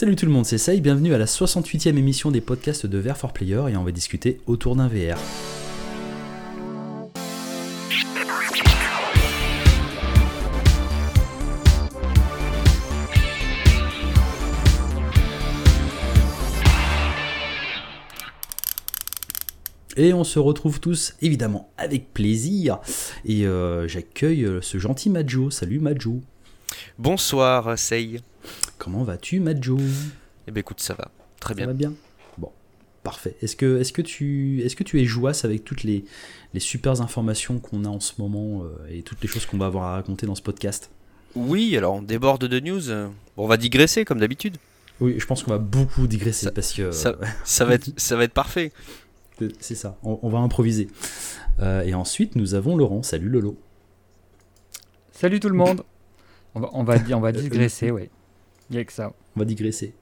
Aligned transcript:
Salut 0.00 0.16
tout 0.16 0.24
le 0.24 0.32
monde, 0.32 0.46
c'est 0.46 0.56
Say, 0.56 0.80
bienvenue 0.80 1.12
à 1.12 1.18
la 1.18 1.26
68e 1.26 1.90
émission 1.90 2.30
des 2.30 2.40
podcasts 2.40 2.86
de 2.86 2.98
VR 2.98 3.18
for 3.18 3.34
Player 3.34 3.62
et 3.68 3.76
on 3.76 3.84
va 3.84 3.92
discuter 3.92 4.40
autour 4.46 4.74
d'un 4.74 4.88
VR. 4.88 5.18
Et 19.98 20.14
on 20.14 20.24
se 20.24 20.38
retrouve 20.38 20.80
tous 20.80 21.12
évidemment 21.20 21.70
avec 21.76 22.14
plaisir. 22.14 22.78
Et 23.26 23.46
euh, 23.46 23.86
j'accueille 23.86 24.46
euh, 24.46 24.62
ce 24.62 24.78
gentil 24.78 25.10
Majo. 25.10 25.50
Salut 25.50 25.78
Majo. 25.78 26.22
Bonsoir 26.98 27.78
Sei. 27.78 28.22
Comment 28.80 29.04
vas-tu 29.04 29.40
Majo 29.40 29.76
Eh 30.48 30.50
bien 30.50 30.60
écoute, 30.62 30.80
ça 30.80 30.94
va. 30.94 31.10
Très 31.38 31.52
bien. 31.54 31.64
Ça 31.64 31.66
va 31.68 31.74
bien? 31.74 31.92
Bon, 32.38 32.50
parfait. 33.02 33.36
Est-ce 33.42 33.54
que, 33.54 33.78
est 33.78 33.92
que, 33.92 34.00
tu, 34.00 34.62
est 34.64 34.74
que 34.74 34.82
tu 34.84 34.98
es 35.02 35.04
jouasse 35.04 35.44
avec 35.44 35.64
toutes 35.64 35.82
les, 35.82 36.06
les 36.54 36.60
super 36.60 37.02
informations 37.02 37.58
qu'on 37.58 37.84
a 37.84 37.88
en 37.88 38.00
ce 38.00 38.14
moment 38.18 38.64
euh, 38.64 38.68
et 38.90 39.02
toutes 39.02 39.20
les 39.20 39.28
choses 39.28 39.44
qu'on 39.44 39.58
va 39.58 39.66
avoir 39.66 39.84
à 39.84 39.92
raconter 39.96 40.24
dans 40.24 40.34
ce 40.34 40.40
podcast? 40.40 40.90
Oui, 41.34 41.76
alors 41.76 41.96
on 41.96 42.00
déborde 42.02 42.46
de 42.46 42.58
news. 42.58 42.80
Bon, 43.36 43.44
on 43.44 43.46
va 43.46 43.58
digresser 43.58 44.06
comme 44.06 44.18
d'habitude. 44.18 44.56
Oui, 44.98 45.16
je 45.18 45.26
pense 45.26 45.42
qu'on 45.42 45.50
va 45.50 45.58
beaucoup 45.58 46.06
digresser 46.06 46.46
Ça- 46.46 46.50
parce 46.52 46.72
que... 46.72 46.90
Ça, 46.90 47.16
ça 47.44 47.66
va 47.66 47.74
être, 47.74 47.90
ça 48.00 48.16
va 48.16 48.24
être 48.24 48.32
parfait. 48.32 48.72
C'est 49.60 49.74
ça, 49.74 49.98
on, 50.02 50.18
on 50.22 50.30
va 50.30 50.38
improviser. 50.38 50.88
Euh, 51.58 51.82
et 51.82 51.92
ensuite, 51.92 52.34
nous 52.34 52.54
avons 52.54 52.76
Laurent. 52.78 53.02
Salut 53.02 53.28
Lolo. 53.28 53.58
Salut 55.12 55.38
tout 55.38 55.50
le 55.50 55.54
monde. 55.56 55.82
On 56.54 56.60
va, 56.60 56.70
on 56.72 56.82
va, 56.82 56.96
on 57.12 57.20
va 57.20 57.32
digresser, 57.32 57.90
ouais. 57.90 58.08
Il 58.70 58.76
y 58.76 58.78
a 58.78 58.84
que 58.84 58.92
ça. 58.92 59.12
On 59.36 59.40
va 59.40 59.44
digresser. 59.44 59.94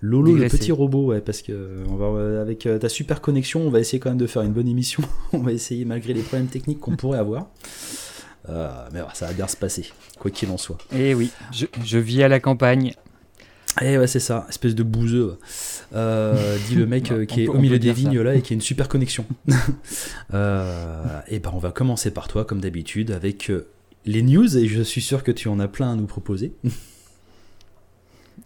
Lolo, 0.00 0.34
le 0.36 0.48
petit 0.48 0.72
robot, 0.72 1.06
ouais, 1.06 1.20
parce 1.22 1.40
que 1.40 1.82
on 1.88 1.94
va, 1.96 2.06
euh, 2.06 2.42
avec 2.42 2.66
euh, 2.66 2.78
ta 2.78 2.88
super 2.90 3.20
connexion, 3.22 3.60
on 3.62 3.70
va 3.70 3.80
essayer 3.80 4.00
quand 4.00 4.10
même 4.10 4.18
de 4.18 4.26
faire 4.26 4.42
une 4.42 4.52
bonne 4.52 4.68
émission. 4.68 5.02
on 5.32 5.38
va 5.38 5.52
essayer 5.52 5.84
malgré 5.86 6.12
les 6.12 6.20
problèmes 6.22 6.48
techniques 6.48 6.80
qu'on 6.80 6.96
pourrait 6.96 7.18
avoir. 7.18 7.48
Euh, 8.50 8.70
mais 8.92 9.00
ça 9.14 9.26
va 9.26 9.32
bien 9.32 9.46
se 9.48 9.56
passer, 9.56 9.86
quoi 10.18 10.30
qu'il 10.30 10.50
en 10.50 10.58
soit. 10.58 10.76
Et 10.94 11.10
Eh 11.10 11.14
oui, 11.14 11.30
je, 11.52 11.64
je 11.82 11.96
vis 11.98 12.22
à 12.22 12.28
la 12.28 12.40
campagne. 12.40 12.92
Eh 13.80 13.96
ouais, 13.98 14.06
c'est 14.06 14.20
ça, 14.20 14.46
espèce 14.50 14.74
de 14.74 14.82
bouseux. 14.82 15.38
Euh, 15.94 16.58
dit 16.68 16.74
le 16.74 16.86
mec 16.86 17.10
euh, 17.12 17.24
qui 17.24 17.42
est 17.42 17.46
peut- 17.46 17.52
au 17.52 17.58
milieu 17.58 17.78
des 17.78 17.88
ça. 17.88 17.94
vignes 17.94 18.20
là 18.20 18.34
et 18.34 18.42
qui 18.42 18.52
a 18.52 18.56
une 18.56 18.60
super 18.60 18.88
connexion. 18.88 19.24
euh, 20.34 21.20
et 21.28 21.38
ben 21.38 21.50
on 21.54 21.58
va 21.58 21.70
commencer 21.70 22.10
par 22.10 22.28
toi 22.28 22.44
comme 22.44 22.60
d'habitude 22.60 23.10
avec 23.10 23.50
les 24.04 24.22
news 24.22 24.56
et 24.58 24.66
je 24.68 24.82
suis 24.82 25.00
sûr 25.00 25.22
que 25.24 25.32
tu 25.32 25.48
en 25.48 25.58
as 25.60 25.68
plein 25.68 25.92
à 25.92 25.96
nous 25.96 26.06
proposer. 26.06 26.52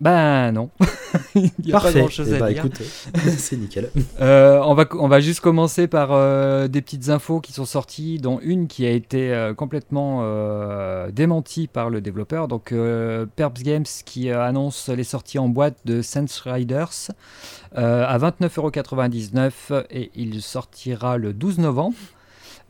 Ben 0.00 0.52
non. 0.52 0.70
Il 1.34 1.46
a 1.70 1.72
pas 1.72 1.80
Parfait. 1.82 2.00
grand 2.00 2.08
chose 2.08 2.28
Eh 2.30 2.36
à 2.36 2.38
ben, 2.38 2.48
dire. 2.48 2.58
écoute, 2.64 2.82
c'est 3.38 3.56
nickel. 3.56 3.90
Euh, 4.20 4.60
on, 4.64 4.74
va, 4.74 4.84
on 4.98 5.08
va 5.08 5.20
juste 5.20 5.40
commencer 5.40 5.86
par 5.86 6.10
euh, 6.12 6.66
des 6.68 6.82
petites 6.82 7.08
infos 7.08 7.40
qui 7.40 7.52
sont 7.52 7.64
sorties, 7.64 8.18
dont 8.18 8.40
une 8.42 8.66
qui 8.66 8.84
a 8.86 8.90
été 8.90 9.32
euh, 9.32 9.54
complètement 9.54 10.20
euh, 10.22 11.10
démentie 11.12 11.66
par 11.68 11.88
le 11.90 12.00
développeur. 12.00 12.48
Donc, 12.48 12.72
euh, 12.72 13.26
Perps 13.36 13.62
Games 13.62 13.84
qui 14.04 14.30
euh, 14.30 14.42
annonce 14.42 14.88
les 14.88 15.04
sorties 15.04 15.38
en 15.38 15.48
boîte 15.48 15.76
de 15.84 16.02
Sense 16.02 16.40
Riders 16.40 16.90
euh, 17.76 18.04
à 18.06 18.18
29,99€ 18.18 19.84
et 19.90 20.10
il 20.14 20.42
sortira 20.42 21.16
le 21.16 21.32
12 21.32 21.58
novembre. 21.58 21.96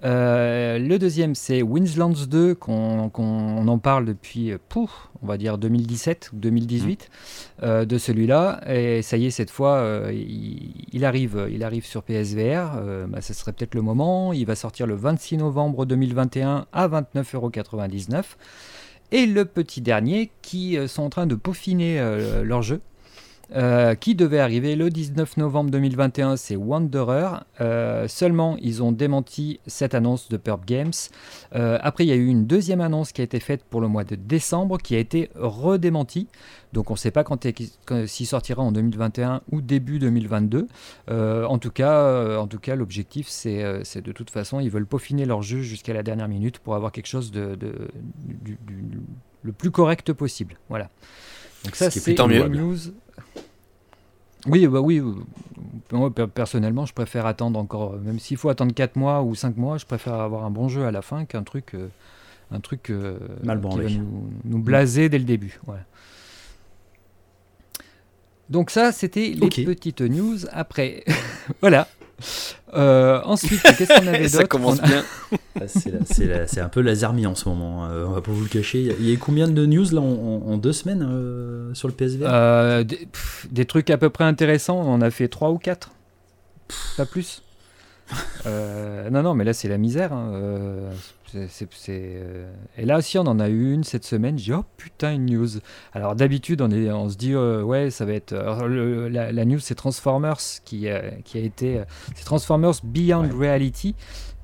Euh, 0.04 0.78
le 0.78 0.98
deuxième, 0.98 1.34
c'est 1.34 1.60
Winslands 1.62 2.12
2, 2.28 2.54
qu'on 2.54 3.08
qu'on- 3.10 3.24
on 3.24 3.66
en 3.66 3.78
parle 3.78 4.04
depuis, 4.04 4.52
euh, 4.52 4.58
pouf, 4.68 5.08
on 5.22 5.26
va 5.26 5.36
dire 5.36 5.58
2017 5.58 6.30
ou 6.32 6.36
2018, 6.36 7.10
euh, 7.64 7.84
de 7.84 7.98
celui-là. 7.98 8.60
Et 8.72 9.02
ça 9.02 9.16
y 9.16 9.26
est, 9.26 9.30
cette 9.30 9.50
fois, 9.50 9.76
euh, 9.78 10.12
il, 10.12 10.86
il 10.92 11.04
arrive, 11.04 11.48
il 11.50 11.64
arrive 11.64 11.84
sur 11.84 12.02
PSVR. 12.04 12.80
Bah, 13.08 13.20
ça 13.20 13.34
serait 13.34 13.52
peut-être 13.52 13.74
le 13.74 13.82
moment. 13.82 14.32
Il 14.32 14.46
va 14.46 14.54
sortir 14.54 14.86
le 14.86 14.94
26 14.94 15.36
novembre 15.38 15.84
2021 15.84 16.66
à 16.72 16.86
29,99€. 16.88 18.36
Et 19.10 19.26
le 19.26 19.44
petit 19.46 19.80
dernier, 19.80 20.30
qui 20.42 20.76
sont 20.86 21.02
en 21.02 21.08
train 21.10 21.26
de 21.26 21.34
peaufiner 21.34 21.98
leur 22.44 22.62
jeu. 22.62 22.80
Euh, 23.56 23.94
qui 23.94 24.14
devait 24.14 24.40
arriver 24.40 24.76
le 24.76 24.90
19 24.90 25.36
novembre 25.38 25.70
2021, 25.70 26.36
c'est 26.36 26.56
Wanderer. 26.56 27.30
Euh, 27.60 28.06
seulement, 28.08 28.56
ils 28.60 28.82
ont 28.82 28.92
démenti 28.92 29.60
cette 29.66 29.94
annonce 29.94 30.28
de 30.28 30.36
Purp 30.36 30.64
Games. 30.66 30.92
Euh, 31.54 31.78
après, 31.80 32.04
il 32.04 32.08
y 32.08 32.12
a 32.12 32.16
eu 32.16 32.26
une 32.26 32.46
deuxième 32.46 32.80
annonce 32.80 33.12
qui 33.12 33.20
a 33.20 33.24
été 33.24 33.40
faite 33.40 33.64
pour 33.64 33.80
le 33.80 33.88
mois 33.88 34.04
de 34.04 34.16
décembre, 34.16 34.78
qui 34.78 34.94
a 34.94 34.98
été 34.98 35.30
redémentie. 35.34 36.28
Donc, 36.74 36.90
on 36.90 36.94
ne 36.94 36.98
sait 36.98 37.10
pas 37.10 37.24
quand, 37.24 37.46
quand- 37.86 38.06
s'il 38.06 38.26
sortira 38.26 38.62
en 38.62 38.70
2021 38.72 39.40
ou 39.50 39.62
début 39.62 39.98
2022. 39.98 40.66
Euh, 41.10 41.44
en 41.46 41.58
tout 41.58 41.70
cas, 41.70 42.36
en 42.38 42.46
tout 42.46 42.58
cas, 42.58 42.74
l'objectif, 42.76 43.28
c'est, 43.28 43.62
de 43.62 44.12
toute 44.12 44.28
façon, 44.30 44.60
ils 44.60 44.68
veulent 44.70 44.84
peaufiner 44.86 45.24
leur 45.24 45.40
jeu 45.42 45.62
jusqu'à 45.62 45.94
la 45.94 46.02
dernière 46.02 46.28
minute 46.28 46.58
pour 46.58 46.74
avoir 46.74 46.92
quelque 46.92 47.06
chose 47.06 47.30
de, 47.30 47.54
de- 47.54 47.88
du- 48.44 48.58
du- 48.66 49.00
le 49.42 49.52
plus 49.52 49.70
correct 49.70 50.12
possible. 50.12 50.56
Voilà. 50.68 50.90
Donc 51.64 51.74
ça, 51.76 51.90
Ce 51.90 51.98
c'est 51.98 52.04
plutôt 52.04 52.26
les 52.28 52.40
mieux. 52.40 52.48
news. 52.48 52.76
Oui, 54.46 54.66
bah 54.68 54.80
oui. 54.80 54.98
euh, 54.98 55.14
moi, 55.92 56.10
per- 56.14 56.26
personnellement, 56.32 56.86
je 56.86 56.92
préfère 56.92 57.26
attendre 57.26 57.58
encore, 57.58 57.94
euh, 57.94 57.98
même 57.98 58.18
s'il 58.18 58.36
faut 58.36 58.48
attendre 58.48 58.72
4 58.72 58.96
mois 58.96 59.22
ou 59.22 59.34
5 59.34 59.56
mois, 59.56 59.78
je 59.78 59.84
préfère 59.86 60.14
avoir 60.14 60.44
un 60.44 60.50
bon 60.50 60.68
jeu 60.68 60.84
à 60.86 60.90
la 60.92 61.02
fin 61.02 61.24
qu'un 61.24 61.42
truc, 61.42 61.74
euh, 61.74 61.88
un 62.52 62.60
truc 62.60 62.90
euh, 62.90 63.18
Mal 63.42 63.58
qui 63.60 63.62
va 63.66 63.82
nous, 63.98 64.30
nous 64.44 64.58
blaser 64.58 65.08
dès 65.08 65.18
le 65.18 65.24
début. 65.24 65.58
Voilà. 65.66 65.82
Donc 68.48 68.70
ça, 68.70 68.92
c'était 68.92 69.30
les 69.30 69.48
petites 69.64 70.00
news. 70.00 70.38
Après, 70.52 71.04
voilà. 71.60 71.88
Euh, 72.74 73.20
ensuite, 73.24 73.62
qu'est-ce 73.62 74.00
qu'on 74.00 74.06
avait 74.06 74.28
ça 74.28 74.38
d'autre 74.38 74.48
commence 74.48 74.78
On 74.80 74.84
a- 74.84 74.86
bien. 74.86 75.04
Ah, 75.60 75.64
C'est 75.66 76.60
un 76.60 76.68
peu 76.68 76.80
la 76.80 76.94
Zermie 76.94 77.26
en 77.26 77.34
ce 77.34 77.48
moment, 77.48 77.84
hein. 77.84 77.90
on 78.06 78.10
va 78.10 78.20
pas 78.20 78.30
vous 78.32 78.42
le 78.42 78.48
cacher. 78.48 78.80
Il 79.00 79.06
y 79.06 79.10
a- 79.10 79.14
eu 79.14 79.18
combien 79.18 79.48
de 79.48 79.66
news 79.66 79.86
là 79.92 80.00
en, 80.00 80.42
en- 80.46 80.56
deux 80.56 80.72
semaines 80.72 81.06
euh, 81.10 81.72
sur 81.74 81.88
le 81.88 81.94
PSVR 81.94 82.26
Euh, 82.28 82.84
des, 82.84 82.96
pff, 83.10 83.46
des 83.50 83.64
trucs 83.64 83.90
à 83.90 83.98
peu 83.98 84.10
près 84.10 84.24
intéressants, 84.24 84.78
on 84.78 84.92
en 84.92 85.00
a 85.00 85.10
fait 85.10 85.28
3 85.28 85.50
ou 85.50 85.58
4. 85.58 85.90
Pas 86.96 87.06
plus. 87.06 87.42
Euh, 88.46 89.10
non, 89.10 89.22
non, 89.22 89.34
mais 89.34 89.44
là 89.44 89.52
c'est 89.52 89.68
la 89.68 89.78
misère. 89.78 90.12
hein. 90.12 90.30
Euh, 90.34 90.90
c'est- 91.30 91.48
c'est- 91.48 91.68
c'est, 91.74 92.00
euh, 92.16 92.50
Et 92.78 92.86
là 92.86 92.96
aussi, 92.98 93.18
on 93.18 93.22
en 93.26 93.38
a 93.40 93.48
eu 93.48 93.72
une 93.74 93.84
cette 93.84 94.04
semaine. 94.04 94.38
J'ai 94.38 94.44
dit, 94.46 94.52
oh 94.52 94.64
putain, 94.76 95.12
une 95.12 95.26
news. 95.26 95.48
Alors 95.92 96.14
d'habitude, 96.16 96.62
on, 96.62 96.70
est... 96.70 96.90
on 96.90 97.08
se 97.10 97.16
dit, 97.16 97.34
euh, 97.34 97.62
ouais, 97.62 97.90
ça 97.90 98.04
va 98.06 98.12
être. 98.14 98.32
alors, 98.32 98.66
le- 98.66 99.08
la, 99.08 99.32
la 99.32 99.44
news, 99.44 99.58
c'est 99.58 99.74
Transformers 99.74 100.38
qui, 100.64 100.88
a- 100.88 101.02
qui 101.24 101.38
a 101.38 101.42
été. 101.42 101.82
C'est 102.14 102.24
Transformers 102.24 102.74
Beyond 102.82 103.28
Reality 103.36 103.94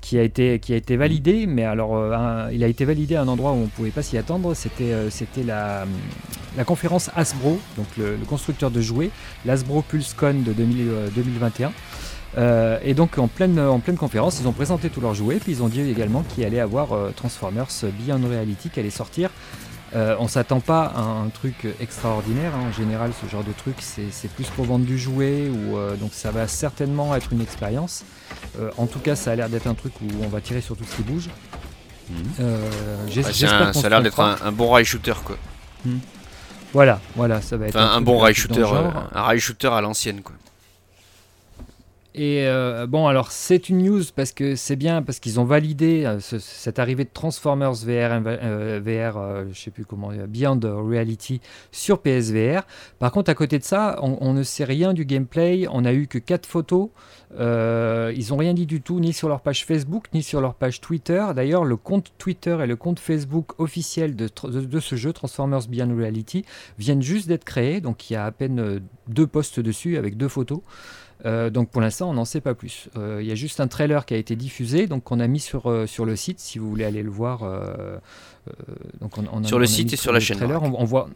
qui 0.01 0.19
a 0.19 0.21
été 0.21 0.59
qui 0.59 0.71
a 0.73 0.75
été 0.75 0.97
validé, 0.97 1.47
mais 1.47 1.63
alors 1.63 1.95
euh, 1.97 2.11
un- 2.11 2.51
il 2.51 2.63
a 2.63 2.67
été 2.67 2.85
validé 2.85 3.15
à 3.15 3.23
un 3.23 3.27
endroit 3.27 3.53
où 3.53 3.55
on 3.55 3.65
pouvait 3.67 3.89
pas 3.89 4.03
s'y 4.03 4.19
attendre. 4.19 4.53
C'était 4.53 4.93
c'était 5.09 5.41
la 5.41 5.85
la 6.57 6.63
conférence 6.63 7.09
Hasbro, 7.15 7.59
donc 7.75 7.87
le, 7.97 8.15
le 8.15 8.25
constructeur 8.25 8.69
de 8.69 8.79
jouets, 8.81 9.09
l'Hasbro 9.45 9.81
PulseCon 9.81 10.35
de 10.45 10.53
2000, 10.53 10.87
euh, 10.89 11.07
2021. 11.15 11.71
Euh, 12.37 12.77
et 12.83 12.93
donc 12.93 13.17
en 13.17 13.27
pleine, 13.27 13.59
en 13.59 13.79
pleine 13.79 13.95
conférence, 13.97 14.39
ils 14.41 14.47
ont 14.47 14.51
présenté 14.51 14.89
tous 14.89 14.99
leurs 15.01 15.13
jouets, 15.13 15.37
puis 15.37 15.53
ils 15.53 15.63
ont 15.63 15.67
dit 15.69 15.81
également 15.81 16.23
qu'il 16.23 16.43
allait 16.43 16.59
avoir 16.59 16.91
euh, 16.93 17.11
Transformers 17.15 17.67
Beyond 17.83 18.21
Reality 18.27 18.69
qui 18.69 18.79
allait 18.79 18.89
sortir. 18.89 19.29
Euh, 19.95 20.15
on 20.19 20.27
s'attend 20.27 20.59
pas 20.59 20.91
à 20.95 20.99
un 20.99 21.29
truc 21.29 21.65
extraordinaire, 21.79 22.51
hein. 22.53 22.67
en 22.69 22.71
général 22.73 23.11
ce 23.23 23.29
genre 23.29 23.43
de 23.45 23.53
truc 23.53 23.75
c'est 23.79 24.29
plus 24.31 24.47
pour 24.47 24.65
vendre 24.65 24.83
du 24.83 24.97
jouet, 24.99 25.47
ou, 25.47 25.77
euh, 25.77 25.95
donc 25.95 26.09
ça 26.13 26.31
va 26.31 26.47
certainement 26.49 27.15
être 27.15 27.31
une 27.31 27.39
expérience. 27.41 28.03
Euh, 28.59 28.71
en 28.77 28.87
tout 28.87 28.99
cas 28.99 29.15
ça 29.15 29.31
a 29.31 29.35
l'air 29.35 29.47
d'être 29.47 29.67
un 29.67 29.73
truc 29.75 29.93
où 30.01 30.05
on 30.23 30.27
va 30.27 30.41
tirer 30.41 30.59
sur 30.59 30.75
tout 30.75 30.83
ce 30.83 30.97
qui 30.97 31.03
bouge. 31.03 31.29
Euh, 32.41 32.57
un- 33.53 33.71
qu'on 33.71 33.79
ça 33.79 33.87
a 33.87 33.89
l'air 33.91 34.01
d'être 34.03 34.19
un, 34.19 34.35
un 34.43 34.51
bon 34.51 34.69
rail 34.71 34.83
shooter 34.85 35.13
quoi. 35.23 35.37
Voilà, 36.73 36.99
voilà, 37.15 37.41
ça 37.41 37.55
va 37.55 37.67
être 37.67 37.75
Enfin, 37.77 37.85
un 37.91 37.93
truc 37.93 38.05
bon 38.05 38.17
rail 38.19 38.33
shooter, 38.33 38.63
euh, 38.63 38.89
un 39.13 39.21
rail 39.21 39.39
shooter 39.39 39.67
à 39.69 39.79
l'ancienne 39.81 40.21
quoi. 40.21 40.35
Et 42.17 42.47
euh, 42.47 42.87
bon, 42.87 43.07
alors 43.07 43.29
c'est 43.33 43.67
une 43.67 43.83
news 43.83 44.01
parce 44.15 44.31
que 44.31 44.55
c'est 44.55 44.77
bien, 44.77 45.01
parce 45.01 45.19
qu'ils 45.19 45.37
ont 45.41 45.43
validé 45.43 46.05
euh, 46.05 46.21
ce- 46.21 46.39
cette 46.39 46.79
arrivée 46.79 47.03
de 47.03 47.09
Transformers 47.13 47.73
VR, 47.73 48.21
euh, 48.25 48.79
VR 48.81 49.17
euh, 49.17 49.43
je 49.51 49.59
sais 49.59 49.69
plus 49.69 49.83
comment, 49.83 50.11
Beyond 50.25 50.61
Reality 50.63 51.41
sur 51.73 51.99
PSVR. 52.01 52.61
Par 52.99 53.11
contre, 53.11 53.29
à 53.29 53.33
côté 53.33 53.59
de 53.59 53.65
ça, 53.65 53.99
on, 54.01 54.31
ne 54.31 54.43
sait 54.43 54.63
rien 54.63 54.93
du 54.93 55.03
gameplay. 55.03 55.67
On 55.69 55.83
a 55.83 55.91
eu 55.91 56.07
que 56.07 56.17
quatre 56.17 56.45
photos. 56.45 56.87
Ils 57.37 58.33
ont 58.33 58.37
rien 58.37 58.53
dit 58.53 58.65
du 58.65 58.81
tout, 58.81 59.01
ni 59.01 59.11
sur 59.11 59.27
leur 59.27 59.41
page 59.41 59.65
Facebook, 59.65 60.05
ni 60.13 60.23
sur 60.23 60.39
leur 60.39 60.53
page 60.55 60.79
Twitter. 60.79 61.21
D'ailleurs, 61.35 61.65
le 61.65 61.75
compte 61.75 62.13
Twitter 62.17 62.57
et 62.63 62.65
le 62.65 62.77
compte 62.77 62.99
Facebook 62.99 63.59
officiel 63.59 64.15
de, 64.15 64.29
de- 64.45 64.61
de 64.61 64.79
ce 64.79 64.95
jeu, 64.95 65.11
Transformers 65.11 65.67
Beyond 65.67 65.93
Reality, 65.97 66.45
viennent 66.79 67.01
juste 67.01 67.27
d'être 67.27 67.43
créés. 67.43 67.81
Donc 67.81 68.09
il 68.09 68.13
y 68.13 68.15
a 68.15 68.23
à 68.23 68.31
peine 68.31 68.79
deux 69.09 69.27
posts 69.27 69.59
dessus 69.59 69.97
avec 69.97 70.15
deux 70.15 70.29
photos. 70.29 70.61
Euh, 71.25 71.49
donc 71.49 71.69
pour 71.69 71.81
l'instant, 71.81 72.09
on 72.09 72.13
n'en 72.13 72.25
sait 72.25 72.41
pas 72.41 72.53
plus. 72.53 72.87
Euh, 72.97 73.19
Il 73.21 73.27
y 73.27 73.31
a 73.31 73.35
juste 73.35 73.59
un 73.59 73.67
trailer 73.67 74.05
qui 74.05 74.13
a 74.13 74.17
été 74.17 74.35
diffusé, 74.35 74.87
donc 74.87 75.11
on 75.11 75.19
a 75.19 75.27
mis 75.27 75.39
sur, 75.39 75.69
euh, 75.69 75.87
sur 75.87 76.05
le 76.05 76.15
site, 76.15 76.39
si 76.39 76.59
vous 76.59 76.69
voulez 76.69 76.85
aller 76.85 77.01
le 77.03 77.09
voir. 77.09 77.43
euh, 77.43 77.97
euh, 78.47 78.51
donc 79.01 79.17
on, 79.17 79.23
on 79.31 79.43
a- 79.43 79.47
Sur 79.47 79.57
le 79.59 79.63
on 79.65 79.67
a 79.67 79.71
site 79.71 79.93
et 79.93 79.95
sur 79.97 80.13
la 80.13 80.19
chaîne 80.19 80.37
trailer, 80.37 80.61
on, 80.61 80.73
on 80.79 80.83
voit. 80.85 81.09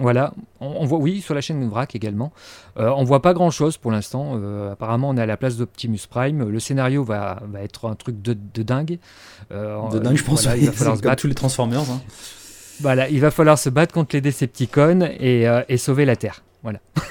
Voilà, 0.00 0.32
on, 0.60 0.84
voit, 0.86 1.00
oui, 1.00 1.20
sur 1.20 1.34
la 1.34 1.40
chaîne 1.40 1.68
VRAC 1.68 1.96
également. 1.96 2.32
Euh, 2.76 2.88
on 2.96 3.02
voit 3.02 3.20
pas 3.20 3.34
grand 3.34 3.50
chose 3.50 3.78
pour 3.78 3.90
l'instant. 3.90 4.34
Euh, 4.36 4.70
apparemment, 4.70 5.08
on 5.08 5.16
est 5.16 5.20
à 5.20 5.26
la 5.26 5.36
place 5.36 5.56
d'Optimus 5.56 5.98
Prime. 6.08 6.48
Le 6.48 6.60
scénario 6.60 7.02
va, 7.02 7.42
va 7.50 7.62
être 7.62 7.88
un 7.88 7.96
truc 7.96 8.22
de, 8.22 8.36
de 8.54 8.62
dingue. 8.62 9.00
Euh, 9.50 9.76
de 9.88 9.98
dingue, 9.98 10.14
je 10.16 10.22
pense. 10.22 10.44
il 10.56 10.66
va 10.66 10.70
falloir 10.72 10.96
se 10.96 11.02
battre. 11.02 11.20
tous 11.22 11.26
les 11.26 11.34
Transformers. 11.34 11.80
Hein. 11.80 12.00
Voilà, 12.80 13.08
il 13.08 13.20
va 13.20 13.32
falloir 13.32 13.58
se 13.58 13.70
battre 13.70 13.92
contre 13.92 14.14
les 14.14 14.20
Decepticons 14.20 15.00
et, 15.18 15.48
et 15.68 15.76
sauver 15.78 16.04
la 16.04 16.14
Terre. 16.14 16.44
Voilà. 16.62 16.78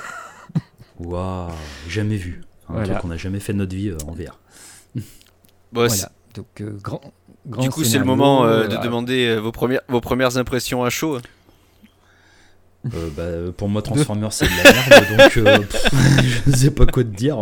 Waouh, 0.99 1.51
jamais 1.87 2.17
vu. 2.17 2.41
Un 2.69 2.83
truc 2.83 2.97
qu'on 2.99 3.07
n'a 3.07 3.17
jamais 3.17 3.39
fait 3.39 3.53
de 3.53 3.59
notre 3.59 3.75
vie 3.75 3.93
en 4.05 4.11
VR. 4.11 4.39
Bon, 5.71 5.85
voilà. 5.87 6.11
Donc, 6.33 6.63
grand, 6.81 7.01
grand, 7.45 7.61
Du 7.61 7.69
coup, 7.69 7.83
c'est 7.83 7.99
le 7.99 8.05
moment 8.05 8.45
de 8.45 8.83
demander 8.83 9.37
vos, 9.37 9.51
premières, 9.51 9.81
vos 9.87 10.01
premières 10.01 10.37
impressions 10.37 10.83
à 10.83 10.89
chaud. 10.89 11.19
Euh, 12.93 13.09
bah, 13.15 13.51
pour 13.55 13.69
moi, 13.69 13.81
Transformers, 13.81 14.33
c'est 14.33 14.45
de 14.45 14.51
la 14.63 14.71
merde, 14.71 15.17
donc 15.17 15.37
euh, 15.37 15.59
je 16.45 16.49
ne 16.51 16.55
sais 16.55 16.71
pas 16.71 16.85
quoi 16.85 17.03
te 17.03 17.09
dire. 17.09 17.37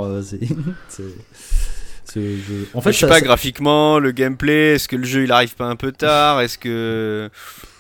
Euh, 2.17 2.65
en 2.73 2.81
fait, 2.81 2.91
je 2.91 2.99
sais 2.99 3.07
pas, 3.07 3.21
graphiquement, 3.21 3.99
le 3.99 4.11
gameplay, 4.11 4.75
est-ce 4.75 4.87
que 4.87 4.95
le 4.95 5.03
jeu 5.03 5.23
il 5.23 5.31
arrive 5.31 5.55
pas 5.55 5.65
un 5.65 5.75
peu 5.75 5.91
tard? 5.91 6.41
Est-ce 6.41 6.57
que 6.57 7.29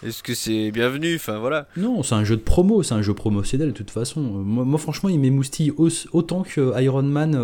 est-ce 0.05 0.21
que 0.23 0.33
c'est 0.33 0.71
bienvenu? 0.71 1.15
Enfin 1.15 1.39
voilà. 1.39 1.67
Non, 1.77 2.03
c'est 2.03 2.15
un 2.15 2.23
jeu 2.23 2.35
de 2.35 2.41
promo, 2.41 2.83
c'est 2.83 2.93
un 2.93 3.01
jeu 3.01 3.13
promotionnel 3.13 3.69
de 3.69 3.73
toute 3.73 3.91
façon. 3.91 4.21
Moi, 4.21 4.77
franchement, 4.79 5.09
il 5.09 5.19
m'émoustille 5.19 5.73
autant 6.11 6.43
que 6.43 6.79
Iron 6.81 7.03
Man 7.03 7.35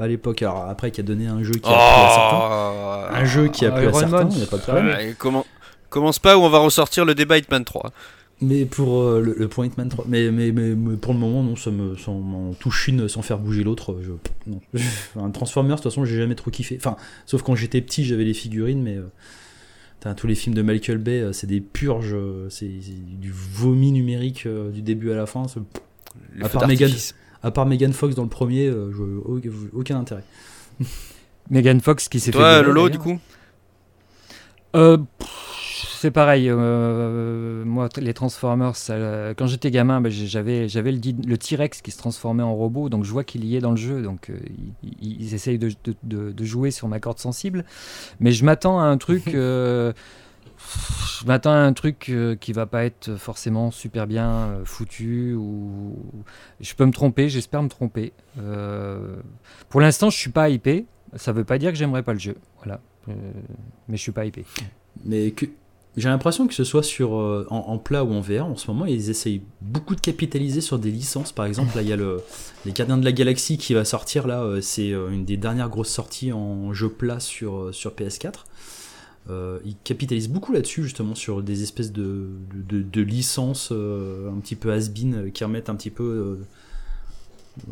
à 0.00 0.06
l'époque. 0.06 0.42
Alors 0.42 0.66
après, 0.68 0.90
qui 0.90 1.00
a 1.00 1.04
donné 1.04 1.26
un 1.26 1.42
jeu 1.42 1.52
qui 1.52 1.68
a 1.68 1.72
plu 1.72 2.04
à 2.04 2.08
certains. 2.08 2.38
Oh. 2.42 3.14
Un 3.14 3.24
jeu 3.24 3.48
qui 3.48 3.66
a 3.66 3.70
plu 3.70 3.86
à 3.86 3.92
certains, 3.92 4.28
il 4.30 4.36
n'y 4.36 4.42
a 4.42 4.46
pas 4.46 4.56
de 4.56 4.62
problème. 4.62 5.14
comment... 5.18 5.46
Commence 5.90 6.20
pas 6.20 6.38
où 6.38 6.42
on 6.42 6.48
va 6.48 6.60
ressortir 6.60 7.04
le 7.04 7.16
débat 7.16 7.36
Hitman 7.36 7.64
3. 7.64 7.90
Mais 8.42 8.64
pour 8.64 9.02
euh, 9.02 9.20
le, 9.20 9.48
point 9.48 9.66
Hitman 9.66 9.88
3, 9.88 10.06
mais, 10.08 10.30
mais, 10.30 10.50
mais, 10.50 10.96
pour 10.96 11.12
le 11.12 11.18
moment, 11.18 11.42
non, 11.42 11.56
ça 11.56 11.70
me, 11.70 11.94
ça 11.96 12.10
touche 12.58 12.88
une 12.88 13.06
sans 13.06 13.20
faire 13.20 13.38
bouger 13.38 13.64
l'autre. 13.64 13.96
un 15.16 15.30
Transformers, 15.30 15.76
de 15.76 15.82
toute 15.82 15.90
façon, 15.90 16.04
j'ai 16.06 16.16
jamais 16.16 16.34
trop 16.34 16.50
kiffé. 16.50 16.76
Enfin, 16.78 16.96
sauf 17.26 17.42
quand 17.42 17.54
j'étais 17.54 17.82
petit, 17.82 18.04
j'avais 18.04 18.24
les 18.24 18.32
figurines, 18.32 18.82
mais 18.82 18.96
euh, 18.96 20.14
tous 20.14 20.26
les 20.26 20.34
films 20.34 20.54
de 20.54 20.62
Michael 20.62 20.98
Bay, 20.98 21.20
euh, 21.20 21.32
c'est 21.32 21.46
des 21.46 21.60
purges, 21.60 22.16
c'est 22.48 22.68
du 22.68 23.30
vomi 23.30 23.92
numérique 23.92 24.48
du 24.48 24.80
début 24.80 25.10
à 25.10 25.16
la 25.16 25.26
fin. 25.26 25.44
À 26.40 26.48
part, 26.48 26.66
Megan, 26.66 26.90
à 27.42 27.50
part 27.50 27.66
Megan 27.66 27.92
Fox 27.92 28.14
dans 28.14 28.22
le 28.22 28.30
premier, 28.30 28.68
je, 28.68 29.02
aucun 29.74 29.98
intérêt. 29.98 30.24
Megan 31.50 31.80
Fox 31.80 32.08
qui 32.08 32.20
s'est 32.20 32.32
fait. 32.32 32.38
Toi, 32.38 32.62
Lolo, 32.62 32.88
du 32.88 32.98
coup? 32.98 33.18
Euh, 34.76 34.98
c'est 36.00 36.10
pareil. 36.10 36.46
Euh, 36.48 37.62
moi, 37.66 37.90
les 37.98 38.14
Transformers, 38.14 38.72
quand 39.36 39.46
j'étais 39.46 39.70
gamin, 39.70 40.00
bah, 40.00 40.08
j'avais, 40.08 40.66
j'avais 40.66 40.92
le, 40.92 41.00
le 41.26 41.36
T-Rex 41.36 41.82
qui 41.82 41.90
se 41.90 41.98
transformait 41.98 42.42
en 42.42 42.54
robot, 42.54 42.88
donc 42.88 43.04
je 43.04 43.10
vois 43.10 43.22
qu'il 43.22 43.44
y 43.44 43.54
est 43.54 43.60
dans 43.60 43.72
le 43.72 43.76
jeu. 43.76 44.00
Donc, 44.00 44.30
euh, 44.30 44.38
ils, 45.02 45.34
essayent 45.34 45.58
de, 45.58 46.44
jouer 46.44 46.70
sur 46.70 46.88
ma 46.88 47.00
corde 47.00 47.18
sensible. 47.18 47.66
Mais 48.18 48.32
je 48.32 48.46
m'attends 48.46 48.80
à 48.80 48.84
un 48.84 48.96
truc. 48.96 49.24
Euh, 49.40 49.92
je 51.20 51.26
m'attends 51.26 51.52
à 51.52 51.56
un 51.56 51.72
truc 51.72 52.12
qui 52.40 52.52
va 52.52 52.66
pas 52.66 52.84
être 52.84 53.16
forcément 53.16 53.70
super 53.70 54.06
bien 54.06 54.60
foutu 54.64 55.34
ou 55.34 55.96
je 56.60 56.74
peux 56.74 56.84
me 56.84 56.92
tromper, 56.92 57.30
j'espère 57.30 57.62
me 57.62 57.68
tromper. 57.68 58.12
pour 59.70 59.80
l'instant, 59.80 60.10
je 60.10 60.18
suis 60.18 60.30
pas 60.30 60.50
hypé. 60.50 60.84
Ça 61.16 61.32
veut 61.32 61.44
pas 61.44 61.56
dire 61.58 61.70
que 61.72 61.78
j'aimerais 61.78 62.02
pas 62.02 62.12
le 62.12 62.18
jeu, 62.18 62.36
voilà. 62.58 62.80
mais 63.06 63.96
je 63.96 64.02
suis 64.02 64.12
pas 64.12 64.26
hypé. 64.26 64.44
Mais 65.04 65.30
que, 65.30 65.46
j'ai 65.96 66.08
l'impression 66.08 66.46
que 66.46 66.54
ce 66.54 66.62
soit 66.62 66.82
sur, 66.82 67.16
euh, 67.16 67.46
en, 67.50 67.78
plat 67.78 68.04
ou 68.04 68.12
en 68.12 68.20
VR, 68.20 68.46
en 68.46 68.56
ce 68.56 68.70
moment, 68.70 68.86
ils 68.86 69.10
essayent 69.10 69.42
beaucoup 69.60 69.96
de 69.96 70.00
capitaliser 70.00 70.60
sur 70.60 70.78
des 70.78 70.90
licences. 70.90 71.32
Par 71.32 71.46
exemple, 71.46 71.74
là, 71.74 71.82
il 71.82 71.88
y 71.88 71.92
a 71.92 71.96
le, 71.96 72.22
Les 72.64 72.72
Gardiens 72.72 72.96
de 72.96 73.04
la 73.04 73.12
Galaxie 73.12 73.58
qui 73.58 73.74
va 73.74 73.84
sortir, 73.84 74.26
là, 74.26 74.42
euh, 74.42 74.60
c'est 74.60 74.92
euh, 74.92 75.10
une 75.10 75.24
des 75.24 75.36
dernières 75.36 75.68
grosses 75.68 75.90
sorties 75.90 76.32
en 76.32 76.72
jeu 76.72 76.88
plat 76.88 77.18
sur, 77.18 77.74
sur 77.74 77.92
PS4. 77.92 78.44
ils 79.64 79.76
capitalisent 79.82 80.28
beaucoup 80.28 80.52
là-dessus, 80.52 80.84
justement, 80.84 81.16
sur 81.16 81.42
des 81.42 81.62
espèces 81.64 81.92
de, 81.92 82.28
de, 82.54 83.02
licences 83.02 83.72
un 83.72 84.38
petit 84.40 84.56
peu 84.56 84.72
has-been 84.72 85.32
qui 85.32 85.42
remettent 85.42 85.70
un 85.70 85.74
petit 85.74 85.90
peu 85.90 86.38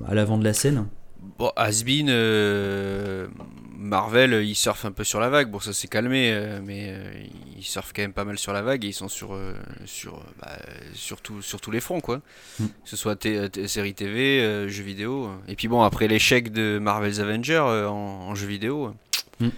à 0.06 0.14
l'avant 0.14 0.38
de 0.38 0.44
la 0.44 0.52
scène. 0.52 0.86
Bon, 1.36 1.52
Asbin, 1.56 2.08
euh, 2.08 3.28
Marvel, 3.76 4.44
ils 4.44 4.54
surfent 4.54 4.84
un 4.84 4.92
peu 4.92 5.04
sur 5.04 5.20
la 5.20 5.28
vague. 5.28 5.50
Bon, 5.50 5.60
ça 5.60 5.72
s'est 5.72 5.88
calmé, 5.88 6.32
euh, 6.32 6.60
mais 6.64 6.88
euh, 6.90 7.12
ils 7.56 7.64
surfent 7.64 7.92
quand 7.94 8.02
même 8.02 8.12
pas 8.12 8.24
mal 8.24 8.38
sur 8.38 8.52
la 8.52 8.62
vague 8.62 8.84
et 8.84 8.88
ils 8.88 8.94
sont 8.94 9.08
sur, 9.08 9.38
sur, 9.84 10.22
bah, 10.40 10.58
sur, 10.94 11.20
tous 11.20 11.70
les 11.70 11.80
fronts, 11.80 12.00
quoi. 12.00 12.20
Mm. 12.58 12.66
Que 12.66 12.88
ce 12.88 12.96
soit 12.96 13.26
série 13.66 13.94
TV, 13.94 14.68
jeux 14.68 14.82
vidéo. 14.82 15.30
Et 15.48 15.56
puis 15.56 15.68
bon, 15.68 15.82
après 15.82 16.08
l'échec 16.08 16.50
de 16.50 16.78
Marvel's 16.80 17.20
Avengers 17.20 17.86
en, 17.88 18.34
jeux 18.34 18.46
vidéo, 18.46 18.94
mm. 19.40 19.48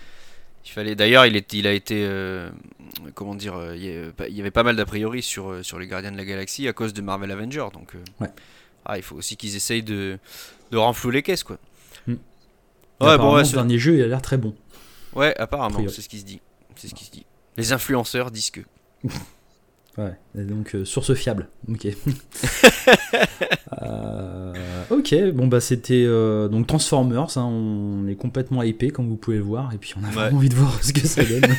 il 0.64 0.70
fallait. 0.70 0.94
D'ailleurs, 0.94 1.26
il, 1.26 1.43
il 1.52 1.67
a 1.67 1.72
été. 1.72 2.08
comment 3.14 3.34
dire 3.34 3.75
Il 3.76 4.34
y 4.34 4.40
avait 4.40 4.50
pas 4.50 4.64
mal 4.64 4.76
d'a 4.76 4.87
priori 4.87 5.22
sur, 5.22 5.64
sur 5.64 5.78
les 5.78 5.87
Gardiens 5.87 6.12
de 6.12 6.17
la 6.17 6.25
Galaxie 6.25 6.67
à 6.69 6.72
cause 6.72 6.94
de 6.94 7.00
Marvel 7.02 7.31
Avengers. 7.31 7.69
Donc, 7.72 7.93
ah, 8.87 8.96
il 8.96 9.02
faut 9.02 9.17
aussi 9.17 9.37
qu'ils 9.37 9.56
essayent 9.56 9.82
de 9.82 10.19
de 10.70 10.76
renflouer 10.76 11.14
les 11.14 11.22
caisses 11.22 11.44
quoi. 11.44 11.58
Hmm. 12.06 12.14
Ouais, 13.00 13.19
bon, 13.19 13.34
ouais, 13.34 13.44
ce 13.44 13.52
dernier 13.52 13.78
jeu 13.78 13.96
il 13.96 14.02
a 14.02 14.06
l'air 14.06 14.22
très 14.22 14.37
bon. 14.37 14.55
Ouais, 15.14 15.34
apparemment, 15.38 15.81
c'est 15.88 16.02
ce 16.02 16.08
qui 16.08 16.19
se 16.19 16.25
dit. 16.25 16.40
C'est 16.76 16.88
ce 16.88 16.94
qui 16.94 17.05
se 17.05 17.11
dit. 17.11 17.26
Les 17.56 17.72
influenceurs 17.72 18.31
disent 18.31 18.50
que. 18.50 18.61
ouais, 19.99 20.12
donc 20.34 20.75
euh, 20.75 20.84
source 20.84 21.14
fiable. 21.14 21.49
Ok. 21.69 21.87
euh, 23.82 24.55
ok, 24.90 25.14
bon 25.32 25.46
bah 25.49 25.61
c'était 25.61 26.05
euh, 26.06 26.49
donc 26.49 26.67
Transformers. 26.67 27.37
Hein, 27.37 27.44
on 27.44 28.06
est 28.06 28.14
complètement 28.14 28.62
hypé 28.62 28.90
comme 28.90 29.08
vous 29.08 29.17
pouvez 29.17 29.38
le 29.38 29.43
voir 29.43 29.72
et 29.75 29.78
puis 29.78 29.94
on 30.00 30.05
a 30.05 30.11
vraiment 30.11 30.38
envie 30.38 30.49
de 30.49 30.55
voir 30.55 30.82
ce 30.82 30.93
que 30.93 31.06
ça 31.06 31.25
donne. 31.25 31.43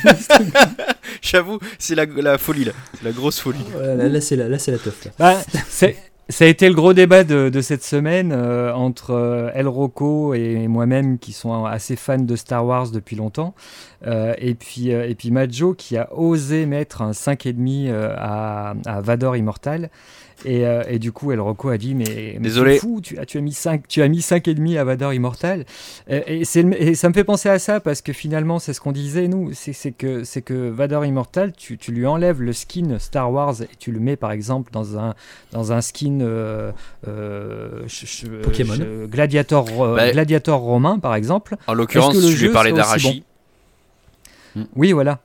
J'avoue, 1.22 1.58
c'est 1.78 1.94
la, 1.94 2.06
la, 2.06 2.38
folie 2.38 2.64
là, 2.64 2.72
la 3.04 3.12
grosse 3.12 3.38
folie. 3.38 3.64
là, 3.78 4.08
là 4.08 4.20
c'est 4.20 4.36
la, 4.36 4.48
là 4.48 4.58
c'est 4.58 4.72
la 4.72 4.78
teuf 4.78 5.04
là. 5.04 5.10
Bah, 5.18 5.38
c'est 5.68 5.96
ça 6.28 6.44
a 6.44 6.48
été 6.48 6.68
le 6.68 6.74
gros 6.74 6.92
débat 6.92 7.24
de, 7.24 7.60
cette 7.60 7.82
semaine 7.82 8.32
euh, 8.32 8.72
entre 8.72 9.10
euh, 9.10 9.50
El 9.54 9.68
Rocco 9.68 10.34
et 10.34 10.68
moi-même 10.68 11.18
qui 11.18 11.32
sont 11.32 11.64
assez 11.64 11.96
fans 11.96 12.18
de 12.18 12.36
Star 12.36 12.64
Wars 12.64 12.90
depuis 12.90 13.16
longtemps. 13.16 13.54
Euh, 14.06 14.34
et, 14.38 14.54
puis, 14.54 14.90
et 14.90 15.14
puis 15.14 15.30
Majo 15.30 15.74
qui 15.74 15.96
a 15.96 16.12
osé 16.16 16.66
mettre 16.66 17.02
un 17.02 17.10
5,5 17.10 17.92
à, 18.16 18.74
à 18.86 19.00
Vador 19.00 19.36
Immortal. 19.36 19.90
Euh, 20.46 20.82
et, 20.88 20.98
du 20.98 21.12
coup, 21.12 21.32
El 21.32 21.40
Rocco 21.40 21.68
a 21.68 21.78
dit 21.78 21.94
Mais, 21.94 22.38
Désolé. 22.40 22.78
fou, 22.78 23.00
tu, 23.00 23.18
as, 23.18 23.26
tu 23.26 23.38
as 23.38 23.40
mis 23.40 23.52
5 23.52 23.86
tu 23.88 24.02
as 24.02 24.08
mis 24.08 24.22
cinq 24.22 24.48
et 24.48 24.54
demi 24.54 24.76
à 24.78 24.84
Vador 24.84 25.12
Immortal. 25.12 25.64
Et, 26.08 26.40
et, 26.40 26.44
ça 26.44 26.62
me 27.08 27.14
fait 27.14 27.24
penser 27.24 27.48
à 27.48 27.58
ça 27.58 27.80
parce 27.80 28.00
que 28.00 28.12
finalement, 28.12 28.58
c'est 28.58 28.72
ce 28.72 28.80
qu'on 28.80 28.92
disait, 28.92 29.28
nous 29.28 29.50
c'est 29.52 29.92
que, 29.92 30.22
que 30.40 30.70
Vador 30.70 31.04
Immortal, 31.04 31.52
tu, 31.52 31.78
tu, 31.78 31.92
lui 31.92 32.06
enlèves 32.06 32.42
le 32.42 32.52
skin 32.52 32.98
Star 32.98 33.32
Wars 33.32 33.62
et 33.62 33.68
tu 33.78 33.92
le 33.92 34.00
mets 34.00 34.16
par 34.16 34.32
exemple 34.32 34.72
dans 34.72 34.98
un, 34.98 35.14
dans 35.52 35.72
un 35.72 35.80
skin 35.80 36.20
euh, 36.20 36.72
euh, 37.08 37.86
Pokémon. 38.42 38.76
gladiator, 39.06 39.66
bah, 39.94 40.10
gladiator 40.12 40.60
romain 40.60 40.98
par 40.98 41.14
exemple. 41.14 41.56
En 41.66 41.74
l'occurrence, 41.74 42.18
je 42.20 42.46
lui 42.46 42.52
parlais 42.52 42.72
d'Arachi. 42.72 43.24
Oui, 44.76 44.92
voilà. 44.92 45.20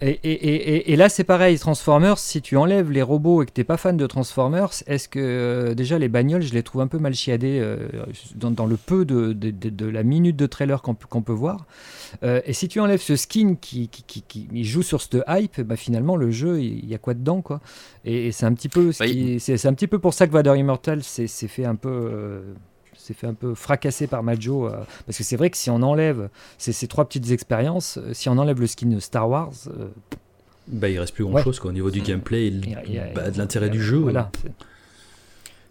Et, 0.00 0.94
là, 0.94 1.08
c'est 1.08 1.24
pareil, 1.24 1.58
Transformers, 1.58 2.18
si 2.18 2.40
tu 2.40 2.56
enlèves 2.56 2.92
les 2.92 3.02
robots 3.02 3.42
et 3.42 3.46
que 3.46 3.50
t'es 3.50 3.64
pas 3.64 3.76
fan 3.76 3.96
de 3.96 4.06
Transformers, 4.06 4.70
est-ce 4.86 5.08
que 5.08 5.18
euh, 5.18 5.74
déjà 5.74 5.98
les 5.98 6.08
bagnoles, 6.08 6.42
je 6.42 6.54
les 6.54 6.62
trouve 6.62 6.82
un 6.82 6.86
peu 6.86 6.98
mal 6.98 7.14
chiadées 7.14 7.58
euh, 7.60 7.88
dans, 8.36 8.66
le 8.66 8.76
peu 8.76 9.04
de, 9.04 9.32
de, 9.32 9.86
la 9.86 10.04
minute 10.04 10.36
de 10.36 10.46
trailer 10.46 10.82
qu'on 10.82 10.94
peut 10.94 11.32
voir. 11.32 11.66
Euh, 12.22 12.40
et 12.46 12.52
si 12.52 12.68
tu 12.68 12.78
enlèves 12.78 13.00
ce 13.00 13.16
skin 13.16 13.56
qui, 13.60 13.88
qui, 13.88 14.22
qui, 14.22 14.64
joue 14.64 14.82
sur 14.82 15.02
ce 15.02 15.18
hype, 15.26 15.60
bah, 15.62 15.76
finalement, 15.76 16.14
le 16.14 16.30
jeu, 16.30 16.62
il 16.62 16.86
y 16.88 16.94
a 16.94 16.98
quoi 16.98 17.14
dedans 17.14 17.40
quoi? 17.40 17.60
Et, 18.04 18.30
c'est 18.30 18.46
un, 18.46 18.54
petit 18.54 18.68
peu 18.68 18.92
bah, 18.98 19.06
c'est 19.38 19.66
un 19.66 19.74
petit 19.74 19.88
peu 19.88 19.98
pour 19.98 20.14
ça 20.14 20.28
que 20.28 20.32
Vader 20.32 20.56
Immortal 20.56 21.02
s'est 21.02 21.26
fait 21.26 21.64
un 21.64 21.74
peu 21.74 22.42
s'est 22.98 23.14
fait 23.14 23.26
un 23.26 23.34
peu 23.34 23.54
fracasser 23.54 24.06
par 24.06 24.22
Majo. 24.22 24.66
Euh, 24.66 24.72
parce 25.06 25.18
que 25.18 25.24
c'est 25.24 25.36
vrai 25.36 25.50
que 25.50 25.56
si 25.56 25.70
on 25.70 25.82
enlève 25.82 26.28
ces, 26.58 26.72
ces 26.72 26.88
trois 26.88 27.06
petites 27.06 27.30
expériences, 27.30 27.98
euh, 27.98 28.12
si 28.12 28.28
on 28.28 28.36
enlève 28.38 28.60
le 28.60 28.66
skin 28.66 28.98
Star 29.00 29.28
Wars. 29.28 29.52
Euh, 29.68 29.88
bah, 30.66 30.88
il 30.88 30.98
reste 30.98 31.14
plus 31.14 31.24
grand 31.24 31.42
chose 31.42 31.58
quoi, 31.60 31.70
au 31.70 31.72
niveau 31.72 31.90
du 31.90 32.00
gameplay 32.00 32.48
et 32.48 32.52
bah, 33.14 33.30
de 33.30 33.38
l'intérêt 33.38 33.70
du 33.70 33.82
jeu. 33.82 33.96
Voilà. 33.96 34.30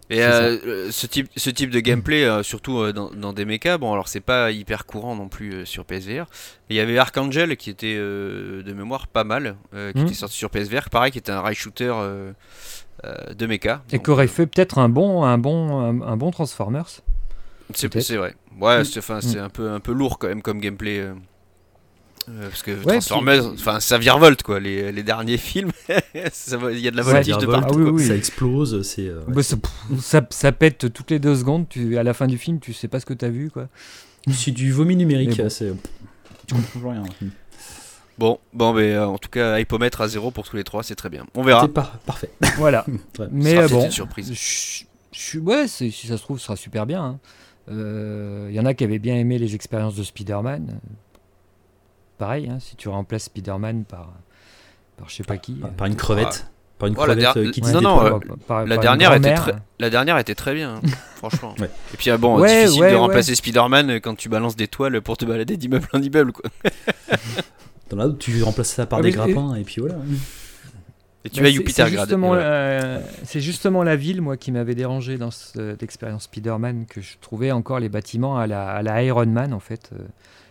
Et 0.09 0.21
ce, 0.21 1.05
type, 1.05 1.29
ce 1.35 1.49
type 1.49 1.69
de 1.69 1.81
gameplay, 1.81 2.41
surtout 2.41 2.91
dans, 2.93 3.11
dans, 3.11 3.33
des 3.33 3.45
mechas, 3.45 3.77
bon 3.77 3.91
alors 3.91 4.07
c'est 4.07 4.21
pas 4.21 4.51
hyper 4.51 4.85
courant 4.85 5.15
non 5.15 5.27
plus 5.27 5.65
sur 5.65 5.85
PSVR. 5.85 6.25
Il 6.69 6.77
y 6.77 6.79
avait 6.79 6.97
Archangel 6.97 7.57
qui 7.57 7.69
était 7.69 7.95
de 7.95 8.73
mémoire 8.73 9.05
pas 9.05 9.25
mal, 9.25 9.55
qui 9.71 9.77
hmm. 9.99 10.05
était 10.05 10.13
sorti 10.15 10.37
sur 10.37 10.49
PSVR, 10.49 10.89
pareil, 10.89 11.11
qui 11.11 11.19
était 11.19 11.33
un 11.33 11.41
rail 11.41 11.55
shooter 11.55 11.93
de 13.03 13.45
mecha. 13.45 13.83
Et 13.91 13.99
qui 13.99 14.09
aurait 14.09 14.27
fait 14.27 14.47
peut-être 14.47 14.79
un 14.79 14.89
bon, 14.89 15.25
un, 15.25 15.37
bon, 15.37 16.01
un 16.01 16.17
bon 16.17 16.31
Transformers. 16.31 17.01
C'est 17.73 18.15
vrai. 18.15 18.35
Ouais, 18.59 18.81
mm. 18.81 18.85
c'est 18.85 19.09
mm. 19.09 19.37
un, 19.39 19.49
peu, 19.49 19.69
un 19.71 19.79
peu 19.79 19.91
lourd 19.91 20.19
quand 20.19 20.27
même 20.27 20.41
comme 20.41 20.59
gameplay. 20.59 20.99
Euh. 20.99 21.13
Euh, 22.29 22.49
parce 22.49 22.61
que 22.61 22.71
Transformers, 22.71 23.45
enfin 23.53 23.79
ça 23.79 23.97
virevolte 23.97 24.43
quoi, 24.43 24.59
les, 24.59 24.91
les 24.91 25.03
derniers 25.03 25.37
films, 25.37 25.71
il 26.13 26.79
y 26.79 26.87
a 26.87 26.91
de 26.91 26.97
la 26.97 27.03
voltige 27.03 27.37
de 27.37 27.45
partout. 27.45 27.85
Ah 27.87 27.91
oui, 27.91 28.05
Ça 28.05 28.15
explose, 28.15 28.81
c'est. 28.81 29.07
Euh, 29.07 29.21
bah, 29.29 29.41
ça, 29.43 30.27
ça, 30.29 30.51
pète 30.51 30.91
toutes 30.91 31.09
les 31.09 31.19
deux 31.19 31.37
secondes. 31.37 31.69
Tu, 31.69 31.97
à 31.97 32.03
la 32.03 32.13
fin 32.13 32.27
du 32.27 32.37
film, 32.37 32.59
tu 32.59 32.73
sais 32.73 32.89
pas 32.89 32.99
ce 32.99 33.05
que 33.05 33.13
tu 33.13 33.23
as 33.23 33.29
vu 33.29 33.49
quoi. 33.49 33.69
C'est 34.29 34.51
du 34.51 34.73
vomi 34.73 34.97
numérique, 34.97 35.41
c'est. 35.49 35.71
Tu 36.47 36.55
comprends 36.55 36.91
rien. 36.91 37.03
Bon, 38.17 38.39
bon, 38.51 38.73
mais 38.73 38.93
euh, 38.93 39.07
en 39.07 39.17
tout 39.17 39.29
cas, 39.29 39.59
hypomètre 39.59 40.01
à 40.01 40.07
zéro 40.07 40.31
pour 40.31 40.43
tous 40.43 40.55
les 40.55 40.63
trois, 40.63 40.83
c'est 40.83 40.95
très 40.95 41.09
bien. 41.09 41.25
On 41.35 41.43
verra. 41.43 41.61
C'est 41.61 42.03
parfait. 42.05 42.31
Voilà. 42.57 42.85
mais 43.31 43.67
bon, 43.67 43.85
une 43.85 43.91
surprise. 43.91 44.33
Je, 45.11 45.39
ouais, 45.39 45.67
si 45.67 45.91
ça 45.91 46.17
se 46.17 46.23
trouve, 46.23 46.39
ce 46.39 46.45
sera 46.45 46.55
super 46.57 46.85
bien. 46.85 47.19
Il 47.69 47.73
hein. 47.73 48.49
y 48.49 48.59
en 48.59 48.65
a 48.65 48.73
qui 48.73 48.83
avaient 48.83 48.99
bien 48.99 49.15
aimé 49.15 49.37
les 49.37 49.55
expériences 49.55 49.95
de 49.95 50.03
Spider-Man 50.03 50.79
pareil, 52.17 52.49
hein, 52.49 52.57
si 52.59 52.75
tu 52.75 52.89
remplaces 52.89 53.23
Spider-Man 53.23 53.85
par, 53.85 54.13
par 54.97 55.09
je 55.09 55.15
sais 55.15 55.23
pas 55.23 55.37
qui. 55.37 55.61
Par, 55.77 55.87
une 55.87 55.95
crevette. 55.95 56.47
Par 56.77 56.89
une 56.89 56.95
crevette 56.95 57.37
euh, 57.37 57.51
qui 57.51 57.61
Non, 57.61 57.81
non, 57.81 58.19
la, 58.65 58.77
dernière 58.77 59.13
était 59.13 59.33
très, 59.33 59.55
la 59.79 59.89
dernière 59.89 60.17
était 60.17 60.35
très 60.35 60.53
bien, 60.53 60.75
hein, 60.75 60.81
franchement. 61.15 61.55
Et 61.59 61.97
puis, 61.97 62.09
ah, 62.09 62.17
bon, 62.17 62.43
difficile 62.43 62.89
de 62.89 62.95
remplacer 62.95 63.35
Spider-Man 63.35 63.99
quand 64.01 64.15
tu 64.15 64.29
balances 64.29 64.55
des 64.55 64.67
toiles 64.67 65.01
pour 65.01 65.17
te 65.17 65.25
balader 65.25 65.57
d'immeuble 65.57 65.87
en 65.93 66.01
immeuble. 66.01 66.31
Quoi. 66.31 66.49
Dans 67.89 67.97
la 67.97 68.09
tu 68.09 68.43
remplaces 68.43 68.73
ça 68.73 68.85
par 68.85 69.01
des 69.01 69.11
grappins 69.11 69.55
et 69.55 69.63
puis 69.63 69.79
voilà. 69.79 69.95
Et 71.27 71.29
tu 71.29 71.45
as 71.45 71.51
Jupiter 71.51 71.87
C'est 71.87 71.97
justement, 71.97 72.35
c'est 73.23 73.41
justement 73.41 73.83
la 73.83 73.95
ville, 73.95 74.21
moi, 74.21 74.37
qui 74.37 74.51
m'avait 74.51 74.75
dérangé 74.75 75.17
dans 75.17 75.31
cette 75.31 75.83
expérience 75.83 76.23
Spider-Man, 76.23 76.85
que 76.87 77.01
je 77.01 77.17
trouvais 77.19 77.51
encore 77.51 77.79
les 77.79 77.89
bâtiments 77.89 78.37
à 78.37 78.47
la, 78.47 78.69
à 78.69 78.81
la 78.81 79.03
Iron 79.03 79.25
Man, 79.25 79.53
en 79.53 79.59
fait. 79.59 79.91
Euh, 79.93 80.03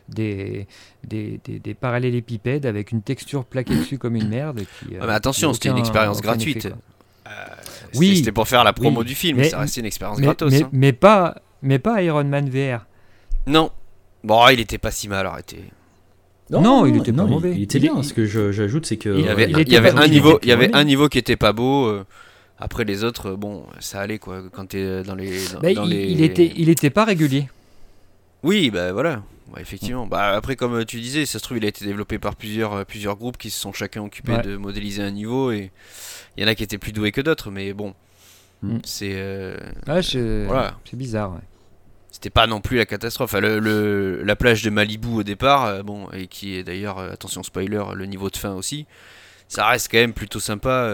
des, 0.08 0.68
des, 1.02 1.40
des, 1.44 1.74
parallélépipèdes 1.74 2.64
avec 2.64 2.92
une 2.92 3.02
texture 3.02 3.44
plaquée 3.44 3.74
dessus 3.78 3.98
comme 3.98 4.14
une 4.14 4.28
merde. 4.28 4.60
mais 4.88 5.00
attention, 5.08 5.52
c'était 5.52 5.70
une 5.70 5.78
expérience 5.78 6.20
gratuite. 6.20 6.66
Euh, 6.66 7.30
oui, 7.94 8.18
c'était 8.18 8.30
pour 8.30 8.46
faire 8.46 8.62
la 8.62 8.72
promo 8.72 9.02
du 9.02 9.16
film, 9.16 9.38
mais 9.38 9.48
ça 9.48 9.58
restait 9.58 9.80
une 9.80 9.86
expérience 9.86 10.20
gratos. 10.20 10.52
Mais, 10.52 10.62
hein. 10.62 10.68
mais, 10.70 10.92
pas, 10.92 11.36
mais 11.62 11.80
pas 11.80 12.02
Iron 12.02 12.22
Man 12.22 12.48
VR. 12.48 12.86
Non. 13.48 13.72
Bon, 14.22 14.46
il 14.48 14.60
était 14.60 14.78
pas 14.78 14.92
si 14.92 15.08
mal 15.08 15.26
arrêté. 15.26 15.64
Non, 16.50 16.86
il 16.86 16.96
était 16.96 17.12
pas 17.12 17.24
mauvais. 17.24 17.52
Il, 17.54 17.62
était 17.62 17.78
bien. 17.78 18.02
Ce 18.02 18.12
que 18.12 18.26
j'ajoute, 18.26 18.86
c'est 18.86 18.96
que 18.96 19.08
il 19.08 19.24
y 19.24 19.28
avait, 19.28 19.50
il 19.50 19.68
y 19.68 19.76
avait 19.76 19.90
un 19.90 20.08
niveau, 20.08 20.38
il 20.42 20.48
y 20.48 20.52
avait 20.52 20.74
un 20.74 20.84
niveau 20.84 21.08
qui 21.08 21.18
était 21.18 21.36
pas 21.36 21.52
beau. 21.52 21.86
Euh, 21.86 22.04
après 22.58 22.84
les 22.84 23.04
autres, 23.04 23.32
bon, 23.32 23.64
ça 23.80 24.00
allait 24.00 24.18
quoi. 24.18 24.42
Quand 24.52 24.66
t'es 24.66 25.02
dans 25.02 25.14
les, 25.14 25.38
dans, 25.52 25.60
bah, 25.60 25.70
il, 25.70 25.82
les... 25.90 26.10
il, 26.10 26.22
était, 26.22 26.52
il 26.56 26.68
était 26.68 26.90
pas 26.90 27.04
régulier. 27.04 27.48
Oui, 28.42 28.70
bah 28.70 28.92
voilà 28.92 29.22
effectivement. 29.58 30.06
Bah, 30.06 30.34
après, 30.34 30.56
comme 30.56 30.84
tu 30.84 31.00
disais, 31.00 31.26
ça 31.26 31.38
se 31.38 31.44
trouve, 31.44 31.58
il 31.58 31.64
a 31.64 31.68
été 31.68 31.84
développé 31.84 32.18
par 32.18 32.36
plusieurs, 32.36 32.72
euh, 32.74 32.84
plusieurs 32.84 33.16
groupes 33.16 33.36
qui 33.36 33.50
se 33.50 33.60
sont 33.60 33.72
chacun 33.72 34.02
occupés 34.02 34.38
de 34.38 34.56
modéliser 34.56 35.02
un 35.02 35.10
niveau. 35.10 35.52
Et 35.52 35.70
il 36.36 36.42
y 36.42 36.46
en 36.46 36.48
a 36.48 36.54
qui 36.54 36.62
étaient 36.62 36.78
plus 36.78 36.92
doués 36.92 37.12
que 37.12 37.20
d'autres, 37.20 37.50
mais 37.50 37.72
bon. 37.72 37.94
Mm. 38.62 38.78
C'est. 38.84 39.14
Euh, 39.14 39.56
c'est 40.02 40.96
bizarre, 40.96 41.38
C'était 42.16 42.30
pas 42.30 42.46
non 42.46 42.60
plus 42.60 42.78
la 42.78 42.86
catastrophe. 42.86 43.34
Le, 43.34 44.22
la 44.24 44.36
plage 44.36 44.62
de 44.62 44.70
Malibu 44.70 45.08
au 45.08 45.22
départ, 45.22 45.66
euh, 45.66 45.82
bon, 45.82 46.08
et 46.12 46.26
qui 46.28 46.56
est 46.56 46.64
d'ailleurs, 46.64 46.98
attention 46.98 47.42
spoiler, 47.42 47.82
le 47.94 48.06
niveau 48.06 48.30
de 48.30 48.36
fin 48.36 48.54
aussi 48.54 48.86
ça 49.48 49.68
reste 49.68 49.92
quand 49.92 49.98
même 49.98 50.12
plutôt 50.12 50.40
sympa 50.40 50.90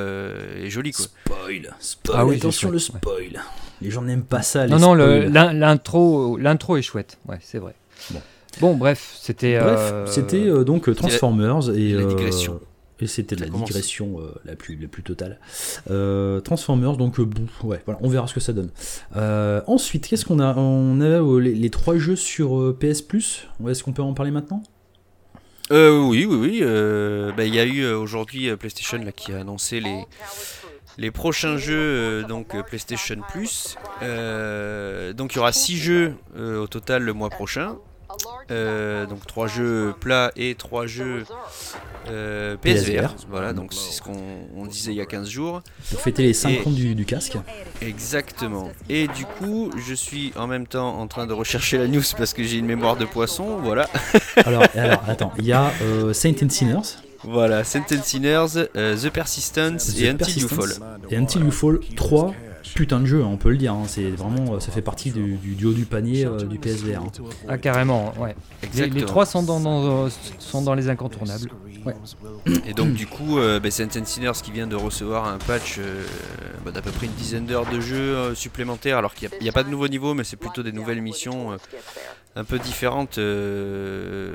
et 0.58 0.68
joli 0.68 0.92
quoi. 0.92 1.06
Spoil, 1.06 1.74
spoil. 1.78 2.16
Ah 2.18 2.26
oui, 2.26 2.36
attention 2.36 2.70
le 2.70 2.78
spoil. 2.78 3.40
Les 3.80 3.90
gens 3.90 4.02
n'aiment 4.02 4.24
pas 4.24 4.42
ça. 4.42 4.66
non 4.66 4.78
non, 4.78 4.94
l'intro, 4.94 6.36
l'intro 6.36 6.76
est 6.76 6.82
chouette. 6.82 7.16
Ouais, 7.26 7.38
c'est 7.40 7.56
vrai. 7.56 7.74
Bon. 8.10 8.20
Bon, 8.60 8.76
bref, 8.76 9.16
c'était. 9.20 9.56
Euh, 9.56 10.06
c'était 10.06 10.46
euh, 10.46 10.64
donc 10.64 10.94
Transformers 10.94 11.70
et. 11.70 11.92
Euh, 11.94 12.14
et 13.02 13.06
c'était 13.06 13.36
la 13.36 13.46
digression 13.46 14.20
la, 14.44 14.56
plus, 14.56 14.76
la 14.76 14.88
plus 14.88 15.02
totale. 15.02 15.38
Transformers, 16.44 16.96
donc 16.96 17.20
bon, 17.20 17.46
ouais, 17.64 17.82
voilà, 17.84 18.00
on 18.02 18.08
verra 18.08 18.26
ce 18.26 18.34
que 18.34 18.40
ça 18.40 18.52
donne. 18.52 18.70
ensuite, 19.66 20.08
qu'est-ce 20.08 20.24
qu'on 20.24 20.40
a? 20.40 20.54
On 20.56 21.00
a 21.00 21.40
les, 21.40 21.70
trois 21.70 21.96
jeux 21.98 22.16
sur 22.16 22.76
PS 22.78 23.02
Plus. 23.02 23.48
Est-ce 23.68 23.82
qu'on 23.82 23.92
peut 23.92 24.02
en 24.02 24.14
parler 24.14 24.30
maintenant? 24.30 24.62
Oui, 25.70 26.26
oui, 26.26 26.36
oui. 26.36 26.60
Bah, 27.36 27.44
il 27.44 27.54
y 27.54 27.60
a 27.60 27.64
eu 27.64 27.86
aujourd'hui 27.86 28.54
PlayStation 28.56 28.98
là, 28.98 29.12
qui 29.12 29.32
a 29.32 29.40
annoncé 29.40 29.80
les, 29.80 30.04
les 30.98 31.10
prochains 31.10 31.56
jeux 31.56 32.24
donc 32.24 32.54
PlayStation 32.66 33.16
Plus. 33.30 33.76
donc 34.00 35.32
il 35.32 35.36
y 35.36 35.38
aura 35.38 35.52
six 35.52 35.76
jeux 35.76 36.14
au 36.36 36.66
total 36.66 37.02
le 37.02 37.12
mois 37.12 37.30
prochain. 37.30 37.76
Euh, 38.50 39.06
donc 39.06 39.26
trois 39.26 39.46
jeux 39.46 39.94
plats 39.98 40.32
et 40.36 40.54
trois 40.54 40.86
jeux 40.86 41.24
euh, 42.08 42.56
PSVR. 42.56 43.14
Voilà, 43.28 43.52
donc 43.52 43.72
c'est 43.72 43.92
ce 43.92 44.02
qu'on 44.02 44.66
disait 44.66 44.92
il 44.92 44.96
y 44.96 45.00
a 45.00 45.06
15 45.06 45.28
jours. 45.28 45.62
Pour 45.90 46.00
fêter 46.00 46.22
les 46.22 46.32
5 46.32 46.66
ans 46.66 46.70
du, 46.70 47.04
casque. 47.04 47.36
Exactement. 47.80 48.70
Et 48.88 49.08
du 49.08 49.24
coup, 49.24 49.70
je 49.76 49.94
suis 49.94 50.32
en 50.36 50.46
même 50.46 50.66
temps 50.66 50.98
en 50.98 51.06
train 51.06 51.26
de 51.26 51.32
rechercher 51.32 51.78
la 51.78 51.88
news 51.88 52.02
parce 52.16 52.32
que 52.34 52.42
j'ai 52.42 52.58
une 52.58 52.66
mémoire 52.66 52.96
de 52.96 53.04
poisson. 53.04 53.58
Voilà. 53.62 53.88
alors, 54.44 54.64
alors, 54.74 55.02
attends, 55.06 55.32
il 55.38 55.46
y 55.46 55.52
a 55.52 55.72
euh, 55.82 56.12
Saint 56.12 56.34
and 56.42 56.50
Sinners. 56.50 56.98
Voilà, 57.24 57.62
Saint 57.62 57.84
and 57.92 58.02
Sinners, 58.02 58.66
The 58.74 59.10
Persistence 59.10 59.96
et 59.96 60.08
Until 60.08 60.40
You 60.40 60.48
Fall. 60.48 60.70
Et 61.10 61.16
Until 61.16 61.44
You 61.44 61.52
Fall 61.52 61.80
3 61.94 62.34
putain 62.74 63.00
de 63.00 63.06
jeu, 63.06 63.22
on 63.22 63.36
peut 63.36 63.50
le 63.50 63.56
dire. 63.56 63.72
Hein. 63.72 63.84
C'est 63.86 64.10
vraiment, 64.10 64.60
ça 64.60 64.72
fait 64.72 64.82
partie 64.82 65.10
du, 65.10 65.36
du 65.36 65.66
haut 65.66 65.72
du 65.72 65.84
panier 65.84 66.26
euh, 66.26 66.38
du 66.38 66.58
PSVR. 66.58 67.02
Hein. 67.02 67.24
Ah 67.48 67.58
carrément, 67.58 68.12
ouais. 68.18 68.34
Les, 68.74 69.04
trois 69.04 69.26
sont 69.26 69.42
dans, 69.42 70.08
sont 70.38 70.62
dans 70.62 70.74
les 70.74 70.88
incontournables. 70.88 71.50
Et 72.66 72.74
donc 72.74 72.92
du 72.92 73.06
coup, 73.06 73.38
euh, 73.38 73.60
bah, 73.60 73.70
Sinners 73.70 74.32
qui 74.42 74.52
vient 74.52 74.66
de 74.66 74.76
recevoir 74.76 75.26
un 75.26 75.38
patch 75.38 75.76
euh, 75.78 76.04
bah, 76.64 76.70
d'à 76.70 76.82
peu 76.82 76.90
près 76.90 77.06
une 77.06 77.12
dizaine 77.12 77.46
d'heures 77.46 77.70
de 77.70 77.80
jeu 77.80 77.96
euh, 77.96 78.34
supplémentaires, 78.34 78.98
alors 78.98 79.14
qu'il 79.14 79.28
n'y 79.40 79.48
a, 79.48 79.52
pas 79.52 79.64
de 79.64 79.70
nouveaux 79.70 79.88
niveaux, 79.88 80.14
mais 80.14 80.24
c'est 80.24 80.36
plutôt 80.36 80.62
des 80.62 80.72
nouvelles 80.72 81.02
missions 81.02 81.56
un 82.34 82.44
peu 82.44 82.58
différentes 82.58 83.18
euh, 83.18 84.32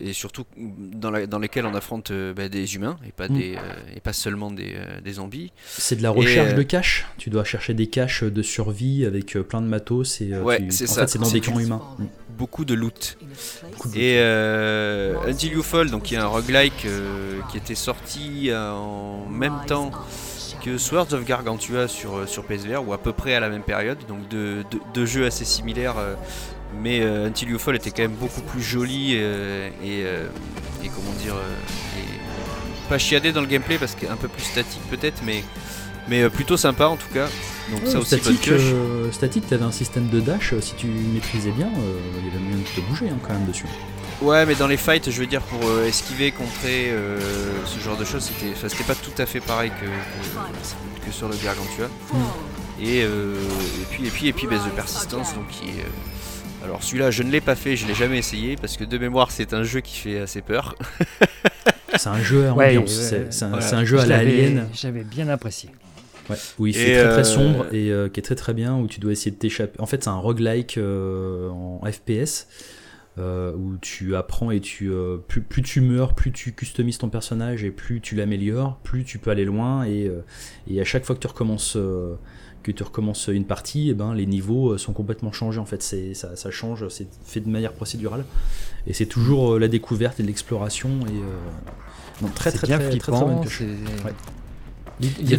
et 0.00 0.12
surtout 0.12 0.44
dans, 0.56 1.10
la, 1.10 1.26
dans, 1.26 1.40
lesquelles 1.40 1.66
on 1.66 1.74
affronte 1.74 2.12
euh, 2.12 2.32
bah, 2.32 2.48
des 2.48 2.76
humains 2.76 2.96
et 3.06 3.10
pas, 3.10 3.28
mm. 3.28 3.36
des, 3.36 3.56
euh, 3.56 3.96
et 3.96 4.00
pas 4.00 4.12
seulement 4.12 4.50
des, 4.50 4.76
des 5.02 5.12
zombies. 5.14 5.52
C'est 5.66 5.96
de 5.96 6.02
la 6.02 6.10
recherche 6.10 6.54
de 6.54 6.62
caches. 6.62 7.06
Tu 7.18 7.30
dois 7.30 7.44
chercher 7.44 7.74
des 7.74 7.88
caches 7.88 8.22
de 8.22 8.42
survie 8.42 9.04
avec 9.04 9.32
plein 9.32 9.62
de 9.62 9.66
matos 9.66 10.20
et 10.20 10.36
ouais, 10.36 10.66
c'est 10.70 10.86
ça. 10.86 11.06
c'est 11.06 11.18
dans 11.18 11.30
des 11.30 11.40
camps 11.40 11.58
humains. 11.58 11.82
Mm. 11.98 12.04
Beaucoup 12.38 12.64
de 12.64 12.74
loot. 12.74 13.18
et 13.94 14.18
Until 14.20 15.52
You 15.52 15.62
Fall, 15.62 15.90
donc 15.90 16.10
il 16.10 16.14
y 16.14 16.16
a 16.16 16.24
un 16.24 16.28
roguelike 16.28 16.86
qui 17.50 17.58
était 17.58 17.74
sorti 17.74 18.50
en 18.54 19.26
même 19.28 19.60
temps 19.66 19.90
que 20.64 20.78
Swords 20.78 21.12
of 21.12 21.24
Gargantua 21.24 21.88
sur, 21.88 22.28
sur 22.28 22.44
PSVR 22.44 22.86
ou 22.86 22.92
à 22.92 22.98
peu 22.98 23.12
près 23.12 23.34
à 23.34 23.40
la 23.40 23.48
même 23.48 23.62
période, 23.62 23.98
donc 24.08 24.28
deux 24.28 24.64
de, 24.94 25.04
jeux 25.04 25.26
assez 25.26 25.44
similaires 25.44 25.96
mais 26.82 27.00
euh, 27.00 27.26
Until 27.26 27.50
You 27.50 27.58
Fall 27.58 27.76
était 27.76 27.90
quand 27.90 28.02
même 28.02 28.12
beaucoup 28.12 28.42
plus 28.42 28.62
joli 28.62 29.14
euh, 29.14 29.70
euh, 29.82 30.28
et, 30.82 30.88
comment 30.88 31.12
dire 31.22 31.34
pas 32.88 32.98
chiadé 32.98 33.32
dans 33.32 33.40
le 33.40 33.46
gameplay 33.46 33.78
parce 33.78 33.94
qu'un 33.94 34.16
peu 34.16 34.28
plus 34.28 34.42
statique 34.42 34.82
peut-être 34.90 35.22
mais 35.24 35.44
mais 36.08 36.28
plutôt 36.28 36.56
sympa 36.56 36.86
en 36.86 36.96
tout 36.96 37.08
cas 37.12 37.28
donc 37.70 37.82
ça 37.86 37.98
aussi 37.98 38.18
statique, 38.18 38.50
statique 39.12 39.46
t'avais 39.48 39.64
un 39.64 39.70
système 39.70 40.08
de 40.08 40.20
dash 40.20 40.54
si 40.60 40.74
tu 40.74 40.86
maîtrisais 40.86 41.52
bien 41.52 41.68
il 42.18 42.26
y 42.26 42.30
avait 42.30 42.38
moyen 42.40 42.58
de 42.58 42.80
te 42.80 42.80
bouger 42.88 43.08
hein, 43.08 43.18
quand 43.22 43.32
même 43.32 43.46
dessus 43.46 43.66
Ouais, 44.22 44.44
mais 44.44 44.54
dans 44.54 44.66
les 44.66 44.76
fights, 44.76 45.10
je 45.10 45.18
veux 45.18 45.26
dire, 45.26 45.40
pour 45.40 45.60
esquiver, 45.80 46.30
contrer 46.30 46.92
ce 47.64 47.80
genre 47.80 47.96
de 47.96 48.04
choses, 48.04 48.30
c'était 48.68 48.84
pas 48.84 48.94
tout 48.94 49.14
à 49.16 49.24
fait 49.24 49.40
pareil 49.40 49.70
que, 49.70 51.06
que, 51.06 51.10
sur 51.10 51.26
le 51.26 51.36
Gargantua. 51.42 51.86
Mm. 51.86 52.82
Et, 52.82 52.98
et, 52.98 53.06
puis, 53.90 54.06
et 54.06 54.10
puis, 54.10 54.26
et 54.26 54.32
puis 54.34 54.46
bah, 54.46 54.56
The 54.58 54.74
Persistence, 54.74 55.34
donc, 55.34 55.48
qui 55.48 55.70
est 55.70 55.86
alors 56.64 56.82
celui-là, 56.82 57.10
je 57.10 57.22
ne 57.22 57.30
l'ai 57.30 57.40
pas 57.40 57.54
fait, 57.54 57.76
je 57.76 57.86
l'ai 57.86 57.94
jamais 57.94 58.18
essayé 58.18 58.56
parce 58.56 58.76
que 58.76 58.84
de 58.84 58.98
mémoire, 58.98 59.30
c'est 59.30 59.54
un 59.54 59.62
jeu 59.62 59.80
qui 59.80 59.96
fait 59.96 60.20
assez 60.20 60.42
peur. 60.42 60.76
c'est 61.96 62.08
un 62.08 62.22
jeu 62.22 62.46
à 62.46 62.52
ambiance, 62.54 63.12
c'est 63.30 63.44
un, 63.44 63.84
jeu 63.84 63.98
à 63.98 64.06
la 64.06 64.18
alien. 64.18 64.68
J'avais 64.74 65.04
bien 65.04 65.28
apprécié. 65.28 65.70
Ouais, 66.28 66.36
où 66.58 66.66
il 66.66 66.74
fait 66.74 67.02
très 67.02 67.10
très 67.10 67.20
euh, 67.20 67.24
sombre 67.24 67.66
et 67.72 67.90
euh, 67.90 68.08
qui 68.08 68.20
est 68.20 68.22
très 68.22 68.36
très 68.36 68.54
bien, 68.54 68.76
où 68.76 68.86
tu 68.86 69.00
dois 69.00 69.12
essayer 69.12 69.30
de 69.30 69.36
t'échapper. 69.36 69.80
En 69.80 69.86
fait, 69.86 70.04
c'est 70.04 70.10
un 70.10 70.16
roguelike 70.16 70.78
euh, 70.78 71.48
en 71.48 71.80
FPS. 71.90 72.46
où 73.18 73.76
tu 73.80 74.14
apprends 74.14 74.50
et 74.50 74.60
tu 74.60 74.92
plus, 75.28 75.40
plus, 75.40 75.62
tu 75.62 75.80
meurs, 75.80 76.14
plus 76.14 76.32
tu 76.32 76.52
customises 76.52 76.98
ton 76.98 77.08
personnage 77.08 77.64
et 77.64 77.70
plus 77.70 78.00
tu 78.00 78.14
l'améliores, 78.14 78.78
plus 78.82 79.04
tu 79.04 79.18
peux 79.18 79.30
aller 79.30 79.44
loin 79.44 79.84
et, 79.84 80.10
et 80.68 80.80
à 80.80 80.84
chaque 80.84 81.04
fois 81.04 81.16
que 81.16 81.20
tu 81.20 81.26
recommences 81.26 81.76
que 82.62 82.70
tu 82.72 82.82
recommences 82.82 83.28
une 83.28 83.44
partie, 83.44 83.88
et 83.88 83.90
eh 83.90 83.94
ben, 83.94 84.14
les 84.14 84.26
niveaux 84.26 84.72
euh, 84.72 84.78
sont 84.78 84.92
complètement 84.92 85.32
changés. 85.32 85.58
En 85.58 85.64
fait, 85.64 85.82
c'est, 85.82 86.14
ça, 86.14 86.36
ça 86.36 86.50
change, 86.50 86.86
c'est 86.88 87.06
fait 87.24 87.40
de 87.40 87.48
manière 87.48 87.72
procédurale. 87.72 88.24
Et 88.86 88.92
c'est 88.92 89.06
toujours 89.06 89.54
euh, 89.54 89.58
la 89.58 89.68
découverte 89.68 90.20
et 90.20 90.22
l'exploration. 90.22 90.90
Et, 91.06 91.16
euh, 91.16 92.28
très, 92.34 92.52
très, 92.52 92.66
très, 92.66 92.78
très, 92.78 92.98
très, 92.98 93.12
Il 95.00 95.30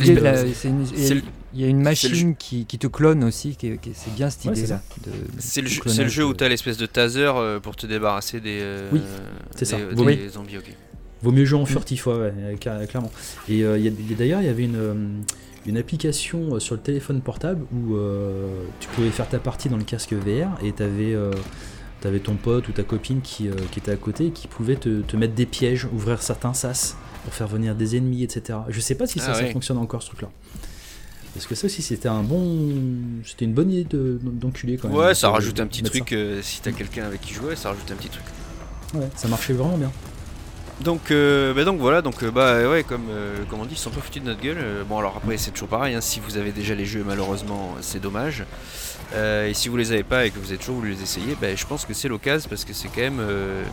y, 1.53 1.63
a 1.63 1.67
une 1.67 1.81
machine 1.81 2.35
qui, 2.35 2.65
te 2.65 2.87
clone 2.87 3.23
aussi, 3.23 3.55
qui, 3.55 3.77
c'est 3.93 4.13
bien 4.15 4.29
cette 4.29 4.45
idée-là. 4.45 4.81
C'est 5.37 5.61
le, 5.61 5.67
jeu, 5.67 5.81
le 5.85 6.07
jeu 6.07 6.25
où 6.25 6.33
tu 6.33 6.43
as 6.43 6.49
l'espèce 6.49 6.77
de 6.77 6.87
taser 6.87 7.31
pour 7.61 7.75
te 7.75 7.85
débarrasser 7.85 8.39
des, 8.39 8.59
euh, 8.61 8.89
oui, 8.91 9.01
c'est 9.55 9.65
ça. 9.65 9.77
Des, 9.77 10.29
zombies. 10.29 10.57
Vaut 11.21 11.31
mieux 11.31 11.45
jouer 11.45 11.59
en 11.59 11.63
mm. 11.63 11.67
furtif, 11.67 12.07
ouais, 12.07 12.33
clairement. 12.59 13.11
Et 13.47 13.63
d'ailleurs, 14.17 14.41
il 14.41 14.47
y 14.47 14.49
avait 14.49 14.63
une, 14.63 15.23
une 15.65 15.77
application 15.77 16.59
sur 16.59 16.75
le 16.75 16.81
téléphone 16.81 17.21
portable 17.21 17.65
où 17.73 17.95
tu 18.79 18.87
pouvais 18.89 19.09
faire 19.09 19.29
ta 19.29 19.39
partie 19.39 19.69
dans 19.69 19.77
le 19.77 19.83
casque 19.83 20.13
VR 20.13 20.63
et 20.63 20.73
tu 20.73 20.83
avais 20.83 21.15
t'avais 21.99 22.19
ton 22.19 22.33
pote 22.35 22.67
ou 22.67 22.71
ta 22.71 22.81
copine 22.81 23.21
qui, 23.21 23.47
qui, 23.71 23.79
était 23.79 23.91
à 23.91 23.95
côté 23.95 24.27
et 24.27 24.31
qui 24.31 24.47
pouvait 24.47 24.75
te, 24.75 25.01
te, 25.01 25.15
mettre 25.15 25.35
des 25.35 25.45
pièges, 25.45 25.85
ouvrir 25.85 26.23
certains 26.23 26.55
sas 26.55 26.95
pour 27.23 27.33
faire 27.33 27.47
venir 27.47 27.75
des 27.75 27.95
ennemis, 27.95 28.23
etc. 28.23 28.59
Je 28.69 28.79
sais 28.79 28.95
pas 28.95 29.07
si 29.07 29.19
ça, 29.19 29.33
ah 29.35 29.45
fonctionne 29.45 29.77
encore 29.77 30.01
ce 30.01 30.07
truc-là. 30.07 30.29
Parce 31.33 31.45
que 31.45 31.55
ça 31.55 31.65
aussi, 31.65 31.81
c'était 31.81 32.09
un 32.09 32.23
bon. 32.23 32.75
C'était 33.25 33.45
une 33.45 33.53
bonne 33.53 33.71
idée 33.71 33.87
d'enculer 34.21 34.77
quand 34.77 34.89
même. 34.89 34.97
Ouais, 34.97 35.15
ça 35.15 35.29
rajoute 35.29 35.59
un 35.59 35.67
petit 35.67 35.81
truc. 35.81 36.11
Euh, 36.11 36.41
si 36.41 36.61
t'as 36.61 36.71
quelqu'un 36.71 37.05
avec 37.05 37.21
qui 37.21 37.33
jouer, 37.33 37.55
ça 37.55 37.69
rajoute 37.69 37.89
un 37.91 37.95
petit 37.95 38.09
truc. 38.09 38.23
Ouais, 38.93 39.07
ça 39.15 39.29
marchait 39.29 39.53
vraiment 39.53 39.77
bien. 39.77 39.91
Donc, 40.83 41.11
euh, 41.11 41.53
bah 41.53 41.63
donc 41.63 41.79
voilà, 41.79 42.01
donc 42.01 42.23
euh, 42.23 42.31
bah 42.31 42.67
ouais, 42.69 42.83
comme, 42.83 43.07
comme 43.49 43.59
on 43.59 43.65
dit, 43.65 43.75
ils 43.75 43.77
sont 43.77 43.89
pas 43.89 44.01
foutus 44.01 44.21
de 44.21 44.27
notre 44.27 44.41
gueule. 44.41 44.57
bon, 44.87 44.97
alors 44.97 45.17
après, 45.17 45.37
c'est 45.37 45.51
toujours 45.51 45.69
pareil. 45.69 45.95
Hein, 45.95 46.01
si 46.01 46.19
vous 46.19 46.37
avez 46.37 46.51
déjà 46.51 46.75
les 46.75 46.85
jeux, 46.85 47.03
malheureusement, 47.05 47.75
c'est 47.81 47.99
dommage. 47.99 48.43
et 49.15 49.53
si 49.53 49.69
vous 49.69 49.77
les 49.77 49.91
avez 49.91 50.03
pas 50.03 50.25
et 50.25 50.31
que 50.31 50.39
vous 50.39 50.53
êtes 50.53 50.59
toujours 50.59 50.77
voulu 50.77 50.91
les 50.91 51.03
essayer, 51.03 51.35
bah, 51.39 51.53
je 51.55 51.65
pense 51.65 51.85
que 51.85 51.93
c'est 51.93 52.07
l'occasion 52.07 52.49
parce 52.49 52.65
que 52.65 52.73
c'est 52.73 52.87
quand 52.87 53.01
même, 53.01 53.21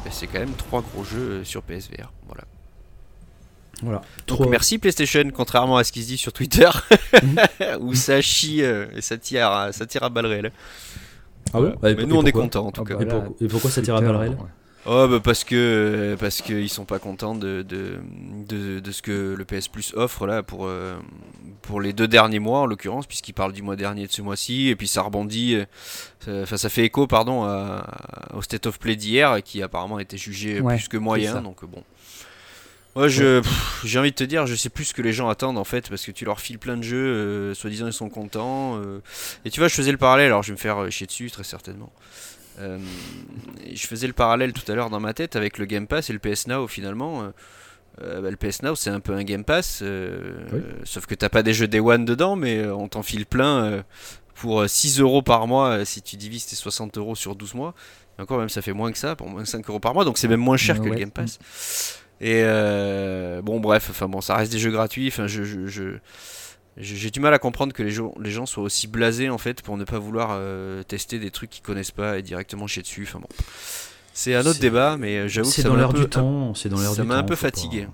bah, 0.05 0.11
c'est 0.11 0.27
quand 0.27 0.41
même 0.41 0.55
trois 0.57 0.83
gros 0.83 1.05
jeux 1.05 1.45
sur 1.45 1.63
PSVR. 1.63 2.13
Voilà. 2.27 2.45
Voilà. 3.83 4.03
Donc 4.27 4.41
merci 4.49 4.79
PlayStation, 4.79 5.23
contrairement 5.33 5.77
à 5.77 5.85
ce 5.85 5.93
qui 5.93 6.03
se 6.03 6.09
dit 6.09 6.19
sur 6.19 6.33
Twitter, 6.33 6.69
où 7.81 7.95
ça 7.95 8.21
chie 8.21 8.63
euh, 8.63 8.87
et 8.97 9.01
ça 9.01 9.17
tire, 9.17 9.69
ça 9.73 9.87
tire 9.87 10.03
à 10.03 10.09
balles 10.09 10.27
réelles. 10.27 10.53
Ah 11.55 11.61
ouais 11.61 11.73
Mais 11.83 12.05
nous 12.05 12.17
on 12.17 12.25
est 12.25 12.33
contents 12.33 12.67
en 12.67 12.73
tout 12.73 12.83
ah 12.85 12.89
cas. 12.89 13.05
Bah 13.05 13.25
et, 13.41 13.47
pourquoi 13.47 13.71
ça 13.71 13.81
tire 13.81 13.97
à 13.97 14.01
balles 14.01 14.17
réelles 14.17 14.37
Oh 14.91 15.07
bah 15.07 15.21
parce 15.23 15.45
que 15.45 16.17
parce 16.19 16.41
qu'ils 16.41 16.71
sont 16.71 16.87
pas 16.87 16.99
contents 16.99 17.35
de 17.35 17.61
de, 17.61 18.81
de, 18.81 18.91
ce 18.91 19.03
que 19.03 19.35
le 19.37 19.45
PS 19.45 19.69
Plus 19.69 19.93
offre 19.95 20.27
là 20.27 20.43
pour 20.43 20.65
euh, 20.65 20.97
pour 21.61 21.83
les 21.83 21.93
deux 21.93 22.09
derniers 22.09 22.39
mois 22.39 22.61
en 22.61 22.67
l'occurrence 22.67 23.07
puisqu'ils 23.07 23.35
parlent 23.35 23.53
du 23.53 23.61
mois 23.61 23.77
dernier 23.77 24.07
de 24.07 24.13
ce 24.13 24.23
mois-ci 24.23 24.69
et 24.69 24.77
puis 24.77 24.89
ça 24.89 25.03
rebondit 25.03 25.57
euh, 26.27 26.43
enfin 26.43 26.57
ça, 26.57 26.71
fait 26.71 26.87
écho 26.87 27.07
pardon 27.07 27.47
au 28.33 28.41
State 28.41 28.65
of 28.65 28.79
Play 28.79 28.97
d'hier 28.97 29.43
qui 29.43 29.63
apparemment 29.63 29.99
était 29.99 30.17
jugé 30.17 30.63
plus 30.63 30.89
que 30.89 30.97
moyen 30.97 31.43
donc 31.43 31.67
bon 31.67 31.85
moi, 32.97 33.07
je, 33.07 33.43
j'ai 33.85 33.99
envie 34.01 34.11
de 34.11 34.17
te 34.17 34.25
dire, 34.25 34.49
je 34.49 34.57
sais 34.57 34.71
plus 34.71 34.87
ce 34.87 34.93
que 34.93 35.03
les 35.03 35.13
gens 35.13 35.29
attendent 35.29 35.59
en 35.59 35.63
fait, 35.63 35.89
parce 35.89 36.05
que 36.05 36.11
tu 36.11 36.25
leur 36.25 36.41
files 36.41 36.59
plein 36.59 36.77
de 36.77 36.83
jeux, 36.83 36.97
euh, 36.97 37.55
soi-disant 37.55 37.87
ils 37.87 37.93
sont 37.93 38.09
contents. 38.09 38.77
Euh. 38.83 39.01
et 39.45 39.51
tu 39.51 39.61
vois, 39.61 39.69
je 39.69 39.75
faisais 39.75 39.93
le 39.93 39.99
parallèle, 39.99 40.27
alors 40.27 40.43
je 40.43 40.49
vais 40.49 40.55
me 40.55 40.59
faire 40.59 40.91
chier 40.91 41.07
dessus 41.07 41.31
très 41.31 41.45
certainement. 41.45 41.93
Je 42.59 43.87
faisais 43.87 44.07
le 44.07 44.13
parallèle 44.13 44.53
tout 44.53 44.71
à 44.71 44.75
l'heure 44.75 44.91
dans 44.91 45.01
ma 45.01 45.15
tête 45.15 45.37
avec 45.37 45.59
le 45.59 45.65
Game 45.67 45.87
Pass 45.87 46.11
et 46.11 46.13
le 46.13 46.19
PS 46.19 46.47
Now 46.47 46.67
finalement. 46.67 47.33
Bah, 48.01 48.31
le 48.31 48.37
PS 48.37 48.63
Now 48.63 48.75
c'est 48.75 48.91
un 48.91 49.01
peu 49.01 49.13
un 49.13 49.25
Game 49.25 49.45
Pass, 49.45 49.83
sauf 50.85 51.07
que 51.07 51.15
t'as 51.15 51.29
pas 51.29 51.43
des 51.43 51.55
jeux 51.55 51.69
Day 51.69 51.81
One 51.81 52.05
dedans, 52.05 52.37
mais 52.37 52.67
on 52.67 52.89
t'en 52.89 53.03
file 53.03 53.27
plein 53.27 53.85
pour 54.35 54.69
6 54.69 55.01
euros 55.01 55.23
par 55.23 55.47
mois 55.47 55.85
si 55.85 56.03
tu 56.03 56.17
divises 56.17 56.47
tes 56.47 56.57
60 56.57 56.99
euros 56.99 57.15
sur 57.15 57.35
12 57.35 57.55
mois. 57.55 57.75
Et 58.19 58.23
encore 58.23 58.39
même 58.39 58.49
ça 58.49 58.63
fait 58.63 58.73
moins 58.73 58.93
que 58.93 58.99
ça, 58.99 59.17
pour 59.17 59.29
moins 59.29 59.43
de 59.43 59.49
5 59.49 59.69
euros 59.69 59.81
par 59.81 59.95
mois, 59.95 60.05
donc 60.05 60.19
c'est 60.19 60.29
même 60.29 60.41
moins 60.41 60.57
cher 60.57 60.81
que 60.81 60.89
le 60.89 60.95
Game 60.95 61.11
Pass. 61.11 61.39
Et 62.21 62.43
euh, 62.45 63.43
bon, 63.43 63.61
bref, 63.61 63.89
enfin 63.91 64.09
bon, 64.09 64.21
ça 64.21 64.37
reste 64.37 64.51
des 64.51 64.59
jeux 64.59 64.71
gratuits. 64.71 65.09
Enfin, 65.09 65.27
je, 65.27 65.45
je, 65.45 65.99
j'ai 66.81 67.11
du 67.11 67.21
mal 67.21 67.35
à 67.35 67.39
comprendre 67.39 67.73
que 67.73 67.83
les 67.83 67.91
gens, 67.91 68.15
les 68.21 68.31
gens 68.31 68.47
soient 68.47 68.63
aussi 68.63 68.87
blasés 68.87 69.31
en 69.31 69.39
fait 69.39 69.63
pour 69.63 69.77
ne 69.77 69.85
pas 69.85 69.99
vouloir 69.99 70.31
euh, 70.33 70.83
tester 70.83 71.19
des 71.19 71.31
trucs 71.31 71.51
qu'ils 71.51 71.63
connaissent 71.63 71.91
pas 71.91 72.19
et 72.19 72.23
directement 72.23 72.67
chier 72.67 72.83
dessus. 72.83 73.05
Enfin 73.09 73.19
bon, 73.19 73.29
c'est 74.13 74.35
un 74.35 74.47
autre 74.47 74.61
débat, 74.61 74.97
mais 74.99 75.19
euh, 75.19 75.29
j'avoue 75.29 75.49
que 75.49 75.55
c'est 75.55 75.63
dans 75.63 75.77
l'air 75.77 75.93
du 75.93 76.07
temps. 76.09 76.55
C'est 76.55 76.69
dans 76.69 76.81
l'air 76.81 76.91
Ça 76.91 77.05
m'a 77.05 77.17
un 77.17 77.25
peu 77.25 77.37
fatigué. 77.37 77.89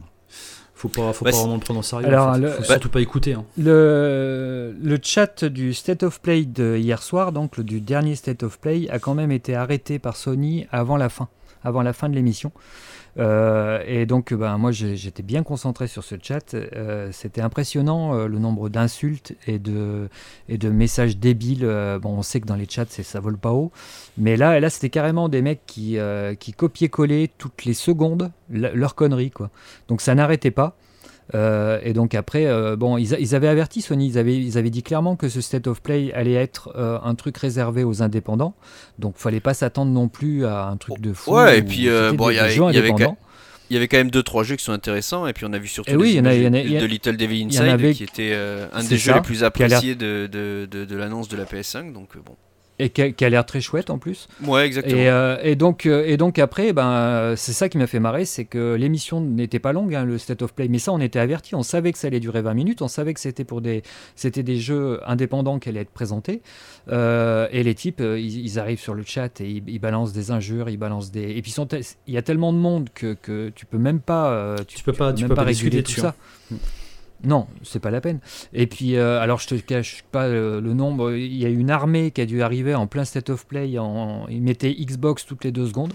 Faut 0.75 0.89
pas, 0.89 1.15
faut 1.15 1.25
bah, 1.25 1.31
pas 1.31 1.39
vraiment 1.39 1.55
le 1.55 1.61
prendre 1.61 1.81
en 1.81 1.83
sérieux. 1.83 2.07
Alors, 2.07 2.37
faut, 2.57 2.65
surtout 2.65 2.91
pas 2.91 3.01
écouter. 3.01 3.33
Hein. 3.33 3.47
Le, 3.57 4.77
le 4.83 4.99
chat 5.03 5.45
du 5.45 5.73
State 5.73 6.03
of 6.03 6.21
Play 6.21 6.45
de 6.45 6.77
hier 6.77 7.03
soir, 7.03 7.33
donc 7.33 7.57
le, 7.57 7.65
du 7.65 7.81
dernier 7.81 8.17
State 8.17 8.43
of 8.43 8.59
Play, 8.59 8.91
a 8.91 8.99
quand 8.99 9.15
même 9.15 9.31
été 9.31 9.55
arrêté 9.55 9.99
par 9.99 10.17
Sony 10.17 10.67
avant 10.73 10.99
la 10.99 11.09
fin, 11.09 11.29
avant 11.63 11.81
la 11.81 11.95
fin 11.95 12.11
de 12.11 12.15
l'émission. 12.15 12.53
Euh, 13.19 13.83
et 13.87 14.07
donc, 14.07 14.33
ben, 14.35 14.59
moi, 14.59 14.73
j'étais 14.73 15.23
bien 15.23 15.43
concentré 15.43 15.87
sur 15.87 16.03
ce 16.03 16.17
chat. 16.21 16.55
Euh, 16.55 17.11
c'était 17.13 17.41
impressionnant 17.41 18.15
euh, 18.15 18.27
le 18.27 18.39
nombre 18.39 18.69
d'insultes 18.69 19.35
et 19.47 19.59
de, 19.59 20.09
et 20.49 20.59
de 20.59 20.69
messages 20.71 21.17
débiles. 21.17 21.67
bon, 22.01 22.19
on 22.19 22.23
sait 22.23 22.41
que 22.41 22.47
dans 22.47 22.57
les 22.57 22.69
chats, 22.69 22.87
ça 22.89 23.21
vole 23.21 23.39
pas 23.39 23.53
haut. 23.53 23.71
Mais 24.19 24.37
là, 24.37 24.59
là 24.61 24.71
c'était 24.71 24.91
carrément 24.91 25.29
des 25.29 25.43
mecs 25.43 25.65
qui, 25.67 25.99
qui 26.39 26.53
copiaient-collaient 26.53 27.31
toutes 27.39 27.65
les 27.65 27.75
secondes 27.75 28.31
leurs 28.51 28.95
conneries. 28.95 29.33
Donc, 29.89 30.01
ça 30.01 30.15
n'arrêtait 30.15 30.51
pas. 30.51 30.77
Euh, 31.35 31.81
et 31.83 31.93
donc 31.93 32.15
après, 32.15 32.47
euh, 32.47 32.77
bon, 32.77 32.99
ils, 32.99 33.35
avaient 33.35 33.49
averti 33.49 33.81
Sony, 33.81 34.09
ils 34.09 34.19
avaient, 34.19 34.37
ils 34.37 34.59
avaient 34.59 34.71
dit 34.71 34.83
clairement 34.83 35.17
que 35.17 35.29
ce 35.29 35.41
State 35.41 35.67
of 35.67 35.81
Play 35.81 36.13
allait 36.13 36.35
être 36.35 36.73
euh, 36.77 36.99
un 37.03 37.15
truc 37.15 37.39
réservé 37.39 37.85
aux 37.85 38.03
indépendants. 38.03 38.55
Donc 38.99 39.15
fallait 39.17 39.41
pas 39.41 39.55
s'attendre 39.55 39.93
non 39.93 40.09
plus 40.09 40.45
à 40.45 40.67
un 40.67 40.77
truc 40.77 41.01
de 41.01 41.13
fou. 41.13 41.35
Ouais, 41.35 41.59
et 41.59 41.63
puis 41.63 41.89
bon, 42.15 42.31
il 42.31 42.37
y, 42.37 42.39
avait 42.39 42.55
il 43.71 43.75
y 43.75 43.77
avait 43.79 43.89
quand 43.89 43.97
même 43.97 44.11
2-3 44.11 44.45
jeux 44.45 44.57
qui 44.57 44.65
sont 44.65 44.73
intéressants 44.73 45.27
et 45.27 45.33
puis 45.33 45.47
on 45.47 45.53
a 45.55 45.59
vu 45.59 45.69
surtout 45.69 45.91
et 45.91 45.97
oui, 45.97 46.21
de 46.21 46.85
Little 46.85 47.17
Devil 47.17 47.47
Inside 47.47 47.95
qui 47.95 48.05
était 48.05 48.35
un 48.73 48.85
des 48.85 48.99
jeux 48.99 49.15
les 49.15 49.21
plus 49.23 49.43
appréciés 49.43 49.95
de, 49.95 50.29
de, 50.31 50.69
de, 50.71 50.85
de 50.85 50.97
l'annonce 50.97 51.29
de 51.29 51.37
la 51.37 51.45
PS5 51.45 51.93
donc 51.93 52.11
bon 52.19 52.37
et 52.79 52.91
qui 52.91 53.25
a, 53.25 53.29
l'air 53.29 53.47
très 53.47 53.61
chouette 53.61 53.89
en 53.89 53.99
plus. 53.99 54.29
Ouais, 54.45 54.67
exactement. 54.67 55.01
Et, 55.01 55.09
euh, 55.09 55.55
donc, 55.55 55.87
euh, 55.87 56.05
et 56.07 56.17
donc 56.17 56.39
après, 56.39 56.73
ben, 56.73 57.35
c'est 57.37 57.53
ça 57.53 57.69
qui 57.69 57.79
m'a 57.79 57.87
fait 57.87 58.01
marrer, 58.01 58.25
c'est 58.25 58.45
que 58.45 58.75
l'émission 58.75 59.21
n'était 59.21 59.61
pas 59.61 59.73
longue, 59.73 59.95
hein, 59.95 60.05
le 60.05 60.19
State 60.19 60.43
of 60.43 60.53
Play, 60.55 60.67
mais 60.69 60.79
ça, 60.79 60.93
on 60.93 61.01
était 61.01 61.21
averti, 61.21 61.55
on 61.55 61.63
savait 61.63 61.93
que 61.93 61.99
ça 61.99 62.09
allait 62.09 62.21
durer 62.21 62.43
20 62.43 62.55
minutes, 62.55 62.83
on 62.83 62.89
savait 62.89 63.15
que 63.15 63.21
c'était 63.21 63.45
pour 63.45 63.61
des, 63.61 63.83
c'était 64.17 64.43
des 64.43 64.59
jeux 64.59 65.01
indépendants 65.07 65.59
qui 65.59 65.69
allaient 65.69 65.83
être 65.83 65.91
présentés. 65.91 66.43
Euh, 66.91 67.47
et 67.53 67.63
les 67.63 67.75
types, 67.75 68.01
ils, 68.01 68.59
arrivent 68.59 68.81
sur 68.81 68.95
le 68.95 69.05
chat 69.05 69.41
et 69.41 69.63
ils, 69.67 69.79
balancent 69.79 70.13
des 70.13 70.31
injures, 70.31 70.69
ils 70.69 70.77
balancent 70.77 71.13
des. 71.13 71.31
Et 71.31 71.43
puis 71.43 71.55
il 72.07 72.15
y 72.15 72.19
a 72.19 72.23
tellement 72.23 72.53
de 72.53 72.59
monde 72.59 72.89
que, 72.95 73.15
que 73.15 73.51
tu 73.55 73.67
peux 73.67 73.79
même 73.79 74.01
pas, 74.01 74.57
tu, 74.67 74.83
peux 74.83 74.93
pas, 74.93 75.13
tu 75.13 75.27
peux 75.27 75.35
pas, 75.35 75.45
réguler 75.45 75.83
tout 75.83 75.93
ça. 75.93 76.15
Mm. 76.51 76.57
Non, 77.23 77.47
c'est 77.63 77.81
pas 77.81 77.91
la 77.91 78.01
peine. 78.01 78.21
Et 78.53 78.67
puis, 78.67 78.97
euh, 78.97 79.21
alors 79.21 79.39
je 79.39 79.49
te 79.49 79.55
cache 79.55 80.05
pas 80.11 80.29
le, 80.29 80.61
nombre. 80.61 81.13
Il 81.13 81.37
y 81.37 81.47
a 81.47 81.49
une 81.49 81.71
armée 81.71 82.11
qui 82.11 82.21
a 82.21 82.27
dû 82.27 82.43
arriver 82.43 82.75
en 82.75 82.87
plein 82.87 83.05
state 83.05 83.31
of 83.31 83.47
play. 83.47 83.79
En, 83.79 84.27
ils 84.29 84.43
mettaient 84.43 84.75
Xbox 84.75 85.25
toutes 85.25 85.45
les 85.45 85.53
deux 85.53 85.67
secondes. 85.67 85.95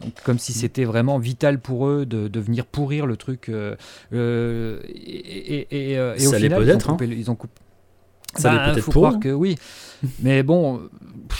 Donc, 0.00 0.12
comme 0.24 0.38
si 0.38 0.52
mm. 0.52 0.54
c'était 0.54 0.84
vraiment 0.84 1.18
vital 1.18 1.58
pour 1.58 1.88
eux 1.88 2.06
de, 2.06 2.40
venir 2.40 2.64
pourrir 2.66 3.06
le 3.06 3.16
truc. 3.16 3.48
Euh, 3.48 3.76
euh, 4.12 4.80
et, 4.86 5.92
et, 5.92 6.00
au 6.00 6.32
final, 6.32 6.80
ils 7.00 7.30
ont 7.30 7.34
coupé. 7.34 7.52
Ça 8.36 8.54
bah, 8.54 8.70
peut-être 8.70 8.84
faut 8.84 8.92
croire 8.92 9.18
que 9.18 9.30
oui. 9.30 9.56
mais 10.22 10.44
bon, 10.44 10.88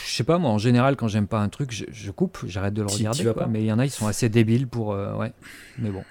je 0.04 0.12
sais 0.12 0.24
pas, 0.24 0.38
moi, 0.38 0.50
en 0.50 0.58
général, 0.58 0.96
quand 0.96 1.06
j'aime 1.06 1.28
pas 1.28 1.38
un 1.38 1.48
truc, 1.48 1.70
je, 1.70 2.10
coupe, 2.10 2.38
j'arrête 2.46 2.74
de 2.74 2.82
le 2.82 2.88
regarder. 2.88 3.32
Mais 3.48 3.62
il 3.62 3.66
y 3.66 3.72
en 3.72 3.78
a, 3.78 3.86
ils 3.86 3.90
sont 3.90 4.08
assez 4.08 4.28
débiles 4.28 4.66
pour. 4.66 4.88
ouais, 4.88 5.32
mais 5.78 5.90
bon. 5.90 6.02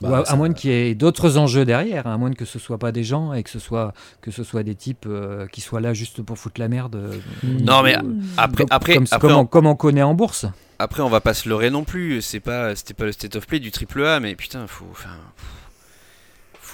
Bah, 0.00 0.24
à, 0.26 0.36
moins 0.36 0.52
qu'il 0.52 0.70
y 0.70 0.72
ait 0.72 0.94
d'autres 0.94 1.36
enjeux 1.36 1.64
derrière, 1.64 2.06
hein, 2.06 2.14
à 2.14 2.16
moins 2.16 2.32
que 2.32 2.44
ce 2.44 2.58
soit 2.58 2.78
pas 2.78 2.90
des 2.90 3.04
gens 3.04 3.34
et 3.34 3.42
que 3.42 3.50
ce 3.50 3.58
soit 3.58 3.92
que 4.22 4.30
ce 4.30 4.42
soit 4.42 4.62
des 4.62 4.74
types 4.74 5.04
euh, 5.06 5.46
qui 5.46 5.60
soient 5.60 5.80
là 5.80 5.92
juste 5.92 6.22
pour 6.22 6.38
foutre 6.38 6.60
la 6.60 6.68
merde. 6.68 6.96
Euh, 6.96 7.18
non 7.44 7.82
mais 7.82 7.96
après 8.36 8.64
comme, 8.64 9.06
après, 9.10 9.28
comme, 9.50 9.66
on... 9.66 9.76
connaît 9.76 10.02
en 10.02 10.14
bourse. 10.14 10.46
Après 10.78 11.02
on 11.02 11.10
va 11.10 11.20
pas 11.20 11.34
se 11.34 11.48
leurrer 11.48 11.70
non 11.70 11.84
plus, 11.84 12.22
c'est 12.22 12.40
pas 12.40 12.74
c'était 12.74 12.94
pas 12.94 13.04
le 13.04 13.12
state 13.12 13.36
of 13.36 13.46
play 13.46 13.58
du 13.58 13.70
triple 13.70 14.04
A 14.04 14.20
mais 14.20 14.34
putain 14.34 14.66
faut 14.66 14.86
enfin 14.90 15.10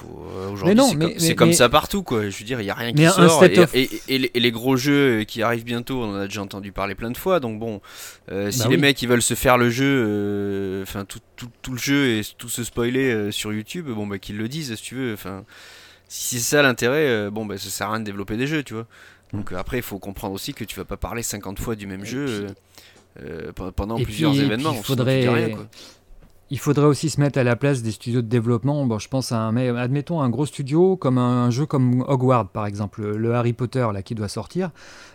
euh, 0.05 0.51
aujourd'hui, 0.51 1.15
c'est 1.19 1.35
comme, 1.35 1.53
ça 1.53 1.69
partout, 1.69 2.03
quoi. 2.03 2.29
Je 2.29 2.39
veux 2.39 2.45
dire, 2.45 2.61
il 2.61 2.67
y 2.67 2.71
a 2.71 2.75
rien 2.75 2.93
qui 2.93 3.05
sort. 3.07 3.45
Et, 3.75 3.89
les, 4.09 4.51
gros 4.51 4.77
jeux 4.77 5.25
qui 5.25 5.43
arrivent 5.43 5.65
bientôt, 5.65 6.03
on 6.03 6.11
en 6.11 6.15
a 6.15 6.27
déjà 6.27 6.43
entendu 6.43 6.73
parler 6.73 6.95
plein 6.95 7.11
de 7.11 7.17
fois. 7.17 7.41
Donc 7.41 7.59
bon, 7.59 7.81
euh, 8.31 8.51
si 8.51 8.63
bah 8.63 8.69
les 8.71 8.77
mecs 8.77 9.01
ils 9.03 9.09
veulent 9.09 9.23
se 9.23 9.35
faire 9.35 9.59
le 9.59 9.71
jeu, 9.71 9.85
euh, 9.87 10.83
enfin 10.83 11.05
tout, 11.05 11.21
tout, 11.37 11.73
le 11.73 11.79
jeu 11.79 12.19
et 12.19 12.23
tout 12.39 12.49
se 12.49 12.65
spoiler 12.65 13.31
sur 13.33 13.53
YouTube, 13.53 13.89
bon 13.89 14.07
bah 14.07 14.19
qu'ils 14.19 14.37
le 14.37 14.49
disent, 14.49 14.75
si 14.75 14.83
tu 14.83 14.95
veux. 14.95 15.13
Enfin, 15.13 15.45
si 16.09 16.37
c'est 16.39 16.57
ça 16.57 16.63
l'intérêt, 16.63 17.31
bon 17.31 17.45
bah 17.45 17.59
ça 17.59 17.69
sert 17.69 17.89
à 17.89 17.93
rien 17.93 18.01
de 18.01 18.05
développer 18.05 18.37
des 18.37 18.47
jeux, 18.47 18.63
tu 18.63 18.75
vois. 18.75 18.87
Donc 19.33 19.53
après, 19.53 19.79
il 19.79 19.83
faut 19.83 19.99
comprendre 19.99 20.35
aussi 20.35 20.55
que 20.55 20.65
tu 20.65 20.77
vas 20.77 20.85
pas 20.85 20.97
parler 20.97 21.23
50 21.23 21.59
fois 21.59 21.75
du 21.75 21.87
même 21.87 22.05
jeu 22.05 22.47
pendant 23.75 23.97
plusieurs 24.01 24.39
événements. 24.39 24.75
Il 24.75 24.85
faudrait. 24.85 25.57
Il 26.51 26.59
faudrait 26.59 26.87
aussi 26.87 27.11
se 27.11 27.21
mettre 27.21 27.39
à 27.39 27.45
la 27.45 27.57
place 27.57 27.83
des 27.83 27.91
studios 27.91 28.23
de 28.23 28.29
développement. 28.29 28.87
Bon, 28.87 28.99
je 28.99 29.09
pense 29.09 29.33
à 29.33 29.39
un, 29.39 29.57
admettons 29.77 30.21
un 30.21 30.31
gros 30.31 30.47
studio 30.47 30.97
comme 30.97 31.19
un, 31.19 31.51
jeu 31.51 31.67
comme 31.67 32.05
Hogwarts 32.07 32.49
par 32.51 32.67
exemple, 32.67 33.05
le 33.05 33.35
Harry 33.35 33.53
Potter 33.53 33.87
là 33.93 34.03
qui 34.03 34.15
doit 34.15 34.29
sortir. 34.29 34.71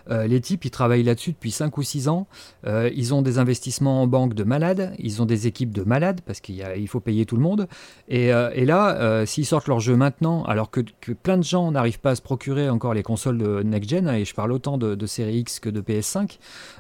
Euh, 0.10 0.28
les 0.28 0.42
types, 0.42 0.66
ils 0.66 0.72
travaillent 0.72 1.04
là-dessus 1.04 1.32
depuis 1.32 1.52
5 1.52 1.78
ou 1.78 1.84
6 1.84 2.08
ans. 2.08 2.28
Euh, 2.66 2.90
ils 2.96 3.14
ont 3.14 3.22
des 3.22 3.38
investissements 3.38 4.02
en 4.02 4.08
banque 4.08 4.34
de 4.34 4.44
malades. 4.44 4.94
Ils 5.00 5.22
ont 5.22 5.26
des 5.26 5.48
équipes 5.48 5.72
de 5.72 5.84
malades 5.84 6.22
parce 6.26 6.40
qu'il 6.40 6.88
faut 6.88 7.00
payer 7.00 7.26
tout 7.26 7.36
le 7.36 7.42
monde. 7.42 7.68
Et, 8.08 8.34
euh, 8.34 8.50
là, 8.66 9.26
s'ils 9.26 9.46
sortent 9.46 9.68
leur 9.68 9.80
jeu 9.80 9.96
maintenant, 9.96 10.44
alors 10.46 10.70
que, 10.72 10.82
plein 11.24 11.38
de 11.38 11.44
gens 11.44 11.72
n'arrivent 11.72 12.00
pas 12.00 12.12
à 12.12 12.16
se 12.16 12.22
procurer 12.22 12.70
encore 12.70 12.94
les 12.94 13.04
consoles 13.04 13.38
de 13.38 13.64
next-gen, 13.64 14.08
et 14.10 14.26
je 14.26 14.34
parle 14.34 14.52
autant 14.52 14.78
de, 14.78 14.96
de 14.96 15.06
série 15.06 15.40
X 15.40 15.60
que 15.60 15.70
de 15.70 15.82
PS5, 15.82 16.38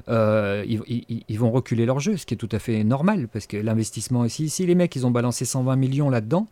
ils, 0.07 1.39
vont 1.39 1.51
reculer 1.51 1.85
leur 1.85 1.99
jeu, 1.99 2.17
ce 2.17 2.25
qui 2.25 2.35
est 2.35 2.37
tout 2.37 2.49
à 2.51 2.59
fait 2.59 2.83
normal 2.83 3.27
parce 3.27 3.47
que 3.47 3.57
l'investissement 3.57 4.25
ici, 4.25 4.49
si 4.49 4.65
les 4.65 4.75
mecs 4.75 4.95
ils 4.95 5.05
ont 5.05 5.11
balancé 5.11 5.43
120 5.43 5.75
millions 5.75 6.09
là-dedans, 6.09 6.47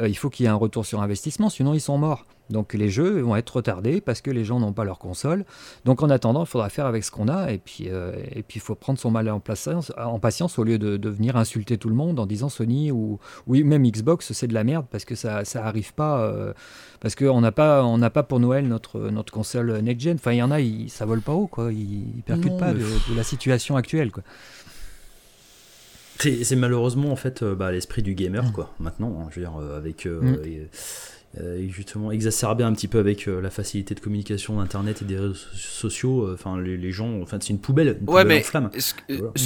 il 0.00 0.16
faut 0.16 0.30
qu'il 0.30 0.44
y 0.44 0.46
ait 0.46 0.50
un 0.50 0.54
retour 0.54 0.86
sur 0.86 1.02
investissement, 1.02 1.50
sinon 1.50 1.74
ils 1.74 1.80
sont 1.80 1.98
morts. 1.98 2.24
Donc 2.50 2.72
les 2.72 2.88
jeux 2.88 3.20
vont 3.20 3.36
être 3.36 3.56
retardés 3.56 4.00
parce 4.00 4.20
que 4.22 4.30
les 4.30 4.44
gens 4.44 4.58
n'ont 4.58 4.72
pas 4.72 4.84
leur 4.84 4.98
console. 4.98 5.44
Donc 5.84 6.02
en 6.02 6.10
attendant, 6.10 6.44
il 6.44 6.46
faudra 6.46 6.68
faire 6.70 6.86
avec 6.86 7.04
ce 7.04 7.10
qu'on 7.10 7.28
a 7.28 7.52
et 7.52 7.58
puis 7.58 7.88
euh, 7.88 8.12
et 8.32 8.42
puis 8.42 8.58
il 8.58 8.60
faut 8.60 8.74
prendre 8.74 8.98
son 8.98 9.10
mal 9.10 9.28
en, 9.30 9.40
patience, 9.40 9.92
en 9.98 10.18
patience 10.18 10.58
au 10.58 10.64
lieu 10.64 10.78
de, 10.78 11.08
venir 11.08 11.36
insulter 11.36 11.78
tout 11.78 11.88
le 11.88 11.94
monde 11.94 12.20
en 12.20 12.26
disant 12.26 12.48
Sony 12.48 12.90
ou 12.90 13.18
oui 13.46 13.64
même 13.64 13.86
Xbox 13.86 14.32
c'est 14.32 14.46
de 14.46 14.54
la 14.54 14.62
merde 14.62 14.86
parce 14.90 15.04
que 15.04 15.14
ça 15.14 15.44
ça 15.44 15.64
arrive 15.64 15.94
pas 15.94 16.20
euh, 16.20 16.52
parce 17.00 17.14
qu'on 17.14 17.40
n'a 17.40 17.52
pas 17.52 17.82
on 17.84 17.98
n'a 17.98 18.10
pas 18.10 18.22
pour 18.22 18.40
Noël 18.40 18.68
notre 18.68 19.10
notre 19.10 19.32
console 19.32 19.78
next 19.78 20.02
gen. 20.02 20.16
Enfin 20.16 20.32
il 20.32 20.38
y 20.38 20.42
en 20.42 20.50
a 20.50 20.60
ils, 20.60 20.90
ça 20.90 21.06
vole 21.06 21.20
pas 21.22 21.32
haut 21.32 21.46
quoi, 21.46 21.72
ils, 21.72 22.16
ils 22.16 22.22
percutent 22.22 22.58
pas 22.58 22.72
de, 22.72 22.84
la 23.16 23.22
situation 23.22 23.76
actuelle 23.76 24.10
quoi. 24.10 24.22
C'est 26.18 26.56
malheureusement 26.56 27.12
en 27.12 27.16
fait 27.16 27.42
euh, 27.42 27.54
bah, 27.54 27.70
l'esprit 27.70 28.02
du 28.02 28.14
gamer 28.14 28.44
mm. 28.44 28.52
quoi. 28.52 28.74
Maintenant, 28.80 29.20
hein, 29.20 29.28
je 29.30 29.38
veux 29.38 29.46
dire 29.46 29.56
avec 29.76 30.04
mm. 30.06 30.36
Euh, 31.38 31.58
et 31.58 31.68
justement 31.68 32.10
exacerbé 32.10 32.64
un 32.64 32.72
petit 32.72 32.88
peu 32.88 32.98
avec 32.98 33.28
euh, 33.28 33.42
la 33.42 33.50
facilité 33.50 33.94
de 33.94 34.00
communication 34.00 34.56
d'internet 34.56 35.02
et 35.02 35.04
des 35.04 35.18
réseaux 35.18 35.34
sociaux 35.34 36.24
euh, 36.24 36.32
enfin 36.32 36.58
les, 36.58 36.90
gens 36.90 37.20
enfin 37.20 37.36
c'est 37.38 37.50
une 37.50 37.58
poubelle 37.58 37.98
une 38.00 38.08
ouais 38.08 38.22
poubelle 38.22 38.26
mais 38.28 38.40
flamme. 38.40 38.70
Ce, 38.78 38.94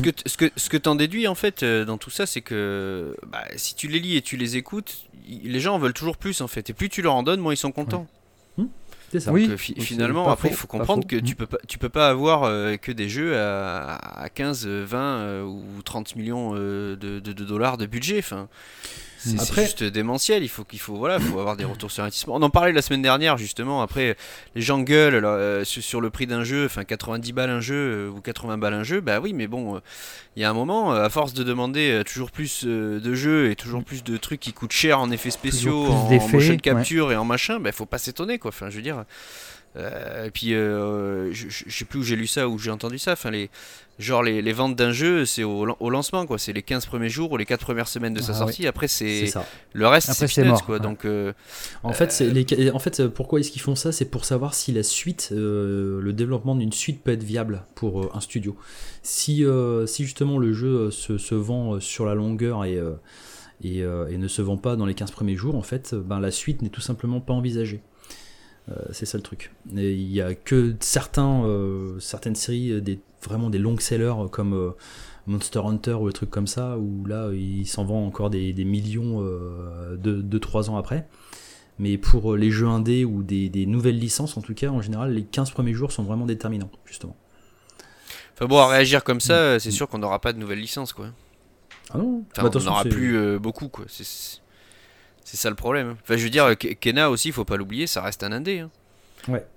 que 0.00 0.12
ce 0.24 0.36
que 0.36 0.50
ce 0.54 0.68
que 0.68 0.76
t'en 0.76 0.94
déduis 0.94 1.26
en 1.26 1.34
fait 1.34 1.64
dans 1.64 1.98
tout 1.98 2.08
ça 2.10 2.24
c'est 2.24 2.40
que 2.40 3.16
bah, 3.26 3.42
si 3.56 3.74
tu 3.74 3.88
les 3.88 3.98
lis 3.98 4.16
et 4.16 4.22
tu 4.22 4.36
les 4.36 4.56
écoutes 4.56 5.06
les 5.26 5.58
gens 5.58 5.74
en 5.74 5.78
veulent 5.80 5.92
toujours 5.92 6.16
plus 6.16 6.40
en 6.40 6.46
fait. 6.46 6.70
Et 6.70 6.72
plus 6.72 6.88
tu 6.88 7.02
leur 7.02 7.14
en 7.14 7.24
donnes 7.24 7.40
moins 7.40 7.52
ils 7.52 7.56
sont 7.56 7.72
contents. 7.72 8.06
Hum, 8.58 8.68
c'est 9.10 9.18
ça. 9.18 9.32
Oui, 9.32 9.50
finalement, 9.56 10.28
après, 10.28 10.50
il 10.50 10.54
faut 10.54 10.66
comprendre 10.66 11.06
que 11.06 11.16
tu 11.16 11.34
peux 11.36 11.46
pas, 11.46 11.58
tu 11.68 11.78
peux 11.78 11.88
pas 11.88 12.08
avoir 12.08 12.42
que 12.80 12.92
des 12.92 13.08
jeux 13.08 13.36
à, 13.36 14.28
15, 14.34 14.66
20 14.66 15.44
ou 15.44 15.62
30 15.84 16.16
millions 16.16 16.54
de, 16.54 16.96
de, 16.96 17.20
de, 17.20 17.44
dollars 17.44 17.76
de 17.76 17.86
budget. 17.86 18.18
Enfin, 18.18 18.48
c'est 19.24 19.54
juste 19.54 19.84
démentiel. 19.84 20.42
Il 20.42 20.48
faut 20.48 20.64
qu'il 20.64 20.78
faut 20.78 20.96
voilà, 20.96 21.20
faut 21.20 21.38
avoir 21.38 21.56
des 21.56 21.64
retours 21.64 21.90
sur 21.90 22.02
investissement. 22.02 22.34
On 22.36 22.42
en 22.42 22.50
parlait 22.50 22.72
la 22.72 22.82
semaine 22.82 23.02
dernière 23.02 23.36
justement. 23.36 23.82
Après, 23.82 24.16
les 24.54 24.62
gens 24.62 24.80
gueulent 24.80 25.24
euh, 25.24 25.64
sur 25.64 26.00
le 26.00 26.10
prix 26.10 26.26
d'un 26.26 26.44
jeu, 26.44 26.66
enfin 26.66 26.84
90 26.84 27.32
balles 27.32 27.50
un 27.50 27.60
jeu 27.60 27.74
euh, 28.08 28.10
ou 28.10 28.20
80 28.20 28.58
balles 28.58 28.74
un 28.74 28.82
jeu. 28.82 29.00
Bah 29.00 29.20
oui, 29.20 29.32
mais 29.32 29.46
bon, 29.46 29.80
il 30.36 30.42
y 30.42 30.44
a 30.44 30.50
un 30.50 30.54
moment, 30.54 30.92
à 30.92 31.08
force 31.08 31.34
de 31.34 31.44
demander 31.44 32.02
toujours 32.06 32.30
plus 32.30 32.64
de 32.64 33.14
jeux 33.14 33.50
et 33.50 33.56
toujours 33.56 33.84
plus 33.84 34.02
de 34.02 34.16
trucs 34.16 34.40
qui 34.40 34.52
coûtent 34.52 34.72
cher 34.72 34.98
en 34.98 35.10
effets 35.10 35.30
spéciaux, 35.30 35.86
en, 35.86 36.28
motion 36.28 36.56
capture 36.56 37.12
et 37.12 37.16
en 37.16 37.24
machin, 37.24 37.60
bah 37.60 37.72
faut 37.72 37.86
pas 37.86 37.98
s'étonner 37.98 38.38
quoi. 38.38 38.50
Enfin, 38.50 38.70
je 38.70 38.76
veux 38.76 38.82
dire. 38.82 39.04
Euh, 39.76 40.26
et 40.26 40.30
puis, 40.30 40.50
je, 40.50 41.30
je, 41.32 41.70
sais 41.70 41.84
plus 41.84 42.00
où 42.00 42.02
j'ai 42.02 42.16
lu 42.16 42.26
ça, 42.26 42.48
ou 42.48 42.58
j'ai 42.58 42.70
entendu 42.70 42.98
ça. 42.98 43.12
Enfin, 43.12 43.30
les, 43.30 43.50
genre 43.98 44.22
les, 44.22 44.42
les 44.42 44.52
ventes 44.52 44.76
d'un 44.76 44.92
jeu, 44.92 45.24
c'est 45.24 45.44
au, 45.44 45.66
au, 45.78 45.90
lancement, 45.90 46.26
quoi. 46.26 46.38
C'est 46.38 46.52
les 46.52 46.62
15 46.62 46.86
premiers 46.86 47.08
jours 47.08 47.32
ou 47.32 47.36
les 47.36 47.46
4 47.46 47.60
premières 47.60 47.88
semaines 47.88 48.14
de 48.14 48.20
sa 48.20 48.32
ah 48.32 48.36
sortie. 48.36 48.66
Après, 48.66 48.88
c'est 48.88 49.32
le 49.72 49.86
reste, 49.86 50.12
c'est 50.12 50.44
mort. 50.44 50.64
Quoi. 50.64 50.78
Donc, 50.78 51.04
euh, 51.04 51.32
en, 51.82 51.92
fait, 51.92 52.18
euh, 52.20 52.30
les, 52.30 52.70
en 52.70 52.78
fait, 52.78 53.06
pourquoi 53.08 53.40
est-ce 53.40 53.50
qu'ils 53.50 53.62
font 53.62 53.74
ça? 53.74 53.92
C'est 53.92 54.06
pour 54.06 54.24
savoir 54.24 54.54
si 54.54 54.72
la 54.72 54.82
suite, 54.82 55.30
euh, 55.32 56.00
le 56.00 56.12
développement 56.12 56.54
d'une 56.54 56.72
suite 56.72 57.02
peut 57.02 57.12
être 57.12 57.24
viable 57.24 57.64
pour 57.74 58.14
un 58.14 58.20
studio. 58.20 58.56
Si, 59.02 59.44
si 59.86 60.04
justement 60.04 60.38
le 60.38 60.52
jeu 60.52 60.90
se, 60.90 61.18
se, 61.18 61.34
vend 61.34 61.80
sur 61.80 62.06
la 62.06 62.14
longueur 62.14 62.64
et, 62.64 62.78
et, 63.62 63.78
et, 63.78 64.18
ne 64.18 64.28
se 64.28 64.42
vend 64.42 64.56
pas 64.56 64.76
dans 64.76 64.86
les 64.86 64.94
15 64.94 65.10
premiers 65.10 65.36
jours, 65.36 65.56
en 65.56 65.62
fait, 65.62 65.94
ben, 65.94 66.20
la 66.20 66.30
suite 66.30 66.62
n'est 66.62 66.68
tout 66.68 66.80
simplement 66.80 67.20
pas 67.20 67.32
envisagée. 67.32 67.82
C'est 68.92 69.06
ça 69.06 69.18
le 69.18 69.22
truc. 69.22 69.52
Il 69.72 70.08
n'y 70.08 70.20
a 70.20 70.34
que 70.34 70.74
certains, 70.80 71.44
certaines 71.98 72.36
séries, 72.36 72.80
des 72.80 73.00
vraiment 73.24 73.50
des 73.50 73.58
longs 73.58 73.78
sellers 73.78 74.14
comme 74.30 74.54
euh, 74.54 74.70
Monster 75.26 75.60
Hunter 75.64 75.94
ou 75.94 76.08
des 76.08 76.12
trucs 76.12 76.30
comme 76.30 76.46
ça, 76.46 76.76
où 76.78 77.04
là 77.06 77.30
il 77.32 77.66
s'en 77.66 77.84
vend 77.84 78.06
encore 78.06 78.30
des, 78.30 78.52
millions 78.64 79.22
2-3 79.22 79.96
euh, 79.98 80.68
ans 80.70 80.76
après. 80.76 81.06
Mais 81.78 81.98
pour 81.98 82.36
les 82.36 82.50
jeux 82.50 82.66
indés 82.66 83.04
ou 83.04 83.22
des, 83.22 83.66
nouvelles 83.66 83.98
licences, 83.98 84.36
en 84.36 84.42
tout 84.42 84.54
cas, 84.54 84.68
en 84.68 84.82
général, 84.82 85.14
les 85.14 85.24
15 85.24 85.50
premiers 85.50 85.72
jours 85.72 85.90
sont 85.90 86.04
vraiment 86.04 86.26
déterminants, 86.26 86.70
justement. 86.84 87.16
Enfin 88.34 88.46
bon, 88.46 88.58
à 88.58 88.68
réagir 88.68 89.02
comme 89.04 89.20
ça, 89.20 89.56
mm. 89.56 89.60
c'est 89.60 89.70
sûr 89.70 89.88
qu'on 89.88 89.98
n'aura 89.98 90.20
pas 90.20 90.32
de 90.32 90.38
nouvelles 90.38 90.60
licences, 90.60 90.92
quoi. 90.92 91.08
Ah 91.92 91.98
non 91.98 92.24
bah, 92.36 92.50
On 92.54 92.60
n'aura 92.60 92.84
plus 92.84 93.16
euh, 93.16 93.38
beaucoup, 93.38 93.68
quoi. 93.68 93.84
C'est 93.88 94.40
ça 95.24 95.48
le 95.50 95.56
problème. 95.56 95.96
Enfin, 96.02 96.16
je 96.16 96.24
veux 96.24 96.30
dire, 96.30 96.56
Kena 96.56 97.10
aussi, 97.10 97.28
il 97.28 97.32
faut 97.32 97.44
pas 97.44 97.56
l'oublier, 97.56 97.86
ça 97.86 98.02
reste 98.02 98.22
un 98.22 98.32
indé. 98.32 98.60
Hein. 98.60 98.70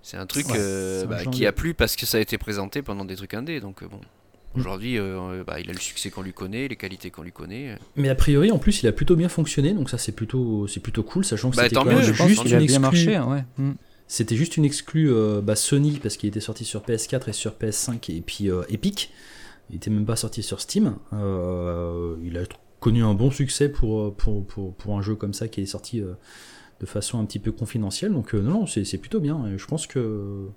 C'est 0.02 0.18
un 0.18 0.26
truc 0.26 0.46
euh, 0.56 1.06
bah, 1.06 1.26
qui 1.26 1.46
a 1.46 1.52
plu 1.52 1.74
parce 1.74 1.96
que 1.96 2.06
ça 2.06 2.18
a 2.18 2.22
été 2.22 2.38
présenté 2.38 2.82
pendant 2.82 3.06
des 3.06 3.16
trucs 3.16 3.34
indés. 3.34 3.60
Donc 3.60 3.84
euh, 3.84 3.88
bon, 3.88 3.98
mm. 3.98 4.60
aujourd'hui, 4.60 5.00
euh, 5.00 5.44
bah, 5.46 5.60
il 5.60 5.70
a 5.70 5.74
le 5.74 5.80
succès 5.80 6.10
qu'on 6.10 6.22
lui 6.22 6.34
connaît, 6.34 6.68
les 6.68 6.76
qualités 6.76 7.10
qu'on 7.10 7.24
lui 7.24 7.32
connaît. 7.32 7.78
Mais 7.96 8.10
a 8.10 8.16
priori, 8.16 8.52
en 8.52 8.60
plus, 8.60 8.84
il 8.84 8.88
a 8.88 8.92
plutôt 8.92 9.16
bien 9.16 9.30
fonctionné, 9.30 9.74
donc 9.74 9.90
ça 9.90 9.98
c'est 9.98 10.12
plutôt, 10.12 10.68
c'est 10.68 10.82
plutôt 10.82 11.04
cool, 11.04 11.26
sachant 11.26 11.52
que 11.52 11.56
bah, 11.56 11.64
c'était 11.70 12.28
juste 12.28 12.46
une 12.46 12.62
exclue. 12.62 13.18
Mm. 13.58 13.72
C'était 14.08 14.36
juste 14.36 14.58
une 14.58 14.66
exclue 14.66 15.12
Sony 15.56 16.00
parce 16.02 16.18
qu'il 16.18 16.30
était 16.30 16.40
sorti 16.40 16.64
sur 16.64 16.82
PS4 16.82 17.30
et 17.30 17.34
sur 17.34 17.54
PS5 17.54 18.16
et 18.16 18.22
puis 18.22 18.50
Epic. 18.70 19.12
Il 19.72 19.78
était 19.78 19.90
même 19.90 20.06
pas 20.06 20.16
sorti 20.16 20.44
sur 20.44 20.62
Steam. 20.62 20.96
il 21.12 22.38
a 22.38 22.44
connu 22.86 23.04
un 23.04 23.16
bon 23.16 23.32
succès 23.32 23.68
pour, 23.68 24.16
pour, 24.16 24.46
pour, 24.46 24.76
pour, 24.76 24.96
un 24.96 25.02
jeu 25.02 25.16
comme 25.16 25.34
ça 25.34 25.48
qui 25.48 25.62
est 25.62 25.66
sorti 25.66 26.04
de 26.80 26.86
façon 26.86 27.20
un 27.20 27.26
petit 27.26 27.40
peu 27.40 27.52
confidentielle. 27.52 28.14
Donc 28.14 28.36
euh, 28.36 28.42
non, 28.42 28.68
c'est 28.68 28.98
plutôt 28.98 29.20
bien. 29.20 29.58
Je 29.58 29.66
pense 29.66 29.88
que... 29.88 30.48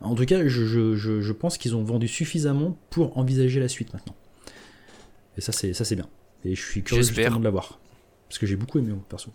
En 0.00 0.14
tout 0.14 0.26
cas, 0.26 0.46
je, 0.48 0.94
je, 0.96 1.32
pense 1.32 1.58
qu'ils 1.58 1.76
ont 1.76 1.84
vendu 1.84 2.08
suffisamment 2.08 2.76
pour 2.90 3.16
envisager 3.16 3.60
la 3.60 3.68
suite 3.68 3.92
maintenant. 3.94 4.16
Et 5.38 5.40
ça, 5.40 5.52
c'est 5.52 5.72
ça 5.74 5.84
c'est 5.84 5.94
bien. 5.94 6.08
Et 6.44 6.56
je 6.56 6.60
suis 6.60 6.82
curieux 6.82 7.02
justement 7.02 7.38
de 7.38 7.44
l'avoir. 7.44 7.78
Parce 8.28 8.38
que 8.38 8.46
j'ai 8.46 8.56
beaucoup 8.56 8.78
aimé, 8.78 8.92
perso. 9.08 9.30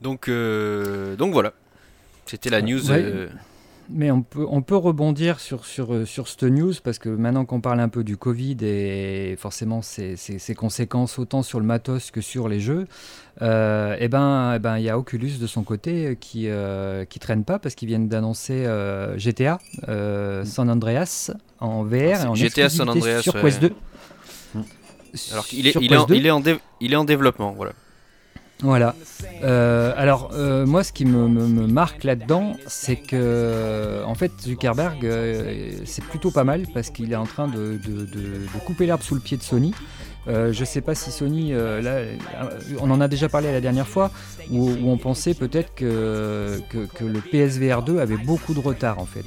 Donc, 0.00 0.28
euh, 0.28 1.14
donc 1.14 1.32
voilà. 1.32 1.54
C'était 2.26 2.50
la 2.50 2.60
news. 2.60 2.90
Euh, 2.90 3.28
mais 3.92 4.10
on 4.10 4.22
peut, 4.22 4.46
on 4.48 4.62
peut 4.62 4.76
rebondir 4.76 5.40
sur, 5.40 5.64
sur, 5.64 5.94
euh, 5.94 6.06
sur 6.06 6.28
cette 6.28 6.42
news 6.44 6.72
parce 6.82 6.98
que 6.98 7.08
maintenant 7.08 7.44
qu'on 7.44 7.60
parle 7.60 7.80
un 7.80 7.88
peu 7.88 8.04
du 8.04 8.16
Covid 8.16 8.56
et 8.62 9.36
forcément 9.38 9.82
ses, 9.82 10.16
ses, 10.16 10.54
conséquences 10.54 11.18
autant 11.18 11.42
sur 11.42 11.60
le 11.60 11.66
matos 11.66 12.10
que 12.10 12.20
sur 12.20 12.48
les 12.48 12.60
jeux, 12.60 12.86
euh, 13.40 13.94
et 13.94 14.04
eh 14.04 14.08
ben, 14.08 14.54
eh 14.56 14.58
ben, 14.58 14.78
il 14.78 14.84
y 14.84 14.90
a 14.90 14.98
Oculus 14.98 15.38
de 15.38 15.46
son 15.46 15.62
côté 15.62 16.16
qui, 16.20 16.48
euh, 16.48 17.04
qui 17.04 17.18
traîne 17.18 17.44
pas 17.44 17.58
parce 17.58 17.74
qu'ils 17.74 17.88
viennent 17.88 18.08
d'annoncer 18.08 18.64
euh, 18.66 19.16
GTA 19.18 19.58
San 20.44 20.70
Andreas 20.70 21.30
en 21.60 21.82
VR 21.84 21.94
et 21.94 22.26
en 22.26 22.34
GTA 22.34 22.68
San 22.68 22.88
Andreas 22.88 23.22
sur 23.22 23.40
Quest 23.40 23.60
2. 23.60 23.72
Alors 25.32 25.46
il 25.52 25.66
est, 25.66 25.76
il, 25.80 25.92
est 25.92 25.96
en, 25.96 26.06
il, 26.06 26.26
est 26.26 26.30
en 26.30 26.42
il 26.80 26.92
est 26.92 26.96
en 26.96 27.04
développement, 27.04 27.52
voilà. 27.52 27.72
Voilà. 28.62 28.94
Euh, 29.42 29.92
alors, 29.96 30.30
euh, 30.34 30.64
moi, 30.66 30.84
ce 30.84 30.92
qui 30.92 31.04
me, 31.04 31.26
marque 31.66 32.04
là-dedans, 32.04 32.54
c'est 32.66 32.96
que, 32.96 34.02
en 34.06 34.14
fait, 34.14 34.32
Zuckerberg, 34.40 35.04
euh, 35.04 35.72
c'est 35.84 36.04
plutôt 36.04 36.30
pas 36.30 36.44
mal 36.44 36.66
parce 36.72 36.90
qu'il 36.90 37.12
est 37.12 37.16
en 37.16 37.26
train 37.26 37.48
de, 37.48 37.78
couper 38.64 38.86
l'herbe 38.86 39.02
sous 39.02 39.14
le 39.14 39.20
pied 39.20 39.36
de 39.36 39.42
Sony. 39.42 39.74
je 40.26 40.58
ne 40.58 40.64
sais 40.64 40.80
pas 40.80 40.94
si 40.94 41.10
Sony, 41.10 41.52
là, 41.52 42.02
on 42.80 42.90
en 42.90 43.00
a 43.00 43.08
déjà 43.08 43.28
parlé 43.28 43.50
la 43.50 43.60
dernière 43.60 43.88
fois, 43.88 44.12
où, 44.50 44.70
on 44.84 44.96
pensait 44.96 45.34
peut-être 45.34 45.74
que, 45.74 46.60
que, 46.70 47.04
le 47.04 47.20
PSVR 47.20 47.82
2 47.82 47.98
avait 47.98 48.16
beaucoup 48.16 48.54
de 48.54 48.60
retard 48.60 49.00
en 49.00 49.06
fait. 49.06 49.26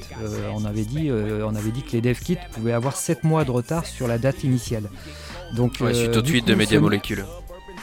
on, 0.55 0.63
avait 0.63 0.85
dit, 0.85 1.11
on 1.11 1.55
avait 1.55 1.71
dit 1.71 1.83
que 1.83 1.91
les 1.91 2.01
dev 2.01 2.17
kits 2.19 2.37
pouvaient 2.53 2.73
avoir 2.73 2.95
7 2.95 3.25
mois 3.25 3.43
de 3.43 3.51
retard 3.51 3.85
sur 3.85 4.07
la 4.07 4.17
date 4.17 4.45
initiale. 4.45 4.89
Donc, 5.55 5.75
suite 5.91 6.15
au 6.15 6.21
tweet 6.21 6.47
de 6.47 6.55
Media 6.55 6.79
Molecule. 6.79 7.25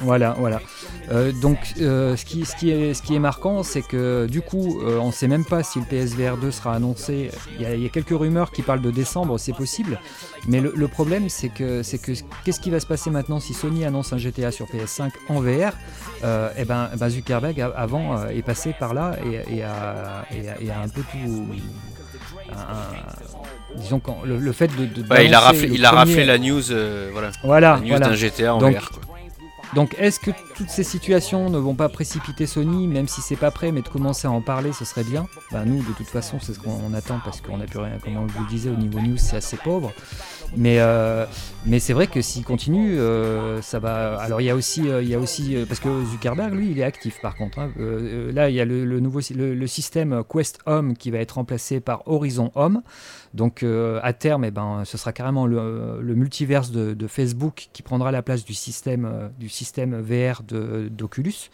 Voilà, 0.00 0.35
voilà. 0.38 0.61
Euh, 1.11 1.33
donc, 1.33 1.59
euh, 1.81 2.16
ce, 2.16 2.24
qui, 2.24 2.44
ce, 2.44 2.57
qui 2.57 2.70
est, 2.70 2.94
ce 2.94 3.02
qui 3.02 3.14
est 3.14 3.18
marquant, 3.18 3.62
c'est 3.62 3.83
que 3.83 4.26
du 4.26 4.40
coup, 4.40 4.81
euh, 4.81 4.98
on 4.98 5.09
ne 5.09 5.12
sait 5.12 5.28
même 5.28 5.44
pas 5.44 5.62
si 5.62 5.78
le 5.78 5.85
PSVR 5.85 6.37
2 6.37 6.50
sera 6.50 6.74
annoncé. 6.74 7.31
Il 7.59 7.83
y, 7.83 7.87
a, 7.87 7.88
quelques 7.88 8.16
rumeurs 8.16 8.50
qui 8.50 8.62
parlent 8.62 8.83
de 8.83 8.90
décembre, 8.90 9.38
c'est 9.38 9.52
possible. 9.52 10.00
Mais 10.48 10.61
le, 10.61 10.88
problème, 10.88 11.28
c'est 11.28 11.48
que, 11.48 11.83
c'est 11.83 11.98
que 11.98 12.12
qu'est-ce 12.44 12.61
qui 12.61 12.70
va 12.70 12.81
se 12.81 12.87
passer 12.87 13.11
maintenant 13.11 13.40
si 13.40 13.55
Sony 13.55 13.85
annonce 13.85 14.12
un 14.12 14.18
GTA 14.18 14.50
sur 14.50 14.66
PS5 14.66 15.11
en 15.28 15.40
VR 15.40 15.72
Eh 16.59 16.64
ben, 16.64 16.90
ben, 16.96 17.09
Zuckerberg 17.09 17.61
avant 17.76 18.26
est 18.26 18.42
passé 18.42 18.74
par 18.78 18.94
là 18.94 19.16
et, 19.50 19.62
a, 19.62 20.24
un 20.83 20.88
peu 20.88 21.02
tout 21.02 21.46
disons 23.76 24.00
quand 24.00 24.18
le, 24.24 24.52
fait 24.52 24.66
de, 24.66 24.88
il 25.24 25.35
a 25.35 25.40
raflé, 25.40 25.70
il 25.72 25.85
a 25.85 25.90
raflé 25.90 26.24
la 26.24 26.38
news, 26.38 26.62
voilà, 27.12 27.31
voilà, 27.44 27.81
la 27.83 27.88
news 27.88 27.98
d'un 27.98 28.14
GTA 28.14 28.55
en 28.55 28.59
Donc, 28.59 28.74
VR. 28.74 28.90
Quoi. 28.90 29.12
Donc 29.74 29.96
est-ce 29.98 30.20
que 30.20 30.30
toutes 30.54 30.68
ces 30.68 30.85
situations 30.85 31.48
ne 31.48 31.58
vont 31.58 31.74
pas 31.74 31.88
précipiter 31.88 32.46
Sony, 32.46 32.87
même 32.87 33.08
si 33.08 33.20
c'est 33.22 33.37
pas 33.37 33.50
prêt, 33.50 33.72
mais 33.72 33.82
de 33.82 33.88
commencer 33.88 34.26
à 34.26 34.30
en 34.30 34.42
parler, 34.42 34.72
ce 34.72 34.85
serait 34.85 35.04
bien? 35.04 35.26
Bah, 35.50 35.64
Nous, 35.64 35.82
de 35.82 35.92
toute 35.96 36.08
façon, 36.08 36.38
c'est 36.40 36.52
ce 36.52 36.61
qu'on 36.61 36.92
attend 36.92 37.20
parce 37.24 37.40
qu'on 37.40 37.56
n'a 37.56 37.64
plus 37.64 37.78
rien, 37.78 37.98
comme 38.02 38.16
on 38.16 38.26
vous 38.26 38.42
le 38.42 38.48
disait, 38.48 38.70
au 38.70 38.76
niveau 38.76 39.00
news, 39.00 39.16
c'est 39.16 39.37
assez 39.37 39.56
pauvre. 39.56 39.92
Mais, 40.56 40.80
euh, 40.80 41.24
mais 41.64 41.78
c'est 41.78 41.92
vrai 41.92 42.06
que 42.06 42.20
s'il 42.20 42.44
continue, 42.44 42.98
euh, 42.98 43.62
ça 43.62 43.78
va. 43.78 44.18
Alors 44.20 44.40
il 44.40 44.44
y 44.44 44.50
a 44.50 44.54
aussi, 44.54 44.88
euh, 44.88 45.02
il 45.02 45.08
y 45.08 45.14
a 45.14 45.18
aussi 45.18 45.56
parce 45.66 45.80
que 45.80 46.04
Zuckerberg, 46.04 46.52
lui, 46.52 46.70
il 46.70 46.78
est 46.78 46.85
actif 46.85 47.20
par 47.22 47.37
contre. 47.37 47.58
Hein. 47.58 47.70
là, 47.78 48.50
il 48.50 48.54
y 48.54 48.61
a 48.61 48.64
le, 48.64 49.00
nouveau 49.00 49.20
le, 49.35 49.66
système 49.66 50.22
Quest 50.28 50.58
Home 50.66 50.96
qui 50.96 51.11
va 51.11 51.18
être 51.18 51.32
remplacé 51.32 51.80
par 51.80 52.02
Horizon 52.06 52.50
Home. 52.54 52.82
Donc 53.35 53.64
à 54.02 54.12
terme, 54.12 54.44
eh 54.44 54.50
ben, 54.50 54.82
ce 54.85 54.98
sera 54.98 55.12
carrément 55.12 55.46
le, 55.46 56.14
multiverse 56.14 56.70
de, 56.70 57.06
Facebook 57.06 57.68
qui 57.72 57.82
prendra 57.82 58.12
la 58.12 58.22
place 58.22 58.44
du 58.44 58.54
système, 58.54 59.30
du 59.38 59.48
système 59.48 59.62
VR 60.01 60.42
d'Oculus. 60.42 61.51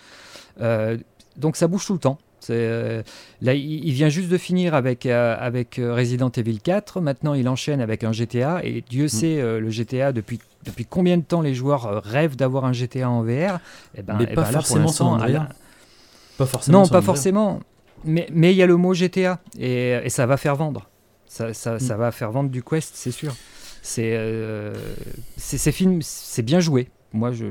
donc 1.37 1.57
ça 1.57 1.69
bouge 1.69 1.87
tout 1.87 1.95
le 1.95 1.99
temps. 1.99 2.19
Euh, 2.51 3.03
là, 3.43 3.55
il, 3.55 3.93
vient 3.93 4.09
juste 4.09 4.29
de 4.29 4.39
finir 4.39 4.75
avec, 4.75 5.07
euh, 5.07 5.37
avec 5.39 5.79
euh, 5.79 5.95
Resident 5.95 6.31
Evil 6.31 6.61
4. 6.61 7.01
Maintenant, 7.01 7.35
il 7.35 7.49
enchaîne 7.49 7.81
avec 7.81 8.05
un 8.05 8.13
GTA. 8.13 8.61
Et 8.65 8.85
Dieu 8.89 9.07
mm. 9.07 9.09
sait, 9.09 9.43
le 9.61 9.71
GTA, 9.71 10.13
depuis, 10.13 10.39
depuis 10.65 10.85
combien 10.85 11.17
de 11.17 11.23
temps 11.23 11.41
les 11.41 11.55
joueurs 11.55 12.03
rêvent 12.05 12.37
d'avoir 12.37 12.65
un 12.65 12.73
GTA 12.73 13.09
en 13.09 13.23
VR 13.23 13.29
et 13.29 13.99
eh 13.99 14.03
ben, 14.03 14.17
Mais 14.19 14.27
eh 14.31 14.35
pas, 14.35 14.43
ben 14.43 14.53
forcément 14.53 14.89
sans 14.89 15.19
Pas 16.39 16.47
forcément. 16.47 16.83
Non, 16.83 16.89
pas 16.89 17.03
forcément. 17.03 17.61
Mais 18.05 18.29
il 18.31 18.57
y 18.57 18.63
a 18.63 18.67
le 18.67 18.77
mot 18.77 18.95
GTA. 18.95 19.41
Et, 19.59 19.91
et 20.05 20.09
ça 20.09 20.27
va 20.27 20.37
faire 20.37 20.57
vendre. 20.57 20.89
Ça, 21.27 21.53
ça, 21.53 21.75
mm. 21.75 21.81
ça, 21.81 21.97
va 21.97 22.11
faire 22.11 22.31
vendre 22.31 22.51
du 22.51 22.63
Quest, 22.63 22.93
c'est 22.95 23.11
sûr. 23.11 23.35
C'est 23.83 24.19
c'est 25.37 26.43
bien 26.43 26.61
joué. 26.61 26.89
Moi, 27.15 27.33
je. 27.33 27.47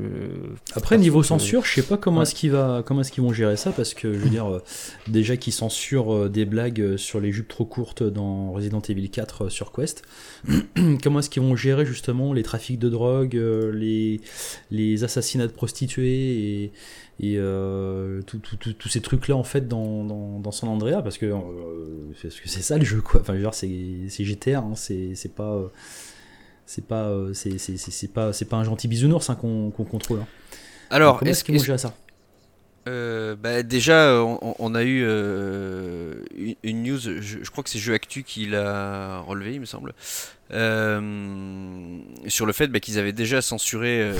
Après, 0.74 0.98
niveau 0.98 1.24
censure, 1.24 1.64
je 1.64 1.74
sais 1.74 1.82
pas 1.82 1.96
comment 1.96 2.22
est-ce 2.22 2.34
qu'ils 2.34 2.52
va, 2.52 2.84
comment 2.86 3.00
est-ce 3.00 3.10
qu'ils 3.10 3.24
vont 3.24 3.32
gérer 3.32 3.56
ça, 3.56 3.72
parce 3.72 3.92
que 3.92 4.12
je 4.12 4.18
veux 4.18 4.30
dire, 4.30 4.46
euh, 4.46 4.62
déjà 5.08 5.36
qu'ils 5.36 5.52
censurent 5.52 6.14
euh, 6.14 6.28
des 6.28 6.44
blagues 6.44 6.80
euh, 6.80 6.96
sur 6.96 7.18
les 7.18 7.32
jupes 7.32 7.48
trop 7.48 7.64
courtes 7.64 8.04
dans 8.04 8.52
Resident 8.52 8.80
Evil 8.88 9.10
4 9.10 9.48
sur 9.48 9.72
Quest. 9.72 10.04
comment 11.02 11.18
est-ce 11.18 11.28
qu'ils 11.28 11.42
vont 11.42 11.56
gérer 11.56 11.84
justement 11.86 12.32
les 12.32 12.44
trafics 12.44 12.78
de 12.78 12.88
drogue, 12.88 13.34
les, 13.34 14.20
les 14.70 15.02
assassinats 15.02 15.48
de 15.48 15.52
prostituées 15.52 16.62
et, 16.62 16.72
et 17.18 17.40
tous 18.26 18.88
ces 18.88 19.00
trucs-là 19.00 19.34
en 19.34 19.42
fait 19.42 19.66
dans, 19.66 20.04
dans, 20.04 20.38
dans 20.38 20.52
San 20.52 20.68
Andrea, 20.68 21.02
parce 21.02 21.18
que 21.18 21.32
parce 22.22 22.38
que 22.38 22.48
c'est 22.48 22.62
ça 22.62 22.78
le 22.78 22.84
jeu 22.84 23.00
quoi. 23.00 23.20
Enfin, 23.20 23.36
genre 23.38 23.54
c'est 23.54 23.68
GTA, 24.08 24.60
hein, 24.60 24.74
c'est 24.76 25.34
pas 25.34 25.68
c'est 26.68 26.86
pas, 26.86 27.04
euh, 27.04 27.32
c'est 27.32 28.12
pas, 28.12 28.34
c'est 28.34 28.44
pas 28.44 28.56
un 28.56 28.64
gentil 28.64 28.88
bisounours 28.88 29.30
hein, 29.30 29.36
qu'on 29.36 29.70
contrôle. 29.70 30.20
Hein. 30.20 30.26
Alors, 30.90 31.22
est-ce 31.24 31.42
qu'ils 31.42 31.58
vont 31.58 31.74
à 31.74 31.78
ça 31.78 31.94
euh, 32.86 33.36
bah, 33.36 33.62
déjà, 33.62 34.14
on, 34.22 34.74
a 34.74 34.82
eu 34.82 35.02
euh, 35.02 36.24
une, 36.62 36.82
news, 36.82 36.98
je, 36.98 37.50
crois 37.50 37.64
que 37.64 37.68
c'est 37.68 37.78
Jeu 37.78 37.92
Actu 37.92 38.22
qui 38.22 38.46
l'a 38.46 39.20
relevé, 39.20 39.54
il 39.54 39.60
me 39.60 39.66
semble, 39.66 39.92
sur 42.28 42.46
le 42.46 42.52
fait 42.52 42.68
bah, 42.68 42.80
qu'ils 42.80 42.98
avaient 42.98 43.12
déjà 43.12 43.40
censuré. 43.42 44.12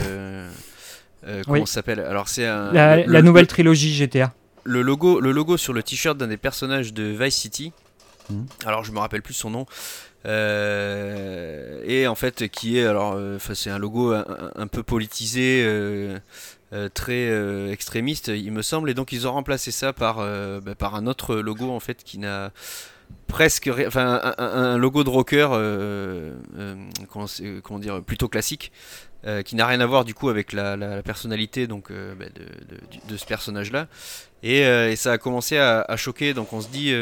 comment 1.46 1.66
ça 1.66 1.74
s'appelle? 1.74 2.00
Alors, 2.00 2.28
c'est 2.28 2.46
la, 2.46 3.22
nouvelle 3.22 3.46
trilogie 3.46 3.92
GTA. 3.92 4.32
Le 4.64 4.80
logo, 4.80 5.20
le 5.20 5.32
logo 5.32 5.58
sur 5.58 5.74
le 5.74 5.82
t-shirt 5.82 6.16
d'un 6.16 6.28
des 6.28 6.38
personnages 6.38 6.94
de 6.94 7.04
Vice 7.04 7.37
City. 7.37 7.72
Mmh. 8.30 8.42
Alors, 8.66 8.84
je 8.84 8.92
me 8.92 8.98
rappelle 8.98 9.22
plus 9.22 9.34
son 9.34 9.50
nom. 9.50 9.66
Euh, 10.26 11.81
et 11.87 12.09
en 12.09 12.16
fait 12.16 12.48
qui 12.48 12.78
est 12.78 12.85
alors 12.85 13.12
euh, 13.14 13.38
c'est 13.54 13.70
un 13.70 13.78
logo 13.78 14.12
un, 14.12 14.66
peu 14.66 14.83
politisé 14.83 15.62
euh, 15.64 16.18
très 16.92 17.70
extrémiste 17.70 18.28
il 18.28 18.52
me 18.52 18.62
semble. 18.62 18.90
Et 18.90 18.94
donc 18.94 19.12
ils 19.12 19.26
ont 19.26 19.33
remplacé 19.33 19.70
ça 19.70 19.92
par, 19.92 20.16
bah, 20.16 20.90
un 20.92 21.07
autre 21.07 21.37
logo 21.37 21.70
en 21.70 21.81
fait 21.81 22.02
qui 22.04 22.18
n'a 22.18 22.52
presque 23.26 23.70
enfin 23.87 24.35
un, 24.38 24.76
logo 24.76 25.04
de 25.04 25.11
rocker 25.11 25.48
comment, 27.09 27.78
dire 27.78 28.02
plutôt 28.02 28.28
classique 28.28 28.72
qui 29.44 29.57
n'a 29.57 29.66
rien 29.66 29.81
à 29.81 29.87
voir 29.87 30.04
du 30.04 30.14
coup 30.14 30.28
avec 30.28 30.52
la, 30.52 31.02
personnalité 31.02 31.66
donc 31.66 31.90
bah, 31.90 32.26
de, 33.09 33.16
ce 33.16 33.24
personnage 33.24 33.72
là 33.72 33.87
et, 34.42 34.94
ça 34.96 35.12
a 35.12 35.18
commencé 35.18 35.59
à, 35.59 35.96
choquer. 35.96 36.35
Donc 36.35 36.52
on 36.52 36.61
se 36.61 36.68
dit 36.68 36.92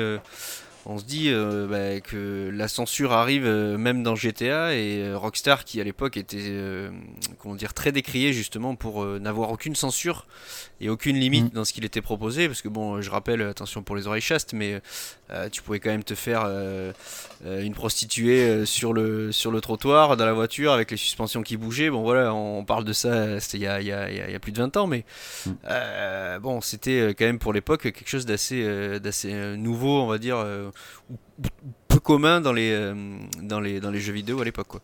on 0.89 0.99
se 0.99 1.05
dit 1.05 1.31
euh, 1.31 1.67
bah, 1.67 2.01
que 2.01 2.49
la 2.53 2.69
censure 2.69 3.13
arrive 3.13 3.45
euh, 3.45 3.77
même 3.77 4.05
dans 4.05 4.15
GTA 4.15 4.75
et 4.75 5.03
euh, 5.03 5.19
Rockstar 5.19 5.65
qui 5.65 5.81
à 5.81 5.85
l'époque 5.85 6.17
était 6.17 6.55
comment 7.39 7.57
dire 7.57 7.75
très 7.75 7.91
décrié 7.91 8.33
justement 8.33 8.77
pour 8.77 9.05
n'avoir 9.05 9.51
aucune 9.51 9.75
censure 9.75 10.27
et 10.81 10.89
aucune 10.89 11.17
limite 11.17 11.47
mm. 11.47 11.57
dans 11.57 11.65
ce 11.65 11.73
qu'il 11.73 11.85
était 11.85 12.03
proposé 12.03 12.47
parce 12.47 12.63
que 12.63 12.69
bon 12.69 13.01
je 13.01 13.11
rappelle 13.11 13.43
attention 13.43 13.83
pour 13.83 13.97
les 13.97 14.07
oreilles 14.07 14.21
chastes 14.21 14.53
mais 14.53 14.81
tu 15.51 15.63
pouvais 15.63 15.81
quand 15.81 15.91
même 15.91 16.05
te 16.05 16.15
faire 16.15 16.47
une 17.45 17.75
prostituée 17.75 18.65
sur 18.65 18.93
le 18.93 19.33
sur 19.33 19.51
le 19.51 19.61
trottoir 19.61 20.17
dans 20.17 20.27
la 20.27 20.33
voiture 20.33 20.73
avec 20.73 20.91
les 20.91 20.97
suspensions 20.97 21.43
qui 21.43 21.57
bougeaient 21.57 21.91
bon 21.91 22.03
voilà 22.03 22.33
on 22.33 22.65
parle 22.65 22.85
de 22.85 22.93
ça 22.93 23.41
c'était 23.41 23.59
il 23.59 23.63
y 23.63 23.67
a, 23.67 23.81
y, 23.81 23.91
a, 23.91 24.11
y 24.11 24.35
a, 24.35 24.39
plus 24.39 24.53
de 24.53 24.59
20 24.59 24.77
ans 24.77 24.87
mais 24.87 25.05
mm. 25.47 26.39
bon 26.41 26.61
c'était 26.61 27.15
quand 27.19 27.25
même 27.25 27.39
pour 27.39 27.53
l'époque 27.53 27.83
quelque 27.83 28.09
chose 28.09 28.27
d'assez 28.27 29.01
d'assez 29.01 29.33
nouveau 29.57 30.03
on 30.03 30.07
va 30.07 30.19
dire 30.19 30.45
peu 31.89 32.01
commun 32.01 32.41
dans 32.41 32.53
les, 32.53 32.71
euh, 32.73 32.95
dans 33.43 33.61
les, 33.61 33.81
dans 33.81 33.91
les 33.91 34.01
jeux 34.01 34.13
vidéo 34.13 34.41
à 34.41 34.45
l'époque. 34.45 34.69
Quoi. 34.69 34.81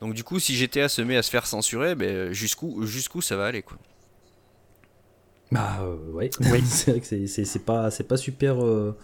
Donc 0.00 0.14
du 0.14 0.24
coup, 0.24 0.38
si 0.38 0.54
GTA 0.54 0.88
se 0.88 1.02
met 1.02 1.16
à 1.16 1.22
se 1.22 1.30
faire 1.30 1.46
censurer, 1.46 1.94
ben, 1.94 2.32
jusqu'où, 2.32 2.86
jusqu'où 2.86 3.20
ça 3.20 3.36
va 3.36 3.46
aller 3.46 3.62
quoi. 3.62 3.78
Bah 5.52 5.78
euh, 5.82 6.12
ouais, 6.12 6.30
c'est 6.64 6.90
vrai 6.90 7.00
que 7.00 7.06
c'est, 7.06 7.26
c'est, 7.26 7.64
pas, 7.64 7.90
c'est 7.90 8.04
pas 8.04 8.16
super... 8.16 8.64
Euh, 8.64 8.96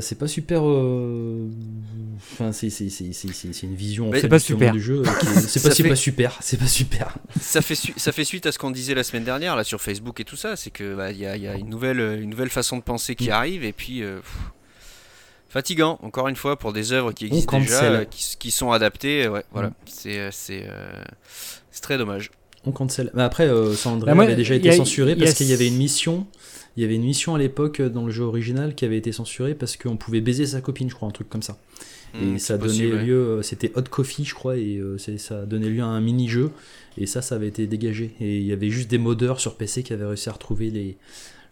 c'est 0.00 0.18
pas 0.18 0.26
super. 0.26 0.64
Enfin, 0.64 2.50
c'est, 2.50 2.70
c'est, 2.70 2.88
c'est, 2.90 3.12
c'est, 3.12 3.62
une 3.62 3.76
vision 3.76 4.08
en 4.08 4.12
fait, 4.12 4.26
pas 4.26 4.40
super. 4.40 4.72
du 4.72 4.80
jeu. 4.80 5.04
c'est 5.46 5.62
pas, 5.62 5.68
pas 5.88 5.94
super. 5.94 6.36
C'est 6.40 6.56
pas 6.56 6.66
super. 6.66 7.16
Ça 7.40 7.62
fait, 7.62 7.76
ça 7.76 8.10
fait 8.10 8.24
suite 8.24 8.46
à 8.46 8.52
ce 8.52 8.58
qu'on 8.58 8.72
disait 8.72 8.96
la 8.96 9.04
semaine 9.04 9.22
dernière 9.22 9.54
là 9.54 9.62
sur 9.62 9.80
Facebook 9.80 10.18
et 10.18 10.24
tout 10.24 10.34
ça. 10.34 10.56
C'est 10.56 10.70
que 10.70 10.96
bah, 10.96 11.12
il 11.12 11.18
y, 11.18 11.26
a, 11.26 11.36
y, 11.36 11.46
a, 11.46 11.54
une 11.54 11.68
nouvelle, 11.68 12.00
une 12.00 12.30
nouvelle 12.30 12.50
façon 12.50 12.78
de 12.78 12.82
penser 12.82 13.14
qui 13.14 13.28
mm. 13.28 13.32
arrive 13.32 13.62
et 13.62 13.72
puis 13.72 14.02
fatigant, 15.56 15.98
encore 16.02 16.28
une 16.28 16.36
fois, 16.36 16.58
pour 16.58 16.74
des 16.74 16.92
œuvres 16.92 17.12
qui 17.12 17.24
existent 17.24 17.58
déjà, 17.58 17.84
euh, 17.84 18.04
qui, 18.04 18.50
sont 18.50 18.72
adaptées. 18.72 19.26
Ouais, 19.26 19.42
voilà, 19.52 19.68
mm. 19.68 19.72
c'est 19.86 20.18
euh, 20.18 20.30
euh, 20.50 21.02
c'est 21.70 21.80
très 21.80 21.96
dommage. 21.96 22.30
On 22.66 22.72
cancel. 22.72 23.10
Mais 23.14 23.22
après, 23.22 23.48
euh, 23.48 23.72
San 23.72 23.98
bah, 24.00 24.12
avait 24.12 24.36
déjà 24.36 24.54
été 24.54 24.70
censuré 24.72 25.16
parce 25.16 25.32
qu'il 25.32 25.46
y 25.46 25.54
avait 25.54 25.68
une 25.68 25.78
mission. 25.78 26.26
Il 26.76 26.82
y 26.82 26.84
avait 26.84 26.96
une 26.96 27.04
mission 27.04 27.34
à 27.34 27.38
l'époque 27.38 27.80
dans 27.80 28.04
le 28.04 28.12
jeu 28.12 28.24
original 28.24 28.74
qui 28.74 28.84
avait 28.84 28.98
été 28.98 29.12
censurée 29.12 29.54
parce 29.54 29.78
qu'on 29.78 29.96
pouvait 29.96 30.20
baiser 30.20 30.44
sa 30.44 30.60
copine, 30.60 30.90
je 30.90 30.94
crois, 30.94 31.08
un 31.08 31.12
truc 31.12 31.30
comme 31.30 31.40
ça. 31.40 31.56
et 32.20 32.24
mm, 32.26 32.38
ça 32.38 32.58
donnait 32.58 32.88
lieu, 32.88 33.40
c'était 33.42 33.72
Hot 33.76 33.84
Coffee, 33.88 34.26
je 34.26 34.34
crois, 34.34 34.58
et 34.58 34.78
ça 35.16 35.40
a 35.40 35.46
donné 35.46 35.70
lieu 35.70 35.82
à 35.82 35.86
un 35.86 36.02
mini-jeu. 36.02 36.50
Et 36.98 37.06
ça, 37.06 37.22
ça 37.22 37.36
avait 37.36 37.48
été 37.48 37.66
dégagé. 37.66 38.14
Et 38.20 38.36
il 38.36 38.44
y 38.44 38.52
avait 38.52 38.68
juste 38.68 38.90
des 38.90 38.98
modeurs 38.98 39.40
sur 39.40 39.56
PC 39.56 39.82
qui 39.82 39.94
avaient 39.94 40.04
réussi 40.04 40.28
à 40.28 40.32
retrouver 40.32 40.70
les, 40.70 40.98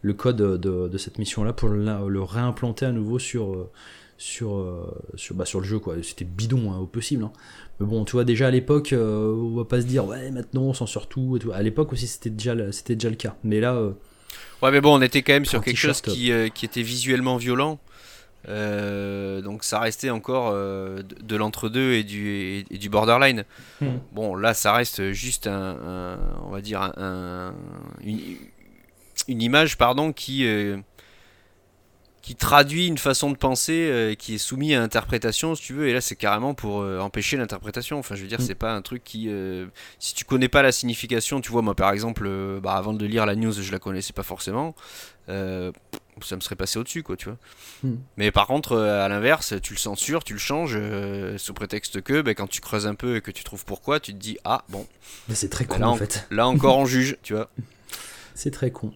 le 0.04 0.12
code 0.12 0.36
de, 0.36 0.98
cette 0.98 1.18
mission-là 1.18 1.54
pour 1.54 1.70
le, 1.70 2.22
réimplanter 2.22 2.84
à 2.84 2.92
nouveau 2.92 3.18
sur, 3.18 3.54
euh, 3.54 3.70
sur, 4.18 4.54
euh, 4.54 4.94
sur, 5.14 5.34
bah, 5.34 5.46
sur 5.46 5.60
le 5.60 5.66
jeu. 5.66 5.78
quoi. 5.78 5.96
C'était 6.02 6.26
bidon 6.26 6.72
hein, 6.72 6.76
au 6.76 6.86
possible. 6.86 7.24
Hein. 7.24 7.32
Mais 7.80 7.86
bon, 7.86 8.04
tu 8.04 8.12
vois, 8.12 8.24
déjà 8.24 8.48
à 8.48 8.50
l'époque, 8.50 8.92
euh, 8.92 9.34
on 9.34 9.56
va 9.56 9.64
pas 9.64 9.80
se 9.80 9.86
dire, 9.86 10.04
ouais, 10.04 10.30
maintenant 10.30 10.64
on 10.64 10.74
s'en 10.74 10.86
sort 10.86 11.08
tout. 11.08 11.36
Et 11.36 11.38
tout. 11.38 11.52
À 11.52 11.62
l'époque 11.62 11.90
aussi, 11.94 12.06
c'était 12.06 12.28
déjà, 12.28 12.54
c'était 12.70 12.96
déjà 12.96 13.08
le 13.08 13.16
cas. 13.16 13.34
Mais 13.44 13.60
là. 13.60 13.80
ouais, 14.62 14.70
mais 14.70 14.82
bon, 14.82 14.94
on 14.94 15.00
était 15.00 15.22
quand 15.22 15.32
même 15.32 15.46
sur 15.46 15.64
quelque 15.64 15.78
chose 15.78 16.02
qui, 16.02 16.30
qui, 16.52 16.66
était 16.66 16.82
visuellement 16.82 17.38
violent. 17.38 17.78
donc 18.46 19.64
ça 19.64 19.78
restait 19.78 20.10
encore 20.10 20.52
de, 20.52 21.36
l'entre-deux 21.36 21.94
et 21.94 22.04
du, 22.04 22.66
et, 22.70 22.76
du 22.76 22.90
borderline. 22.90 23.44
Hmm. 23.80 23.96
Bon, 24.12 24.36
là, 24.36 24.52
ça 24.52 24.74
reste 24.74 25.12
juste 25.12 25.46
un, 25.46 26.18
on 26.44 26.50
va 26.50 26.60
dire, 26.60 26.82
un, 26.98 27.54
une 28.02 28.18
image 29.28 29.76
pardon 29.76 30.12
qui 30.12 30.46
euh, 30.46 30.78
qui 32.22 32.36
traduit 32.36 32.86
une 32.86 32.96
façon 32.96 33.30
de 33.30 33.36
penser 33.36 33.86
euh, 33.90 34.14
qui 34.14 34.36
est 34.36 34.38
soumis 34.38 34.74
à 34.74 34.82
interprétation 34.82 35.54
si 35.54 35.62
tu 35.62 35.74
veux. 35.74 35.88
Et 35.88 35.92
là 35.92 36.00
c'est 36.00 36.16
carrément 36.16 36.54
pour 36.54 36.80
euh, 36.80 36.98
empêcher 36.98 37.36
l'interprétation. 37.36 37.98
Enfin 37.98 38.14
je 38.14 38.22
veux 38.22 38.28
dire 38.28 38.40
mm. 38.40 38.44
c'est 38.44 38.54
pas 38.54 38.74
un 38.74 38.82
truc 38.82 39.04
qui 39.04 39.30
si 39.98 40.14
tu 40.14 40.24
connais 40.24 40.48
pas 40.48 40.62
la 40.62 40.72
signification 40.72 41.40
tu 41.40 41.50
vois 41.50 41.62
moi 41.62 41.74
par 41.74 41.90
exemple 41.90 42.28
bah, 42.60 42.74
avant 42.74 42.94
de 42.94 43.06
lire 43.06 43.26
la 43.26 43.36
news 43.36 43.52
je 43.52 43.72
la 43.72 43.78
connaissais 43.78 44.12
pas 44.12 44.22
forcément 44.22 44.74
ça 46.22 46.36
me 46.36 46.40
serait 46.40 46.54
passé 46.54 46.78
au 46.78 46.84
dessus 46.84 47.02
quoi 47.02 47.16
tu 47.16 47.24
vois. 47.24 47.38
Mm. 47.82 47.96
mais 48.16 48.30
par 48.30 48.46
contre 48.46 48.76
à 48.76 49.08
l'inverse 49.08 49.54
tu 49.62 49.74
le 49.74 49.78
censures 49.78 50.22
tu 50.22 50.34
le 50.34 50.38
changes 50.38 50.78
sous 51.36 51.54
prétexte 51.54 52.00
que 52.02 52.22
bah, 52.22 52.34
quand 52.34 52.46
tu 52.46 52.60
creuses 52.60 52.86
un 52.86 52.94
peu 52.94 53.16
et 53.16 53.20
que 53.20 53.30
tu 53.30 53.44
trouves 53.44 53.64
pourquoi 53.64 54.00
tu 54.00 54.12
te 54.14 54.18
dis 54.18 54.38
ah 54.44 54.64
bon. 54.68 54.86
C'est 55.30 55.50
très 55.50 55.64
bah, 55.64 55.76
con 55.76 55.82
en 55.82 55.96
fait. 55.96 56.26
là 56.30 56.46
encore 56.46 56.78
on 56.78 56.86
juge 56.86 57.18
tu 57.22 57.34
vois. 57.34 57.50
C'est 58.34 58.50
très 58.50 58.70
con 58.70 58.92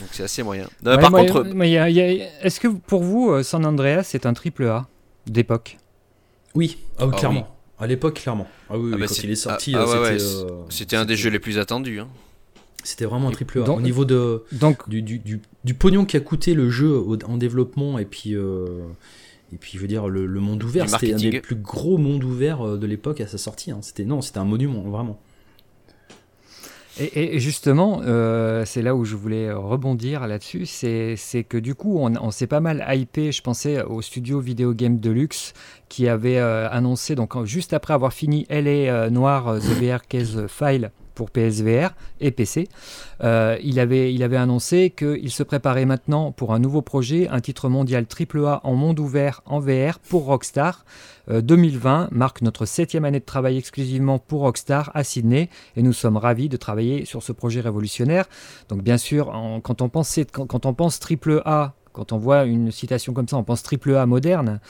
Donc 0.00 0.08
c'est 0.12 0.22
assez 0.22 0.42
moyen. 0.42 0.68
par 0.82 1.10
contre, 1.10 1.46
est-ce 2.42 2.60
que 2.60 2.68
pour 2.68 3.02
vous, 3.02 3.42
San 3.42 3.64
Andreas 3.64 4.04
c'est 4.04 4.26
un 4.26 4.34
triple 4.34 4.66
A 4.66 4.86
d'époque? 5.26 5.78
Oui, 6.54 6.78
ah 6.98 7.06
ah 7.10 7.16
clairement. 7.16 7.56
À 7.78 7.86
l'époque, 7.86 8.20
clairement. 8.20 8.46
Ah 8.68 8.78
oui, 8.78 8.90
bah, 8.90 9.06
quand 9.08 9.22
il 9.24 9.30
est 9.30 9.34
sorti, 9.36 9.74
c'était 10.68 10.96
un 10.96 11.06
des 11.06 11.16
jeux 11.16 11.30
les 11.30 11.38
plus 11.38 11.58
attendus. 11.58 11.98
Hein. 11.98 12.08
C'était 12.84 13.06
vraiment 13.06 13.28
un 13.28 13.32
triple 13.32 13.62
A. 13.62 13.70
Au 13.70 13.80
niveau 13.80 14.04
de, 14.04 14.44
donc, 14.52 14.88
du, 14.88 15.02
du, 15.02 15.40
du, 15.64 15.74
pognon 15.74 16.04
qui 16.04 16.16
a 16.16 16.20
coûté 16.20 16.54
le 16.54 16.70
jeu 16.70 17.02
en 17.26 17.36
développement 17.36 17.98
et 17.98 18.04
puis, 18.04 18.34
euh, 18.34 18.82
et 19.52 19.56
puis 19.56 19.72
je 19.74 19.78
veux 19.78 19.88
dire, 19.88 20.08
le, 20.08 20.26
monde 20.40 20.62
ouvert, 20.62 20.88
c'était 20.88 21.14
un 21.14 21.16
des 21.16 21.40
plus 21.40 21.56
gros 21.56 21.98
mondes 21.98 22.24
ouverts 22.24 22.66
euh, 22.66 22.76
de 22.76 22.86
l'époque 22.86 23.20
à 23.20 23.26
sa 23.26 23.38
sortie. 23.38 23.70
Hein. 23.70 23.78
C'était, 23.82 24.04
non, 24.04 24.20
c'était 24.20 24.38
un 24.38 24.44
monument, 24.44 24.82
vraiment. 24.82 25.20
Et, 26.98 27.38
justement, 27.38 28.00
euh, 28.04 28.64
c'est 28.66 28.82
là 28.82 28.94
où 28.94 29.04
je 29.04 29.16
voulais 29.16 29.52
rebondir 29.52 30.26
là-dessus, 30.26 30.66
c'est, 30.66 31.16
que 31.48 31.56
du 31.56 31.74
coup, 31.74 31.98
on, 31.98 32.30
s'est 32.30 32.46
pas 32.46 32.60
mal 32.60 32.84
hypé, 32.92 33.32
je 33.32 33.42
pensais 33.42 33.82
au 33.82 34.02
studio 34.02 34.40
Video 34.40 34.74
Game 34.74 34.98
Deluxe, 34.98 35.54
qui 35.88 36.08
avait 36.08 36.38
annoncé, 36.38 37.14
donc 37.14 37.44
juste 37.44 37.72
après 37.72 37.94
avoir 37.94 38.12
fini 38.12 38.46
LA 38.50 39.08
Noir 39.10 39.58
The 39.60 39.82
VR 39.82 40.06
Case 40.06 40.46
File, 40.48 40.90
pour 41.20 41.30
PSVR 41.30 41.90
et 42.20 42.30
PC. 42.30 42.66
Euh, 43.22 43.58
il, 43.62 43.78
avait, 43.78 44.14
il 44.14 44.22
avait 44.22 44.38
annoncé 44.38 44.88
qu'il 44.88 45.30
se 45.30 45.42
préparait 45.42 45.84
maintenant 45.84 46.32
pour 46.32 46.54
un 46.54 46.58
nouveau 46.58 46.80
projet, 46.80 47.28
un 47.28 47.40
titre 47.40 47.68
mondial 47.68 48.06
AAA 48.06 48.62
en 48.64 48.74
monde 48.74 48.98
ouvert 48.98 49.42
en 49.44 49.60
VR 49.60 49.98
pour 49.98 50.24
Rockstar. 50.24 50.86
2020 51.30 52.02
euh, 52.02 52.08
marque 52.10 52.42
notre 52.42 52.66
septième 52.66 53.04
année 53.04 53.20
de 53.20 53.24
travail 53.24 53.56
exclusivement 53.56 54.18
pour 54.18 54.40
Rockstar 54.40 54.90
à 54.94 55.04
Sydney 55.04 55.48
et 55.76 55.82
nous 55.82 55.92
sommes 55.92 56.16
ravis 56.16 56.48
de 56.48 56.56
travailler 56.56 57.04
sur 57.04 57.22
ce 57.22 57.32
projet 57.32 57.60
révolutionnaire. 57.60 58.26
Donc 58.68 58.82
bien 58.82 58.98
sûr, 58.98 59.32
quand, 59.62 59.82
on 59.82 59.88
pense, 59.88 60.18
quand, 60.32 60.46
quand 60.46 60.66
on 60.66 60.74
pense 60.74 60.98
AAA 61.00 61.74
quand 61.92 62.12
on 62.12 62.18
voit 62.18 62.44
une 62.44 62.70
citation 62.70 63.12
comme 63.12 63.28
ça, 63.28 63.36
on 63.36 63.44
pense 63.44 63.62
triple 63.62 63.94
A 63.96 64.06
moderne, 64.06 64.60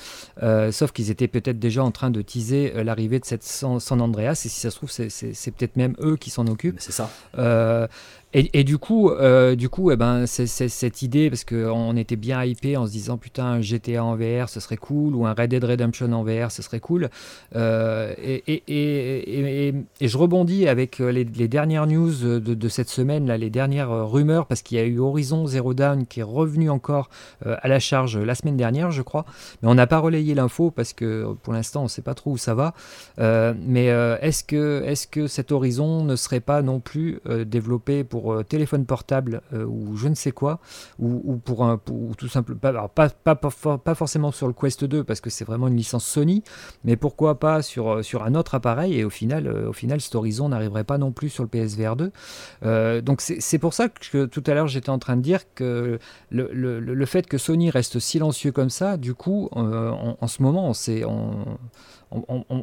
euh, 0.42 0.72
sauf 0.72 0.92
qu'ils 0.92 1.10
étaient 1.10 1.28
peut-être 1.28 1.58
déjà 1.58 1.84
en 1.84 1.90
train 1.90 2.10
de 2.10 2.22
teaser 2.22 2.72
euh, 2.74 2.84
l'arrivée 2.84 3.20
de 3.20 3.24
cette 3.24 3.42
San, 3.42 3.78
Andreas, 4.00 4.42
et 4.44 4.48
si 4.48 4.60
ça 4.60 4.70
se 4.70 4.76
trouve, 4.76 4.90
c'est 4.90 5.50
peut-être 5.50 5.76
même 5.76 5.96
eux 6.00 6.16
qui 6.16 6.30
s'en 6.30 6.46
occupent. 6.46 6.80
C'est 6.80 6.92
ça. 6.92 7.10
Euh, 7.36 7.86
et, 8.32 8.62
du 8.62 8.78
coup, 8.78 9.10
euh, 9.10 9.56
du 9.56 9.68
coup 9.68 9.90
eh 9.90 9.96
ben, 9.96 10.24
c'est 10.24 10.46
cette 10.46 11.02
idée, 11.02 11.30
parce 11.30 11.44
qu'on 11.44 11.96
était 11.96 12.14
bien 12.14 12.44
hypé 12.44 12.76
en 12.76 12.86
se 12.86 12.92
disant 12.92 13.18
putain, 13.18 13.44
un 13.44 13.60
GTA 13.60 14.04
en 14.04 14.14
VR 14.14 14.48
ce 14.48 14.60
serait 14.60 14.76
cool, 14.76 15.16
ou 15.16 15.26
un 15.26 15.34
Red 15.34 15.50
Dead 15.50 15.64
Redemption 15.64 16.12
en 16.12 16.22
VR 16.22 16.52
ce 16.52 16.62
serait 16.62 16.78
cool. 16.78 17.10
Euh, 17.56 18.14
et, 18.16 19.74
je 20.00 20.16
rebondis 20.16 20.68
avec 20.68 21.00
euh, 21.00 21.10
les, 21.10 21.24
dernières 21.24 21.88
news 21.88 22.12
de, 22.38 22.68
cette 22.68 22.88
semaine, 22.88 23.26
là, 23.26 23.36
les 23.36 23.50
dernières 23.50 24.08
rumeurs, 24.08 24.46
parce 24.46 24.62
qu'il 24.62 24.78
y 24.78 24.80
a 24.80 24.84
eu 24.84 25.00
Horizon 25.00 25.46
Zero 25.46 25.74
Dawn 25.74 26.06
qui 26.06 26.20
est 26.20 26.24
revenu 26.24 26.70
encore 26.70 27.10
à 27.44 27.66
la 27.66 27.80
charge 27.80 28.16
la 28.16 28.36
semaine 28.36 28.56
dernière, 28.56 28.92
je 28.92 29.02
crois. 29.02 29.24
Mais 29.62 29.68
on 29.68 29.74
n'a 29.74 29.88
pas 29.88 29.98
relayé 29.98 30.34
l'info 30.34 30.70
parce 30.70 30.92
que 30.92 31.34
pour 31.42 31.52
l'instant 31.52 31.80
on 31.80 31.84
ne 31.84 31.88
sait 31.88 32.02
pas 32.02 32.14
trop 32.14 32.32
où 32.32 32.38
ça 32.38 32.54
va. 32.54 32.74
mais 33.18 33.86
est-ce 33.86 34.44
que, 34.44 34.84
est 34.84 34.94
-ce 34.94 35.08
que 35.08 35.26
cet 35.26 35.50
Horizon 35.50 36.04
ne 36.04 36.14
serait 36.14 36.40
pas 36.40 36.62
non 36.62 36.78
plus 36.78 37.20
développé 37.46 38.04
pour 38.04 38.19
euh, 38.28 38.42
téléphone 38.42 38.84
portable 38.86 39.42
euh, 39.52 39.64
ou 39.64 39.96
je 39.96 40.08
ne 40.08 40.14
sais 40.14 40.32
quoi, 40.32 40.60
ou, 40.98 41.36
pour 41.36 41.64
un, 41.64 41.78
tout 41.78 42.28
simplement, 42.28 42.60
pas, 42.88 43.08
pas, 43.08 43.34
pas, 43.34 43.94
forcément 43.94 44.32
sur 44.32 44.46
le 44.46 44.52
Quest 44.52 44.84
2 44.84 45.04
parce 45.04 45.20
que 45.20 45.30
c'est 45.30 45.44
vraiment 45.44 45.68
une 45.68 45.76
licence 45.76 46.04
Sony, 46.04 46.42
mais 46.84 46.96
pourquoi 46.96 47.38
pas 47.38 47.62
sur, 47.62 47.90
euh, 47.90 48.02
sur 48.02 48.22
un 48.24 48.34
autre 48.34 48.54
appareil 48.54 48.98
et 48.98 49.04
au 49.04 49.10
final, 49.10 49.48
au 49.48 49.72
final 49.72 50.00
cet 50.00 50.14
horizon 50.14 50.48
n'arriverait 50.48 50.84
pas 50.84 50.98
non 50.98 51.12
plus 51.12 51.28
sur 51.28 51.42
le 51.42 51.48
PSVR 51.48 51.96
2. 51.96 53.00
donc 53.02 53.20
c'est 53.20 53.58
pour 53.58 53.74
ça 53.74 53.88
que 53.88 54.26
tout 54.26 54.42
à 54.46 54.54
l'heure 54.54 54.68
j'étais 54.68 54.90
en 54.90 54.98
train 54.98 55.16
de 55.16 55.22
dire 55.22 55.42
que 55.54 55.98
le, 56.30 56.50
le, 56.52 56.80
le, 56.80 57.06
fait 57.06 57.26
que 57.26 57.38
Sony 57.38 57.70
reste 57.70 57.98
silencieux 57.98 58.52
comme 58.52 58.70
ça, 58.70 58.96
du 58.96 59.14
coup, 59.14 59.48
en, 59.52 60.26
ce 60.26 60.42
moment, 60.42 60.68
on 60.68 60.74
sait, 60.74 61.04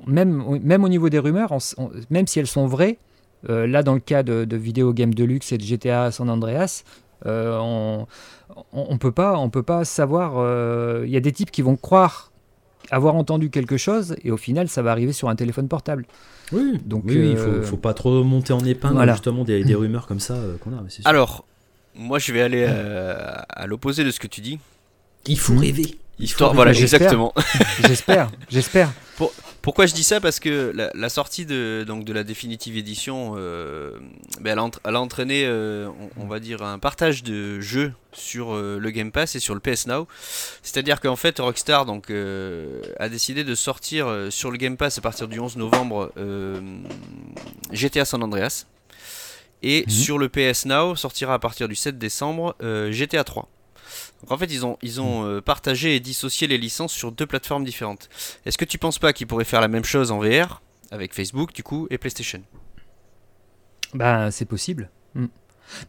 même, 0.08 0.60
même 0.64 0.84
au 0.84 0.90
niveau 0.90 1.10
des 1.10 1.20
rumeurs, 1.20 1.58
même 2.10 2.28
si 2.28 2.40
elles 2.40 2.48
sont 2.48 2.68
vraies, 2.68 2.98
euh, 3.50 3.68
là, 3.68 3.84
dans 3.84 3.94
le 3.94 4.00
cas 4.00 4.24
de, 4.24 4.46
de 4.46 4.58
Video 4.58 4.94
Game 4.94 5.14
Deluxe 5.14 5.52
et 5.52 5.58
de 5.58 5.64
GTA 5.64 6.12
San 6.12 6.30
Andreas, 6.30 6.84
euh, 7.26 7.58
on, 7.60 8.08
on, 8.74 8.98
peut 8.98 9.12
pas, 9.12 9.38
on 9.38 9.50
peut 9.50 9.64
pas 9.64 9.86
savoir. 9.86 10.34
Euh, 10.38 11.04
il 11.06 11.12
y 11.12 11.18
a 11.18 11.20
des 11.20 11.32
types 11.32 11.52
qui 11.52 11.62
vont 11.62 11.76
croire 11.76 12.32
avoir 12.90 13.16
entendu 13.16 13.50
quelque 13.50 13.76
chose 13.76 14.16
et 14.24 14.32
au 14.32 14.38
final, 14.38 14.70
ça 14.70 14.82
va 14.82 14.92
arriver 14.92 15.12
sur 15.12 15.28
un 15.28 15.36
téléphone 15.36 15.68
portable. 15.68 16.06
Oui, 16.54 16.80
donc 16.86 17.04
il 17.08 17.36
faut, 17.36 17.62
faut, 17.62 17.78
pas 17.78 17.94
trop 17.94 18.24
monter 18.24 18.54
en 18.54 18.64
épingle 18.64 19.10
justement 19.12 19.44
des, 19.44 19.64
des, 19.66 19.76
rumeurs 19.76 20.08
comme 20.08 20.22
ça 20.22 20.38
qu'on 20.62 20.72
a. 20.72 20.82
Alors, 21.04 21.46
moi, 21.96 22.18
je 22.20 22.32
vais 22.32 22.42
aller 22.42 22.64
à, 22.64 23.68
l'opposé 23.68 24.06
de 24.06 24.12
ce 24.12 24.20
que 24.20 24.28
tu 24.28 24.40
dis. 24.40 24.60
Il 25.26 25.38
faut 25.38 25.58
rêver. 25.58 25.98
Histoire, 26.20 26.54
voilà, 26.54 26.72
exactement. 26.72 27.34
J'espère, 27.86 28.32
j'espère. 28.50 28.92
Pourquoi 29.68 29.86
je 29.86 29.94
dis 29.94 30.06
ça? 30.06 30.22
Parce 30.22 30.40
que 30.40 30.72
la, 30.74 31.10
sortie 31.10 31.46
de, 31.46 31.84
donc 31.86 32.06
de 32.06 32.14
la 32.14 32.24
définitive 32.24 32.78
édition, 32.78 33.34
euh, 33.36 34.00
ben, 34.40 34.58
elle, 34.86 34.96
a, 34.96 35.02
entraîné, 35.02 35.44
euh, 35.46 35.90
on, 36.16 36.26
va 36.26 36.40
dire, 36.40 36.62
un 36.62 36.80
partage 36.80 37.22
de 37.22 37.60
jeux 37.60 37.92
sur 38.14 38.56
euh, 38.56 38.80
le 38.80 38.92
Game 38.92 39.12
Pass 39.12 39.36
et 39.36 39.42
sur 39.42 39.54
le 39.54 39.60
PS 39.60 39.88
Now. 39.88 40.08
C'est-à-dire 40.64 41.02
qu'en 41.02 41.18
fait, 41.18 41.38
Rockstar 41.40 41.86
donc, 41.86 42.10
a 42.10 43.10
décidé 43.10 43.44
de 43.44 43.56
sortir 43.56 44.08
sur 44.30 44.52
le 44.52 44.58
Game 44.58 44.78
Pass 44.78 45.00
à 45.00 45.02
partir 45.02 45.28
du 45.28 45.38
11 45.38 45.58
novembre 45.58 46.14
GTA 47.74 48.06
San 48.06 48.24
Andreas. 48.24 48.68
Et 49.64 49.84
mhm. 49.86 49.90
sur 49.90 50.18
le 50.18 50.30
PS 50.30 50.66
Now 50.66 50.96
sortira 50.96 51.34
à 51.34 51.40
partir 51.40 51.68
du 51.68 51.76
7 51.76 51.98
décembre 51.98 52.56
GTA 52.62 53.26
3. 53.26 53.50
Donc 54.22 54.32
en 54.32 54.38
fait, 54.38 54.52
ils 54.52 54.66
ont, 54.66 54.78
ils 54.82 55.00
ont 55.00 55.26
euh, 55.26 55.42
partagé 55.42 55.96
et 55.96 56.00
dissocié 56.00 56.48
les 56.48 56.58
licences 56.58 56.94
sur 56.94 57.12
deux 57.12 57.26
plateformes 57.26 57.64
différentes. 57.64 58.10
Est-ce 58.46 58.58
que 58.58 58.66
tu 58.66 58.78
penses 58.78 59.00
pas 59.00 59.14
qu'ils 59.14 59.28
pourraient 59.28 59.46
faire 59.46 59.62
la 59.62 59.68
même 59.68 59.84
chose 59.84 60.12
en 60.12 60.20
VR 60.20 60.62
avec 60.92 61.14
Facebook 61.14 61.54
du 61.54 61.64
coup 61.64 61.88
et 61.90 61.98
PlayStation? 61.98 62.42
Bah, 63.94 64.32
c'est 64.32 64.46
possible. 64.46 64.90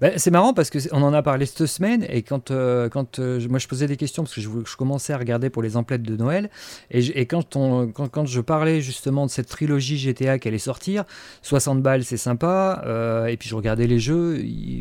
Bah, 0.01 0.11
c'est 0.17 0.31
marrant 0.31 0.55
parce 0.55 0.71
qu'on 0.71 1.03
en 1.03 1.13
a 1.13 1.23
parlé 1.23 1.47
cette 1.47 1.67
semaine 1.67 2.05
et 2.09 2.23
quand, 2.23 2.51
euh, 2.51 2.89
quand 2.89 3.19
euh, 3.19 3.41
moi 3.49 3.59
je 3.59 3.69
posais 3.69 3.87
des 3.87 3.97
questions 3.97 4.23
parce 4.23 4.35
que 4.35 4.41
je, 4.41 4.49
je, 4.65 4.77
commençais 4.77 5.13
à 5.13 5.19
regarder 5.19 5.51
pour 5.51 5.63
les 5.63 5.77
emplettes 5.77 6.03
de 6.03 6.17
Noël 6.17 6.51
et, 6.91 7.01
et 7.21 7.27
quand, 7.27 7.57
on, 7.57 7.89
quand, 7.89 8.09
quand, 8.09 8.27
je 8.27 8.41
parlais 8.41 8.81
justement 8.81 9.27
de 9.27 9.31
cette 9.31 9.49
trilogie 9.49 9.97
GTA 9.97 10.39
qui 10.39 10.49
allait 10.49 10.59
sortir, 10.59 11.05
60 11.43 11.83
balles 11.83 12.05
c'est 12.05 12.17
sympa 12.17 12.83
euh, 12.87 13.27
et 13.27 13.37
puis 13.37 13.49
je 13.49 13.55
regardais 13.55 13.87
les 13.87 13.99
jeux, 13.99 14.39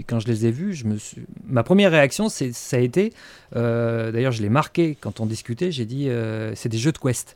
quand 0.08 0.20
je 0.20 0.28
les 0.28 0.46
ai 0.46 0.52
vus, 0.52 0.74
je 0.74 0.86
ma 1.48 1.64
première 1.64 1.92
réaction 1.92 2.30
ça 2.30 2.46
a 2.74 2.80
été, 2.80 3.14
d'ailleurs 3.54 4.32
je 4.32 4.42
l'ai 4.42 4.50
marqué 4.50 4.98
quand 5.00 5.20
on 5.20 5.26
discutait, 5.26 5.72
j'ai 5.72 5.86
dit 5.86 6.10
c'est 6.56 6.70
des 6.70 6.78
jeux 6.78 6.92
de 6.92 6.98
Quest 6.98 7.36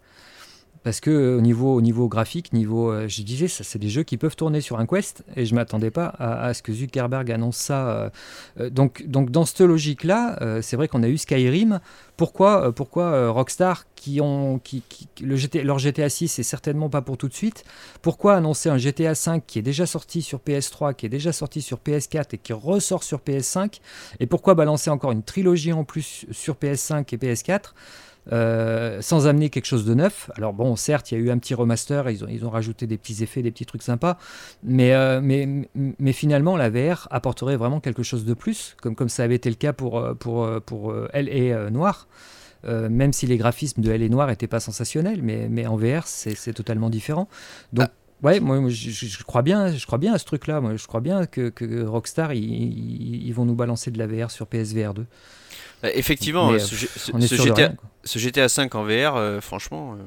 parce 0.83 0.99
que 0.99 1.11
euh, 1.11 1.37
au 1.37 1.41
niveau, 1.41 1.75
au 1.75 1.81
niveau 1.81 2.07
graphique, 2.07 2.53
niveau, 2.53 2.91
euh, 2.91 3.07
je 3.07 3.21
disais, 3.21 3.47
ça, 3.47 3.63
c'est 3.63 3.79
des 3.79 3.89
jeux 3.89 4.03
qui 4.03 4.17
peuvent 4.17 4.35
tourner 4.35 4.61
sur 4.61 4.79
un 4.79 4.85
Quest, 4.85 5.23
et 5.35 5.45
je 5.45 5.53
m'attendais 5.53 5.91
pas 5.91 6.07
à, 6.07 6.53
ce 6.53 6.63
que 6.63 6.73
Zuckerberg 6.73 7.31
annonce 7.31 7.57
ça. 7.57 8.11
Euh, 8.59 8.69
donc, 8.69 9.05
donc, 9.07 9.29
dans 9.29 9.45
cette 9.45 9.61
logique-là, 9.61 10.39
c'est 10.61 10.75
vrai 10.75 10.87
qu'on 10.87 11.03
a 11.03 11.07
eu 11.07 11.17
Skyrim. 11.17 11.79
Pourquoi, 12.17 12.71
pourquoi 12.73 13.29
Rockstar, 13.29 13.85
qui 13.95 14.21
ont, 14.21 14.59
qui, 14.59 14.83
le 15.21 15.35
leur 15.63 15.79
GTA 15.79 16.09
6 16.09 16.27
c'est 16.27 16.43
certainement 16.43 16.89
pas 16.89 17.01
pour 17.01 17.17
tout 17.17 17.27
de 17.27 17.33
suite, 17.33 17.63
pourquoi 18.01 18.35
annoncer 18.35 18.69
un 18.69 18.77
GTA 18.77 19.15
5 19.15 19.43
qui 19.45 19.59
est 19.59 19.63
déjà 19.63 19.85
sorti 19.85 20.21
sur 20.21 20.39
PS3, 20.39 20.95
qui 20.95 21.05
est 21.05 21.09
déjà 21.09 21.31
sorti 21.31 21.61
sur 21.61 21.77
PS4 21.77 22.25
et 22.33 22.37
qui 22.37 22.53
ressort 22.53 23.03
sur 23.03 23.19
PS5, 23.19 23.79
et 24.19 24.25
pourquoi 24.25 24.55
balancer 24.55 24.89
encore 24.89 25.11
une 25.11 25.23
trilogie 25.23 25.73
en 25.73 25.83
plus 25.83 26.25
sur 26.31 26.55
PS5 26.55 27.05
et 27.13 27.17
PS4 27.17 27.73
euh, 28.31 29.01
sans 29.01 29.27
amener 29.27 29.49
quelque 29.49 29.65
chose 29.65 29.85
de 29.85 29.93
neuf. 29.93 30.29
Alors 30.35 30.53
bon, 30.53 30.75
certes, 30.75 31.11
il 31.11 31.17
y 31.17 31.21
a 31.21 31.23
eu 31.23 31.31
un 31.31 31.37
petit 31.39 31.53
remaster, 31.53 32.09
ils 32.09 32.23
ont, 32.23 32.27
ils 32.29 32.45
ont 32.45 32.49
rajouté 32.49 32.85
des 32.85 32.97
petits 32.97 33.23
effets, 33.23 33.41
des 33.41 33.51
petits 33.51 33.65
trucs 33.65 33.81
sympas, 33.81 34.17
mais, 34.63 34.93
euh, 34.93 35.21
mais, 35.23 35.67
mais 35.75 36.13
finalement, 36.13 36.55
la 36.55 36.69
VR 36.69 37.07
apporterait 37.09 37.57
vraiment 37.57 37.79
quelque 37.79 38.03
chose 38.03 38.25
de 38.25 38.33
plus, 38.33 38.75
comme, 38.81 38.95
comme 38.95 39.09
ça 39.09 39.23
avait 39.23 39.35
été 39.35 39.49
le 39.49 39.55
cas 39.55 39.73
pour, 39.73 39.99
euh, 39.99 40.13
pour, 40.13 40.47
pour 40.61 40.93
Elle 41.13 41.29
et 41.29 41.53
Noir. 41.71 42.07
même 42.63 43.11
si 43.11 43.25
les 43.25 43.37
graphismes 43.37 43.81
de 43.81 43.91
Elle 43.91 44.03
et 44.03 44.09
Noir 44.09 44.27
n'étaient 44.27 44.47
pas 44.47 44.59
sensationnels, 44.59 45.21
mais, 45.23 45.47
mais 45.49 45.65
en 45.65 45.75
VR, 45.75 46.05
c'est 46.05 46.53
totalement 46.53 46.89
différent. 46.89 47.27
Donc, 47.73 47.87
ah. 47.89 47.93
Ouais, 48.23 48.39
moi, 48.39 48.61
je, 48.67 49.23
crois 49.23 49.41
bien, 49.41 49.71
je 49.71 49.83
crois 49.83 49.97
bien 49.97 50.13
à 50.13 50.19
ce 50.19 50.25
truc-là. 50.25 50.61
Moi, 50.61 50.75
je 50.75 50.85
crois 50.85 51.01
bien 51.01 51.25
que, 51.25 51.49
que 51.49 51.83
Rockstar, 51.83 52.33
ils, 52.33 53.25
ils, 53.25 53.33
vont 53.33 53.45
nous 53.45 53.55
balancer 53.55 53.89
de 53.89 53.97
la 53.97 54.05
VR 54.05 54.29
sur 54.29 54.45
PSVR 54.45 54.93
2. 54.93 55.07
Bah, 55.81 55.89
effectivement, 55.93 56.57
ce, 56.59 56.75
GTA, 56.75 57.71
ce, 58.03 58.19
GTA, 58.19 58.49
5 58.49 58.75
en 58.75 58.83
VR, 58.83 59.15
euh, 59.15 59.41
franchement, 59.41 59.93
euh, 59.93 59.97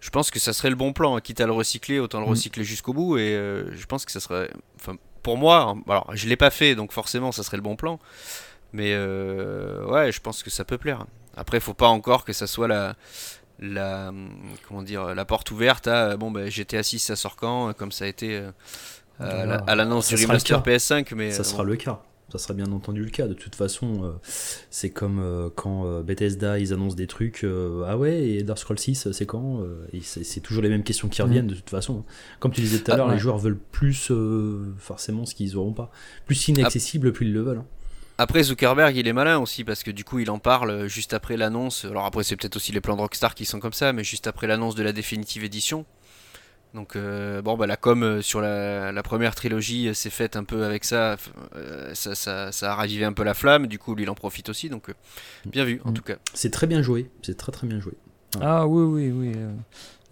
je 0.00 0.10
pense 0.10 0.30
que 0.30 0.38
ça 0.38 0.52
serait 0.52 0.70
le 0.70 0.76
bon 0.76 0.92
plan. 0.92 1.18
Quitte 1.18 1.40
à 1.40 1.46
le 1.46 1.52
recycler, 1.52 1.98
autant 1.98 2.20
le 2.20 2.26
mm. 2.26 2.30
recycler 2.30 2.64
jusqu'au 2.64 2.92
bout. 2.92 3.18
Et 3.18 3.34
euh, 3.34 3.74
je 3.74 3.86
pense 3.86 4.04
que 4.04 4.12
ça 4.12 4.20
serait. 4.20 4.50
Enfin, 4.76 4.96
pour 5.22 5.36
moi, 5.36 5.76
alors 5.88 6.10
je 6.14 6.28
l'ai 6.28 6.36
pas 6.36 6.50
fait, 6.50 6.74
donc 6.74 6.92
forcément, 6.92 7.32
ça 7.32 7.42
serait 7.42 7.56
le 7.56 7.62
bon 7.62 7.76
plan. 7.76 7.98
Mais 8.72 8.94
ouais, 8.94 10.12
je 10.12 10.20
pense 10.20 10.42
que 10.42 10.50
ça 10.50 10.64
peut 10.64 10.78
plaire. 10.78 11.04
Après, 11.36 11.58
il 11.58 11.60
faut 11.60 11.74
pas 11.74 11.88
encore 11.88 12.24
que 12.24 12.32
ça 12.32 12.46
soit 12.46 12.68
la, 12.68 12.94
la 13.58 14.12
comment 14.68 14.82
dire 14.82 15.14
la 15.14 15.24
porte 15.24 15.50
ouverte 15.50 15.88
à 15.88 16.16
bon 16.16 16.30
bah, 16.30 16.48
GTA 16.48 16.82
6 16.82 16.98
ça 16.98 17.16
sort 17.16 17.36
quand 17.36 17.72
comme 17.74 17.92
ça 17.92 18.04
a 18.04 18.08
été 18.08 18.42
à 19.18 19.74
l'annonce 19.74 20.08
du 20.08 20.24
remaster 20.24 20.62
PS5 20.62 21.14
mais 21.14 21.30
ça 21.30 21.44
sera 21.44 21.62
le 21.62 21.76
cas 21.76 22.00
Ça 22.32 22.38
sera 22.38 22.54
bien 22.54 22.70
entendu 22.72 23.02
le 23.02 23.10
cas. 23.10 23.26
De 23.26 23.34
toute 23.34 23.54
façon, 23.56 24.04
euh, 24.04 24.10
c'est 24.70 24.90
comme 24.90 25.18
euh, 25.20 25.50
quand 25.54 25.84
euh, 25.86 26.02
Bethesda 26.02 26.58
ils 26.58 26.72
annoncent 26.72 26.96
des 26.96 27.06
trucs. 27.06 27.44
ah 27.86 27.96
ouais, 27.98 28.22
et 28.22 28.42
Dark 28.42 28.58
Scrolls 28.58 28.78
6, 28.78 29.10
c'est 29.12 29.26
quand 29.26 29.60
c'est 30.02 30.40
toujours 30.40 30.62
les 30.62 30.68
mêmes 30.68 30.84
questions 30.84 31.08
qui 31.08 31.22
reviennent 31.22 31.46
de 31.48 31.54
toute 31.54 31.70
façon. 31.70 32.04
Comme 32.38 32.52
tu 32.52 32.60
disais 32.60 32.78
tout 32.78 32.90
à 32.90 32.94
Ah, 32.94 32.96
l'heure, 32.98 33.06
ouais. 33.08 33.14
les 33.14 33.18
joueurs 33.20 33.38
veulent 33.38 33.58
plus 33.58 34.12
forcément 34.78 35.26
ce 35.26 35.34
qu'ils 35.34 35.56
auront 35.56 35.72
pas. 35.72 35.90
Plus 36.26 36.48
inaccessible, 36.48 37.12
plus 37.12 37.26
ils 37.26 37.32
le 37.32 37.42
veulent. 37.42 37.58
hein. 37.58 37.66
Après 38.18 38.42
Zuckerberg 38.42 38.94
il 38.96 39.08
est 39.08 39.14
malin 39.14 39.38
aussi 39.38 39.64
parce 39.64 39.82
que 39.82 39.90
du 39.90 40.04
coup 40.04 40.18
il 40.18 40.30
en 40.30 40.38
parle 40.38 40.86
juste 40.88 41.14
après 41.14 41.38
l'annonce. 41.38 41.86
Alors 41.86 42.04
après 42.04 42.22
c'est 42.22 42.36
peut-être 42.36 42.56
aussi 42.56 42.70
les 42.70 42.82
plans 42.82 42.94
de 42.94 43.00
Rockstar 43.00 43.34
qui 43.34 43.46
sont 43.46 43.60
comme 43.60 43.72
ça, 43.72 43.94
mais 43.94 44.04
juste 44.04 44.26
après 44.26 44.46
l'annonce 44.46 44.74
de 44.74 44.82
la 44.82 44.92
définitive 44.92 45.42
édition. 45.42 45.86
Donc 46.72 46.94
euh, 46.94 47.42
bon 47.42 47.56
bah 47.56 47.66
la 47.66 47.76
com 47.76 48.02
euh, 48.04 48.22
sur 48.22 48.40
la, 48.40 48.92
la 48.92 49.02
première 49.02 49.34
trilogie 49.34 49.88
euh, 49.88 49.94
s'est 49.94 50.08
faite 50.10 50.36
un 50.36 50.44
peu 50.44 50.64
avec 50.64 50.84
ça, 50.84 51.16
euh, 51.56 51.90
ça, 51.94 52.14
ça, 52.14 52.52
ça 52.52 52.72
a 52.72 52.74
ravivé 52.76 53.04
un 53.04 53.12
peu 53.12 53.24
la 53.24 53.34
flamme, 53.34 53.66
du 53.66 53.78
coup 53.80 53.94
lui 53.96 54.04
il 54.04 54.10
en 54.10 54.14
profite 54.14 54.48
aussi, 54.48 54.68
donc 54.68 54.88
euh, 54.88 54.94
bien 55.46 55.64
vu 55.64 55.80
en 55.84 55.90
Mm. 55.90 55.94
tout 55.94 56.02
cas. 56.02 56.14
C'est 56.32 56.50
très 56.50 56.66
bien 56.68 56.80
joué. 56.82 57.10
C'est 57.22 57.36
très 57.36 57.50
très 57.50 57.66
bien 57.66 57.80
joué. 57.80 57.94
Ah 58.40 58.68
oui, 58.68 58.84
oui, 58.84 59.10
oui. 59.10 59.36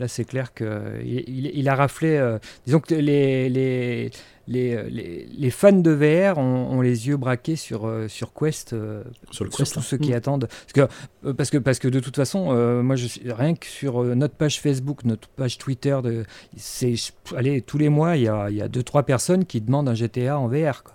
Là, 0.00 0.08
c'est 0.08 0.24
clair 0.24 0.52
qu'il 0.52 0.66
il, 1.06 1.46
il 1.54 1.68
a 1.68 1.76
raflé. 1.76 2.16
euh, 2.16 2.38
disons 2.66 2.80
que 2.80 2.94
les, 2.94 3.48
les, 3.48 4.10
les, 4.48 4.74
euh, 4.74 4.88
les, 4.90 5.26
les 5.26 5.50
fans 5.50 5.72
de 5.72 5.90
VR 5.90 6.38
ont, 6.38 6.70
ont 6.70 6.80
les 6.80 7.06
yeux 7.06 7.16
braqués 7.16 7.54
sur, 7.56 7.86
euh, 7.86 8.08
sur 8.08 8.32
Quest, 8.32 8.72
euh, 8.72 9.04
Sur 9.30 9.44
le 9.44 9.50
surtout 9.50 9.56
Quest, 9.64 9.76
hein. 9.78 9.82
ceux 9.82 9.98
qui 9.98 10.10
Mm. 10.10 10.14
attendent. 10.14 10.48
Parce 10.48 10.72
que, 10.72 11.32
parce, 11.32 11.50
que, 11.50 11.58
parce 11.58 11.78
que 11.78 11.88
de 11.88 12.00
toute 12.00 12.16
façon, 12.16 12.48
euh, 12.50 12.82
moi, 12.82 12.96
je 12.96 13.06
rien 13.32 13.54
que 13.54 13.66
sur 13.66 14.02
notre 14.16 14.34
page 14.34 14.60
Facebook, 14.60 15.04
notre 15.04 15.28
page 15.28 15.58
Twitter, 15.58 15.98
de, 16.02 16.24
c'est, 16.56 16.94
allez, 17.36 17.60
tous 17.60 17.78
les 17.78 17.90
mois, 17.90 18.16
il 18.16 18.22
y 18.22 18.28
a, 18.28 18.48
il 18.50 18.56
y 18.56 18.62
a 18.62 18.68
deux, 18.68 18.82
trois 18.82 19.02
personnes 19.04 19.44
qui 19.44 19.60
demandent 19.60 19.88
un 19.88 19.94
GTA 19.94 20.38
en 20.38 20.48
VR. 20.48 20.82
Quoi. 20.82 20.94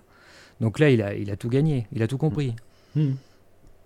Donc 0.60 0.80
là, 0.80 0.90
il 0.90 1.02
a, 1.02 1.14
il 1.14 1.30
a 1.32 1.36
tout 1.36 1.50
gagné, 1.50 1.88
il 1.94 2.02
a 2.02 2.08
tout 2.08 2.18
compris. 2.18 2.56
Mm. 2.96 3.12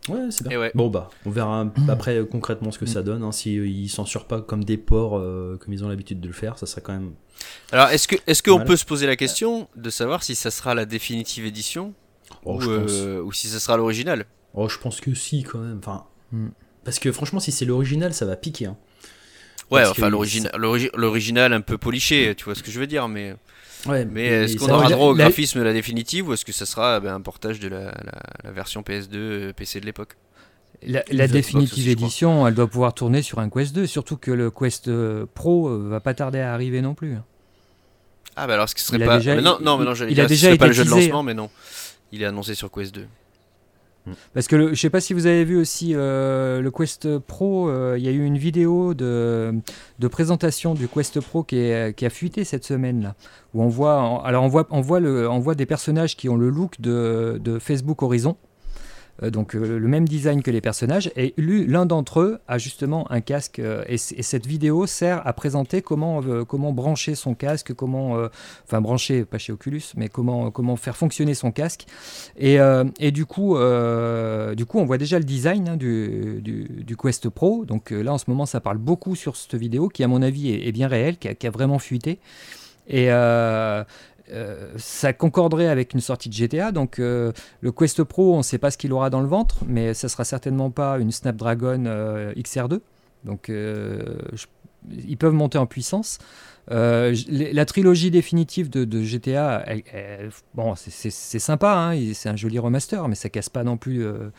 Ouais, 0.09 0.27
c'est 0.29 0.47
bien. 0.47 0.59
Ouais. 0.59 0.71
Bon 0.73 0.87
bah, 0.89 1.09
on 1.25 1.29
verra 1.31 1.65
après 1.89 2.17
euh, 2.17 2.25
concrètement 2.25 2.71
ce 2.71 2.79
que 2.79 2.85
ça 2.85 3.03
donne. 3.03 3.23
Hein. 3.23 3.31
Si 3.33 3.57
euh, 3.57 3.67
ils 3.67 3.89
censurent 3.89 4.25
pas 4.25 4.41
comme 4.41 4.63
des 4.63 4.77
porcs 4.77 5.17
euh, 5.17 5.57
comme 5.57 5.73
ils 5.73 5.83
ont 5.83 5.89
l'habitude 5.89 6.21
de 6.21 6.27
le 6.27 6.33
faire, 6.33 6.57
ça 6.57 6.65
serait 6.65 6.81
quand 6.81 6.93
même. 6.93 7.11
Alors 7.71 7.89
est-ce 7.89 8.07
que 8.07 8.15
est-ce 8.25 8.41
qu'on 8.41 8.51
Voilà. 8.51 8.65
peut 8.65 8.77
se 8.77 8.85
poser 8.85 9.05
la 9.05 9.15
question 9.17 9.67
de 9.75 9.89
savoir 9.89 10.23
si 10.23 10.33
ça 10.35 10.49
sera 10.51 10.73
la 10.75 10.85
définitive 10.85 11.45
édition 11.45 11.93
Oh, 12.45 12.55
ou, 12.61 12.69
euh, 12.69 13.29
si 13.33 13.47
ça 13.47 13.59
sera 13.59 13.75
l'original? 13.77 14.25
Oh, 14.53 14.67
je 14.69 14.77
pense 14.79 15.01
que 15.01 15.13
si 15.13 15.43
quand 15.43 15.59
même. 15.59 15.79
Enfin, 15.79 16.05
Mm. 16.31 16.47
parce 16.83 16.99
que 16.99 17.11
franchement, 17.13 17.39
si 17.39 17.51
c'est 17.53 17.63
l'original, 17.65 18.13
ça 18.13 18.25
va 18.25 18.35
piquer. 18.35 18.65
hein. 18.65 18.77
Ouais, 19.71 19.81
Parce 19.81 19.91
enfin 19.91 20.07
que 20.07 20.57
l'original 20.97 21.53
un 21.53 21.61
peu 21.61 21.77
poliché, 21.77 22.33
tu 22.35 22.45
vois 22.45 22.55
ce 22.55 22.63
que 22.63 22.71
je 22.71 22.79
veux 22.79 22.87
dire, 22.87 23.07
mais 23.07 23.35
Ouais. 23.85 24.05
mais 24.05 24.25
est-ce 24.25 24.57
qu'on 24.57 24.69
aura 24.69 24.89
la- 24.89 24.95
droit 24.95 25.07
au 25.09 25.13
la- 25.15 25.25
graphisme 25.25 25.59
de 25.59 25.63
la 25.63 25.73
définitive 25.73 26.27
ou 26.29 26.33
est-ce 26.33 26.43
que 26.45 26.51
ça 26.51 26.65
sera 26.65 26.99
ben, 26.99 27.13
un 27.13 27.21
portage 27.21 27.59
de 27.59 27.67
la, 27.67 27.83
la- 27.85 28.23
la 28.43 28.51
version 28.51 28.81
PS2 28.81 29.15
euh, 29.15 29.53
PC 29.53 29.79
de 29.79 29.85
l'époque? 29.85 30.15
La, 30.85 31.03
Il 31.09 31.17
la 31.17 31.27
définitive 31.27 31.87
édition, 31.89 32.45
elle 32.47 32.53
doit 32.53 32.67
pouvoir 32.67 32.93
tourner 32.93 33.21
sur 33.23 33.39
un 33.39 33.49
Quest 33.49 33.73
2, 33.73 33.87
surtout 33.87 34.15
que 34.17 34.29
le 34.31 34.51
Quest 34.51 34.87
euh, 34.87 35.25
Pro 35.33 35.69
euh, 35.69 35.87
va 35.89 35.99
pas 35.99 36.13
tarder 36.13 36.39
à 36.39 36.53
arriver 36.53 36.81
non 36.81 36.93
plus. 36.93 37.15
Ah 38.35 38.45
bah 38.45 38.53
alors 38.53 38.69
ce 38.69 38.75
qui 38.75 38.83
serait 38.83 38.99
Il 38.99 39.05
pas 39.05 39.17
déjà- 39.17 39.35
mais 39.35 39.41
non 39.41 39.57
il- 39.59 39.65
non 39.65 39.77
mais 39.79 39.85
non 39.85 39.93
j'allais 39.95 40.11
il 40.11 40.21
a 40.21 40.27
déjà 40.27 40.47
serait 40.49 40.57
pas 40.57 40.65
été 40.67 40.67
le 40.67 40.73
jeu 40.73 40.85
de 40.85 40.89
lancement 40.91 41.23
mais 41.23 41.33
non. 41.33 41.49
Il 42.11 42.21
est 42.21 42.25
annoncé 42.25 42.53
sur 42.55 42.71
Quest 42.71 42.93
2. 42.93 43.07
Parce 44.33 44.47
que 44.47 44.55
le- 44.55 44.69
je 44.73 44.79
sais 44.79 44.89
pas 44.89 45.01
si 45.01 45.13
vous 45.13 45.25
avez 45.25 45.43
vu 45.43 45.57
aussi 45.57 45.93
euh, 45.93 46.61
le 46.61 46.71
Quest 46.71 47.17
Pro, 47.19 47.69
euh, 47.69 47.95
il 47.97 48.03
y 48.05 48.07
a 48.07 48.11
eu 48.11 48.23
une 48.23 48.37
vidéo 48.37 48.93
de, 48.93 49.59
présentation 50.09 50.73
du 50.73 50.87
Quest 50.87 51.19
Pro 51.19 51.43
qui, 51.43 51.71
a 51.71 52.09
fuité 52.09 52.43
cette 52.43 52.63
semaine 52.63 53.01
là, 53.01 53.15
où 53.53 53.63
on 53.63 53.67
voit, 53.67 54.21
alors 54.25 54.43
on 54.43 54.81
voit, 54.81 54.99
le, 54.99 55.29
on 55.29 55.53
des 55.53 55.65
personnages 55.65 56.15
qui 56.15 56.29
ont 56.29 56.37
le 56.37 56.49
look 56.49 56.79
de 56.79 57.57
Facebook 57.59 58.01
Horizon. 58.01 58.37
Euh, 59.23 59.29
donc 59.29 59.55
euh, 59.55 59.79
le 59.79 59.87
même 59.87 60.07
design 60.07 60.41
que 60.41 60.51
les 60.51 60.61
personnages. 60.61 61.11
Et 61.15 61.33
l'un 61.37 61.85
d'entre 61.85 62.21
eux 62.21 62.39
a 62.47 62.57
justement 62.57 63.09
un 63.11 63.21
casque 63.21 63.59
euh, 63.59 63.83
et, 63.87 63.97
cette 63.97 64.45
vidéo 64.45 64.85
sert 64.87 65.25
à 65.25 65.33
présenter 65.33 65.81
comment 65.81 66.21
comment 66.45 66.73
brancher 66.73 67.15
son 67.15 67.33
casque 67.33 67.73
comment 67.73 68.17
enfin 68.65 68.81
brancher 68.81 69.25
pas 69.25 69.37
chez 69.37 69.53
Oculus 69.53 69.81
mais 69.95 70.09
comment 70.09 70.51
comment 70.51 70.75
faire 70.75 70.97
fonctionner 70.97 71.33
son 71.33 71.51
casque. 71.51 71.85
Et, 72.37 72.57
et 72.99 73.11
du 73.11 73.25
coup 73.25 73.55
du 73.55 74.65
coup 74.65 74.79
on 74.79 74.85
voit 74.85 74.97
déjà 74.97 75.17
le 75.17 75.25
design 75.25 75.69
hein, 75.69 75.77
du, 75.77 76.41
du, 76.41 76.97
Quest 76.97 77.29
Pro. 77.29 77.65
Donc 77.65 77.91
là 77.91 78.13
en 78.13 78.17
ce 78.17 78.25
moment 78.27 78.45
ça 78.45 78.59
parle 78.59 78.77
beaucoup 78.77 79.15
sur 79.15 79.35
cette 79.35 79.55
vidéo 79.55 79.87
qui 79.87 80.03
à 80.03 80.07
mon 80.07 80.21
avis 80.21 80.51
est, 80.51 80.71
bien 80.71 80.87
réelle 80.87 81.17
qui 81.17 81.47
a, 81.47 81.49
vraiment 81.49 81.79
fuité. 81.79 82.19
Et 82.89 83.09
euh, 84.31 84.71
ça 84.77 85.13
concorderait 85.13 85.67
avec 85.67 85.93
une 85.93 85.99
sortie 86.01 86.29
de 86.29 86.33
GTA. 86.33 86.71
Donc 86.71 86.99
euh, 86.99 87.31
le 87.61 87.71
Quest 87.71 88.03
Pro, 88.03 88.33
on 88.35 88.39
ne 88.39 88.43
sait 88.43 88.57
pas 88.57 88.71
ce 88.71 88.77
qu'il 88.77 88.91
aura 88.93 89.09
dans 89.09 89.21
le 89.21 89.27
ventre, 89.27 89.57
mais 89.67 89.93
ça 89.93 90.09
sera 90.09 90.23
certainement 90.25 90.69
pas 90.71 90.97
une 90.99 91.11
Snapdragon 91.11 91.85
euh, 91.85 92.33
XR2. 92.35 92.79
Donc 93.23 93.49
euh, 93.49 94.17
je- 94.33 94.45
ils 95.07 95.17
peuvent 95.17 95.33
monter 95.33 95.57
en 95.57 95.65
puissance. 95.65 96.17
Euh, 96.69 97.15
la 97.29 97.63
trilogie 97.65 98.11
définitive 98.11 98.69
de, 98.69 98.83
de 98.83 99.01
GTA, 99.01 99.63
elle- 99.65 99.83
elle- 99.93 100.29
bon, 100.53 100.75
c'est- 100.75 101.09
sympa, 101.39 101.73
hein, 101.93 101.97
c'est 102.13 102.27
un 102.27 102.35
joli 102.35 102.59
remaster, 102.59 103.07
mais 103.07 103.15
ça 103.15 103.29
casse 103.29 103.47
pas 103.49 103.63
non 103.63 103.77
plus. 103.77 104.05
euh, 104.05 104.29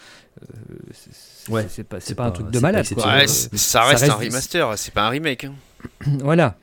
c'est- 0.93 1.11
c'est 1.13 1.51
Ouais, 1.53 1.67
c'est 1.69 1.85
pas, 2.15 2.27
un 2.27 2.31
truc 2.31 2.51
de 2.51 2.59
malade. 2.61 2.87
quoi. 2.95 3.07
Ouais, 3.07 3.27
ça 3.27 3.83
reste, 3.85 4.03
reste- 4.03 4.13
un 4.13 4.17
remaster, 4.17 4.77
c'est 4.79 4.93
pas 4.93 5.07
un 5.07 5.09
remake. 5.09 5.45
hein. 5.45 5.55
voilà. 6.21 6.57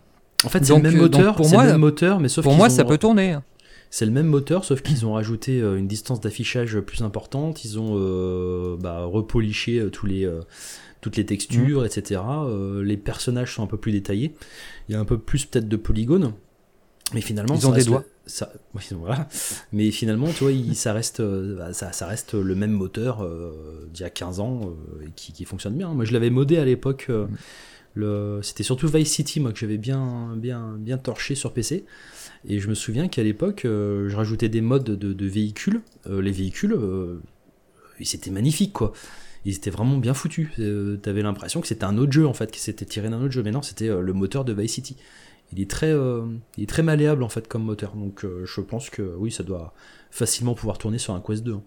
En 0.46 0.50
fait, 0.50 0.64
c'est 0.66 0.76
le 0.76 0.82
même 0.82 0.96
euh, 0.96 1.08
donc, 1.10 1.14
moteur. 1.20 1.36
pour 1.36 1.50
moi- 1.50 1.64
le 1.66 1.72
même 1.72 1.82
moteur, 1.82 2.20
mais 2.20 2.30
sauf 2.30 2.44
Pour 2.44 2.52
qu'ils 2.54 2.58
moi, 2.58 2.68
ont- 2.68 2.70
ça 2.72 2.86
peut 2.86 2.98
tourner. 2.98 3.32
hein. 3.32 3.44
C'est 3.90 4.06
le 4.06 4.12
même 4.12 4.28
moteur, 4.28 4.66
sauf 4.66 4.82
qu'ils 4.82 5.06
ont 5.06 5.14
rajouté 5.14 5.62
euh, 5.62 5.78
une 5.78 5.88
distance 5.88 6.20
d'affichage 6.20 6.80
plus 6.82 7.02
importante. 7.02 7.64
Ils 7.64 7.80
ont 7.80 7.94
euh, 7.98 8.76
bah, 8.78 9.06
repoliché 9.06 9.80
euh, 9.80 9.90
tous 9.90 10.06
les, 10.06 10.26
euh, 10.26 10.42
toutes 11.02 11.16
les 11.18 11.26
textures, 11.26 11.82
Mm. 11.82 11.86
etc. 11.86 12.22
Euh, 12.26 12.84
les 12.84 12.98
personnages 12.98 13.54
sont 13.54 13.64
un 13.64 13.68
peu 13.68 13.78
plus 13.78 13.92
détaillés. 13.92 14.34
Il 14.90 14.94
y 14.94 14.96
a 14.96 15.00
un 15.00 15.06
peu 15.06 15.18
plus 15.18 15.46
peut-être 15.46 15.70
de 15.70 15.78
polygones. 15.78 16.34
Mais 17.14 17.22
finalement, 17.22 17.56
Ils 17.56 17.68
ont 17.68 17.72
des 17.72 17.84
doigts. 17.84 18.04
Ça, 18.26 18.52
oui, 18.74 18.82
voilà. 18.92 19.30
Mais 19.72 19.92
finalement, 19.92 20.28
tu 20.30 20.44
vois, 20.44 20.52
il- 20.52 20.76
ça, 20.76 20.92
reste, 20.92 21.22
bah, 21.22 21.72
ça, 21.72 21.92
ça 21.94 22.08
reste 22.08 22.34
le 22.34 22.56
même 22.56 22.72
moteur 22.72 23.26
d'il 23.94 24.02
y 24.02 24.04
a 24.06 24.10
15 24.10 24.40
ans 24.40 24.74
et 25.06 25.12
qui, 25.16 25.32
qui 25.32 25.46
fonctionne 25.46 25.76
bien. 25.76 25.90
Moi, 25.94 26.04
je 26.06 26.12
l'avais 26.14 26.32
modé 26.32 26.58
à 26.58 26.66
l'époque. 26.66 27.08
Mm. 27.10 27.28
C'était 28.42 28.64
surtout 28.64 28.88
Vice 28.88 29.12
City, 29.12 29.40
moi, 29.40 29.54
que 29.54 29.60
j'avais 29.60 29.78
bien, 29.78 30.36
bien, 30.36 30.76
bien 30.78 30.98
torché 30.98 31.36
sur 31.36 31.54
PC. 31.54 31.86
Et 32.48 32.60
je 32.60 32.68
me 32.68 32.76
souviens 32.76 33.08
qu'à 33.08 33.24
l'époque, 33.24 33.66
euh, 33.66 34.10
je 34.10 34.16
rajoutais 34.16 34.50
des 34.50 34.62
modes 34.62 34.84
de, 34.84 35.26
véhicules. 35.26 35.82
Euh, 36.08 36.22
les 36.22 36.32
véhicules, 36.32 36.74
euh, 36.74 37.22
ils 38.00 38.16
étaient 38.16 38.32
magnifiques, 38.32 38.74
quoi. 38.74 38.94
Ils 39.46 39.56
étaient 39.56 39.70
vraiment 39.70 39.98
bien 39.98 40.14
foutus. 40.14 40.50
T'avais 41.04 41.22
l'impression 41.22 41.62
que 41.62 41.68
c'était 41.68 41.86
un 41.86 41.98
autre 41.98 42.12
jeu, 42.12 42.28
en 42.28 42.34
fait, 42.34 42.52
qui 42.52 42.60
s'était 42.60 42.86
tiré 42.86 43.10
d'un 43.10 43.22
autre 43.22 43.32
jeu. 43.32 43.44
Mais 43.44 43.52
non, 43.52 43.62
c'était 43.62 43.88
le 43.88 44.14
moteur 44.14 44.44
de 44.44 44.54
Vice 44.54 44.74
City. 44.74 44.98
Il 45.54 45.62
est 45.62 45.70
très, 45.70 45.94
il 46.58 46.64
est 46.64 46.70
très 46.70 46.82
malléable, 46.82 47.22
en 47.22 47.30
fait, 47.30 47.48
comme 47.48 47.64
moteur. 47.64 47.96
Donc, 47.96 48.26
je 48.44 48.62
pense 48.62 48.90
que 48.90 49.04
oui, 49.18 49.32
ça 49.32 49.44
doit 49.44 49.76
facilement 50.10 50.56
pouvoir 50.56 50.80
tourner 50.80 50.98
sur 50.98 51.14
un 51.14 51.22
Quest 51.22 51.44
2. 51.44 51.52
Il 51.52 51.58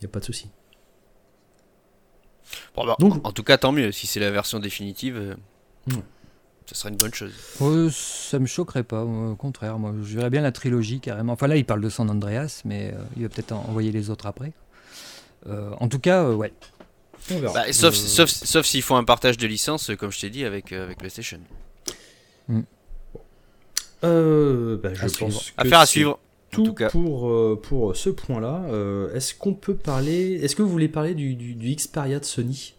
n'y 0.00 0.06
a 0.06 0.08
pas 0.08 0.18
de 0.18 0.24
souci. 0.24 0.48
Bon, 2.76 2.84
bah, 2.86 2.96
Donc- 2.98 3.26
en 3.26 3.32
tout 3.32 3.42
cas, 3.42 3.58
tant 3.58 3.72
mieux. 3.72 3.92
Si 3.92 4.06
c'est 4.06 4.20
la 4.20 4.30
version 4.30 4.58
définitive, 4.58 5.16
euh, 5.16 5.34
Ouais. 5.88 6.02
ça 6.66 6.74
sera 6.74 6.88
une 6.90 6.96
bonne 6.96 7.14
chose. 7.14 7.32
Euh, 7.60 7.90
ça 7.90 8.38
me 8.38 8.46
choquerait 8.46 8.82
pas, 8.84 9.04
au 9.04 9.34
contraire. 9.36 9.78
Moi, 9.78 9.92
je 10.04 10.16
verrais 10.16 10.30
bien 10.30 10.42
la 10.42 10.52
trilogie 10.52 11.00
carrément. 11.00 11.32
Enfin 11.32 11.46
là, 11.46 11.56
il 11.56 11.64
parle 11.64 11.80
de 11.80 11.88
San 11.88 12.08
Andreas, 12.10 12.62
mais 12.64 12.92
euh, 12.94 12.98
il 13.16 13.22
va 13.22 13.28
peut-être 13.28 13.52
en- 13.52 13.64
envoyer 13.68 13.90
les 13.92 14.10
autres 14.10 14.26
après. 14.26 14.52
Euh, 15.48 15.70
en 15.80 15.88
tout 15.88 15.98
cas, 15.98 16.24
euh, 16.24 16.34
ouais. 16.34 16.52
On 17.30 17.38
verra. 17.38 17.54
Bah, 17.54 17.72
sauf 17.72 17.94
Euh, 17.94 17.96
sauf, 17.96 18.28
sauf 18.30 18.66
s'ils 18.66 18.82
font 18.82 18.96
un 18.96 19.04
partage 19.04 19.36
de 19.38 19.46
licence, 19.46 19.90
comme 19.98 20.10
je 20.12 20.20
t'ai 20.20 20.30
dit, 20.30 20.44
avec, 20.44 20.72
euh, 20.72 20.84
avec 20.84 20.98
PlayStation. 20.98 21.38
euh, 24.04 24.76
bah, 24.82 24.92
je 24.94 24.98
À 25.00 25.02
pense 25.04 25.12
suivre. 25.14 25.40
que 25.40 25.46
Affaire 25.56 25.78
à 25.80 25.86
suivre. 25.86 26.18
En 26.52 26.56
tout 26.56 26.64
tout 26.66 26.74
cas. 26.74 26.90
pour, 26.90 27.28
euh, 27.30 27.58
pour 27.62 27.96
ce 27.96 28.10
point-là. 28.10 28.62
Euh, 28.70 29.14
est-ce 29.14 29.34
qu'on 29.34 29.54
peut 29.54 29.74
parler. 29.74 30.40
Est-ce 30.42 30.54
que 30.54 30.62
vous 30.62 30.68
voulez 30.70 30.88
parler 30.88 31.14
du, 31.14 31.34
du, 31.34 31.54
du 31.54 31.74
Xperia 31.74 32.18
de 32.20 32.24
Sony? 32.24 32.74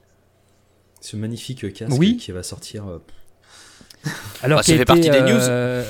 Ce 1.01 1.15
magnifique 1.17 1.73
casque 1.73 1.93
Oui. 1.97 2.17
qui 2.17 2.31
va 2.31 2.43
sortir. 2.43 2.85
euh, 2.87 2.99
Alors, 4.43 4.59
Bah, 4.59 4.63
ça 4.63 4.73
a 4.73 4.77
fait 4.77 4.85
partie 4.85 5.09
des 5.09 5.21
news. 5.21 5.83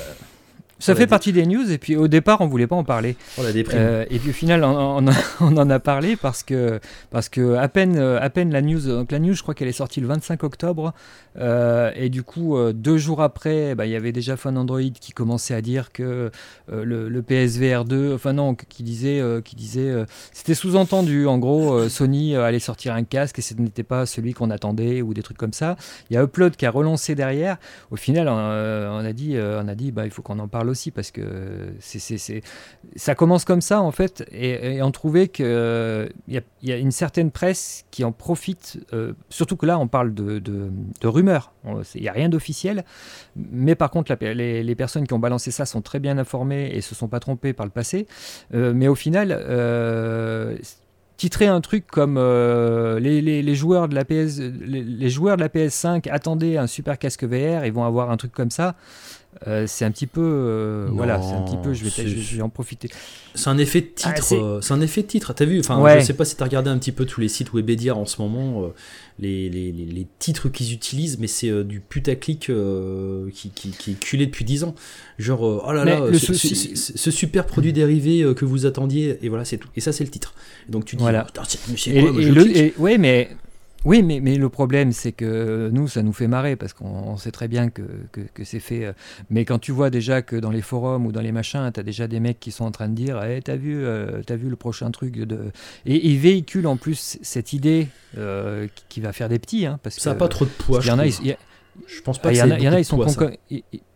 Ça 0.80 0.94
fait 0.94 1.06
partie 1.06 1.32
des 1.32 1.46
news 1.46 1.70
et 1.70 1.78
puis 1.78 1.96
au 1.96 2.08
départ 2.08 2.40
on 2.42 2.46
voulait 2.46 2.66
pas 2.66 2.76
en 2.76 2.84
parler 2.84 3.16
la 3.42 3.52
déprime. 3.52 3.78
Euh, 3.80 4.04
et 4.10 4.18
puis 4.18 4.30
au 4.30 4.32
final 4.34 4.64
on, 4.64 4.98
on- 5.06 5.12
on 5.40 5.56
en 5.56 5.70
a 5.70 5.78
parlé 5.78 6.14
parce 6.16 6.42
que 6.42 6.78
parce 7.10 7.28
que 7.30 7.54
à 7.54 7.68
peine 7.68 7.96
à 7.96 8.28
peine 8.28 8.52
la 8.52 8.60
news 8.60 8.80
donc 8.80 9.10
la 9.12 9.18
news 9.18 9.32
je 9.34 9.40
crois 9.42 9.54
qu'elle 9.54 9.68
est 9.68 9.72
sortie 9.72 10.00
le 10.00 10.08
25 10.08 10.42
octobre 10.42 10.92
euh, 11.36 11.90
et 11.96 12.10
du 12.10 12.22
coup 12.22 12.56
euh, 12.56 12.72
deux 12.72 12.96
jours 12.96 13.20
après 13.20 13.74
bah, 13.74 13.86
il 13.86 13.92
y 13.92 13.96
avait 13.96 14.12
déjà 14.12 14.36
Fun 14.36 14.54
Android 14.54 14.80
qui 15.00 15.12
commençait 15.12 15.54
à 15.54 15.60
dire 15.62 15.90
que 15.90 16.30
euh, 16.70 16.84
le, 16.84 17.22
PSVR 17.22 17.84
2 17.84 18.14
enfin 18.14 18.34
non 18.34 18.54
qui 18.54 18.82
disait 18.82 19.22
qui 19.44 19.56
disait 19.56 19.92
c'était 20.32 20.54
sous-entendu. 20.54 21.26
En 21.26 21.38
gros 21.38 21.88
Sony 21.88 22.36
allait 22.36 22.58
sortir 22.58 22.94
un 22.94 23.04
casque 23.04 23.38
et 23.38 23.42
ce 23.42 23.54
n'était 23.54 23.82
pas 23.82 24.06
celui 24.06 24.34
qu'on 24.34 24.50
attendait 24.50 25.00
ou 25.02 25.14
des 25.14 25.22
trucs 25.22 25.38
comme 25.38 25.52
ça. 25.52 25.76
Il 26.10 26.14
y 26.14 26.16
a 26.16 26.22
Upload 26.22 26.56
qui 26.56 26.66
a 26.66 26.70
relancé 26.70 27.14
derrière. 27.14 27.56
Au 27.90 27.96
final 27.96 28.28
on, 28.28 28.36
euh, 28.36 28.90
on 28.90 29.04
a 29.04 29.12
dit 29.12 29.36
on 29.38 29.66
a 29.68 29.74
dit 29.74 29.90
bah 29.90 30.04
il 30.04 30.10
faut 30.10 30.22
qu'on 30.22 30.38
en 30.38 30.48
parle 30.48 30.68
aussi 30.68 30.90
parce 30.90 31.10
que 31.10 31.22
c'est, 31.80 32.42
ça 32.96 33.14
commence 33.14 33.44
comme 33.44 33.62
ça 33.62 33.80
en 33.80 33.90
fait. 33.90 34.24
Et, 34.32 34.82
on 34.82 34.90
trouvait 34.90 35.28
qu'il 35.28 35.46
y, 36.28 36.40
y, 36.62 36.72
a 36.72 36.76
une 36.76 36.92
certaine 36.92 37.30
presse 37.30 37.86
qui 37.90 38.04
en 38.04 38.12
profite, 38.12 38.78
surtout 39.30 39.56
que 39.56 39.64
là 39.66 39.78
on 39.78 39.88
parle 39.88 40.12
de, 40.12 40.38
de, 40.38 40.70
rumeurs, 41.08 41.23
il 41.94 42.02
n'y 42.02 42.08
a 42.08 42.12
rien 42.12 42.28
d'officiel, 42.28 42.84
mais 43.36 43.74
par 43.74 43.90
contre 43.90 44.14
les, 44.20 44.62
les, 44.62 44.74
personnes 44.74 45.06
qui 45.06 45.14
ont 45.14 45.18
balancé 45.18 45.50
ça 45.50 45.66
sont 45.66 45.82
très 45.82 46.00
bien 46.00 46.18
informées 46.18 46.70
et 46.72 46.80
se 46.80 46.94
sont 46.94 47.08
pas 47.08 47.20
trompées 47.20 47.52
par 47.52 47.66
le 47.66 47.72
passé, 47.72 48.06
mais 48.52 48.88
au 48.88 48.94
final 48.94 49.32
titrer 51.16 51.46
un 51.46 51.60
truc 51.60 51.86
comme 51.86 52.16
euh, 52.18 52.98
les, 52.98 53.54
joueurs 53.54 53.88
de 53.88 53.94
la 53.94 54.04
PS, 54.04 54.40
les, 54.40 55.10
joueurs 55.10 55.36
de 55.36 55.42
la 55.42 55.48
PS5 55.48 56.10
attendaient 56.10 56.56
un 56.56 56.66
super 56.66 56.98
casque 56.98 57.24
VR, 57.24 57.64
ils 57.64 57.72
vont 57.72 57.84
avoir 57.84 58.10
un 58.10 58.16
truc 58.16 58.32
comme 58.32 58.50
ça. 58.50 58.74
Euh, 59.48 59.64
c'est 59.66 59.84
un 59.84 59.90
petit 59.90 60.06
peu, 60.06 60.22
euh, 60.22 60.86
voilà, 60.92 61.20
c'est 61.20 61.34
un 61.34 61.42
petit 61.42 61.56
peu. 61.56 61.74
Je 61.74 61.84
vais, 61.84 62.06
je 62.06 62.36
vais 62.36 62.42
en 62.42 62.48
profiter. 62.48 62.88
C'est 63.34 63.50
un 63.50 63.58
effet 63.58 63.80
de 63.80 63.88
ah, 64.04 64.12
titre. 64.12 64.60
c'est 64.62 64.72
un 64.72 64.80
effet 64.80 65.02
de 65.02 65.08
titre. 65.08 65.32
T'as 65.32 65.44
vu 65.44 65.58
Enfin, 65.58 65.98
je 65.98 66.04
sais 66.04 66.14
pas 66.14 66.24
si 66.24 66.36
t'as 66.36 66.44
regardé 66.44 66.70
un 66.70 66.78
petit 66.78 66.92
peu 66.92 67.04
tous 67.04 67.20
les 67.20 67.28
sites 67.28 67.52
Webedia 67.52 67.96
en 67.96 68.06
ce 68.06 68.22
moment 68.22 68.70
les, 69.18 69.48
les, 69.48 69.70
les, 69.72 70.06
titres 70.18 70.48
qu'ils 70.48 70.72
utilisent, 70.72 71.18
mais 71.18 71.28
c'est 71.28 71.48
euh, 71.48 71.62
du 71.62 71.80
putaclic 71.80 72.50
euh, 72.50 73.30
qui, 73.32 73.50
qui, 73.50 73.70
qui, 73.70 73.92
est 73.92 74.00
culé 74.00 74.26
depuis 74.26 74.44
10 74.44 74.64
ans. 74.64 74.74
Genre, 75.18 75.46
euh, 75.46 75.62
oh 75.64 75.72
là 75.72 75.84
là, 75.84 76.00
ce, 76.12 77.10
super 77.10 77.46
produit 77.46 77.72
dérivé 77.72 78.34
que 78.34 78.44
vous 78.44 78.66
attendiez, 78.66 79.18
et 79.22 79.28
voilà, 79.28 79.44
c'est 79.44 79.58
tout. 79.58 79.68
Et 79.76 79.80
ça, 79.80 79.92
c'est 79.92 80.04
le 80.04 80.10
titre. 80.10 80.34
donc 80.68 80.84
tu 80.84 80.96
dis, 80.96 81.02
voilà. 81.02 81.26
et, 81.86 82.74
ouais, 82.78 82.98
mais 82.98 83.30
oui, 83.84 84.02
mais, 84.02 84.20
mais 84.20 84.36
le 84.36 84.48
problème, 84.48 84.92
c'est 84.92 85.12
que 85.12 85.68
nous, 85.72 85.88
ça 85.88 86.02
nous 86.02 86.12
fait 86.12 86.26
marrer 86.26 86.56
parce 86.56 86.72
qu'on 86.72 87.16
sait 87.18 87.30
très 87.30 87.48
bien 87.48 87.68
que, 87.68 87.82
que, 88.12 88.44
c'est 88.44 88.60
fait. 88.60 88.86
Euh, 88.86 88.92
mais 89.28 89.44
quand 89.44 89.58
tu 89.58 89.72
vois 89.72 89.90
déjà 89.90 90.22
que 90.22 90.36
dans 90.36 90.50
les 90.50 90.62
forums 90.62 91.04
ou 91.04 91.12
dans 91.12 91.20
les 91.20 91.32
machins, 91.32 91.70
tu 91.72 91.80
as 91.80 91.82
déjà 91.82 92.06
des 92.08 92.18
mecs 92.18 92.40
qui 92.40 92.50
sont 92.50 92.64
en 92.64 92.70
train 92.70 92.88
de 92.88 92.94
dire 92.94 93.22
hey, 93.22 93.42
T'as 93.42 93.56
vu, 93.56 93.84
euh, 93.84 94.22
as 94.26 94.36
vu 94.36 94.48
le 94.48 94.56
prochain 94.56 94.90
truc 94.90 95.18
de... 95.18 95.52
Et 95.84 96.08
ils 96.08 96.18
véhiculent 96.18 96.66
en 96.66 96.76
plus 96.76 97.18
cette 97.20 97.52
idée 97.52 97.88
euh, 98.16 98.68
qui 98.88 99.00
va 99.00 99.12
faire 99.12 99.28
des 99.28 99.38
petits. 99.38 99.66
Hein, 99.66 99.78
parce 99.82 99.96
ça 99.98 100.10
n'a 100.10 100.16
pas 100.16 100.28
trop 100.28 100.46
de 100.46 100.50
poids. 100.50 100.80
Il 100.82 100.88
y 100.88 100.90
en 100.90 100.98
a, 100.98 101.04
je 101.86 102.00
pense 102.00 102.18
pas. 102.18 102.32
Il 102.32 102.36
y, 102.36 102.42
en 102.42 102.72
a, 102.72 102.78
ils 102.78 102.84
sont 102.84 102.98
cons 102.98 103.12
comme. 103.12 103.32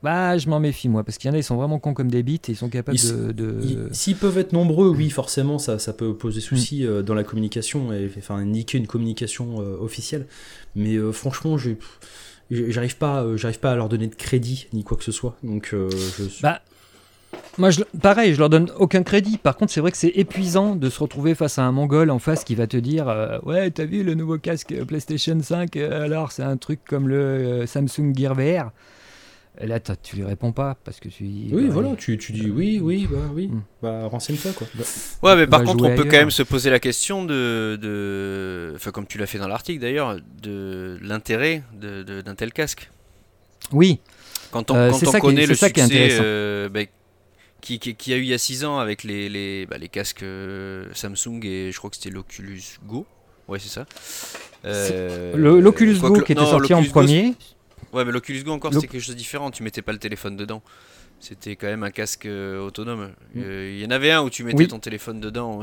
Bah, 0.03 0.39
je 0.39 0.49
m'en 0.49 0.61
méfie 0.61 0.89
moi, 0.89 1.05
parce 1.05 1.19
qu'il 1.19 1.29
y 1.29 1.31
en 1.31 1.35
a, 1.35 1.39
ils 1.39 1.45
sont 1.45 1.57
vraiment 1.57 1.79
cons 1.79 1.95
comme 1.95 2.11
des 2.11 2.23
bites 2.23 2.49
et 2.49 2.53
ils 2.53 2.57
sont 2.57 2.69
capables 2.69 2.99
de. 2.99 3.89
S'ils 3.93 4.17
peuvent 4.17 4.39
être 4.39 4.53
nombreux, 4.53 4.89
oui, 4.89 5.11
forcément, 5.11 5.59
ça, 5.59 5.79
ça 5.79 5.93
peut 5.93 6.15
poser 6.15 6.41
souci 6.41 6.83
mm. 6.83 6.87
euh, 6.87 7.03
dans 7.03 7.15
la 7.15 7.25
communication 7.25 7.93
et 7.93 8.11
enfin 8.19 8.45
niquer 8.45 8.79
une 8.79 8.87
communication 8.87 9.61
euh, 9.61 9.77
officielle. 9.81 10.27
Mais 10.77 10.97
euh, 10.97 11.13
franchement, 11.13 11.57
j'arrive 12.51 12.97
pas, 12.99 13.37
j'arrive 13.37 13.61
pas 13.61 13.73
à 13.73 13.77
leur 13.77 13.89
donner 13.89 14.07
de 14.07 14.15
crédit 14.15 14.69
ni 14.73 14.85
quoi 14.85 14.97
que 14.97 15.05
ce 15.05 15.13
soit. 15.13 15.37
Donc, 15.43 15.71
je. 15.73 16.43
Bah, 16.43 16.63
moi, 17.59 17.71
je, 17.71 17.81
pareil, 18.01 18.35
je 18.35 18.39
leur 18.39 18.49
donne 18.49 18.71
aucun 18.79 19.03
crédit. 19.03 19.37
Par 19.37 19.57
contre, 19.57 19.73
c'est 19.73 19.81
vrai 19.81 19.91
que 19.91 19.97
c'est 19.97 20.13
épuisant 20.15 20.77
de 20.77 20.89
se 20.89 21.01
retrouver 21.01 21.35
face 21.35 21.59
à 21.59 21.65
un 21.65 21.73
mongol 21.73 22.11
en 22.11 22.21
face 22.21 22.45
qui 22.45 22.55
va 22.55 22.69
te 22.69 22.77
dire 22.77 23.09
euh, 23.09 23.39
Ouais, 23.43 23.71
t'as 23.71 23.85
vu 23.85 24.05
le 24.05 24.15
nouveau 24.15 24.39
casque 24.39 24.75
PlayStation 24.87 25.37
5 25.41 25.77
euh, 25.77 26.05
Alors, 26.05 26.31
c'est 26.31 26.45
un 26.45 26.57
truc 26.57 26.81
comme 26.89 27.09
le 27.09 27.17
euh, 27.17 27.67
Samsung 27.67 28.15
Gear 28.17 28.35
VR. 28.35 28.71
Et 29.61 29.67
là, 29.67 29.81
tu 29.81 30.15
lui 30.15 30.25
réponds 30.25 30.53
pas 30.53 30.77
parce 30.85 31.01
que 31.01 31.09
tu 31.09 31.25
dis. 31.25 31.49
Oui, 31.53 31.65
bah, 31.65 31.73
voilà, 31.73 31.97
tu, 31.97 32.17
tu, 32.17 32.31
dis 32.31 32.49
oui, 32.49 32.79
oui, 32.81 33.09
bah 33.11 33.19
oui. 33.35 33.49
Hmm. 33.49 33.63
Bah, 33.83 34.07
renseigne-toi, 34.07 34.53
quoi. 34.53 34.69
ouais, 35.25 35.37
mais 35.37 35.49
par 35.49 35.65
contre, 35.65 35.85
on 35.85 35.97
peut 35.97 36.05
quand 36.05 36.13
même 36.13 36.31
se 36.31 36.45
poser 36.45 36.71
la 36.71 36.79
question 36.79 37.25
de. 37.25 37.77
de... 37.83 38.73
Enfin, 38.77 38.93
comme 38.93 39.07
tu 39.07 39.19
l'as 39.19 39.27
fait 39.27 39.39
dans 39.39 39.49
l'article 39.49 39.81
d'ailleurs, 39.81 40.17
de 40.41 40.97
l'intérêt 41.03 41.65
d'un 41.81 42.35
tel 42.37 42.53
casque. 42.53 42.89
Oui. 43.73 43.99
Quand 44.53 44.71
on, 44.71 44.93
quand 44.93 45.09
on 45.09 45.19
connaît 45.19 45.45
le 45.45 45.57
succès 45.57 46.69
bah, 46.73 46.83
qui, 47.77 47.95
qui, 47.95 48.13
a 48.15 48.17
eu 48.17 48.23
il 48.23 48.29
y 48.29 48.35
a 48.35 48.39
6 48.39 48.65
ans 48.65 48.79
avec 48.79 49.03
les, 49.03 49.29
les, 49.29 49.67
bah, 49.67 49.77
les 49.77 49.89
casques 49.89 50.23
euh, 50.23 50.87
Samsung 50.95 51.41
et 51.45 51.71
je 51.73 51.77
crois 51.77 51.91
que 51.91 51.97
c'était 51.97 52.11
l'Oculus 52.11 52.63
Go. 52.87 53.05
Ouais, 53.49 53.59
c'est 53.59 53.69
ça. 53.69 53.85
Euh, 54.65 55.37
L'Oculus 55.37 55.99
Go 55.99 56.23
qui 56.23 56.33
était 56.33 56.45
sorti 56.45 56.73
en 56.73 56.83
premier. 56.85 57.35
Ouais, 57.93 58.05
mais 58.05 58.13
l'Oculus 58.13 58.43
Go 58.45 58.53
encore 58.53 58.73
c'était 58.73 58.87
quelque 58.87 59.03
chose 59.03 59.15
de 59.15 59.19
différent. 59.19 59.51
Tu 59.51 59.63
mettais 59.63 59.83
pas 59.83 59.93
le 59.93 59.99
téléphone 59.99 60.37
dedans. 60.37 60.63
C'était 61.21 61.57
quand 61.57 61.67
même 61.67 61.83
un 61.83 61.91
casque 61.91 62.27
euh, 62.27 62.61
autonome. 62.61 63.11
Mm. 63.35 63.41
Il 63.41 63.81
y 63.81 63.87
en 63.87 63.91
avait 63.91 64.13
un 64.13 64.23
où 64.23 64.31
tu 64.31 64.45
mettais 64.45 64.67
ton 64.67 64.79
téléphone 64.79 65.21
dedans. 65.21 65.63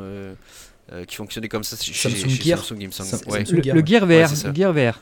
qui 1.07 1.15
fonctionnait 1.15 1.49
comme 1.49 1.63
ça 1.63 1.75
chez 1.77 2.09
Samsung, 2.09 2.29
Gear. 2.29 2.63
Samsung, 2.63 3.23
le, 3.51 3.85
Gear 3.85 4.05
VR, 4.05 4.53
Gear 4.53 4.73
VR. 4.73 5.01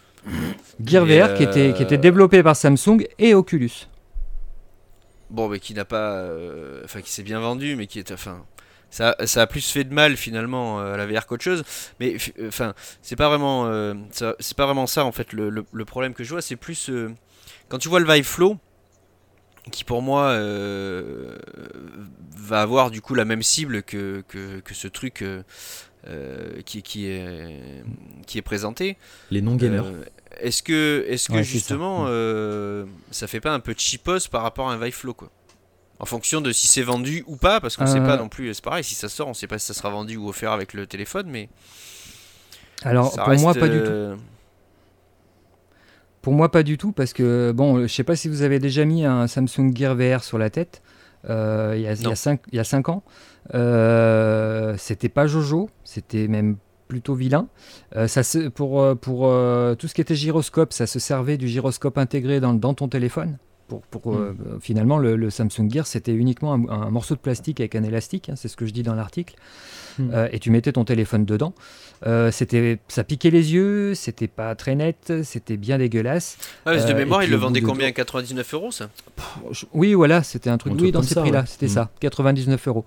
Gear 0.83 1.05
VR 1.05 1.33
qui, 1.35 1.43
était, 1.43 1.73
qui 1.73 1.83
était 1.83 1.97
développé 1.97 2.41
par 2.43 2.55
Samsung 2.55 3.05
et 3.19 3.33
Oculus 3.33 3.87
bon, 5.33 5.49
mais 5.49 5.59
qui 5.59 5.73
n'a 5.73 5.83
pas, 5.83 6.13
euh, 6.13 6.81
enfin, 6.85 7.01
qui 7.01 7.11
s'est 7.11 7.23
bien 7.23 7.39
vendu, 7.39 7.75
mais 7.75 7.87
qui 7.87 7.99
est, 7.99 8.11
enfin, 8.11 8.45
ça, 8.89 9.15
ça, 9.25 9.41
a 9.41 9.47
plus 9.47 9.69
fait 9.69 9.83
de 9.83 9.93
mal 9.93 10.15
finalement 10.15 10.79
euh, 10.79 10.93
à 10.93 10.97
la 10.97 11.07
VR 11.07 11.25
qu'autre 11.25 11.43
chose. 11.43 11.63
Mais 11.99 12.15
euh, 12.39 12.47
enfin, 12.47 12.73
c'est 13.01 13.15
pas 13.17 13.27
vraiment, 13.27 13.65
c'est 14.13 14.55
pas 14.55 14.65
vraiment 14.65 14.87
ça 14.87 15.03
en 15.03 15.11
fait. 15.11 15.33
Le, 15.33 15.85
problème 15.85 16.13
que 16.13 16.23
je 16.23 16.29
vois, 16.29 16.41
c'est 16.41 16.55
plus 16.55 16.89
quand 17.67 17.79
tu 17.79 17.89
vois 17.89 17.99
le 17.99 18.11
Vive 18.11 18.25
Flow, 18.25 18.57
qui 19.71 19.83
pour 19.83 20.01
moi 20.01 20.37
va 22.37 22.61
avoir 22.61 22.91
du 22.91 23.01
coup 23.01 23.15
la 23.15 23.25
même 23.25 23.43
cible 23.43 23.83
que, 23.83 24.23
que 24.29 24.73
ce 24.73 24.87
truc 24.87 25.23
qui, 26.65 26.81
qui, 26.81 27.07
est, 27.07 27.83
qui 28.27 28.37
est 28.37 28.41
présenté. 28.41 28.97
Les 29.31 29.41
non-gamers. 29.41 29.85
Est-ce 30.39 30.63
que, 30.63 31.05
est-ce 31.07 31.29
que 31.29 31.41
justement, 31.43 32.05
ça. 32.05 32.11
Euh, 32.11 32.85
ça 33.11 33.27
fait 33.27 33.39
pas 33.39 33.53
un 33.53 33.59
peu 33.59 33.73
cheapos 33.77 34.27
par 34.31 34.41
rapport 34.41 34.69
à 34.69 34.73
un 34.73 34.77
Vive 34.77 34.93
Flow 34.93 35.13
quoi 35.13 35.29
En 35.99 36.05
fonction 36.05 36.41
de 36.41 36.51
si 36.51 36.67
c'est 36.67 36.81
vendu 36.81 37.23
ou 37.27 37.35
pas, 37.35 37.59
parce 37.59 37.77
qu'on 37.77 37.85
sait 37.85 37.99
pas 37.99 38.15
euh. 38.15 38.17
non 38.17 38.29
plus. 38.29 38.53
C'est 38.53 38.63
pareil, 38.63 38.83
si 38.83 38.95
ça 38.95 39.09
sort, 39.09 39.27
on 39.27 39.33
sait 39.33 39.47
pas 39.47 39.59
si 39.59 39.67
ça 39.67 39.73
sera 39.73 39.89
vendu 39.89 40.17
ou 40.17 40.29
offert 40.29 40.51
avec 40.51 40.73
le 40.73 40.87
téléphone, 40.87 41.27
mais. 41.29 41.49
Alors 42.83 43.13
pour 43.13 43.39
moi, 43.39 43.53
pas 43.53 43.69
du 43.69 43.79
tout. 43.79 43.85
Euh, 43.85 44.15
pour 46.21 46.33
moi, 46.33 46.49
pas 46.49 46.63
du 46.63 46.77
tout, 46.77 46.93
parce 46.93 47.13
que 47.13 47.51
bon, 47.51 47.81
je 47.81 47.93
sais 47.93 48.03
pas 48.03 48.15
si 48.15 48.27
vous 48.27 48.41
avez 48.41 48.59
déjà 48.59 48.85
mis 48.85 49.05
un 49.05 49.27
Samsung 49.27 49.75
Gear 49.75 49.95
VR 49.95 50.23
sur 50.23 50.37
la 50.37 50.49
tête. 50.49 50.81
il, 51.25 51.29
y 51.29 51.87
a, 51.87 51.93
il, 51.93 52.55
y 52.55 52.59
a 52.59 52.63
5 52.63 52.89
ans. 52.89 53.03
C'était 53.51 55.09
pas 55.09 55.27
Jojo, 55.27 55.69
c'était 55.83 56.27
même 56.27 56.57
plutôt 56.93 57.15
vilain. 57.15 57.47
Euh, 57.95 58.07
ça 58.07 58.21
pour 58.53 58.81
euh, 58.81 58.93
pour 58.93 59.25
euh, 59.25 59.73
tout 59.75 59.87
ce 59.87 59.95
qui 59.95 60.01
était 60.01 60.15
gyroscope, 60.15 60.73
ça 60.73 60.85
se 60.85 60.99
servait 60.99 61.37
du 61.37 61.47
gyroscope 61.47 61.97
intégré 61.97 62.39
dans, 62.39 62.53
dans 62.53 62.73
ton 62.75 62.87
téléphone. 62.87 63.37
Pour, 63.67 63.81
pour 63.81 64.13
hmm. 64.13 64.59
finalement, 64.59 64.99
le, 64.99 65.29
Samsung 65.29 65.69
Gear, 65.71 65.87
c'était 65.87 66.13
uniquement 66.13 66.53
un, 66.53 66.91
morceau 66.91 67.15
de 67.15 67.19
plastique 67.19 67.61
avec 67.61 67.75
un 67.75 67.83
élastique, 67.83 68.29
hein, 68.29 68.35
c'est 68.35 68.49
ce 68.49 68.57
que 68.57 68.65
je 68.65 68.73
dis 68.73 68.83
dans 68.83 68.93
l'article. 68.93 69.35
Hmm. 69.97 70.11
et 70.31 70.39
tu 70.39 70.49
mettais 70.49 70.71
ton 70.71 70.85
téléphone 70.85 71.23
dedans. 71.23 71.53
C'était, 72.31 72.79
ça 72.87 73.03
piquait 73.03 73.29
les 73.29 73.53
yeux, 73.53 73.95
c'était 73.95 74.27
pas 74.27 74.55
très 74.55 74.75
net, 74.75 75.13
c'était 75.23 75.57
bien 75.57 75.77
dégueulasse. 75.77 76.37
de 76.65 76.93
mémoire, 76.93 77.23
il 77.23 77.29
le 77.29 77.37
vendait 77.37 77.61
combien? 77.61 77.91
99 77.91 78.53
euros 78.53 78.71
ça? 78.71 78.89
Oui, 79.73 79.93
voilà, 79.93 80.23
c'était 80.23 80.49
un 80.49 80.57
truc. 80.57 80.73
oui, 80.79 80.91
dans 80.91 81.03
ces 81.03 81.15
prix-là, 81.15 81.45
c'était 81.45 81.67
ça, 81.67 81.89
99 81.99 82.65
hmm. 82.65 82.69
euros. 82.69 82.85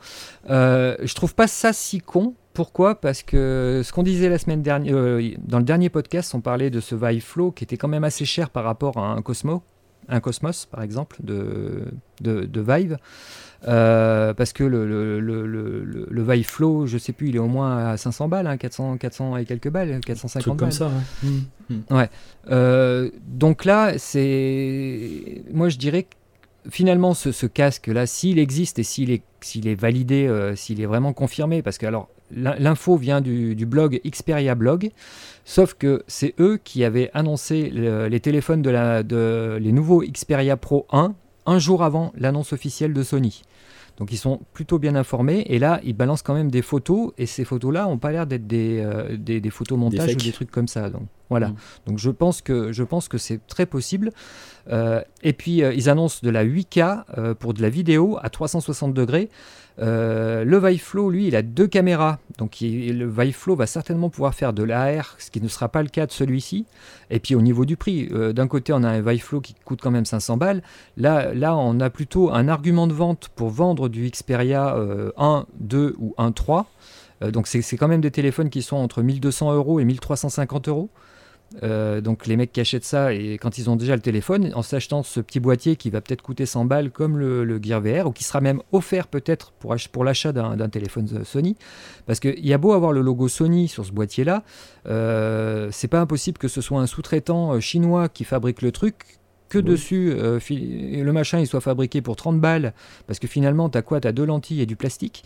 je 0.48 1.14
trouve 1.14 1.34
pas 1.34 1.46
ça 1.46 1.72
si 1.72 2.00
con 2.00 2.34
pourquoi? 2.56 2.94
Parce 2.94 3.22
que 3.22 3.82
ce 3.84 3.92
qu'on 3.92 4.02
disait 4.02 4.30
la 4.30 4.38
semaine 4.38 4.62
dernière, 4.62 4.96
euh, 4.96 5.30
dans 5.44 5.58
le 5.58 5.64
dernier 5.64 5.90
podcast, 5.90 6.34
on 6.34 6.40
parlait 6.40 6.70
de 6.70 6.80
ce 6.80 6.94
Vive 6.94 7.22
Flow 7.22 7.50
qui 7.50 7.64
était 7.64 7.76
quand 7.76 7.86
même 7.86 8.02
assez 8.02 8.24
cher 8.24 8.48
par 8.48 8.64
rapport 8.64 8.96
à 8.96 9.08
un 9.08 9.20
Cosmo, 9.20 9.62
un 10.08 10.20
Cosmos 10.20 10.66
par 10.66 10.82
exemple 10.82 11.16
de, 11.22 11.84
de, 12.20 12.60
Vive. 12.60 12.98
Euh, 13.66 14.34
parce 14.34 14.52
que 14.52 14.62
le, 14.62 14.86
le, 14.86 15.18
le, 15.18 16.06
le, 16.08 16.22
Vive 16.22 16.46
Flow, 16.46 16.86
je 16.86 16.98
sais 16.98 17.12
plus, 17.12 17.30
il 17.30 17.36
est 17.36 17.40
au 17.40 17.48
moins 17.48 17.88
à 17.88 17.96
500 17.96 18.28
balles, 18.28 18.58
400, 18.58 18.92
hein, 18.92 18.96
400 18.98 19.38
et 19.38 19.44
quelques 19.44 19.70
balles, 19.70 20.00
450 20.04 20.46
balles. 20.46 20.56
comme 20.56 20.70
ça, 20.70 20.88
ouais. 20.88 21.30
Mmh. 21.70 21.94
ouais. 21.94 22.10
Euh, 22.50 23.10
donc 23.26 23.64
là, 23.64 23.94
c'est. 23.98 25.42
Moi, 25.52 25.68
je 25.68 25.78
dirais 25.78 26.04
que 26.04 26.70
finalement, 26.70 27.14
ce, 27.14 27.46
casque-là, 27.46 28.06
s'il 28.06 28.38
existe 28.38 28.78
et 28.78 28.82
s'il 28.82 29.10
est, 29.10 29.22
s'il 29.40 29.66
est 29.66 29.74
validé, 29.74 30.52
s'il 30.54 30.80
est 30.80 30.86
vraiment 30.86 31.12
confirmé, 31.12 31.62
parce 31.62 31.78
que 31.78 31.86
alors, 31.86 32.08
L'info 32.30 32.96
vient 32.96 33.20
du, 33.20 33.54
blog 33.66 34.00
Xperia 34.04 34.54
Blog, 34.54 34.90
sauf 35.44 35.74
que 35.74 36.02
c'est 36.06 36.34
eux 36.40 36.58
qui 36.62 36.84
avaient 36.84 37.10
annoncé 37.14 37.70
les 37.70 38.20
téléphones 38.20 38.62
de, 38.62 39.56
les 39.58 39.72
nouveaux 39.72 40.02
Xperia 40.02 40.56
Pro 40.56 40.86
1 40.90 41.14
un 41.46 41.58
jour 41.58 41.84
avant 41.84 42.12
l'annonce 42.16 42.52
officielle 42.52 42.92
de 42.92 43.02
Sony. 43.02 43.42
Donc 43.96 44.12
ils 44.12 44.18
sont 44.18 44.40
plutôt 44.52 44.78
bien 44.78 44.94
informés. 44.94 45.44
Et 45.46 45.58
là, 45.58 45.80
ils 45.82 45.94
balancent 45.94 46.22
quand 46.22 46.34
même 46.34 46.50
des 46.50 46.62
photos. 46.62 47.12
Et 47.18 47.26
ces 47.26 47.44
photos-là 47.44 47.84
n'ont 47.84 47.98
pas 47.98 48.12
l'air 48.12 48.26
d'être 48.26 48.46
des, 48.46 48.80
euh, 48.84 49.16
des, 49.16 49.40
des, 49.40 49.50
photos 49.50 49.78
montage 49.78 50.12
ou 50.12 50.16
des 50.16 50.32
trucs 50.32 50.50
comme 50.50 50.68
ça. 50.68 50.90
Donc 50.90 51.04
voilà. 51.30 51.48
Mm. 51.48 51.56
Donc 51.86 51.98
je 51.98 52.10
pense 52.10 52.42
que 52.42 52.72
je 52.72 52.82
pense 52.82 53.08
que 53.08 53.18
c'est 53.18 53.44
très 53.46 53.66
possible. 53.66 54.10
Euh, 54.70 55.00
et 55.22 55.32
puis 55.32 55.58
ils 55.58 55.88
annoncent 55.88 56.20
de 56.22 56.30
la 56.30 56.44
8K 56.44 57.34
pour 57.34 57.54
de 57.54 57.62
la 57.62 57.68
vidéo 57.68 58.18
à 58.22 58.30
360 58.30 58.94
degrés. 58.94 59.30
Euh, 59.78 60.44
le 60.44 60.58
Vive 60.58 60.82
Flow, 60.82 61.10
lui, 61.10 61.26
il 61.26 61.36
a 61.36 61.42
deux 61.42 61.66
caméras. 61.66 62.18
Donc 62.38 62.58
le 62.60 63.06
Vive 63.06 63.34
Flow 63.34 63.56
va 63.56 63.66
certainement 63.66 64.10
pouvoir 64.10 64.34
faire 64.34 64.52
de 64.52 64.62
l'AR, 64.62 65.16
ce 65.18 65.30
qui 65.30 65.40
ne 65.40 65.48
sera 65.48 65.68
pas 65.68 65.82
le 65.82 65.88
cas 65.88 66.06
de 66.06 66.12
celui-ci. 66.12 66.66
Et 67.10 67.20
puis 67.20 67.34
au 67.34 67.42
niveau 67.42 67.64
du 67.64 67.76
prix, 67.76 68.08
euh, 68.12 68.32
d'un 68.32 68.46
côté, 68.46 68.72
on 68.72 68.82
a 68.82 68.88
un 68.88 69.00
Vive 69.00 69.22
Flow 69.22 69.40
qui 69.40 69.54
coûte 69.64 69.80
quand 69.82 69.90
même 69.90 70.04
500 70.04 70.36
balles. 70.36 70.62
Là, 70.96 71.34
là, 71.34 71.56
on 71.56 71.80
a 71.80 71.90
plutôt 71.90 72.32
un 72.32 72.48
argument 72.48 72.86
de 72.86 72.94
vente 72.94 73.28
pour 73.34 73.50
vendre 73.50 73.88
du 73.88 74.08
Xperia 74.08 74.74
1, 74.74 74.78
euh, 74.78 75.42
2 75.60 75.94
ou 75.98 76.14
1, 76.18 76.32
3. 76.32 76.66
donc 77.32 77.46
c'est 77.46 77.76
quand 77.76 77.88
même 77.88 78.00
des 78.00 78.10
téléphones 78.10 78.50
qui 78.50 78.62
sont 78.62 78.76
entre 78.76 79.02
1200 79.02 79.54
euros 79.54 79.80
et 79.80 79.84
1350 79.84 80.68
euros. 80.68 80.90
Euh, 81.62 82.00
donc 82.00 82.26
les 82.26 82.36
mecs 82.36 82.52
qui 82.52 82.60
achètent 82.60 82.84
ça 82.84 83.14
et 83.14 83.38
quand 83.38 83.56
ils 83.56 83.70
ont 83.70 83.76
déjà 83.76 83.94
le 83.94 84.02
téléphone, 84.02 84.50
en 84.54 84.62
s'achetant 84.62 85.02
ce 85.02 85.20
petit 85.20 85.38
boîtier 85.38 85.76
qui 85.76 85.90
va 85.90 86.00
peut-être 86.00 86.22
coûter 86.22 86.44
100 86.44 86.64
balles 86.64 86.90
comme 86.90 87.18
le, 87.18 87.60
Gear 87.62 87.80
VR 87.80 88.06
ou 88.06 88.12
qui 88.12 88.24
sera 88.24 88.40
même 88.40 88.60
offert 88.72 89.06
peut-être 89.06 89.52
pour, 89.52 89.74
pour 89.92 90.04
l'achat 90.04 90.32
d'un 90.32 90.68
téléphone 90.68 91.24
Sony, 91.24 91.56
parce 92.06 92.20
qu'il 92.20 92.44
y 92.44 92.52
a 92.52 92.58
beau 92.58 92.72
avoir 92.72 92.92
le 92.92 93.00
logo 93.00 93.28
Sony 93.28 93.68
sur 93.68 93.86
ce 93.86 93.92
boîtier-là, 93.92 94.42
euh, 94.86 95.68
c'est 95.70 95.88
pas 95.88 96.00
impossible 96.00 96.38
que 96.38 96.48
ce 96.48 96.60
soit 96.60 96.80
un 96.80 96.86
sous-traitant 96.86 97.54
euh, 97.54 97.60
chinois 97.60 98.08
qui 98.08 98.24
fabrique 98.24 98.60
le 98.60 98.72
truc 98.72 99.18
que 99.48 99.58
dessus 99.60 100.12
le 100.12 101.12
machin 101.12 101.38
il 101.38 101.46
soit 101.46 101.60
fabriqué 101.60 102.02
pour 102.02 102.16
30 102.16 102.40
balles 102.40 102.74
parce 103.06 103.20
que 103.20 103.28
finalement 103.28 103.70
tu 103.70 103.78
as 103.78 103.82
quoi? 103.82 104.00
Tu 104.00 104.08
as 104.08 104.12
deux 104.12 104.24
lentilles 104.24 104.60
et 104.60 104.66
du 104.66 104.74
plastique 104.74 105.22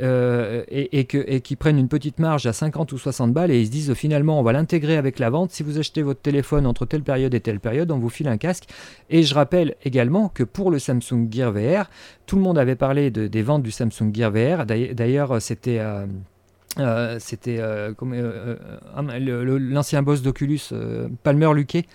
euh, 0.00 0.64
et, 0.68 1.00
et 1.00 1.40
qu'ils 1.40 1.56
prennent 1.56 1.78
une 1.78 1.88
petite 1.88 2.18
marge 2.18 2.46
à 2.46 2.52
50 2.52 2.92
ou 2.92 2.98
60 2.98 3.32
balles 3.32 3.50
et 3.50 3.60
ils 3.60 3.66
se 3.66 3.70
disent 3.70 3.94
finalement 3.94 4.38
on 4.38 4.42
va 4.42 4.52
l'intégrer 4.52 4.96
avec 4.96 5.18
la 5.18 5.30
vente. 5.30 5.50
Si 5.50 5.62
vous 5.62 5.78
achetez 5.78 6.02
votre 6.02 6.20
téléphone 6.20 6.66
entre 6.66 6.86
telle 6.86 7.02
période 7.02 7.34
et 7.34 7.40
telle 7.40 7.60
période, 7.60 7.90
on 7.90 7.98
vous 7.98 8.10
file 8.10 8.28
un 8.28 8.36
casque. 8.36 8.64
Et 9.10 9.22
je 9.22 9.34
rappelle 9.34 9.76
également 9.84 10.28
que 10.28 10.42
pour 10.42 10.70
le 10.70 10.78
Samsung 10.78 11.28
Gear 11.30 11.52
VR, 11.52 11.90
tout 12.26 12.36
le 12.36 12.42
monde 12.42 12.58
avait 12.58 12.76
parlé 12.76 13.10
de, 13.10 13.26
des 13.26 13.42
ventes 13.42 13.62
du 13.62 13.70
Samsung 13.70 14.12
Gear 14.12 14.30
VR. 14.30 14.66
D'ailleurs, 14.66 15.40
c'était... 15.40 15.78
Euh, 15.78 16.06
euh, 16.78 17.16
c'était 17.18 17.60
l'ancien 19.00 20.02
boss 20.02 20.22
d'Oculus, 20.22 20.60
Palmer 21.24 21.52
Luckey, 21.52 21.86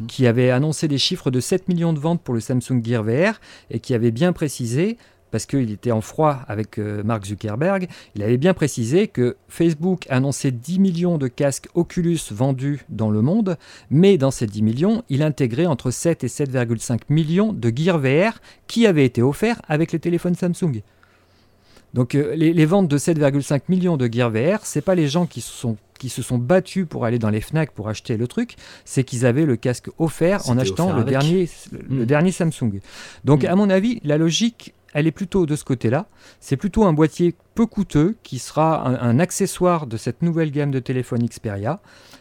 mmh. 0.00 0.06
qui 0.06 0.28
avait 0.28 0.50
annoncé 0.50 0.86
des 0.86 0.98
chiffres 0.98 1.32
de 1.32 1.40
7 1.40 1.66
millions 1.68 1.92
de 1.92 1.98
ventes 1.98 2.22
pour 2.22 2.34
le 2.34 2.40
Samsung 2.40 2.80
Gear 2.84 3.02
VR 3.02 3.40
et 3.70 3.80
qui 3.80 3.94
avait 3.94 4.12
bien 4.12 4.32
précisé 4.32 4.96
parce 5.30 5.46
qu'il 5.46 5.70
était 5.70 5.92
en 5.92 6.00
froid 6.00 6.40
avec 6.48 6.78
euh, 6.78 7.02
Mark 7.02 7.24
Zuckerberg, 7.26 7.88
il 8.14 8.22
avait 8.22 8.36
bien 8.36 8.54
précisé 8.54 9.08
que 9.08 9.36
Facebook 9.48 10.06
annonçait 10.08 10.50
10 10.50 10.78
millions 10.78 11.18
de 11.18 11.28
casques 11.28 11.68
Oculus 11.74 12.20
vendus 12.30 12.84
dans 12.88 13.10
le 13.10 13.22
monde, 13.22 13.56
mais 13.90 14.18
dans 14.18 14.30
ces 14.30 14.46
10 14.46 14.62
millions, 14.62 15.02
il 15.08 15.22
intégrait 15.22 15.66
entre 15.66 15.90
7 15.90 16.24
et 16.24 16.28
7,5 16.28 17.00
millions 17.08 17.52
de 17.52 17.72
Gear 17.74 17.98
VR 17.98 18.40
qui 18.66 18.86
avaient 18.86 19.04
été 19.04 19.22
offerts 19.22 19.60
avec 19.68 19.92
les 19.92 19.98
téléphones 19.98 20.34
Samsung. 20.34 20.82
Donc 21.94 22.14
euh, 22.14 22.34
les, 22.34 22.66
ventes 22.66 22.88
de 22.88 22.98
7,5 22.98 23.62
millions 23.68 23.96
de 23.96 24.12
Gear 24.12 24.30
VR, 24.30 24.60
c'est 24.64 24.82
pas 24.82 24.94
les 24.94 25.08
gens 25.08 25.26
qui 25.26 25.40
se 25.40 25.52
sont 25.52 25.76
qui 25.98 26.08
se 26.10 26.22
sont 26.22 26.38
battus 26.38 26.86
pour 26.88 27.04
aller 27.04 27.18
dans 27.18 27.28
les 27.28 27.40
Fnac 27.40 27.72
pour 27.72 27.88
acheter 27.88 28.16
le 28.16 28.28
truc, 28.28 28.54
c'est 28.84 29.02
qu'ils 29.02 29.26
avaient 29.26 29.44
le 29.44 29.56
casque 29.56 29.90
offert 29.98 30.48
en 30.48 30.56
achetant 30.56 30.92
le 30.96 31.02
dernier, 31.02 31.48
le, 31.72 32.02
hmm. 32.02 32.06
dernier 32.06 32.30
Samsung. 32.30 32.80
Donc 33.24 33.42
hmm. 33.42 33.48
à 33.48 33.56
mon 33.56 33.68
avis, 33.68 34.00
la 34.04 34.16
logique 34.16 34.74
elle 34.94 35.06
est 35.06 35.12
plutôt 35.12 35.46
de 35.46 35.56
ce 35.56 35.64
côté-là. 35.64 36.06
C'est 36.40 36.56
plutôt 36.56 36.84
un 36.84 36.92
boîtier 36.92 37.34
peu 37.54 37.66
coûteux 37.66 38.16
qui 38.22 38.38
sera 38.38 38.86
un, 38.86 39.18
accessoire 39.18 39.86
de 39.86 39.96
cette 39.96 40.22
nouvelle 40.22 40.50
gamme 40.50 40.70
de 40.70 40.78
téléphones 40.78 41.26
Xperia, 41.26 41.80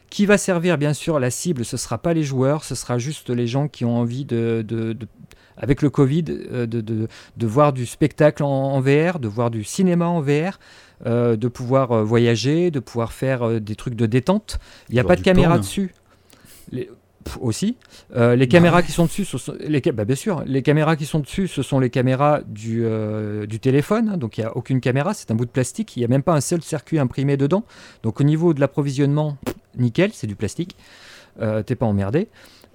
qui 0.10 0.26
va 0.26 0.38
servir 0.38 0.78
bien 0.78 0.94
sûr 0.94 1.20
la 1.20 1.32
cible. 1.32 1.66
Ce 1.66 1.76
ne 1.76 1.80
sera 1.80 1.98
pas 1.98 2.14
les 2.14 2.24
joueurs, 2.24 2.64
ce 2.64 2.76
sera 2.76 2.98
juste 2.98 3.30
les 3.30 3.48
gens 3.48 3.68
qui 3.68 3.86
ont 3.86 3.98
envie 3.98 4.26
de, 4.26 4.66
avec 5.56 5.82
le 5.82 5.90
Covid, 5.90 6.26
euh, 6.30 6.66
de, 6.66 7.48
voir 7.48 7.74
du 7.74 7.86
spectacle 7.86 8.44
en, 8.44 8.80
VR, 8.82 9.20
de 9.20 9.28
voir 9.28 9.50
du 9.50 9.64
cinéma 9.64 10.08
en 10.08 10.22
VR. 10.22 10.60
Euh, 11.06 11.36
de 11.36 11.48
pouvoir 11.48 11.92
euh, 11.92 12.04
voyager, 12.04 12.72
de 12.72 12.80
pouvoir 12.80 13.14
faire 13.14 13.62
des 13.62 13.76
trucs 13.76 13.94
de 13.94 14.08
détente. 14.08 14.58
Il 14.90 14.96
n'y 14.96 15.00
a 15.00 15.04
pas 15.04 15.16
de 15.16 15.22
caméra 15.22 15.60
dessus. 15.60 15.94
Les, 16.72 16.90
aussi. 17.42 17.78
Euh, 18.16 18.36
les 18.36 18.48
caméras 18.48 18.82
qui 18.82 18.92
sont 18.92 19.06
dessus, 19.06 19.26
ce 19.26 19.38
sont, 19.38 19.56
les, 19.60 19.82
bah, 19.82 20.06
bien 20.06 20.16
sûr, 20.16 20.44
les 20.46 20.62
caméras 20.62 20.96
qui 20.96 21.06
sont 21.06 21.20
dessus, 21.20 21.48
ce 21.48 21.62
sont 21.62 21.80
les 21.80 21.90
caméras 21.90 22.42
du, 22.46 22.84
euh, 22.86 23.46
du 23.46 23.60
téléphone. 23.60 24.10
Hein, 24.10 24.18
donc 24.18 24.38
il 24.38 24.42
n'y 24.42 24.48
a 24.48 24.56
aucune 24.56 24.80
caméra, 24.82 25.14
c'est 25.14 25.32
un 25.32 25.36
bout 25.36 25.46
de 25.46 25.52
plastique. 25.52 25.96
Il 25.96 26.00
n'y 26.00 26.06
a 26.06 26.08
même 26.08 26.24
pas 26.24 26.34
un 26.34 26.42
seul 26.42 26.62
circuit 26.62 27.00
imprimé 27.00 27.38
dedans. 27.38 27.64
Donc 28.04 28.22
au 28.22 28.24
niveau 28.24 28.54
de 28.54 28.60
l'approvisionnement, 28.60 29.38
nickel, 29.78 30.12
c'est 30.14 30.28
du 30.28 30.36
plastique. 30.36 30.76
Euh, 31.42 31.62
T'es 31.64 31.76
pas 31.76 31.86
emmerdé. 31.86 32.30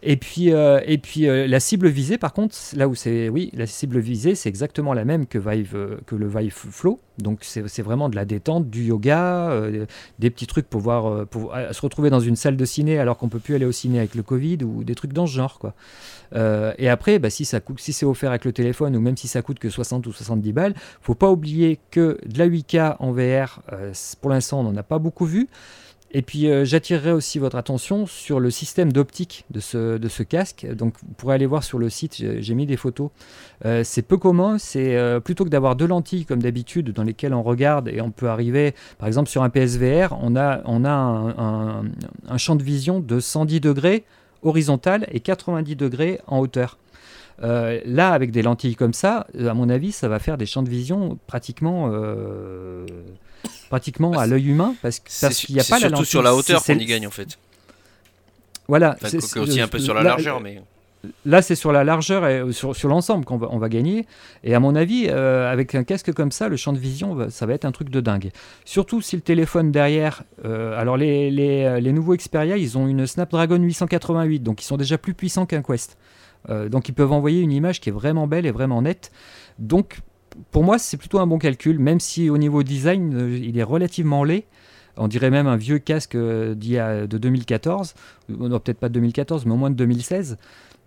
Et 0.04 0.16
puis, 0.16 0.52
euh, 0.52 0.80
et 0.84 0.98
puis 0.98 1.28
euh, 1.28 1.46
la 1.46 1.60
cible 1.60 1.88
visée, 1.88 2.18
par 2.18 2.32
contre, 2.32 2.56
là 2.74 2.88
où 2.88 2.94
c'est, 2.96 3.28
oui, 3.28 3.50
la 3.54 3.66
cible 3.66 4.00
visée, 4.00 4.34
c'est 4.34 4.48
exactement 4.48 4.94
la 4.94 5.04
même 5.04 5.26
que, 5.26 5.38
Vive, 5.38 5.76
euh, 5.76 5.96
que 6.06 6.16
le 6.16 6.26
Vive 6.26 6.52
Flow. 6.52 6.98
Donc 7.18 7.40
c'est 7.42 7.82
vraiment 7.82 8.08
de 8.08 8.16
la 8.16 8.24
détente, 8.24 8.68
du 8.68 8.84
yoga, 8.84 9.54
des 10.18 10.30
petits 10.30 10.46
trucs 10.46 10.66
pour, 10.66 10.80
voir, 10.80 11.26
pour 11.26 11.52
se 11.70 11.80
retrouver 11.82 12.08
dans 12.08 12.20
une 12.20 12.36
salle 12.36 12.56
de 12.56 12.64
ciné 12.64 12.98
alors 12.98 13.18
qu'on 13.18 13.28
peut 13.28 13.38
plus 13.38 13.54
aller 13.54 13.66
au 13.66 13.70
ciné 13.70 13.98
avec 13.98 14.14
le 14.14 14.22
Covid 14.22 14.58
ou 14.64 14.82
des 14.82 14.94
trucs 14.94 15.12
dans 15.12 15.26
ce 15.26 15.32
genre, 15.32 15.58
quoi. 15.58 15.74
et 16.34 16.88
après, 16.88 17.18
bah, 17.18 17.28
si 17.28 17.44
ça 17.44 17.60
coûte, 17.60 17.80
si 17.80 17.92
c'est 17.92 18.06
offert 18.06 18.30
avec 18.30 18.46
le 18.46 18.52
téléphone 18.52 18.96
ou 18.96 19.00
même 19.00 19.18
si 19.18 19.28
ça 19.28 19.42
coûte 19.42 19.58
que 19.58 19.68
60 19.68 20.06
ou 20.06 20.12
70 20.12 20.52
balles, 20.54 20.74
faut 21.02 21.14
pas 21.14 21.30
oublier 21.30 21.78
que 21.90 22.18
de 22.24 22.38
la 22.38 22.48
8K 22.48 22.96
en 22.98 23.12
VR, 23.12 23.60
pour 24.22 24.30
l'instant, 24.30 24.60
on 24.60 24.64
n'en 24.64 24.76
a 24.76 24.82
pas 24.82 24.98
beaucoup 24.98 25.26
vu. 25.26 25.48
Et 26.14 26.20
puis 26.20 26.46
euh, 26.46 26.66
j'attirerai 26.66 27.10
aussi 27.10 27.38
votre 27.38 27.56
attention 27.56 28.06
sur 28.06 28.38
le 28.38 28.50
système 28.50 28.92
d'optique 28.92 29.46
de 29.50 29.60
ce, 29.60 30.22
casque. 30.22 30.66
Donc 30.74 30.94
vous 31.02 31.14
pourrez 31.14 31.34
aller 31.34 31.46
voir 31.46 31.64
sur 31.64 31.78
le 31.78 31.88
site, 31.88 32.22
j'ai 32.38 32.54
mis 32.54 32.66
des 32.66 32.76
photos. 32.76 33.10
Euh, 33.64 33.82
c'est 33.82 34.02
peu 34.02 34.18
commun, 34.18 34.58
c'est 34.58 34.96
euh, 34.96 35.20
plutôt 35.20 35.44
que 35.44 35.48
d'avoir 35.48 35.74
deux 35.74 35.86
lentilles 35.86 36.26
comme 36.26 36.42
d'habitude 36.42 36.90
dans 36.90 37.02
lesquelles 37.02 37.32
on 37.32 37.42
regarde 37.42 37.88
et 37.88 38.02
on 38.02 38.10
peut 38.10 38.28
arriver, 38.28 38.74
par 38.98 39.08
exemple 39.08 39.30
sur 39.30 39.42
un 39.42 39.48
PSVR, 39.48 40.18
on 40.20 40.36
a, 40.36 40.62
un, 40.66 42.38
champ 42.38 42.56
de 42.56 42.62
vision 42.62 43.00
de 43.00 43.18
110 43.18 43.60
degrés 43.60 44.04
horizontal 44.42 45.06
et 45.12 45.20
90 45.20 45.76
degrés 45.76 46.20
en 46.26 46.40
hauteur. 46.40 46.78
Là, 47.40 48.12
avec 48.12 48.30
des 48.30 48.42
lentilles 48.42 48.76
comme 48.76 48.92
ça, 48.92 49.26
à 49.36 49.54
mon 49.54 49.68
avis, 49.68 49.90
ça 49.90 50.08
va 50.08 50.20
faire 50.20 50.38
des 50.38 50.46
champs 50.46 50.62
de 50.62 50.68
vision 50.68 51.18
pratiquement, 51.26 51.90
pratiquement 53.68 54.12
à 54.12 54.26
l'œil 54.26 54.48
humain 54.48 54.74
parce, 54.82 54.98
qu'il 54.98 55.54
n'y 55.54 55.60
a 55.60 55.64
pas 55.64 55.78
la 55.78 55.88
lentille. 55.88 56.06
sur 56.06 56.22
la 56.22 56.34
hauteur 56.34 56.62
qu'on 56.64 56.78
y 56.78 56.86
gagne 56.86 57.06
en 57.06 57.10
fait. 57.10 57.38
Voilà. 58.68 58.96
c'est 59.02 59.38
aussi 59.38 59.60
un 59.60 59.68
peu 59.68 59.78
sur 59.78 59.94
la 59.94 60.02
largeur, 60.02 60.40
mais. 60.40 60.62
Là, 61.26 61.42
c'est 61.42 61.56
sur 61.56 61.72
la 61.72 61.82
largeur 61.82 62.28
et 62.28 62.52
sur, 62.52 62.76
sur 62.76 62.88
l'ensemble 62.88 63.24
qu'on 63.24 63.36
va, 63.36 63.48
on 63.50 63.58
va 63.58 63.68
gagner. 63.68 64.06
Et 64.44 64.54
à 64.54 64.60
mon 64.60 64.76
avis, 64.76 65.08
avec 65.08 65.74
un 65.74 65.82
casque 65.82 66.12
comme 66.12 66.30
ça, 66.30 66.48
le 66.48 66.56
champ 66.56 66.72
de 66.72 66.78
vision, 66.78 67.28
ça 67.28 67.44
va 67.44 67.54
être 67.54 67.64
un 67.64 67.72
truc 67.72 67.90
de 67.90 68.00
dingue. 68.00 68.30
Surtout 68.64 69.00
si 69.00 69.16
le 69.16 69.22
téléphone 69.22 69.72
derrière. 69.72 70.22
alors, 70.44 70.96
les, 70.96 71.32
les, 71.32 71.80
les, 71.80 71.92
nouveaux 71.92 72.14
Xperia, 72.14 72.56
ils 72.56 72.78
ont 72.78 72.86
une 72.86 73.04
Snapdragon 73.08 73.56
888, 73.56 74.44
donc 74.44 74.62
ils 74.62 74.64
sont 74.64 74.76
déjà 74.76 74.96
plus 74.96 75.14
puissants 75.14 75.44
qu'un 75.44 75.62
Quest. 75.62 75.96
Euh, 76.50 76.68
donc 76.68 76.88
ils 76.88 76.92
peuvent 76.94 77.12
envoyer 77.12 77.40
une 77.40 77.52
image 77.52 77.80
qui 77.80 77.88
est 77.88 77.92
vraiment 77.92 78.26
belle 78.26 78.46
et 78.46 78.50
vraiment 78.50 78.82
nette. 78.82 79.12
Donc 79.58 80.00
pour 80.50 80.64
moi 80.64 80.78
c'est 80.78 80.96
plutôt 80.96 81.18
un 81.18 81.26
bon 81.26 81.38
calcul, 81.38 81.78
même 81.78 82.00
si 82.00 82.30
au 82.30 82.38
niveau 82.38 82.62
design 82.62 83.14
euh, 83.14 83.38
il 83.38 83.58
est 83.58 83.62
relativement 83.62 84.24
laid. 84.24 84.44
On 84.98 85.08
dirait 85.08 85.30
même 85.30 85.46
un 85.46 85.56
vieux 85.56 85.78
casque 85.78 86.14
euh, 86.14 86.54
de 86.54 87.18
2014, 87.18 87.94
non 88.28 88.58
peut-être 88.58 88.78
pas 88.78 88.88
de 88.88 88.94
2014, 88.94 89.46
mais 89.46 89.52
au 89.52 89.56
moins 89.56 89.70
de 89.70 89.76
2016. 89.76 90.36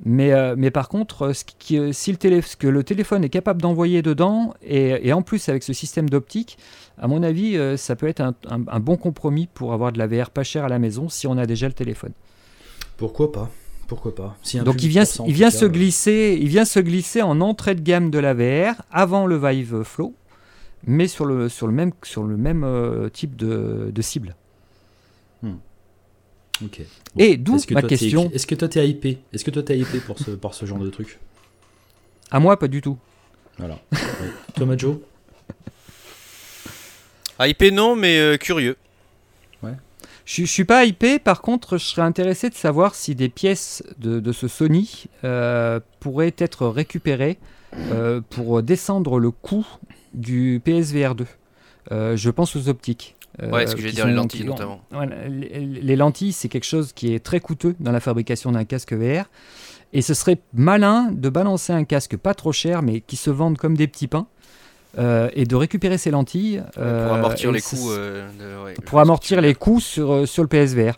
Mais, 0.04 0.34
mais 0.58 0.72
par 0.72 0.90
contre, 0.90 1.32
ce, 1.32 1.46
si 1.94 2.12
le 2.12 2.56
que 2.58 2.68
le 2.68 2.84
téléphone 2.84 3.24
est 3.24 3.30
capable 3.30 3.62
d'envoyer 3.62 4.02
dedans, 4.02 4.54
et, 4.62 5.14
en 5.14 5.22
plus 5.22 5.48
avec 5.48 5.64
ce 5.64 5.72
système 5.72 6.10
d'optique, 6.10 6.58
à 6.98 7.08
mon 7.08 7.24
avis, 7.24 7.58
ça 7.78 7.96
peut 7.96 8.10
être 8.10 8.20
un, 8.20 8.36
un, 8.50 8.80
bon 8.82 8.98
compromis 8.98 9.48
pour 9.48 9.72
avoir 9.72 9.94
de 9.94 9.98
la 9.98 10.08
VR 10.08 10.32
pas 10.32 10.44
chère 10.44 10.66
à 10.66 10.70
la 10.70 10.80
maison 10.80 11.08
si 11.08 11.28
on 11.28 11.38
a 11.38 11.46
déjà 11.46 11.68
le 11.68 11.74
téléphone. 11.74 12.12
Pourquoi 12.98 13.32
pas? 13.32 13.50
Pourquoi 13.88 14.16
pas 14.16 14.38
Donc 14.64 14.84
il 14.84 14.90
vient, 14.90 15.04
il 15.28 15.34
vient 15.34 15.52
se 15.52 15.66
glisser, 15.66 16.38
il 16.42 16.48
vient 16.48 16.66
se 16.66 16.80
glisser 16.80 17.22
en 17.22 17.42
entrée 17.42 17.76
de 17.76 17.82
gamme 17.82 18.10
de 18.10 18.20
la 18.20 18.34
VR 18.34 18.82
avant 18.92 19.26
le 19.26 19.38
Vive 19.38 19.84
Flow, 19.84 20.14
mais 20.86 21.08
sur 21.08 21.26
le 21.26 21.50
sur 21.50 21.68
le 21.68 21.74
même 21.74 21.92
sur 22.04 22.24
le 22.24 22.38
même 22.38 22.64
euh, 22.64 23.10
type 23.10 23.36
de, 23.36 23.92
de 23.94 24.02
cible. 24.02 24.36
Hmm. 25.42 25.56
Ok. 26.64 26.82
Et 27.18 27.38
d'où 27.38 27.58
ma 27.72 27.82
question. 27.82 28.32
Est-ce 28.34 28.48
que 28.48 28.56
toi 28.56 28.68
t'es 28.68 28.88
hypé 28.88 29.20
Est-ce 29.34 29.44
que 29.44 29.52
toi 29.52 29.64
t'es 29.64 29.78
hypé 29.78 30.00
pour 30.00 30.18
ce 30.20 30.32
par 30.32 30.54
ce 30.54 30.66
genre 30.66 30.80
de 30.80 30.90
truc 30.90 31.20
À 32.32 32.40
moi, 32.40 32.58
pas 32.58 32.68
du 32.68 32.82
tout. 32.82 32.98
Voilà. 33.58 33.80
Thomas 34.56 34.78
Joe 34.78 34.98
Hypé 37.40 37.72
non, 37.72 37.96
mais 37.96 38.18
euh, 38.18 38.38
curieux. 38.38 38.78
Je, 40.26 40.42
je 40.44 40.52
suis 40.52 40.66
pas 40.66 40.86
hypé, 40.86 41.20
par 41.20 41.42
contre, 41.42 41.78
je 41.78 41.86
serais 41.86 42.02
intéressé 42.02 42.50
de 42.50 42.56
savoir 42.56 42.96
si 42.96 43.14
des 43.16 43.30
pièces 43.30 43.84
de, 44.00 44.20
de 44.20 44.32
ce 44.32 44.48
Sony 44.48 45.06
euh, 45.24 45.80
pourraient 46.00 46.34
être 46.38 46.68
récupérées 46.68 47.38
euh, 47.92 48.22
pour 48.30 48.64
descendre 48.64 49.20
le 49.20 49.30
coût 49.32 49.66
du 50.14 50.62
PSVR 50.64 51.14
2. 51.16 51.26
Euh, 51.92 52.18
je 52.18 52.30
pense 52.32 52.56
aux 52.56 52.70
optiques. 52.70 53.16
Ouais, 53.52 53.68
ce 53.68 53.76
que 53.76 53.82
j'ai 53.82 53.92
dire, 53.92 54.08
les 54.08 54.14
lentilles 54.14 54.42
qui- 54.42 54.48
notamment. 54.48 54.80
voilà, 54.92 55.28
les, 55.28 55.60
les 55.60 55.96
lentilles, 55.98 56.32
c'est 56.32 56.48
quelque 56.48 56.64
chose 56.66 56.94
qui 56.94 57.14
est 57.14 57.20
très 57.20 57.42
coûteux 57.42 57.76
dans 57.82 57.92
la 57.92 58.00
fabrication 58.00 58.52
d'un 58.54 58.64
casque 58.64 58.94
VR. 58.94 59.26
Et 59.94 60.02
ce 60.02 60.14
serait 60.14 60.40
malin 60.54 61.10
de 61.12 61.30
balancer 61.30 61.74
un 61.74 61.84
casque 61.84 62.16
pas 62.18 62.34
trop 62.34 62.52
cher, 62.54 62.82
mais 62.82 63.02
qui 63.02 63.18
se 63.18 63.30
vende 63.30 63.58
comme 63.58 63.76
des 63.78 63.88
petits 63.88 64.08
pains, 64.08 64.28
euh, 64.98 65.30
et 65.34 65.46
de 65.46 65.56
récupérer 65.56 65.98
ces 65.98 66.12
lentilles. 66.12 66.64
pour 66.74 66.84
euh, 66.84 67.14
amortir 67.16 67.50
et 67.50 67.54
les 67.54 67.62
coûts. 67.62 67.92
euh, 67.92 68.28
de- 68.40 68.66
ouais, 68.66 68.74
je 68.78 68.82
pour 68.82 69.00
amortir 69.00 69.42
les 69.42 69.56
sur, 69.80 70.12
euh, 70.12 70.26
sur 70.26 70.44
le 70.44 70.48
PSVR. 70.50 70.94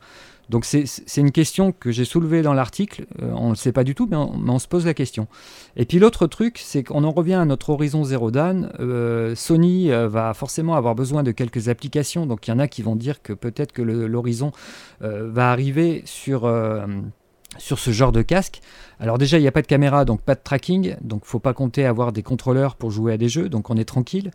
Donc 0.49 0.63
c'est- 0.63 0.85
une 1.19 1.33
question 1.33 1.73
que 1.73 1.91
j'ai 1.91 2.05
soulevée 2.05 2.41
dans 2.41 2.53
l'article. 2.53 3.05
Euh, 3.21 3.29
on 3.35 3.45
ne 3.47 3.49
le 3.49 3.55
sait 3.55 3.73
pas 3.73 3.83
du 3.83 3.95
tout, 3.95 4.07
mais 4.09 4.15
on, 4.15 4.37
mais 4.37 4.51
on 4.51 4.59
se 4.59 4.67
pose 4.69 4.85
la 4.85 4.93
question. 4.93 5.27
Et 5.75 5.83
puis 5.83 5.99
l'autre 5.99 6.25
truc, 6.25 6.57
c'est 6.63 6.83
qu'on 6.83 7.03
en 7.03 7.11
revient 7.11 7.33
à 7.33 7.43
notre 7.43 7.69
Horizon 7.71 8.05
Zero 8.05 8.31
Dawn. 8.31 8.71
Euh, 8.79 9.35
Sony 9.35 9.91
euh, 9.91 10.07
va 10.07 10.33
forcément 10.33 10.75
avoir 10.75 10.95
besoin 10.95 11.21
de 11.23 11.31
quelques 11.31 11.67
applications. 11.67 12.25
Donc 12.25 12.47
il 12.47 12.51
y 12.51 12.53
en 12.53 12.59
a 12.59 12.69
qui 12.69 12.81
vont 12.81 12.95
dire 12.95 13.21
que 13.21 13.33
peut-être 13.33 13.73
que 13.73 13.81
l'Horizon 13.81 14.53
euh, 15.01 15.27
va 15.29 15.51
arriver 15.51 16.01
sur... 16.05 16.49
sur 17.57 17.79
ce 17.79 17.91
genre 17.91 18.11
de 18.11 18.21
casque. 18.21 18.61
Alors 18.99 19.17
déjà, 19.17 19.37
il 19.37 19.41
n'y 19.41 19.47
a 19.47 19.51
pas 19.51 19.61
de 19.61 19.67
caméra, 19.67 20.05
donc 20.05 20.21
pas 20.21 20.35
de 20.35 20.41
tracking, 20.43 20.95
donc 21.01 21.25
faut 21.25 21.39
pas 21.39 21.53
compter 21.53 21.85
avoir 21.85 22.11
des 22.11 22.23
contrôleurs 22.23 22.75
pour 22.75 22.89
jouer 22.89 23.13
à 23.13 23.17
des 23.17 23.29
jeux, 23.29 23.49
donc 23.49 23.69
on 23.69 23.77
est 23.77 23.85
tranquille. 23.85 24.31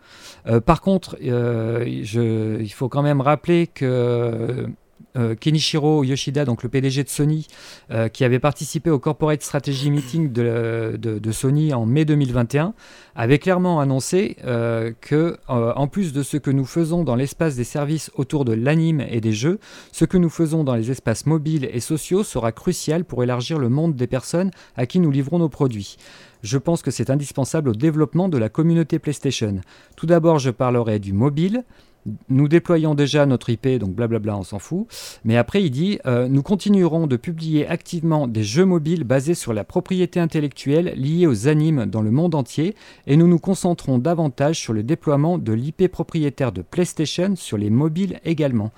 Euh, 0.47 0.61
par 0.61 0.81
contre, 0.81 1.17
euh, 1.25 1.85
il 1.87 2.73
faut 2.73 2.89
quand 2.89 3.03
même 3.03 3.21
rappeler 3.21 3.67
que 3.67 4.69
euh, 5.17 5.35
Kenichiro 5.35 6.05
Yoshida, 6.05 6.45
donc 6.45 6.63
le 6.63 6.69
PDG 6.69 7.05
de 7.05 7.09
Sony, 7.09 7.47
euh, 7.91 8.09
qui 8.09 8.25
avait 8.25 8.39
participé 8.39 8.91
au 8.91 8.99
Corporate 8.99 9.43
Strategy 9.43 9.91
Meeting 9.91 10.33
de, 10.33 11.33
Sony 11.33 11.73
en 11.73 11.87
mai 11.87 12.05
2021, 12.05 12.75
avait 13.15 13.39
clairement 13.39 13.81
annoncé 13.81 14.37
euh, 14.45 14.93
que, 15.01 15.37
en 15.49 15.87
plus 15.87 16.13
de 16.13 16.23
ce 16.23 16.37
que 16.37 16.51
nous 16.51 16.65
faisons 16.65 17.05
dans 17.05 17.15
l'espace 17.15 17.57
des 17.57 17.65
services 17.65 18.11
autour 18.15 18.45
de 18.45 18.53
l'anime 18.53 19.01
et 19.01 19.21
des 19.21 19.33
jeux, 19.33 19.59
ce 19.93 20.05
que 20.05 20.19
nous 20.19 20.31
faisons 20.31 20.65
dans 20.65 20.75
les 20.75 20.91
espaces 20.91 21.27
mobiles 21.27 21.69
et 21.73 21.81
sociaux 21.81 22.25
sera 22.25 22.53
crucial 22.53 23.05
pour 23.05 23.23
élargir 23.23 23.59
le 23.59 23.69
monde 23.69 23.97
des 23.97 24.07
personnes 24.07 24.51
à 24.77 24.87
qui 24.87 25.01
nous 25.01 25.11
livrons 25.11 25.39
nos 25.39 25.49
produits. 25.49 25.97
Je 26.43 26.59
pense 26.59 26.83
que 26.83 26.91
c'est 26.91 27.11
indispensable 27.11 27.69
au 27.69 27.75
développement 27.75 28.29
de 28.29 28.37
la 28.37 28.49
communauté 28.49 28.99
PlayStation. 28.99 29.61
Tout 29.97 30.07
d'abord, 30.07 30.39
je 30.39 30.51
parlerai 30.51 30.99
du 30.99 31.13
mobile. 31.13 31.65
Nous 32.29 32.49
déployons 32.49 32.95
déjà 32.95 33.27
notre 33.27 33.51
IP, 33.51 33.69
donc 33.79 33.95
blablabla, 33.95 34.37
on 34.37 34.43
s'en 34.43 34.59
fout. 34.59 34.87
Mais 35.25 35.37
après, 35.37 35.63
il 35.63 35.71
dit 35.71 36.01
euh, 36.07 36.27
Nous 36.29 36.43
continuerons 36.43 37.07
de 37.07 37.17
publier 37.17 37.67
activement 37.69 38.27
des 38.27 38.43
jeux 38.43 38.65
mobiles 38.65 39.05
basés 39.05 39.35
sur 39.35 39.53
la 39.53 39.63
propriété 39.63 40.19
intellectuelle 40.19 40.95
liée 40.97 41.27
aux 41.27 41.47
animes 41.47 41.87
dans 41.87 42.03
le 42.03 42.11
monde 42.11 42.35
entier 42.35 42.75
et 43.07 43.17
nous 43.17 43.29
nous 43.29 43.39
concentrons 43.39 43.99
davantage 43.99 44.59
sur 44.59 44.73
le 44.73 44.83
déploiement 44.83 45.39
de 45.39 45.53
l'IP 45.53 45.89
propriétaire 45.89 46.51
de 46.51 46.63
PlayStation 46.63 47.37
sur 47.37 47.57
les 47.57 47.71
mobiles 47.71 48.21
également. 48.25 48.73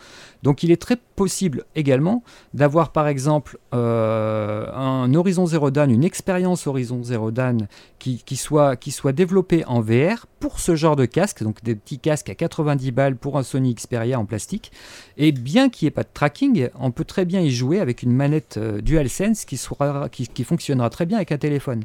Donc 0.44 0.62
il 0.62 0.70
est 0.70 0.80
très 0.80 0.96
possible 1.16 1.64
également 1.74 2.22
d'avoir 2.52 2.92
par 2.92 3.08
exemple 3.08 3.58
euh, 3.72 4.70
un 4.74 5.12
Horizon 5.14 5.46
Zero 5.46 5.70
Dawn, 5.70 5.90
une 5.90 6.04
expérience 6.04 6.66
Horizon 6.66 7.02
Zero 7.02 7.30
Dawn 7.30 7.66
qui, 7.98 8.36
soit, 8.36 8.76
développée 9.14 9.64
en 9.64 9.80
VR 9.80 10.26
pour 10.40 10.60
ce 10.60 10.76
genre 10.76 10.96
de 10.96 11.06
casque, 11.06 11.42
donc 11.42 11.64
des 11.64 11.74
petits 11.74 11.98
casques 11.98 12.28
à 12.28 12.34
90 12.34 12.90
balles 12.90 13.16
pour 13.16 13.38
un 13.38 13.42
Sony 13.42 13.74
Xperia 13.74 14.20
en 14.20 14.26
plastique. 14.26 14.70
Et 15.16 15.32
bien 15.32 15.70
qu'il 15.70 15.86
n'y 15.86 15.88
ait 15.88 15.92
pas 15.92 16.02
de 16.02 16.08
tracking, 16.12 16.68
on 16.78 16.90
peut 16.90 17.06
très 17.06 17.24
bien 17.24 17.40
y 17.40 17.50
jouer 17.50 17.80
avec 17.80 18.02
une 18.02 18.12
manette 18.12 18.58
euh, 18.58 18.82
DualSense 18.82 19.46
qui 19.46 20.44
fonctionnera 20.44 20.90
très 20.90 21.06
bien 21.06 21.16
avec 21.16 21.32
un 21.32 21.38
téléphone. 21.38 21.84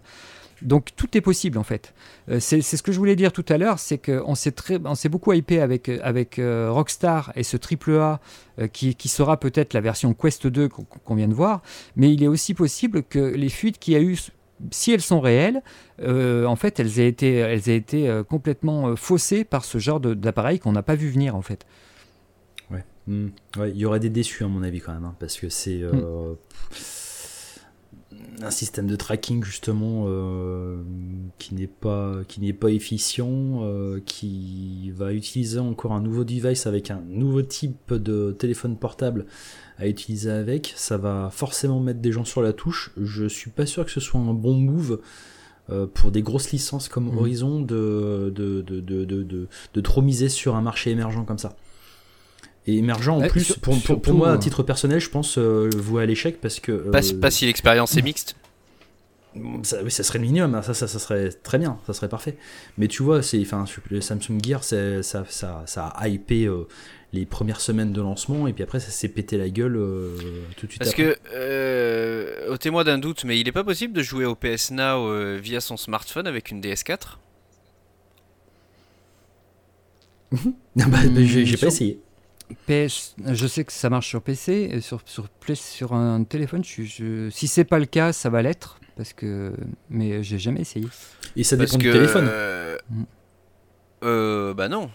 Donc 0.62 0.90
tout 0.96 1.18
est 1.18 1.22
possible 1.22 1.58
en 1.58 1.64
fait. 1.64 1.94
Euh, 2.30 2.40
c'est 2.40 2.62
ce 2.62 2.84
que 2.84 2.92
je 2.92 2.98
voulais 2.98 3.16
dire 3.16 3.32
tout 3.32 3.46
à 3.50 3.58
l'heure, 3.58 3.80
c'est 3.80 3.98
qu'on 3.98 4.36
s'est 4.36 5.10
beaucoup 5.10 5.34
hypé 5.34 5.62
avec, 5.62 5.90
avec 5.90 6.40
euh, 6.40 6.72
Rockstar 6.72 7.32
et 7.36 7.44
ce 7.44 7.58
triple 7.58 7.96
A 7.96 8.20
euh, 8.60 8.68
qui, 8.68 8.96
qui 8.96 9.08
sera 9.08 9.40
peut-être 9.40 9.74
la 9.74 9.82
version 9.82 10.14
Quest 10.14 10.48
2 10.48 10.68
qu'on 10.68 11.16
vient 11.16 11.28
de 11.28 11.34
voir, 11.34 11.62
mais 11.96 12.14
il 12.14 12.24
est 12.24 12.28
aussi 12.28 12.54
possible 12.54 13.04
que 13.04 13.20
les 13.20 13.50
fuites 13.50 13.80
qu'il 13.80 13.94
y 13.94 13.98
a 13.98 14.02
eu, 14.02 14.18
si 14.72 14.92
elles 14.92 15.02
sont 15.02 15.22
réelles, 15.22 15.62
euh, 16.02 16.46
en 16.46 16.56
fait 16.56 16.80
elles 16.80 17.00
aient 17.00 17.08
été, 17.08 17.36
elles 17.36 17.70
aient 17.70 17.78
été 17.78 18.10
euh, 18.10 18.24
complètement 18.24 18.90
euh, 18.90 18.96
faussées 18.96 19.44
par 19.44 19.66
ce 19.66 19.78
genre 19.78 20.00
d'appareil 20.00 20.60
qu'on 20.60 20.74
n'a 20.74 20.84
pas 20.84 20.96
vu 20.96 21.10
venir 21.10 21.36
en 21.36 21.42
fait. 21.42 21.66
Ouais. 22.72 22.84
Hmm. 23.08 23.30
Ouais, 23.58 23.72
il 23.72 23.78
y 23.78 23.86
aurait 23.86 24.00
des 24.00 24.10
déçus 24.10 24.44
à 24.44 24.48
mon 24.48 24.64
avis 24.64 24.80
quand 24.82 24.94
même, 24.94 25.06
hein, 25.06 25.16
parce 25.20 25.38
que 25.40 25.50
c'est 25.50 25.82
euh, 25.82 26.34
un 28.42 28.52
système 28.52 28.88
de 28.88 28.96
tracking 28.96 29.44
justement 29.44 30.06
euh, 30.08 30.82
qui 31.40 31.56
n'est 31.56 31.68
pas 31.68 32.18
qui 32.28 32.40
n'est 32.42 32.54
pas 32.54 32.70
efficient, 32.70 33.28
euh, 33.64 34.00
qui 34.06 34.92
va 34.96 35.14
utiliser 35.14 35.60
encore 35.60 35.92
un 35.94 36.02
nouveau 36.02 36.24
device 36.24 36.66
avec 36.68 36.92
un 36.92 37.02
nouveau 37.08 37.42
type 37.42 37.94
de 37.94 38.32
téléphone 38.38 38.78
portable 38.78 39.26
à 39.78 39.88
utiliser 39.88 40.32
avec. 40.32 40.74
Ça 40.76 40.98
va 40.98 41.30
forcément 41.32 41.80
mettre 41.80 42.00
des 42.00 42.12
gens 42.12 42.26
sur 42.26 42.42
la 42.42 42.54
touche. 42.54 42.92
Je 43.02 43.26
suis 43.28 43.50
pas 43.52 43.66
sûr 43.66 43.86
que 43.86 43.92
ce 43.92 44.00
soit 44.00 44.20
un 44.20 44.34
bon 44.34 44.56
move. 44.58 45.00
euh, 45.72 45.86
pour 45.86 46.10
des 46.12 46.24
grosses 46.24 46.52
licences 46.52 46.90
comme 46.90 47.10
Mhm. 47.12 47.18
Horizon 47.20 47.62
de, 47.62 48.34
de, 48.36 48.62
de, 48.64 48.82
de- 48.82 49.48
de 49.76 49.82
trop 49.82 50.02
miser 50.02 50.28
sur 50.28 50.56
un 50.56 50.62
marché 50.64 50.90
émergent 50.90 51.24
comme 51.28 51.38
ça. 51.38 51.56
Et 52.68 52.78
émergent 52.78 53.10
en 53.10 53.20
Ouais, 53.22 53.30
plus, 53.30 53.44
sur- 53.46 53.60
pour, 53.60 53.74
pour, 53.74 53.82
surtout, 53.82 54.02
pour 54.02 54.14
moi, 54.14 54.30
à 54.32 54.34
euh, 54.34 54.38
titre 54.38 54.64
personnel, 54.64 55.00
je 55.00 55.10
pense 55.10 55.38
euh, 55.38 55.70
voué 55.76 56.04
à 56.04 56.06
l'échec 56.06 56.40
parce 56.42 56.60
que. 56.60 56.72
euh, 56.72 56.92
Pas, 56.92 57.02
si- 57.02 57.14
pas 57.16 57.32
si 57.32 57.46
l'expérience 57.46 57.98
est 57.98 58.02
mixte. 58.02 58.36
ça, 59.64 59.84
oui, 59.84 59.92
ça 59.92 60.04
serait 60.04 60.20
le 60.20 60.26
minimum, 60.26 60.56
hein, 60.56 60.62
ça, 60.62 60.74
ça, 60.74 60.88
ça 60.88 61.00
serait 61.00 61.30
très 61.30 61.58
bien, 61.58 61.78
ça 61.86 61.94
serait 61.94 62.10
parfait. 62.10 62.38
Mais 62.78 62.88
tu 62.88 63.04
vois, 63.04 63.22
c'est, 63.22 63.44
le 63.90 64.02
Samsung 64.02 64.40
Gear, 64.44 64.64
ça, 64.64 65.04
ça, 65.04 65.26
ça 65.66 65.88
a 65.88 66.08
hypé 66.10 66.46
euh, 66.46 66.68
les 67.14 67.26
premières 67.26 67.62
semaines 67.62 67.94
de 67.94 68.02
lancement 68.02 68.48
et 68.48 68.54
puis 68.54 68.64
après, 68.64 68.80
ça 68.80 68.90
s'est 68.92 69.10
pété 69.10 69.38
la 69.38 69.50
gueule 69.50 69.78
euh, 69.78 70.52
tout 70.58 70.66
de 70.68 70.72
suite 70.72 70.80
Parce 70.80 70.92
après. 70.92 71.04
que, 71.14 71.18
euh, 71.34 72.52
ôtez-moi 72.54 72.84
d'un 72.84 72.98
doute, 72.98 73.24
mais 73.24 73.40
il 73.40 73.48
est 73.48 73.52
pas 73.52 73.64
possible 73.64 73.94
de 73.94 74.02
jouer 74.02 74.26
au 74.26 74.36
PS 74.36 74.72
Now 74.72 75.08
euh, 75.08 75.40
via 75.42 75.62
son 75.62 75.78
smartphone 75.78 76.28
avec 76.28 76.52
une 76.52 76.62
DS4 76.62 77.20
Ah 80.32 80.86
bah, 80.88 80.98
bah, 81.10 81.24
j'ai, 81.24 81.58
pas 81.58 81.68
essayé. 81.68 82.00
PS, 82.68 83.16
je 83.26 83.48
sais 83.48 83.64
que 83.64 83.72
ça 83.72 83.90
marche 83.90 84.08
sur 84.08 84.22
PC, 84.22 84.70
et 84.72 84.82
sur, 84.82 85.02
sur, 85.06 85.28
sur 85.56 85.94
un 85.94 86.24
téléphone, 86.24 86.64
je, 86.64 86.84
je- 86.84 87.30
si 87.30 87.48
c'est 87.48 87.64
pas 87.64 87.80
le 87.80 87.86
cas, 87.86 88.12
ça 88.14 88.30
va 88.30 88.42
l'être, 88.42 88.80
parce 88.98 89.14
que, 89.14 89.54
mais 89.90 90.24
j'ai 90.24 90.40
jamais 90.40 90.62
essayé. 90.62 90.88
Et 91.36 91.44
ça 91.44 91.58
Parce 91.58 91.72
dépend 91.72 91.78
que. 91.84 91.88
du 91.88 91.92
téléphone. 91.92 92.26
euh, 92.28 92.78
euh, 94.04 94.54
bah 94.54 94.68
non. 94.70 94.90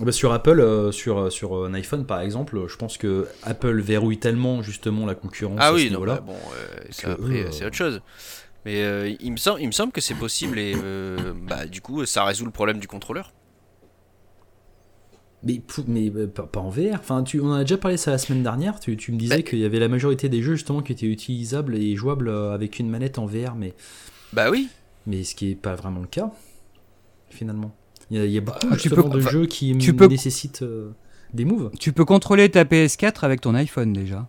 Bah, 0.00 0.12
sur 0.12 0.32
Apple, 0.32 0.60
euh, 0.60 0.92
sur, 0.92 1.32
sur 1.32 1.64
un 1.64 1.72
iPhone 1.74 2.04
par 2.04 2.20
exemple, 2.20 2.66
je 2.68 2.76
pense 2.76 2.98
que 2.98 3.26
Apple 3.42 3.80
verrouille 3.80 4.18
tellement 4.18 4.62
justement 4.62 5.06
la 5.06 5.14
concurrence 5.14 5.58
Ah 5.60 5.68
à 5.68 5.72
oui, 5.72 5.88
ce 5.88 5.94
non, 5.94 6.00
bah 6.04 6.20
bon, 6.24 6.34
euh, 6.34 6.84
ça, 6.90 7.12
après, 7.12 7.46
c'est 7.50 7.64
euh, 7.64 7.66
autre 7.68 7.76
chose. 7.76 8.02
Mais 8.66 8.82
euh, 8.82 9.14
il, 9.20 9.32
me 9.32 9.36
semble, 9.36 9.60
il 9.62 9.66
me 9.68 9.72
semble 9.72 9.92
que 9.92 10.00
c'est 10.00 10.14
possible 10.14 10.58
et 10.58 10.74
euh, 10.76 11.32
bah, 11.34 11.66
du 11.66 11.80
coup, 11.80 12.04
ça 12.04 12.24
résout 12.24 12.44
le 12.44 12.50
problème 12.50 12.78
du 12.78 12.88
contrôleur. 12.88 13.32
Mais, 15.46 15.62
mais 15.86 16.10
euh, 16.14 16.26
pas, 16.26 16.60
en 16.60 16.70
VR. 16.70 16.94
Enfin, 16.98 17.22
tu, 17.22 17.40
on 17.40 17.46
en 17.46 17.52
a 17.54 17.60
déjà 17.62 17.78
parlé 17.78 17.96
ça 17.96 18.10
la 18.10 18.18
semaine 18.18 18.42
dernière. 18.42 18.80
Tu, 18.80 18.96
tu 18.96 19.12
me 19.12 19.16
disais 19.18 19.36
Bah- 19.36 19.42
qu'il 19.42 19.58
y 19.60 19.64
avait 19.64 19.78
la 19.78 19.88
majorité 19.88 20.28
des 20.28 20.42
jeux 20.42 20.54
justement 20.56 20.82
qui 20.82 20.92
étaient 20.92 21.06
utilisables 21.06 21.76
et 21.76 21.94
jouables 21.94 22.28
euh, 22.28 22.52
avec 22.52 22.78
une 22.78 22.88
manette 22.90 23.18
en 23.18 23.26
VR, 23.26 23.54
mais, 23.56 23.74
Bah 24.32 24.50
oui. 24.50 24.68
mais 25.06 25.22
ce 25.22 25.34
qui 25.34 25.50
est 25.52 25.54
pas 25.54 25.74
vraiment 25.76 26.00
le 26.00 26.08
cas 26.08 26.32
finalement. 27.30 27.74
Il 28.10 28.16
y 28.16 28.20
a, 28.20 28.24
il 28.24 28.32
y 28.32 28.38
a 28.38 28.40
beaucoup 28.40 28.58
Ah, 28.70 28.76
tu 28.76 28.88
peux- 28.90 29.02
de 29.08 29.20
jeux 29.20 29.46
qui 29.46 29.76
tu 29.78 29.90
m- 29.90 29.96
peux- 29.96 30.06
nécessitent 30.06 30.62
euh, 30.62 30.90
des 31.34 31.44
moves. 31.44 31.70
Tu 31.78 31.92
peux 31.92 32.04
contrôler 32.04 32.48
ta 32.48 32.64
PS4 32.64 33.24
avec 33.24 33.40
ton 33.40 33.54
iPhone 33.54 33.92
déjà. 33.92 34.28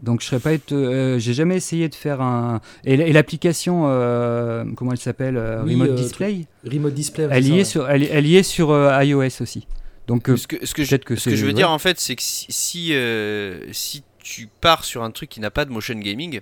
Donc 0.00 0.20
je 0.20 0.26
serais 0.26 0.40
pas 0.40 0.52
être, 0.52 0.72
euh, 0.72 1.18
j'ai 1.18 1.34
jamais 1.34 1.56
essayé 1.56 1.88
de 1.88 1.94
faire 1.94 2.20
un 2.20 2.60
et, 2.84 3.12
l'application 3.12 3.84
euh, 3.86 4.64
comment 4.76 4.92
elle 4.92 4.98
s'appelle 4.98 5.36
euh, 5.36 5.62
Oui, 5.64 5.74
Remote 5.74 5.90
euh, 5.90 5.94
Display, 5.94 6.46
Remote 6.64 6.94
display. 6.94 7.28
elle 7.30 7.46
y 7.46 7.58
est 7.58 7.64
sur 7.64 7.88
elle, 7.88 8.04
elle 8.04 8.26
y 8.26 8.36
est 8.36 8.42
sur 8.42 8.70
euh, 8.70 9.04
iOS 9.04 9.42
aussi. 9.42 9.66
Donc 10.06 10.28
euh, 10.28 10.36
ce 10.36 10.46
que, 10.46 10.64
ce 10.64 10.74
que 10.74 10.84
je, 10.84 10.96
que 10.96 11.16
ce 11.16 11.30
que 11.30 11.36
je 11.36 11.42
veux 11.42 11.48
ouais. 11.48 11.54
dire 11.54 11.70
en 11.70 11.78
fait, 11.78 12.00
c'est 12.00 12.16
que 12.16 12.22
si, 12.22 12.46
si, 12.48 12.94
euh, 12.94 13.60
si 13.72 14.02
tu 14.18 14.48
pars 14.60 14.84
sur 14.84 15.02
un 15.02 15.10
truc 15.10 15.28
qui 15.28 15.40
n'a 15.40 15.50
pas 15.50 15.64
de 15.64 15.70
motion 15.70 15.94
gaming 15.98 16.40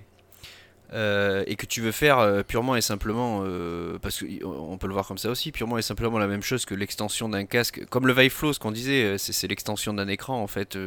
euh, 0.93 1.43
et 1.47 1.55
que 1.55 1.65
tu 1.65 1.81
veux 1.81 1.91
faire 1.91 2.19
euh, 2.19 2.43
purement 2.43 2.75
et 2.75 2.81
simplement, 2.81 3.43
euh, 3.45 3.97
parce 3.99 4.23
qu'on 4.23 4.77
peut 4.77 4.87
le 4.87 4.93
voir 4.93 5.07
comme 5.07 5.17
ça 5.17 5.29
aussi, 5.29 5.51
purement 5.51 5.77
et 5.77 5.81
simplement 5.81 6.17
la 6.19 6.27
même 6.27 6.43
chose 6.43 6.65
que 6.65 6.75
l'extension 6.75 7.29
d'un 7.29 7.45
casque, 7.45 7.85
comme 7.89 8.07
le 8.07 8.13
Vive 8.13 8.31
Flow, 8.31 8.53
ce 8.53 8.59
qu'on 8.59 8.71
disait, 8.71 9.17
c'est 9.17 9.33
c'est 9.33 9.47
l'extension 9.47 9.93
d'un 9.93 10.07
écran 10.07 10.41
en 10.41 10.47
fait. 10.47 10.77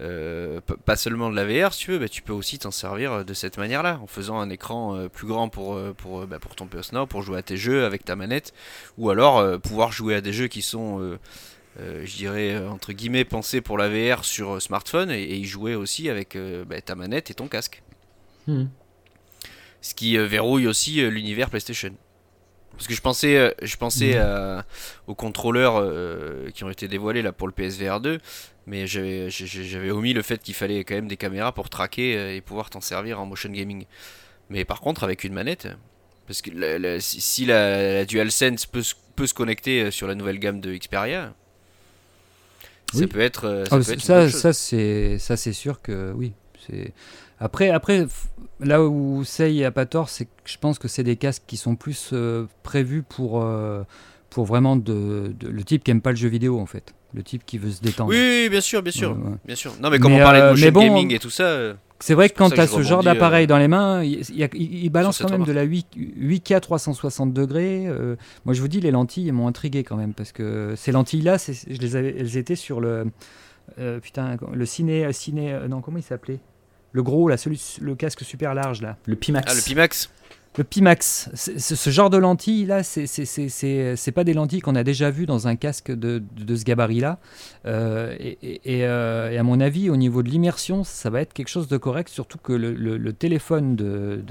Euh, 0.00 0.60
pas 0.60 0.96
seulement 0.96 1.30
de 1.30 1.36
la 1.36 1.44
VR 1.44 1.74
si 1.74 1.84
tu 1.84 1.90
veux, 1.92 1.98
bah, 1.98 2.08
tu 2.08 2.22
peux 2.22 2.32
aussi 2.32 2.58
t'en 2.58 2.70
servir 2.70 3.12
euh, 3.12 3.24
de 3.24 3.34
cette 3.34 3.58
manière-là, 3.58 4.00
en 4.02 4.06
faisant 4.06 4.40
un 4.40 4.48
écran 4.48 4.96
euh, 4.96 5.08
plus 5.08 5.26
grand 5.26 5.48
pour, 5.48 5.78
pour, 5.94 6.26
bah, 6.26 6.38
pour 6.38 6.56
ton 6.56 6.66
PS 6.66 6.92
Now, 6.92 7.06
pour 7.06 7.22
jouer 7.22 7.38
à 7.38 7.42
tes 7.42 7.56
jeux 7.56 7.84
avec 7.84 8.04
ta 8.04 8.16
manette, 8.16 8.54
ou 8.96 9.10
alors 9.10 9.38
euh, 9.38 9.58
pouvoir 9.58 9.92
jouer 9.92 10.14
à 10.14 10.20
des 10.20 10.32
jeux 10.32 10.48
qui 10.48 10.62
sont 10.62 11.18
je 11.78 12.16
dirais, 12.16 12.58
entre 12.66 12.92
guillemets, 12.92 13.24
pensé 13.24 13.62
pour 13.62 13.78
la 13.78 13.88
VR 13.88 14.26
sur 14.26 14.60
smartphone 14.60 15.10
et, 15.10 15.36
y 15.36 15.44
jouer 15.46 15.74
aussi 15.74 16.10
avec 16.10 16.36
bah, 16.66 16.82
ta 16.82 16.94
manette 16.94 17.30
et 17.30 17.34
ton 17.34 17.48
casque. 17.48 17.82
Hmm. 18.46 18.66
Ce 19.80 19.94
qui 19.94 20.18
verrouille 20.18 20.66
aussi 20.66 21.00
l'univers 21.08 21.48
PlayStation. 21.48 21.94
Parce 22.72 22.86
que 22.86 22.94
je 22.94 23.00
pensais, 23.00 23.54
je 23.62 23.76
pensais 23.78 24.22
hmm. 24.22 24.62
aux 25.06 25.14
contrôleurs 25.14 25.82
qui 26.52 26.62
ont 26.62 26.68
été 26.68 26.88
dévoilés 26.88 27.22
là 27.22 27.32
pour 27.32 27.46
le 27.46 27.54
PSVR 27.54 28.00
2, 28.00 28.20
mais 28.66 28.86
j'avais 28.86 29.90
omis 29.90 30.12
le 30.12 30.22
fait 30.22 30.40
qu'il 30.42 30.54
fallait 30.54 30.84
quand 30.84 30.94
même 30.94 31.08
des 31.08 31.16
caméras 31.16 31.52
pour 31.52 31.68
traquer 31.68 32.36
et 32.36 32.40
pouvoir 32.40 32.70
t'en 32.70 32.80
servir 32.80 33.20
en 33.20 33.26
motion 33.26 33.50
gaming. 33.50 33.84
Mais 34.50 34.64
par 34.64 34.80
contre, 34.80 35.04
avec 35.04 35.24
une 35.24 35.32
manette, 35.32 35.68
parce 36.26 36.42
que 36.42 36.98
si 37.00 37.44
la, 37.46 38.04
DualSense 38.04 38.66
peut, 38.66 38.82
peut, 39.16 39.26
se 39.26 39.34
connecter 39.34 39.82
euh, 39.82 39.90
sur 39.90 40.06
la 40.06 40.14
nouvelle 40.14 40.38
gamme 40.38 40.60
de 40.60 40.74
Xperia, 40.74 41.34
ça 42.92 43.06
peut 43.06 43.20
être. 43.20 43.46
Euh, 43.46 43.64
ça, 43.64 43.76
ah, 43.76 43.82
ça, 43.82 44.30
ça 44.30 44.52
c'est 44.52 45.18
ça 45.18 45.36
c'est 45.36 45.52
sûr 45.52 45.80
que 45.80 46.12
oui. 46.14 46.32
Après 47.40 47.70
après 47.70 48.06
là 48.60 48.84
où 48.84 49.24
Sei 49.24 49.64
a 49.64 49.70
pas 49.70 49.86
tort, 49.86 50.08
c'est 50.08 50.26
que 50.26 50.30
je 50.44 50.58
pense 50.58 50.78
que 50.78 50.86
c'est 50.86 51.02
des 51.02 51.16
casques 51.16 51.44
qui 51.46 51.56
sont 51.56 51.74
plus 51.74 52.10
euh, 52.12 52.46
prévus 52.62 53.02
pour 53.02 53.44
pour 54.30 54.44
vraiment 54.46 54.76
de, 54.76 55.34
le 55.42 55.64
type 55.64 55.84
qui 55.84 55.90
aime 55.90 56.00
pas 56.00 56.10
le 56.10 56.16
jeu 56.16 56.28
vidéo 56.28 56.60
en 56.60 56.66
fait, 56.66 56.94
le 57.14 57.22
type 57.22 57.44
qui 57.44 57.58
veut 57.58 57.70
se 57.70 57.80
détendre. 57.80 58.10
Oui, 58.10 58.48
bien 58.50 58.60
sûr, 58.60 58.82
bien 58.82 58.92
sûr, 58.92 59.16
bien 59.44 59.56
sûr. 59.56 59.74
Non 59.80 59.90
mais 59.90 59.98
comme 59.98 60.12
on 60.12 60.18
parlait 60.18 60.40
de 60.40 60.50
motion 60.50 60.70
gaming 60.70 61.12
et 61.12 61.18
tout 61.18 61.30
ça. 61.30 61.74
C'est 62.02 62.14
vrai 62.14 62.28
que 62.28 62.36
quand 62.36 62.50
tu 62.50 62.58
as 62.58 62.66
ce 62.66 62.82
genre 62.82 63.04
d'appareil 63.04 63.44
euh, 63.44 63.46
dans 63.46 63.58
les 63.58 63.68
mains, 63.68 64.02
il, 64.02 64.90
balance 64.90 65.22
quand 65.22 65.30
même 65.30 65.44
de 65.44 65.52
la 65.52 65.62
8, 65.62 66.42
k 66.42 66.60
360 66.60 67.32
degrés. 67.32 67.86
Euh, 67.86 68.16
moi, 68.44 68.54
je 68.54 68.60
vous 68.60 68.66
dis, 68.66 68.80
les 68.80 68.90
lentilles 68.90 69.30
m'ont 69.30 69.46
intrigué 69.46 69.84
quand 69.84 69.96
même 69.96 70.12
parce 70.12 70.32
que 70.32 70.74
ces 70.76 70.90
lentilles-là, 70.90 71.36
je 71.38 71.78
les 71.78 71.94
avais, 71.94 72.12
elles 72.18 72.36
étaient 72.36 72.56
sur 72.56 72.80
le 72.80 73.06
euh, 73.78 74.00
putain, 74.00 74.36
le 74.52 74.66
ciné, 74.66 75.12
ciné, 75.12 75.56
non, 75.68 75.80
comment 75.80 75.98
il 75.98 76.02
s'appelait? 76.02 76.40
Le 76.90 77.04
gros, 77.04 77.28
là, 77.28 77.36
celui, 77.36 77.78
le 77.80 77.94
casque 77.94 78.22
super 78.22 78.52
large 78.52 78.82
là. 78.82 78.96
Le 79.06 79.14
Pimax. 79.14 79.50
Ah, 79.50 79.54
le 79.54 79.62
Pimax. 79.62 80.10
Le 80.58 80.64
Pimax, 80.64 81.30
ce 81.34 81.90
genre 81.90 82.10
de 82.10 82.18
lentilles 82.18 82.66
là, 82.66 82.82
c'est 82.82 84.12
pas 84.14 84.22
des 84.22 84.34
lentilles 84.34 84.60
qu'on 84.60 84.74
a 84.74 84.84
déjà 84.84 85.10
vues 85.10 85.24
dans 85.24 85.48
un 85.48 85.56
casque 85.56 85.90
de, 85.90 86.22
ce 86.46 86.64
gabarit-là. 86.64 87.18
Euh, 87.64 88.14
euh, 88.66 89.30
et, 89.30 89.38
à 89.38 89.42
mon 89.42 89.60
avis, 89.60 89.88
au 89.88 89.96
niveau 89.96 90.22
de 90.22 90.28
l'immersion, 90.28 90.84
ça 90.84 91.08
va 91.08 91.22
être 91.22 91.32
quelque 91.32 91.48
chose 91.48 91.68
de 91.68 91.78
correct, 91.78 92.10
surtout 92.10 92.36
que 92.36 92.52
le, 92.52 93.12
téléphone 93.14 93.76
de, 93.76 94.22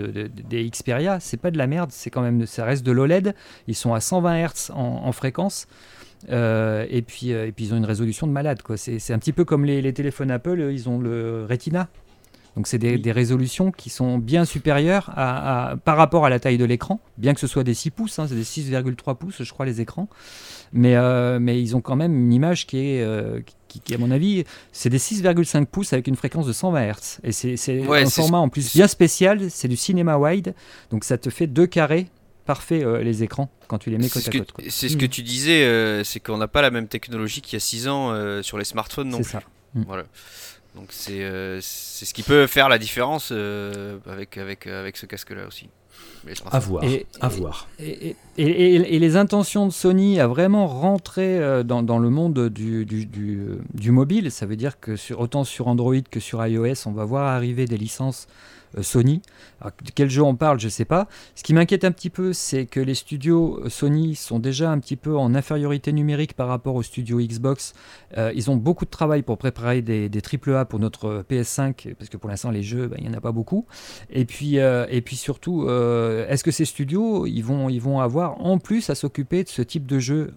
des 0.47 0.69
Xperia, 0.69 1.19
c'est 1.19 1.37
pas 1.37 1.49
de 1.49 1.57
la 1.57 1.65
merde, 1.65 1.89
c'est 1.91 2.11
quand 2.11 2.21
même, 2.21 2.45
ça 2.45 2.65
reste 2.65 2.85
de 2.85 2.91
l'OLED. 2.91 3.33
Ils 3.67 3.75
sont 3.75 3.95
à 3.95 3.99
120 3.99 4.45
Hz 4.45 4.71
en, 4.75 5.11
fréquence. 5.13 5.67
Euh, 6.29 6.85
et, 6.91 7.01
puis, 7.01 7.29
et 7.29 7.51
puis 7.51 7.65
ils 7.65 7.73
ont 7.73 7.77
une 7.77 7.85
résolution 7.85 8.27
de 8.27 8.31
malade. 8.31 8.61
C'est 8.75 9.13
un 9.13 9.17
petit 9.17 9.33
peu 9.33 9.43
comme 9.43 9.65
les, 9.65 9.81
les 9.81 9.93
téléphones 9.93 10.29
Apple, 10.29 10.69
ils 10.71 10.87
ont 10.87 10.99
le 10.99 11.47
Retina. 11.49 11.89
Donc 12.55 12.67
c'est 12.67 12.77
des, 12.77 13.11
résolutions 13.11 13.71
qui 13.71 13.89
sont 13.89 14.17
bien 14.17 14.43
supérieures 14.43 15.11
à, 15.15 15.75
par 15.85 15.95
rapport 15.95 16.25
à 16.25 16.29
la 16.29 16.39
taille 16.39 16.57
de 16.57 16.65
l'écran, 16.65 16.99
bien 17.17 17.33
que 17.33 17.39
ce 17.39 17.47
soit 17.47 17.63
des 17.63 17.73
6 17.73 17.91
pouces, 17.91 18.19
hein, 18.19 18.27
c'est 18.27 18.35
des 18.35 18.43
6,3 18.43 19.15
pouces 19.15 19.41
je 19.43 19.51
crois 19.51 19.65
les 19.65 19.79
écrans, 19.79 20.09
mais, 20.73 20.95
euh, 20.95 21.39
mais 21.39 21.61
ils 21.61 21.75
ont 21.75 21.81
quand 21.81 21.95
même 21.95 22.13
une 22.13 22.33
image 22.33 22.67
qui 22.67 22.77
est, 22.77 23.01
euh, 23.01 23.39
qui, 23.67 23.93
à 23.93 23.97
mon 23.97 24.11
avis, 24.11 24.43
c'est 24.73 24.89
des 24.89 24.99
6,5 24.99 25.65
pouces 25.65 25.93
avec 25.93 26.07
une 26.07 26.17
fréquence 26.17 26.45
de 26.45 26.51
120 26.51 26.91
Hz. 26.91 27.19
Et 27.23 27.31
c'est 27.31 27.89
un 27.89 28.09
format 28.09 28.39
en 28.39 28.49
plus 28.49 28.73
bien 28.73 28.87
spécial, 28.87 29.49
c'est 29.49 29.69
du 29.69 29.77
cinéma 29.77 30.17
wide, 30.17 30.53
donc 30.89 31.05
ça 31.05 31.17
te 31.17 31.29
fait 31.29 31.47
deux 31.47 31.67
carrés 31.67 32.07
parfaits 32.45 32.83
euh, 32.83 33.01
les 33.01 33.23
écrans 33.23 33.49
quand 33.67 33.77
tu 33.77 33.91
les 33.91 33.97
mets 33.97 34.09
côte 34.09 34.27
à 34.27 34.31
côte. 34.31 34.53
C'est 34.67 34.89
ce 34.89 34.97
que 34.97 35.05
tu 35.05 35.21
disais, 35.21 36.03
c'est 36.03 36.19
qu'on 36.19 36.37
n'a 36.37 36.49
pas 36.49 36.61
la 36.61 36.71
même 36.71 36.89
technologie 36.89 37.39
qu'il 37.39 37.53
y 37.53 37.57
a 37.57 37.61
6 37.61 37.87
ans 37.87 38.41
sur 38.43 38.57
les 38.57 38.65
smartphones 38.65 39.07
non 39.07 39.19
plus. 39.19 39.31
Ça. 39.31 39.41
Voilà. 39.73 40.03
Donc 40.75 40.89
euh, 41.09 41.59
c'est 41.61 42.05
ce 42.05 42.13
qui 42.13 42.23
peut 42.23 42.47
faire 42.47 42.69
la 42.69 42.77
différence 42.77 43.29
euh, 43.31 43.97
avec, 44.09 44.37
avec, 44.37 44.67
avec 44.67 44.97
ce 44.97 45.05
casque-là 45.05 45.47
aussi. 45.47 45.69
À 46.51 46.59
voir. 46.59 46.83
Et, 46.83 47.07
à 47.19 47.27
voir. 47.27 47.67
Et, 47.79 48.15
et, 48.37 48.99
les 48.99 49.15
intentions 49.15 49.65
de 49.65 49.71
Sony 49.71 50.19
à 50.19 50.27
vraiment 50.27 50.67
rentrer 50.67 51.39
euh, 51.39 51.63
dans, 51.63 51.81
dans 51.81 51.97
le 51.97 52.09
monde 52.09 52.49
du, 52.49 52.85
du, 52.85 53.05
du, 53.05 53.47
du, 53.73 53.91
mobile, 53.91 54.31
ça 54.31 54.45
veut 54.45 54.55
dire 54.55 54.79
que 54.79 54.95
sur, 54.95 55.19
autant 55.19 55.43
sur 55.43 55.67
Android 55.67 56.01
que 56.09 56.19
sur 56.19 56.45
iOS, 56.45 56.85
on 56.85 56.91
va 56.91 57.05
voir 57.05 57.25
arriver 57.25 57.65
des 57.65 57.77
licences 57.77 58.27
euh, 58.77 58.83
Sony. 58.83 59.21
de 59.63 59.91
quel 59.93 60.09
jeu 60.09 60.21
on 60.21 60.35
parle, 60.35 60.59
je 60.59 60.65
ne 60.65 60.71
sais 60.71 60.85
pas. 60.85 61.07
Ce 61.35 61.43
qui 61.43 61.53
m'inquiète 61.53 61.83
un 61.83 61.91
petit 61.91 62.09
peu, 62.09 62.33
c'est 62.33 62.65
que 62.65 62.79
les 62.79 62.95
studios 62.95 63.59
euh, 63.63 63.69
Sony 63.69 64.15
sont 64.15 64.39
déjà 64.39 64.71
un 64.71 64.79
petit 64.79 64.95
peu 64.95 65.17
en 65.17 65.35
infériorité 65.35 65.91
numérique 65.91 66.33
par 66.33 66.47
rapport 66.47 66.75
aux 66.75 66.83
studios 66.83 67.19
Xbox. 67.19 67.73
Euh, 68.17 68.31
ils 68.35 68.49
ont 68.49 68.55
beaucoup 68.55 68.85
de 68.85 68.89
travail 68.89 69.23
pour 69.23 69.37
préparer 69.37 69.81
des, 69.81 70.09
AAA 70.09 70.65
pour 70.65 70.79
notre 70.79 71.25
PS5, 71.29 71.95
parce 71.95 72.09
que 72.09 72.17
pour 72.17 72.29
l'instant 72.29 72.51
les 72.51 72.63
jeux, 72.63 72.87
bah, 72.87 72.95
il 72.99 73.07
n'y 73.07 73.09
en 73.09 73.17
a 73.17 73.21
pas 73.21 73.31
beaucoup. 73.31 73.65
Et 74.09 74.25
puis, 74.25 74.55
et 74.55 75.01
puis 75.01 75.15
surtout, 75.15 75.67
est-ce 75.67 76.43
que 76.43 76.51
ces 76.51 76.65
studios, 76.65 77.25
ils 77.25 77.41
vont, 77.41 77.69
ils 77.69 77.81
vont 77.81 77.99
avoir 77.99 78.41
en 78.45 78.57
plus 78.57 78.89
à 78.89 78.95
s'occuper 78.95 79.43
de 79.43 79.49
ce 79.49 79.61
type 79.61 79.85
de 79.85 79.99
jeu 79.99 80.33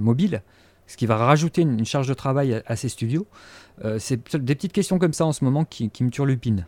mobile? 0.00 0.42
Ce 0.86 0.96
qui 0.96 1.06
va 1.06 1.16
rajouter 1.16 1.62
une, 1.62 1.84
charge 1.84 2.08
de 2.08 2.14
travail 2.14 2.62
à, 2.66 2.76
ces 2.76 2.88
studios. 2.88 3.26
c'est 3.98 4.36
des 4.36 4.54
petites 4.54 4.72
questions 4.72 4.98
comme 4.98 5.12
ça 5.14 5.26
en 5.26 5.32
ce 5.32 5.44
moment 5.44 5.64
qui, 5.64 5.90
qui 5.90 6.04
me 6.04 6.10
turlupinent. 6.10 6.66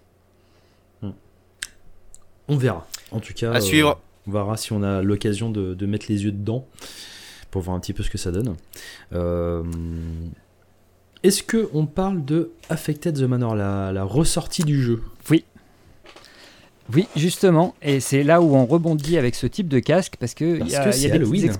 On 2.48 2.56
verra. 2.56 2.86
En 3.10 3.20
tout 3.20 3.32
cas, 3.34 3.52
à 3.52 3.60
suivre. 3.60 3.90
Euh, 3.90 4.28
on 4.28 4.32
verra 4.32 4.56
si 4.56 4.72
on 4.72 4.82
a 4.82 5.02
l'occasion 5.02 5.50
de, 5.50 5.86
mettre 5.86 6.06
les 6.08 6.24
yeux 6.24 6.32
dedans 6.32 6.66
pour 7.50 7.62
voir 7.62 7.76
un 7.76 7.80
petit 7.80 7.92
peu 7.92 8.02
ce 8.02 8.10
que 8.10 8.18
ça 8.18 8.32
donne. 8.32 8.56
Euh, 9.12 9.62
est-ce 11.22 11.42
que 11.42 11.68
on 11.72 11.86
parle 11.86 12.24
de 12.24 12.50
Affected 12.68 13.16
the 13.16 13.22
Manor, 13.22 13.54
la, 13.54 14.04
ressortie 14.04 14.64
du 14.64 14.82
jeu? 14.82 15.02
Oui. 15.30 15.44
Oui, 16.92 17.08
justement, 17.16 17.74
et 17.82 17.98
c'est 17.98 18.22
là 18.22 18.40
où 18.40 18.54
on 18.54 18.64
rebondit 18.64 19.18
avec 19.18 19.34
ce 19.34 19.48
type 19.48 19.66
de 19.66 19.80
casque 19.80 20.14
parce 20.20 20.34
que 20.34 20.64
y 20.64 20.76
a, 20.76 20.92
c'est 20.92 21.10
Halloween. 21.10 21.52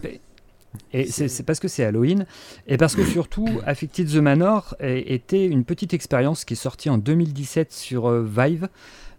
Et 0.93 1.07
c'est 1.07 1.43
parce 1.43 1.59
que 1.59 1.69
c'est 1.69 1.85
Halloween, 1.85 2.27
et 2.67 2.77
parce 2.77 2.95
que 2.95 3.05
surtout, 3.05 3.49
Affected 3.67 4.09
the 4.09 4.17
Manor 4.17 4.77
était 4.81 5.47
une 5.47 5.65
petite 5.65 5.95
expérience 5.95 6.45
qui 6.45 6.55
est 6.55 6.57
sortie 6.57 6.91
en 6.91 6.99
2017 6.99 7.73
sur 7.73 8.09
euh, 8.09 8.23
Vive. 8.25 8.69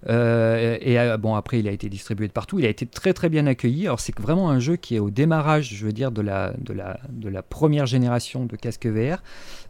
Euh, 0.10 0.78
et 0.82 1.00
euh, 1.00 1.18
bon, 1.18 1.36
après, 1.36 1.60
il 1.60 1.68
a 1.68 1.72
été 1.72 1.90
distribué 1.90 2.28
de 2.28 2.34
partout. 2.34 2.60
Il 2.60 2.66
a 2.66 2.70
été 2.70 2.86
très 2.86 3.14
très 3.14 3.30
bien 3.30 3.48
accueilli. 3.48 3.88
Alors, 3.88 4.00
c'est 4.00 4.18
vraiment 4.20 4.50
un 4.50 4.60
jeu 4.60 4.76
qui 4.76 4.96
est 4.96 5.00
au 5.00 5.10
démarrage, 5.10 5.74
je 5.74 5.86
veux 5.86 5.92
dire, 5.92 6.12
de 6.12 6.22
la, 6.22 6.54
de 6.60 6.74
la, 6.74 7.00
de 7.10 7.30
la 7.30 7.42
première 7.42 7.86
génération 7.86 8.46
de 8.46 8.56
casque 8.56 8.86
VR. 8.86 9.18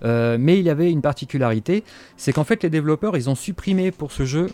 Euh, 0.04 0.38
mais 0.40 0.60
il 0.60 0.70
avait 0.70 0.92
une 0.92 1.02
particularité 1.02 1.84
c'est 2.18 2.34
qu'en 2.34 2.44
fait, 2.44 2.64
les 2.64 2.70
développeurs, 2.70 3.18
ils 3.18 3.30
ont 3.30 3.36
supprimé 3.36 3.92
pour 3.92 4.12
ce 4.12 4.26
jeu 4.26 4.50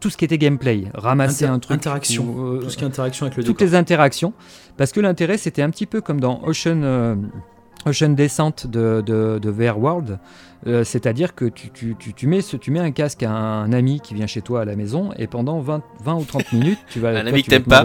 tout 0.00 0.10
ce 0.10 0.16
qui 0.16 0.24
était 0.24 0.38
gameplay, 0.38 0.84
ramasser 0.94 1.44
un 1.44 1.58
truc. 1.58 1.76
Interaction. 1.76 2.60
tout 2.60 2.70
ce 2.70 2.76
qui 2.76 2.84
est 2.84 2.86
interaction 2.86 3.26
avec 3.26 3.36
le 3.36 3.44
Toutes 3.44 3.60
les 3.60 3.74
interactions. 3.74 4.32
Parce 4.76 4.92
que 4.92 5.00
l'intérêt, 5.00 5.38
c'était 5.38 5.62
un 5.62 5.70
petit 5.70 5.86
peu 5.86 6.00
comme 6.00 6.20
dans 6.20 6.40
Ocean. 6.44 7.18
Ocean 7.86 8.10
Descent 8.10 8.66
de, 8.66 9.02
de, 9.04 9.38
de 9.40 9.50
VR 9.50 9.78
World, 9.78 10.18
euh, 10.66 10.82
c'est-à-dire 10.82 11.34
que 11.34 11.44
tu, 11.44 11.70
tu, 11.70 11.94
tu, 11.96 12.26
mets 12.26 12.40
ce, 12.40 12.56
tu 12.56 12.70
mets 12.70 12.80
un 12.80 12.90
casque 12.90 13.22
à 13.22 13.30
un 13.30 13.72
ami 13.72 14.00
qui 14.00 14.14
vient 14.14 14.26
chez 14.26 14.42
toi 14.42 14.62
à 14.62 14.64
la 14.64 14.74
maison 14.74 15.10
et 15.16 15.28
pendant 15.28 15.60
20, 15.60 15.82
20 16.04 16.14
ou 16.14 16.24
30 16.24 16.52
minutes, 16.52 16.78
tu 16.90 16.98
vas. 16.98 17.10
un 17.18 17.26
ami 17.26 17.42
que 17.44 17.50
t'aimes 17.50 17.62
pas. 17.62 17.84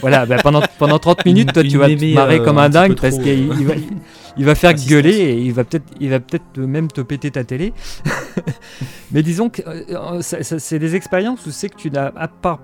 voilà, 0.00 0.26
bah, 0.26 0.36
pendant, 0.42 0.62
pendant 0.78 0.98
30 0.98 1.24
minutes, 1.26 1.52
toi, 1.52 1.62
tu 1.62 1.76
vas 1.76 1.88
te 1.88 2.14
marrer 2.14 2.40
comme 2.40 2.58
un, 2.58 2.68
dingue 2.68 2.98
parce 3.00 3.18
qu'il 3.18 3.48
va, 3.48 3.74
il 4.36 4.44
va 4.44 4.54
faire 4.54 4.74
gueuler 4.88 5.16
et 5.16 5.38
il 5.40 5.52
va 5.52 5.64
peut-être 5.64 5.86
il 6.00 6.10
va 6.10 6.20
peut-être 6.20 6.58
même 6.58 6.88
te 6.88 7.00
péter 7.00 7.32
ta 7.32 7.42
télé. 7.42 7.72
Mais 9.10 9.22
disons 9.22 9.48
que 9.48 9.62
euh, 9.66 10.20
c'est 10.20 10.78
des 10.78 10.94
expériences 10.94 11.46
où 11.46 11.50
c'est 11.50 11.68
que 11.68 11.76
tu 11.76 11.90
n'as 11.90 12.12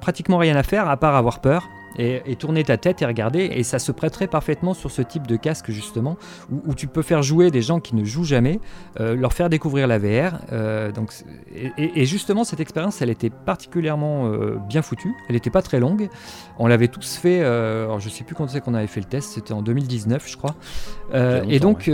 pratiquement 0.01 0.39
rien 0.39 0.55
à 0.55 0.63
faire 0.63 0.89
à 0.89 0.97
part 0.97 1.17
avoir 1.17 1.41
peur 1.41 1.69
et, 1.99 2.36
tourner 2.36 2.64
ta 2.64 2.76
tête 2.76 3.03
et 3.03 3.07
regarder. 3.07 3.51
Et 3.55 3.62
ça 3.62 3.78
se 3.78 3.93
prêterait 3.93 4.26
parfaitement 4.26 4.74
sur 4.74 4.90
ce 4.90 5.03
type 5.03 5.26
de 5.26 5.36
casque, 5.36 5.70
justement, 5.70 6.16
où, 6.66 6.74
tu 6.74 6.86
peux 6.86 7.03
faire 7.03 7.22
jouer 7.22 7.51
des 7.51 7.62
gens 7.62 7.80
qui 7.80 7.95
ne 7.95 8.05
jouent 8.05 8.24
jamais, 8.24 8.61
euh, 9.01 9.14
leur 9.14 9.32
faire 9.32 9.49
découvrir 9.49 9.86
la 9.86 9.99
VR. 9.99 10.38
Euh, 10.53 10.90
donc, 10.93 11.12
et, 11.55 12.05
justement, 12.05 12.45
cette 12.45 12.61
expérience, 12.61 13.03
elle 13.03 13.11
était 13.11 13.30
particulièrement 13.30 14.26
euh, 14.26 14.59
bien 14.68 14.82
foutue. 14.82 15.14
Elle 15.28 15.34
n'était 15.34 15.51
pas 15.51 15.62
très 15.62 15.80
longue. 15.80 16.09
On 16.59 16.66
l'avait 16.66 16.88
tous 16.88 17.16
fait, 17.16 17.43
alors 17.43 18.01
je 18.01 18.09
sais 18.09 18.24
plus 18.24 18.34
quand 18.34 18.49
c'est 18.49 18.61
qu'on 18.61 18.74
avait 18.74 18.86
fait 18.86 19.01
le 19.01 19.07
test, 19.07 19.32
c'était 19.32 19.53
en 19.53 19.62
2019, 19.62 20.28
je 20.28 20.36
crois. 20.36 20.55
et 21.49 21.61
donc, 21.61 21.90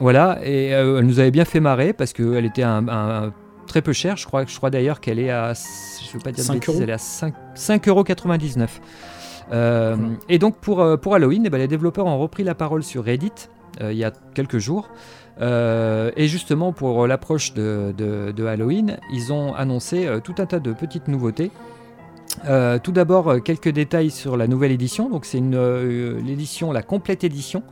voilà, 0.00 0.38
et 0.42 0.66
elle 0.66 1.00
nous 1.00 1.20
avait 1.20 1.30
bien 1.30 1.44
fait 1.44 1.60
marrer 1.60 1.92
parce 1.92 2.12
qu'elle 2.12 2.44
était 2.44 2.62
un, 2.62 3.32
très 3.66 3.82
peu 3.82 3.92
chère. 3.92 4.16
Je 4.16 4.26
crois, 4.26 4.44
je 4.46 4.56
crois 4.56 4.70
d'ailleurs 4.70 5.00
qu'elle 5.00 5.18
est 5.18 5.30
à, 5.30 5.52
je 5.54 6.12
veux 6.12 6.18
pas 6.22 6.32
dire 6.32 6.44
5 6.44 6.68
elle 6.80 6.90
est 6.90 6.92
à 6.92 6.96
5,99 6.96 7.88
euros. 7.88 8.04
Euh, 9.52 9.96
et 10.28 10.38
donc 10.38 10.56
pour, 10.56 10.80
euh, 10.80 10.96
pour 10.96 11.14
Halloween, 11.14 11.44
eh 11.46 11.50
ben, 11.50 11.58
les 11.58 11.68
développeurs 11.68 12.06
ont 12.06 12.18
repris 12.18 12.44
la 12.44 12.54
parole 12.54 12.82
sur 12.82 13.04
Reddit 13.04 13.32
euh, 13.80 13.92
il 13.92 13.98
y 13.98 14.04
a 14.04 14.12
quelques 14.34 14.58
jours. 14.58 14.90
et 15.40 16.28
justement 16.28 16.72
pour 16.72 17.06
l'approche 17.06 17.54
de, 17.54 17.92
de, 17.96 18.46
Halloween, 18.46 18.98
ils 19.12 19.32
ont 19.32 19.54
annoncé 19.54 20.06
tout 20.22 20.34
un 20.38 20.46
tas 20.46 20.60
de 20.60 20.72
petites 20.72 21.08
nouveautés. 21.08 21.50
Euh, 22.46 22.78
tout 22.78 22.92
d'abord, 22.92 23.42
quelques 23.42 23.68
détails 23.68 24.10
sur 24.10 24.36
la 24.36 24.46
nouvelle 24.46 24.72
édition. 24.72 25.08
Donc, 25.10 25.24
c'est 25.24 25.40
l'édition, 25.40 26.72
la 26.72 26.82
complète 26.82 27.24
édition, 27.24 27.62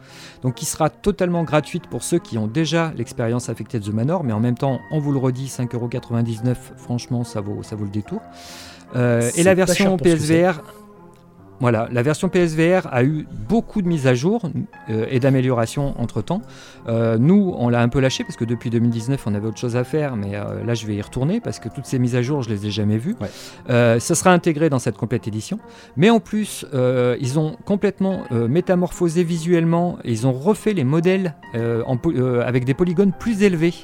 donc 0.43 0.55
qui 0.55 0.65
sera 0.65 0.91
totalement 0.91 1.45
gratuite 1.45 1.87
pour 1.87 2.03
ceux 2.03 2.19
qui 2.19 2.39
ont 2.39 2.47
déjà 2.47 2.93
l'expérience 2.97 3.49
Affected 3.49 3.83
the 3.83 3.93
Manor, 3.93 4.25
mais 4.25 4.33
en 4.33 4.41
même 4.41 4.57
temps, 4.57 4.81
on 4.91 4.99
vous 4.99 5.13
le 5.13 5.19
redit, 5.19 5.47
5,99€, 5.47 6.55
franchement, 6.77 7.25
ça 7.25 7.41
vaut, 7.41 7.63
ça 7.63 7.77
vaut 7.77 7.85
le 7.85 7.91
détour. 7.91 8.21
et 8.95 9.43
la 9.43 9.55
version 9.55 9.97
PSVR. 9.97 10.63
Voilà, 11.61 11.89
la 11.93 12.03
version 12.03 12.31
PSVR 12.31 12.89
a 12.91 13.05
eu 13.05 13.27
beaucoup 13.49 13.83
de 13.83 13.89
mises 13.89 14.07
à 14.07 14.15
jour 14.15 14.43
euh, 14.89 15.05
et 15.11 15.21
d'améliorations 15.21 15.95
entre 16.01 16.23
temps. 16.23 16.41
Euh, 16.89 17.19
nous, 17.19 17.55
on 17.59 17.69
l'a 17.69 17.83
un 17.83 17.91
peu 17.91 18.01
lâché 18.01 18.25
parce 18.25 18.37
que 18.37 18.47
depuis 18.47 18.71
2019, 18.71 19.27
on 19.27 19.35
avait 19.35 19.47
autre 19.47 19.59
chose 19.59 19.77
à 19.77 19.85
faire, 19.85 20.17
mais 20.17 20.37
euh, 20.37 20.65
là, 20.65 20.73
je 20.73 20.87
vais 20.87 20.95
y 20.95 21.03
retourner 21.03 21.39
parce 21.39 21.59
que 21.59 21.69
toutes 21.69 21.85
ces 21.85 21.99
mises 21.99 22.17
à 22.17 22.23
jour, 22.23 22.41
je 22.43 22.49
les 22.49 22.67
ai 22.67 22.71
jamais 22.71 22.97
vues. 22.97 23.15
ça 23.69 24.01
sera 24.01 24.33
intégré 24.33 24.71
dans 24.71 24.79
cette 24.79 24.97
complète 24.97 25.29
édition. 25.29 25.59
Mais 25.99 26.09
en 26.09 26.19
plus, 26.19 26.65
ils 26.73 27.39
ont 27.39 27.57
complètement 27.67 28.25
métamorphosé 28.31 29.23
visuellement, 29.23 29.99
ils 30.05 30.27
ont 30.27 30.33
refait 30.33 30.73
les 30.73 30.85
modèles 30.85 31.35
avec 31.53 32.65
des 32.65 32.75
polygones 32.75 33.13
plus 33.13 33.43
élevés 33.43 33.75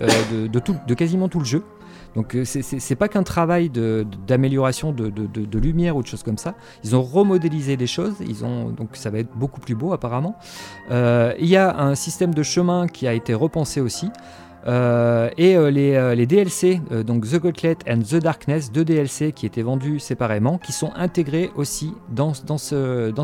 de, 0.00 0.46
de 0.46 0.94
quasiment 0.94 1.28
tout 1.28 1.38
le 1.38 1.44
jeu. 1.44 1.62
Donc 2.16 2.34
euh, 2.34 2.44
c'est 2.44 2.96
pas 2.96 3.08
qu'un 3.08 3.22
travail 3.22 3.70
d'amélioration 4.26 4.90
de, 4.90 5.58
lumière 5.58 5.96
ou 5.96 6.02
de 6.02 6.06
choses 6.06 6.22
comme 6.22 6.38
ça. 6.38 6.54
Ils 6.82 6.96
ont 6.96 7.02
remodélisé 7.02 7.76
des 7.76 7.86
choses, 7.86 8.14
ils 8.26 8.44
ont, 8.44 8.70
donc 8.70 8.90
ça 8.94 9.10
va 9.10 9.18
être 9.18 9.36
beaucoup 9.36 9.60
plus 9.60 9.74
beau 9.74 9.92
apparemment. 9.92 10.34
Euh, 10.90 11.34
il 11.38 11.46
y 11.46 11.56
a 11.56 11.78
un 11.78 11.94
système 11.94 12.34
de 12.34 12.42
chemin 12.42 12.88
qui 12.88 13.06
a 13.06 13.12
été 13.12 13.34
repensé 13.34 13.80
aussi. 13.80 14.10
Euh, 14.66 15.30
et 15.36 15.56
les, 15.70 16.26
DLC, 16.26 16.80
donc 17.06 17.28
The 17.28 17.38
Gauntlet 17.38 17.76
and 17.88 17.98
The 17.98 18.16
Darkness, 18.16 18.72
deux 18.72 18.84
DLC 18.84 19.30
qui 19.30 19.46
étaient 19.46 19.62
vendus 19.62 20.00
séparément, 20.00 20.58
qui 20.58 20.72
sont 20.72 20.92
intégrés 20.96 21.52
aussi 21.54 21.92
dans 22.08 22.32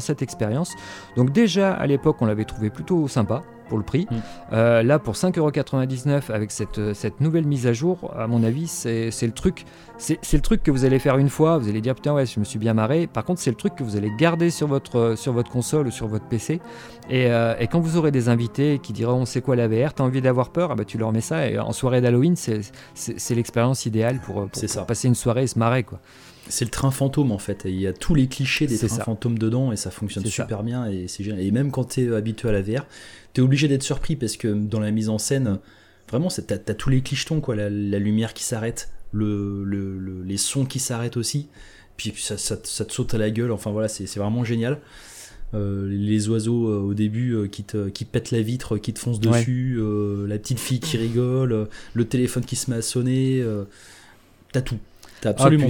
cette 0.01 0.22
expérience. 0.22 0.72
Donc 1.16 1.32
déjà 1.32 1.72
à 1.72 1.86
l'époque 1.86 2.18
on 2.20 2.26
l'avait 2.26 2.45
trouvé 2.45 2.68
plutôt 2.70 3.09
sympa 3.09 3.43
le 3.79 3.85
prix. 3.85 4.07
Mm. 4.11 4.16
Euh, 4.53 4.83
là, 4.83 4.99
pour 4.99 5.14
5,99€ 5.14 6.33
avec 6.33 6.51
cette, 6.51 6.79
euh, 6.79 6.95
cette 6.95 7.20
nouvelle 7.20 7.47
mise 7.47 7.66
à 7.66 7.73
jour, 7.73 8.12
à 8.16 8.27
mon 8.27 8.43
avis, 8.45 8.66
c'est 8.66 9.11
le 9.23 9.33
truc. 9.33 9.64
C'est 9.99 10.33
le 10.33 10.41
truc 10.41 10.64
que 10.64 10.73
vous 10.73 10.85
allez 10.85 10.99
faire 10.99 11.16
une 11.16 11.29
fois, 11.29 11.59
vous 11.59 11.68
allez 11.68 11.81
dire 11.81 11.95
putain 11.95 12.12
ouais 12.12 12.27
je 12.27 12.41
me 12.41 12.45
suis 12.45 12.59
bien 12.59 12.75
marré. 12.75 13.07
Par 13.07 13.25
contre 13.25 13.41
c'est 13.41 13.51
le 13.51 13.57
truc 13.57 13.77
que 13.77 13.85
vous 13.85 13.97
allez 13.97 14.11
garder 14.18 14.51
sur 14.51 14.66
votre, 14.66 14.99
euh, 14.99 15.16
sur 15.16 15.33
votre 15.33 15.49
console 15.49 15.87
ou 15.87 15.91
sur 15.93 16.09
votre 16.09 16.27
PC. 16.27 16.61
Et, 17.09 17.27
et 17.27 17.66
quand 17.68 17.79
vous 17.79 17.97
aurez 17.97 18.11
des 18.11 18.29
invités 18.29 18.81
qui 18.83 18.93
diront 18.93 19.27
c'est 19.27 19.43
quoi 19.43 19.55
la 19.55 19.68
VR, 19.68 19.95
t'as 19.95 20.03
envie 20.03 20.20
d'avoir 20.20 20.51
peur, 20.51 20.70
ah 20.73 20.75
bah, 20.75 20.85
tu 20.85 20.99
leur 20.99 21.12
mets 21.12 21.20
ça. 21.20 21.49
Et 21.49 21.59
en 21.59 21.73
soirée 21.73 22.01
d'Halloween 22.01 22.35
c'est 22.35 23.35
l'expérience 23.35 23.87
idéale 23.87 24.20
pour, 24.25 24.49
pour, 24.49 24.87
passer 24.87 25.07
une 25.07 25.14
soirée 25.14 25.45
et 25.45 25.47
se 25.47 25.59
marrer 25.59 25.85
quoi. 25.85 26.01
C'est 26.49 26.64
le 26.64 26.70
train 26.70 26.91
fantôme 26.91 27.31
en 27.31 27.39
fait. 27.39 27.62
Il 27.64 27.81
y 27.81 27.87
a 27.87 27.93
tous 27.93 28.14
les 28.14 28.27
clichés 28.27 28.66
des 28.66 28.77
trains 28.77 29.05
fantômes 29.05 29.39
dedans 29.39 29.73
et 29.73 29.77
ça 29.77 29.91
fonctionne 29.91 30.25
super 30.25 30.62
bien 30.62 30.87
et 30.87 31.07
c'est 31.09 31.23
Et 31.23 31.51
même 31.51 31.70
quand 31.70 31.91
tu 31.91 32.05
es 32.05 32.14
habitué 32.14 32.49
à 32.49 32.53
la 32.53 32.62
VR, 32.62 32.85
tu 33.35 33.41
es 33.41 33.45
obligé 33.45 33.68
d'être 33.68 33.83
surpris 33.83 34.16
parce 34.16 34.37
que 34.37 34.49
dans 34.49 34.80
la 34.80 34.91
mise 34.91 35.09
en 35.09 35.18
scène, 35.18 35.59
vraiment, 36.09 36.28
tu 36.28 36.41
as, 36.53 36.59
tous 36.74 36.91
les 36.91 37.01
clichetons, 37.01 37.41
quoi. 37.41 37.57
La, 37.57 37.68
lumière 37.68 38.35
qui 38.35 38.45
s'arrête, 38.45 38.91
le, 39.12 40.22
les 40.24 40.37
sons 40.37 40.64
qui 40.64 40.78
s'arrêtent 40.78 41.16
aussi. 41.16 41.49
Puis 41.97 42.14
ça, 42.18 42.37
ça, 42.37 42.57
te 42.57 42.93
saute 42.93 43.14
à 43.14 43.18
la 43.18 43.30
gueule. 43.30 43.53
Enfin 43.53 43.70
voilà, 43.70 43.89
c'est 43.89 44.16
vraiment 44.16 44.45
génial. 44.45 44.80
Euh, 45.55 45.87
les 45.87 46.30
oiseaux 46.30 46.68
euh, 46.68 46.80
au 46.80 46.95
début 46.95 47.35
euh, 47.35 47.47
qui, 47.47 47.62
te, 47.62 47.91
qui 47.91 48.07
pètent 48.07 48.30
la 48.30 48.41
vitre, 48.41 48.78
qui 48.78 48.95
te 48.95 48.99
foncent 48.99 49.20
dessus, 49.20 49.78
la 50.26 50.39
petite 50.39 50.59
fille 50.59 50.80
qui 50.80 50.97
rigole, 50.97 51.68
le 51.95 52.05
téléphone 52.05 52.45
qui 52.45 52.57
se 52.57 52.70
met 52.70 52.76
à 52.76 52.83
sonner, 52.83 53.45
t'as 54.53 54.62
tout. 54.62 54.78
T'as 55.23 55.29
ah, 55.29 55.33
absolument 55.33 55.68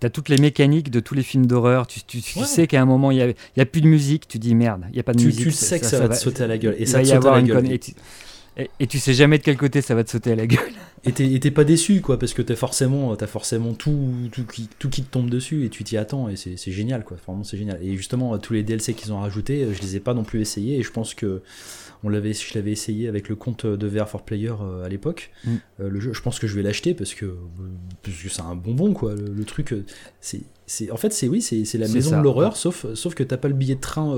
T'as 0.00 0.10
toutes 0.10 0.28
les 0.28 0.36
mécaniques 0.36 0.90
de 0.90 1.00
tous 1.00 1.14
les 1.14 1.22
films 1.22 1.46
d'horreur. 1.46 1.86
Tu, 1.86 2.02
tu, 2.02 2.20
sais 2.20 2.66
qu'à 2.66 2.82
un 2.82 2.84
moment, 2.84 3.10
il 3.10 3.16
n'y 3.16 3.22
a, 3.22 3.62
a, 3.62 3.64
plus 3.64 3.80
de 3.80 3.88
musique. 3.88 4.28
Tu 4.28 4.38
dis 4.38 4.54
merde, 4.54 4.82
il 4.90 4.94
n'y 4.94 5.00
a 5.00 5.02
pas 5.02 5.14
de 5.14 5.24
musique. 5.24 5.42
Tu 5.42 5.50
sais 5.50 5.80
que 5.80 5.86
ça, 5.86 5.98
va 5.98 6.10
te 6.10 6.14
sauter 6.14 6.44
à 6.44 6.46
la 6.46 6.58
gueule. 6.58 6.76
Et 6.78 6.84
ça 6.84 6.98
va 6.98 7.04
y 7.04 7.12
avoir 7.12 7.38
une 7.38 7.46
gueule. 7.46 7.66
Et, 8.78 8.86
tu 8.86 8.98
sais 8.98 9.14
jamais 9.14 9.38
de 9.38 9.42
quel 9.42 9.56
côté 9.56 9.80
ça 9.80 9.94
va 9.94 10.04
te 10.04 10.10
sauter 10.10 10.32
à 10.32 10.36
la 10.36 10.46
gueule. 10.46 10.60
Et 11.04 11.12
t'es 11.12 11.50
pas 11.50 11.64
déçu, 11.64 12.02
quoi, 12.02 12.18
parce 12.18 12.34
que 12.34 12.42
t'as 12.42 12.54
forcément, 12.54 13.14
as 13.14 13.26
forcément 13.26 13.72
tout, 13.72 14.12
tout, 14.30 14.44
qui, 14.44 14.68
tout 14.78 14.90
qui 14.90 15.02
te 15.02 15.10
tombe 15.10 15.30
dessus 15.30 15.64
et 15.64 15.70
tu 15.70 15.82
t'y 15.82 15.96
attends, 15.96 16.28
et 16.28 16.36
c'est 16.36 16.72
génial, 16.72 17.02
quoi. 17.02 17.16
Vraiment, 17.26 17.44
c'est 17.44 17.56
génial. 17.56 17.78
Et 17.82 17.96
justement, 17.96 18.36
tous 18.38 18.52
les 18.52 18.62
DLC 18.62 18.92
qu'ils 18.92 19.12
ont 19.14 19.20
rajoutés, 19.20 19.66
je 19.72 19.80
les 19.80 19.96
ai 19.96 20.00
pas 20.00 20.12
non 20.12 20.24
plus 20.24 20.42
essayés, 20.42 20.78
et 20.78 20.82
je 20.82 20.90
pense 20.90 21.14
que 21.14 21.42
on 22.06 22.08
l'avait, 22.08 22.32
je 22.32 22.54
l'avais 22.54 22.70
essayé 22.70 23.08
avec 23.08 23.28
le 23.28 23.34
compte 23.34 23.66
de 23.66 23.86
VR 23.88 24.08
for 24.08 24.22
Player 24.22 24.52
euh, 24.60 24.84
à 24.84 24.88
l'époque. 24.88 25.32
Mm. 25.44 25.50
Euh, 25.80 25.90
le 25.90 26.00
jeu, 26.00 26.12
je 26.12 26.22
pense 26.22 26.38
que 26.38 26.46
je 26.46 26.54
vais 26.54 26.62
l'acheter 26.62 26.94
parce 26.94 27.14
que 27.14 27.36
parce 28.02 28.16
que 28.16 28.28
c'est 28.28 28.42
un 28.42 28.54
bonbon 28.54 28.92
quoi. 28.92 29.14
Le, 29.16 29.44
truc, 29.44 29.72
euh, 29.72 29.84
c'est, 30.20 30.42
c'est, 30.66 30.90
en 30.92 30.96
fait 30.96 31.12
c'est 31.12 31.26
oui, 31.26 31.42
c'est, 31.42 31.64
c'est 31.64 31.78
la 31.78 31.88
maison 31.88 32.16
de 32.16 32.22
l'horreur, 32.22 32.56
sauf 32.56 32.86
sauf 32.94 33.14
que 33.14 33.24
t'as 33.24 33.36
pas 33.36 33.48
le 33.48 33.54
billet 33.54 33.74
de 33.74 33.80
train 33.80 34.16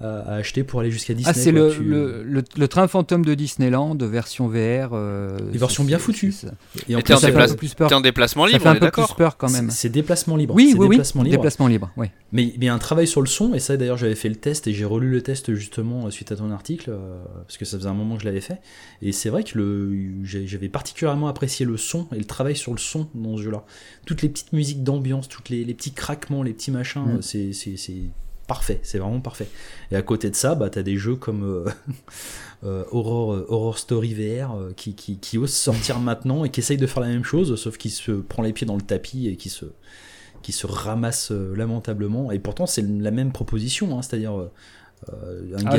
à, 0.00 0.34
acheter 0.34 0.64
pour 0.64 0.80
aller 0.80 0.90
jusqu'à 0.90 1.12
ah, 1.12 1.16
Disney. 1.16 1.34
Ah, 1.34 1.38
c'est 1.38 1.52
le, 1.52 2.42
le, 2.56 2.68
train 2.68 2.88
fantôme 2.88 3.24
de 3.24 3.34
Disneyland, 3.34 3.94
de 3.94 4.06
version 4.06 4.48
VR. 4.48 4.90
Euh, 4.92 5.38
version 5.52 5.84
bien 5.84 5.98
foutue. 5.98 6.34
Et 6.88 6.96
en 6.96 7.00
plus, 7.00 7.14
t'es 7.14 7.14
en, 7.14 7.54
plus 7.54 7.74
peur. 7.74 7.92
en 7.92 8.00
déplacement 8.00 8.46
libre, 8.46 8.62
ça 8.62 8.72
fait 8.72 8.76
un 8.76 8.80
peu 8.80 8.90
plus 8.90 9.14
peur 9.16 9.36
quand 9.36 9.50
même. 9.50 9.70
C'est 9.70 9.88
déplacement 9.88 10.36
libre. 10.36 10.54
Oui, 10.54 10.74
oui, 10.76 10.88
déplacement 10.88 11.22
oui. 11.22 11.28
Libre. 11.28 11.42
Déplacement 11.42 11.66
libre, 11.68 11.90
oui. 11.96 12.08
Mais 12.32 12.52
il 12.56 12.64
y 12.64 12.68
a 12.68 12.74
un 12.74 12.78
travail 12.78 13.06
sur 13.06 13.20
le 13.20 13.28
son, 13.28 13.54
et 13.54 13.60
ça 13.60 13.76
d'ailleurs 13.76 13.96
j'avais 13.96 14.16
fait 14.16 14.28
le 14.28 14.36
test, 14.36 14.66
et 14.66 14.72
j'ai 14.72 14.84
relu 14.84 15.10
le 15.10 15.22
test 15.22 15.54
justement 15.54 16.10
suite 16.10 16.32
à 16.32 16.36
ton 16.36 16.50
article, 16.50 16.90
euh, 16.90 17.22
parce 17.46 17.56
que 17.56 17.64
ça 17.64 17.78
faisait 17.78 17.88
un 17.88 17.94
moment 17.94 18.16
que 18.16 18.22
je 18.22 18.26
l'avais 18.26 18.40
fait. 18.40 18.60
Et 19.02 19.12
c'est 19.12 19.28
vrai 19.28 19.44
que 19.44 19.56
le, 19.56 20.24
j'avais 20.24 20.68
particulièrement 20.68 21.28
apprécié 21.28 21.64
le 21.64 21.76
son 21.76 22.08
et 22.12 22.18
le 22.18 22.24
travail 22.24 22.56
sur 22.56 22.72
le 22.72 22.78
son 22.78 23.08
dans 23.14 23.36
ce 23.36 23.42
jeu-là. 23.42 23.64
Toutes 24.06 24.22
les 24.22 24.28
petites 24.28 24.52
musiques 24.52 24.82
d'ambiance, 24.82 25.28
toutes 25.28 25.48
les, 25.48 25.64
les, 25.64 25.74
petits 25.74 25.92
craquements, 25.92 26.42
les 26.42 26.52
petits 26.52 26.70
machins, 26.70 27.18
mm. 27.18 27.22
c'est 27.22 27.52
parfait, 28.46 28.80
c'est 28.82 28.98
vraiment 28.98 29.20
parfait. 29.20 29.48
Et 29.90 29.96
à 29.96 30.02
côté 30.02 30.30
de 30.30 30.36
ça, 30.36 30.54
bah, 30.54 30.70
tu 30.70 30.78
as 30.78 30.82
des 30.82 30.96
jeux 30.96 31.16
comme 31.16 31.44
euh, 31.44 31.64
euh, 32.64 32.84
euh, 32.92 33.44
Horror, 33.48 33.78
Story 33.78 34.14
VR 34.14 34.56
qui, 34.76 34.94
qui, 34.94 35.18
qui 35.18 35.38
osent 35.38 35.52
sortir 35.52 35.98
maintenant 35.98 36.44
et 36.44 36.50
qui 36.50 36.60
essayent 36.60 36.76
de 36.76 36.86
faire 36.86 37.02
la 37.02 37.08
même 37.08 37.24
chose, 37.24 37.54
sauf 37.56 37.76
qu'il 37.76 37.90
se 37.90 38.12
prend 38.12 38.42
les 38.42 38.52
pieds 38.52 38.66
dans 38.66 38.76
le 38.76 38.82
tapis 38.82 39.28
et 39.28 39.36
qui 39.36 39.48
se, 39.48 39.66
qui 40.42 40.52
se 40.52 40.66
ramasse 40.66 41.30
lamentablement. 41.30 42.32
Et 42.32 42.38
pourtant, 42.38 42.66
c'est 42.66 42.82
la 42.82 43.10
même 43.10 43.32
proposition, 43.32 43.96
hein, 43.96 44.02
c'est-à-dire 44.02 44.32
un 44.32 45.66
ah, 45.66 45.78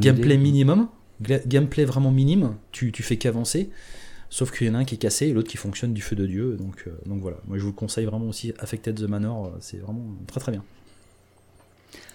gameplay 0.00 0.36
minimum, 0.36 0.88
gameplay 1.20 1.84
vraiment 1.84 2.10
minime, 2.10 2.54
tu, 2.72 2.92
tu 2.92 3.02
fais 3.02 3.16
qu'avancer. 3.16 3.70
Sauf 4.28 4.50
qu'il 4.50 4.66
y 4.66 4.70
en 4.70 4.74
a 4.74 4.78
un 4.78 4.84
qui 4.84 4.96
est 4.96 4.98
cassé 4.98 5.28
et 5.28 5.32
l'autre 5.32 5.48
qui 5.48 5.56
fonctionne 5.56 5.94
du 5.94 6.02
feu 6.02 6.16
de 6.16 6.26
Dieu. 6.26 6.56
Donc, 6.56 6.88
donc 7.06 7.22
voilà, 7.22 7.38
moi 7.46 7.58
je 7.58 7.62
vous 7.62 7.72
conseille 7.72 8.06
vraiment 8.06 8.26
aussi 8.26 8.52
Affected 8.58 8.96
the 8.96 9.08
Manor, 9.08 9.56
c'est 9.60 9.78
vraiment 9.78 10.16
très 10.26 10.40
très 10.40 10.50
bien. 10.50 10.64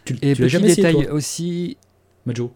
Tu, 0.06 0.18
et 0.22 0.34
tu 0.34 0.42
l'as 0.42 0.48
jamais 0.48 0.74
détail 0.76 0.96
essayé, 0.96 1.10
aussi. 1.10 1.78
Majo 2.26 2.52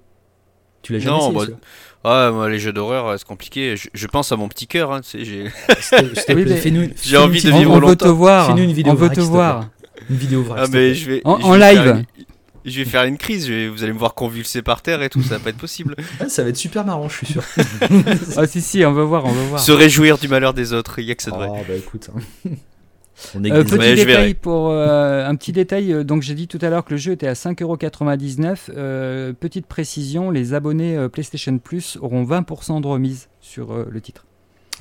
Tu 0.81 0.93
l'as 0.93 0.99
jamais 0.99 1.17
non, 1.17 1.31
essayé 1.31 1.53
bah, 1.53 1.59
ah, 2.07 2.29
moi, 2.31 2.49
les 2.51 2.59
jeux 2.59 2.71
d'horreur, 2.71 3.17
c'est 3.17 3.25
compliqué. 3.25 3.75
Je, 3.75 4.07
pense 4.07 4.31
à 4.31 4.35
mon 4.35 4.47
petit 4.47 4.67
cœur. 4.67 4.93
Hein, 4.93 5.01
j'ai 5.11 5.47
envie 7.17 7.41
de 7.41 7.49
vivre 7.49 7.71
on 7.71 7.79
longtemps. 7.79 7.87
Veut 7.87 7.95
te 7.95 8.07
voir. 8.07 8.55
Une 8.55 8.71
vidéo 8.71 8.93
on 8.93 8.95
veut 8.95 9.09
te 9.09 9.21
voir. 9.21 9.69
Une 10.09 10.15
vidéo 10.15 10.43
vraie. 10.43 10.61
Ah, 10.63 10.67
mais 10.71 10.93
je 10.93 11.09
vais, 11.09 11.21
en, 11.23 11.55
live. 11.55 12.03
je 12.63 12.77
vais 12.77 12.85
faire 12.85 13.05
une 13.05 13.17
crise, 13.17 13.49
vous 13.49 13.83
allez 13.83 13.93
me 13.93 13.97
voir 13.97 14.13
convulser 14.13 14.61
par 14.61 14.83
terre 14.83 15.01
et 15.01 15.09
tout, 15.09 15.23
ça 15.23 15.37
va 15.37 15.45
pas 15.45 15.49
être 15.49 15.57
possible. 15.57 15.95
ça 16.27 16.43
va 16.43 16.49
être 16.49 16.57
super 16.57 16.85
marrant, 16.85 17.09
je 17.09 17.17
suis 17.17 17.27
sûr. 17.27 17.43
ah 18.37 18.45
si 18.45 18.61
si, 18.61 18.85
on 18.85 18.93
va 18.93 19.03
voir, 19.03 19.25
on 19.25 19.31
va 19.31 19.43
voir. 19.43 19.59
Se 19.59 19.71
réjouir 19.71 20.19
du 20.19 20.27
malheur 20.27 20.53
des 20.53 20.73
autres, 20.73 20.99
il 20.99 21.05
y 21.05 21.11
a 21.11 21.15
que 21.15 21.23
ça 21.23 21.31
devrait. 21.31 21.49
Ah 21.51 21.63
bah 21.67 21.75
écoute. 21.75 22.09
Hein. 22.15 22.51
Euh, 23.35 23.63
petit 23.63 23.95
détail 23.95 24.33
pour 24.33 24.69
euh, 24.69 25.25
un 25.25 25.35
petit 25.35 25.51
détail. 25.51 25.93
Euh, 25.93 26.03
donc 26.03 26.21
j'ai 26.21 26.35
dit 26.35 26.47
tout 26.47 26.59
à 26.61 26.69
l'heure 26.69 26.85
que 26.85 26.91
le 26.91 26.97
jeu 26.97 27.13
était 27.13 27.27
à 27.27 27.33
5,99€. 27.33 29.33
petite 29.33 29.67
précision, 29.67 30.31
les 30.31 30.53
abonnés 30.53 31.07
PlayStation 31.09 31.57
Plus 31.57 31.97
auront 32.01 32.23
20% 32.23 32.81
de 32.81 32.87
remise 32.87 33.29
sur 33.39 33.85
le 33.89 34.01
titre. 34.01 34.25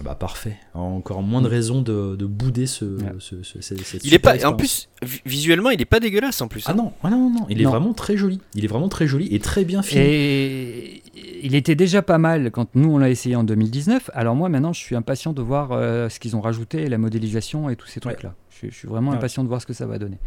Bah 0.03 0.15
parfait. 0.15 0.57
Encore 0.75 1.23
moins 1.23 1.41
de 1.41 1.47
raisons 1.47 1.81
de, 1.83 2.17
bouder 2.27 2.67
ce, 2.67 2.99
Il 4.03 4.15
est 4.15 4.19
pas. 4.19 4.45
En 4.47 4.55
plus, 4.55 4.89
visuellement, 5.25 5.71
il 5.71 5.81
est 5.81 5.87
pas 5.87 6.01
dégueulasse 6.01 6.41
en 6.41 6.49
plus. 6.49 6.65
Ah 6.67 6.75
non, 6.75 6.93
ah 7.03 7.11
non, 7.11 7.31
non, 7.31 7.47
il 7.49 7.61
est 7.61 7.65
vraiment 7.65 7.93
très 7.93 8.17
joli. 8.17 8.41
Il 8.55 8.65
est 8.65 8.69
vraiment 8.69 8.89
très 8.89 9.07
joli 9.07 9.33
et 9.35 9.39
très 9.39 9.65
bien 9.65 9.83
fait. 9.83 9.99
Et 9.99 11.03
il 11.43 11.55
était 11.55 11.75
déjà 11.75 12.03
pas 12.03 12.19
mal 12.19 12.51
quand 12.51 12.75
nous 12.75 12.91
on 12.91 12.99
l'a 12.99 13.11
essayé 13.11 13.37
en 13.37 13.45
2019. 13.45 14.11
Alors 14.15 14.35
moi 14.35 14.49
maintenant, 14.49 14.73
je 14.73 14.81
suis 14.81 14.97
impatient 14.97 15.33
de 15.33 15.43
voir 15.43 15.73
euh, 15.73 16.09
ce 16.09 16.19
qu'ils 16.19 16.37
ont 16.37 16.41
rajouté, 16.41 16.89
la 16.89 16.99
modélisation 16.99 17.71
et 17.71 17.77
tous 17.77 17.87
ces 17.87 18.01
trucs 18.01 18.23
là. 18.23 18.35
Je, 18.63 18.71
suis 18.71 18.89
vraiment 18.89 19.13
impatient 19.13 19.43
de 19.43 19.49
voir 19.49 19.61
ce 19.61 19.67
que 19.67 19.75
ça 19.75 19.87
va 19.87 19.99
donner 19.99 20.19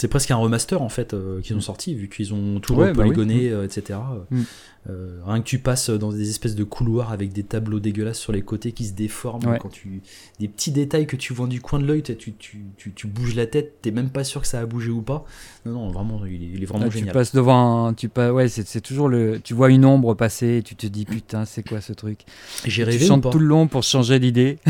c'est 0.00 0.08
presque 0.08 0.30
un 0.30 0.36
remaster 0.36 0.80
en 0.80 0.88
fait 0.88 1.12
euh, 1.12 1.42
qu'ils 1.42 1.54
ont 1.54 1.58
mm. 1.58 1.62
sorti 1.62 1.94
vu 1.94 2.08
qu'ils 2.08 2.32
ont 2.32 2.58
tout 2.58 2.72
ouais, 2.74 2.86
bah 2.94 3.02
polygoné 3.02 3.50
mm. 3.50 3.52
euh, 3.52 3.64
etc 3.66 3.98
mm. 4.30 4.40
euh, 4.88 5.20
rien 5.26 5.40
que 5.40 5.44
tu 5.44 5.58
passes 5.58 5.90
dans 5.90 6.10
des 6.10 6.30
espèces 6.30 6.54
de 6.54 6.64
couloirs 6.64 7.12
avec 7.12 7.34
des 7.34 7.42
tableaux 7.42 7.80
dégueulasses 7.80 8.18
sur 8.18 8.32
les 8.32 8.40
côtés 8.40 8.72
qui 8.72 8.86
se 8.86 8.94
déforment 8.94 9.58
quand 9.60 9.68
tu 9.68 10.00
des 10.38 10.48
petits 10.48 10.70
détails 10.72 11.06
que 11.06 11.16
tu 11.16 11.34
vois 11.34 11.46
du 11.46 11.60
coin 11.60 11.78
de 11.78 11.84
l'œil 11.84 12.02
tu, 12.02 12.14
tu, 12.16 12.64
tu, 12.78 12.92
tu, 12.94 13.06
bouges 13.06 13.34
la 13.34 13.44
tête 13.44 13.82
t'es 13.82 13.90
même 13.90 14.08
pas 14.08 14.24
sûr 14.24 14.40
que 14.40 14.46
ça 14.46 14.60
a 14.60 14.64
bougé 14.64 14.90
ou 14.90 15.02
pas. 15.02 15.26
Non 15.66 15.72
non 15.72 15.90
vraiment 15.90 16.24
il 16.24 16.62
est, 16.62 16.66
vraiment 16.66 16.90
génial 16.90 17.08
tu 17.08 17.12
passes 17.12 17.34
devant 17.34 17.92
tu 17.92 18.08
pas 18.08 18.32
ouais 18.32 18.48
c'est 18.48 18.80
toujours 18.80 19.10
le 19.10 19.38
tu 19.44 19.52
vois 19.52 19.68
une 19.68 19.84
ombre 19.84 20.14
passer 20.14 20.56
et 20.56 20.62
tu 20.62 20.76
te 20.76 20.86
dis 20.86 21.04
putain 21.04 21.44
c'est 21.44 21.62
quoi 21.62 21.82
ce 21.82 21.92
truc? 21.92 22.20
J'ai 22.64 22.84
rêvé 22.84 22.98
tu 22.98 23.04
chantes 23.04 23.30
tout 23.30 23.38
le 23.38 23.46
long 23.46 23.68
pour 23.68 23.82
changer 23.82 24.18
d'idée 24.18 24.58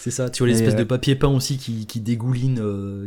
C'est 0.00 0.10
ça, 0.10 0.30
tu 0.30 0.42
vois 0.42 0.48
l'espèce 0.48 0.76
de 0.76 0.84
papier 0.84 1.14
peint 1.14 1.28
aussi 1.28 1.58
qui, 1.58 1.86
qui 1.86 2.00
dégouline. 2.00 2.56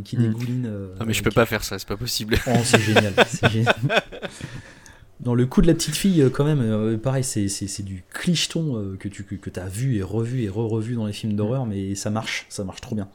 qui 0.03 0.15
hmm. 0.15 0.21
dégouline 0.21 0.71
non, 0.99 1.05
mais 1.05 1.13
je 1.13 1.23
peux 1.23 1.31
pas 1.31 1.45
faire 1.45 1.63
ça, 1.63 1.79
c'est 1.79 1.87
pas 1.87 1.97
possible. 1.97 2.37
Oh, 2.47 2.51
c'est 2.63 2.79
génial. 2.79 3.13
génial. 3.51 3.75
Dans 5.19 5.35
le 5.35 5.45
coup 5.45 5.61
de 5.61 5.67
la 5.67 5.73
petite 5.73 5.95
fille, 5.95 6.29
quand 6.33 6.43
même, 6.43 6.99
pareil, 6.99 7.23
c'est 7.23 7.81
du 7.83 8.03
clicheton 8.13 8.95
que 8.99 9.07
tu 9.07 9.23
que, 9.23 9.59
as 9.59 9.67
vu 9.67 9.95
et 9.95 10.03
revu 10.03 10.43
et 10.43 10.49
re-revu 10.49 10.95
dans 10.95 11.05
les 11.05 11.13
films 11.13 11.33
d'horreur, 11.33 11.65
mais 11.65 11.95
ça 11.95 12.09
marche, 12.09 12.45
ça 12.49 12.65
marche 12.65 12.81
trop 12.81 12.95
bien. 12.95 13.07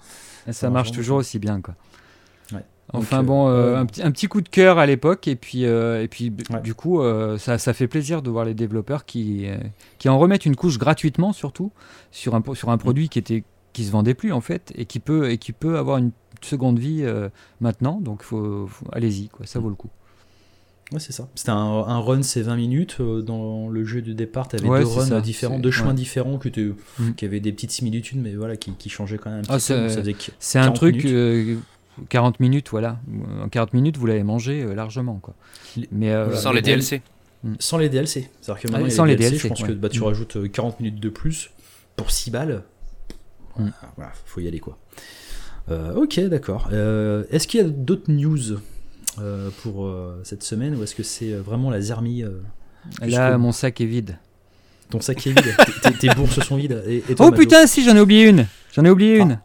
ça, 0.51 0.71
marche 0.71 0.91
toujours 0.91 1.19
aussi 1.19 1.39
bien, 1.39 1.61
quoi. 1.61 1.75
Enfin 2.93 3.23
bon, 3.23 3.49
euh, 3.49 3.77
un, 3.77 3.85
petit, 3.85 4.03
un, 4.03 4.11
petit, 4.11 4.29
coup 4.29 4.41
de 4.41 4.49
cœur 4.49 4.79
à 4.79 4.87
l'époque 4.87 5.29
et 5.29 5.37
puis 5.37 5.67
euh, 5.67 6.03
et 6.03 6.09
puis 6.09 6.33
du 6.63 6.75
coup 6.75 7.03
euh, 7.03 7.37
ça, 7.37 7.59
ça, 7.59 7.75
fait 7.75 7.87
plaisir 7.87 8.23
de 8.23 8.31
voir 8.31 8.47
les 8.47 8.55
développeurs 8.55 9.05
qui 9.05 9.47
qui 9.99 10.09
en 10.09 10.19
remettent 10.19 10.47
une 10.47 10.57
couche 10.57 10.79
gratuitement 10.79 11.35
surtout 11.35 11.71
sur 12.13 12.35
un 12.35 12.43
sur 12.55 12.71
un 12.71 12.79
produit 12.79 13.11
qui 13.11 13.19
était 13.19 13.45
qui 13.79 13.85
se 13.85 13.93
vendait 13.93 14.15
plus 14.15 14.33
en 14.33 14.41
fait 14.41 14.73
et 14.75 14.85
qui 14.85 14.99
peut 14.99 15.31
et 15.31 15.39
qui 15.39 15.53
peut 15.53 15.79
avoir 15.79 15.99
une 15.99 16.11
seconde 16.43 16.79
vie 16.79 17.05
maintenant 17.61 18.01
donc 18.01 18.23
faut, 18.23 18.69
allez-y 18.93 19.29
quoi 19.29 19.47
ça 19.47 19.59
vaut 19.59 19.69
le 19.69 19.75
coup. 19.75 19.91
Ouais, 20.91 21.01
c'est 21.01 21.13
ça. 21.13 21.29
C'était 21.35 21.51
un, 21.51 21.57
un, 21.57 21.99
run, 21.99 22.23
c'est 22.23 22.41
20 22.41 22.57
minutes. 22.57 23.03
dans 23.03 23.69
le 23.69 23.85
jeu 23.85 24.01
de 24.01 24.15
départ, 24.15 24.49
tu 24.49 24.57
avais 24.57 24.67
deux 24.67 24.87
runs 24.87 25.21
différents, 25.21 25.59
deux 25.59 25.71
chemins 25.71 25.93
différents 25.93 26.39
que 26.39 26.49
mm. 26.49 27.15
qui 27.15 27.27
avaient 27.27 27.41
des 27.41 27.53
petites 27.53 27.73
similitudes, 27.73 28.19
mais 28.19 28.35
voilà, 28.35 28.57
qui, 28.57 28.73
qui 28.73 28.89
changeaient 28.89 29.19
quand 29.19 29.29
même 29.29 29.41
un 29.41 29.59
petit 29.59 29.73
ah, 29.75 29.87
peu. 29.87 30.15
C'est 30.39 30.59
un 30.59 30.71
truc 30.71 31.07
40 32.09 32.41
minutes, 32.41 32.69
voilà. 32.71 32.99
En 33.43 33.49
40 33.49 33.75
minutes, 33.75 33.97
vous 33.97 34.07
l'avez 34.07 34.23
mangé 34.23 34.63
euh, 34.63 34.75
largement. 34.75 35.19
Quoi. 35.21 35.35
Mais, 35.91 36.11
euh, 36.11 36.35
sans 36.35 36.53
les 36.53 36.63
DLC. 36.63 37.03
Hmm. 37.43 37.55
Sans 37.59 37.79
les 37.79 37.89
DLC. 37.89 38.31
C'est-à-dire 38.41 38.63
que 38.63 38.69
maintenant, 38.73 38.91
sans 38.91 39.05
les 39.05 39.17
DLC, 39.17 39.39
je 39.39 39.49
pense 39.49 39.63
que 39.63 39.73
bah, 39.73 39.89
tu 39.89 40.01
hmm. 40.01 40.05
rajoutes 40.05 40.51
40 40.51 40.75
euh, 40.75 40.77
minutes 40.83 41.01
de 41.01 41.09
plus 41.09 41.51
pour 41.97 42.11
6 42.11 42.31
balles. 42.31 42.63
Mm. 43.59 43.71
Voilà, 43.97 44.13
faut 44.25 44.41
y 44.41 44.49
aller 44.49 44.61
quoi. 44.61 44.79
ok, 45.69 46.21
d'accord. 46.29 46.71
est-ce 46.73 47.47
qu'il 47.47 47.61
y 47.61 47.65
a 47.65 47.69
d'autres 47.69 48.11
news 48.11 48.59
pour 49.63 49.93
cette 50.23 50.43
semaine 50.43 50.77
ou 50.77 50.83
est-ce 50.83 50.95
que 50.95 51.03
c'est 51.03 51.33
vraiment 51.33 51.71
la 51.71 51.81
zermie 51.81 52.25
Là, 53.03 53.39
mon 53.39 53.53
sac 53.53 53.81
est 53.81 53.87
vide. 53.87 54.19
Ton 54.91 55.01
sac 55.01 55.27
est 55.27 55.31
vide. 55.31 55.55
tes, 56.01 56.09
bourses 56.09 56.41
sont 56.41 56.57
vides. 56.57 56.83
Et, 56.87 57.03
oh 57.19 57.31
putain, 57.31 57.67
si 57.67 57.85
j'en 57.85 57.97
ai 57.97 58.01
oublié 58.01 58.29
une. 58.29 58.47
J'en 58.73 58.85
ai 58.85 58.91
oublié 58.91 59.19
une. 59.19 59.39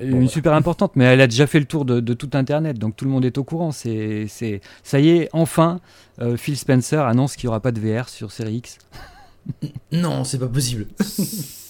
Une 0.00 0.28
super 0.28 0.54
importante, 0.54 0.92
mais 0.96 1.04
elle 1.04 1.20
a 1.20 1.26
déjà 1.26 1.46
fait 1.46 1.58
le 1.58 1.66
tour 1.66 1.84
de, 1.84 2.14
tout 2.14 2.30
Internet, 2.34 2.78
donc 2.78 2.96
tout 2.96 3.04
le 3.04 3.10
monde 3.10 3.24
est 3.24 3.36
au 3.36 3.44
courant. 3.44 3.72
C'est, 3.72 4.26
c'est, 4.28 4.60
ça 4.82 5.00
y 5.00 5.10
est, 5.10 5.28
enfin, 5.32 5.80
euh, 6.20 6.36
Phil 6.36 6.56
Spencer 6.56 7.04
annonce 7.06 7.36
qu'il 7.36 7.48
n'y 7.48 7.50
aura 7.50 7.60
pas 7.60 7.72
de 7.72 7.80
VR 7.80 8.08
sur 8.08 8.32
Série 8.32 8.56
X. 8.56 8.78
non, 9.92 10.24
c'est 10.24 10.38
pas 10.38 10.48
possible. 10.48 10.86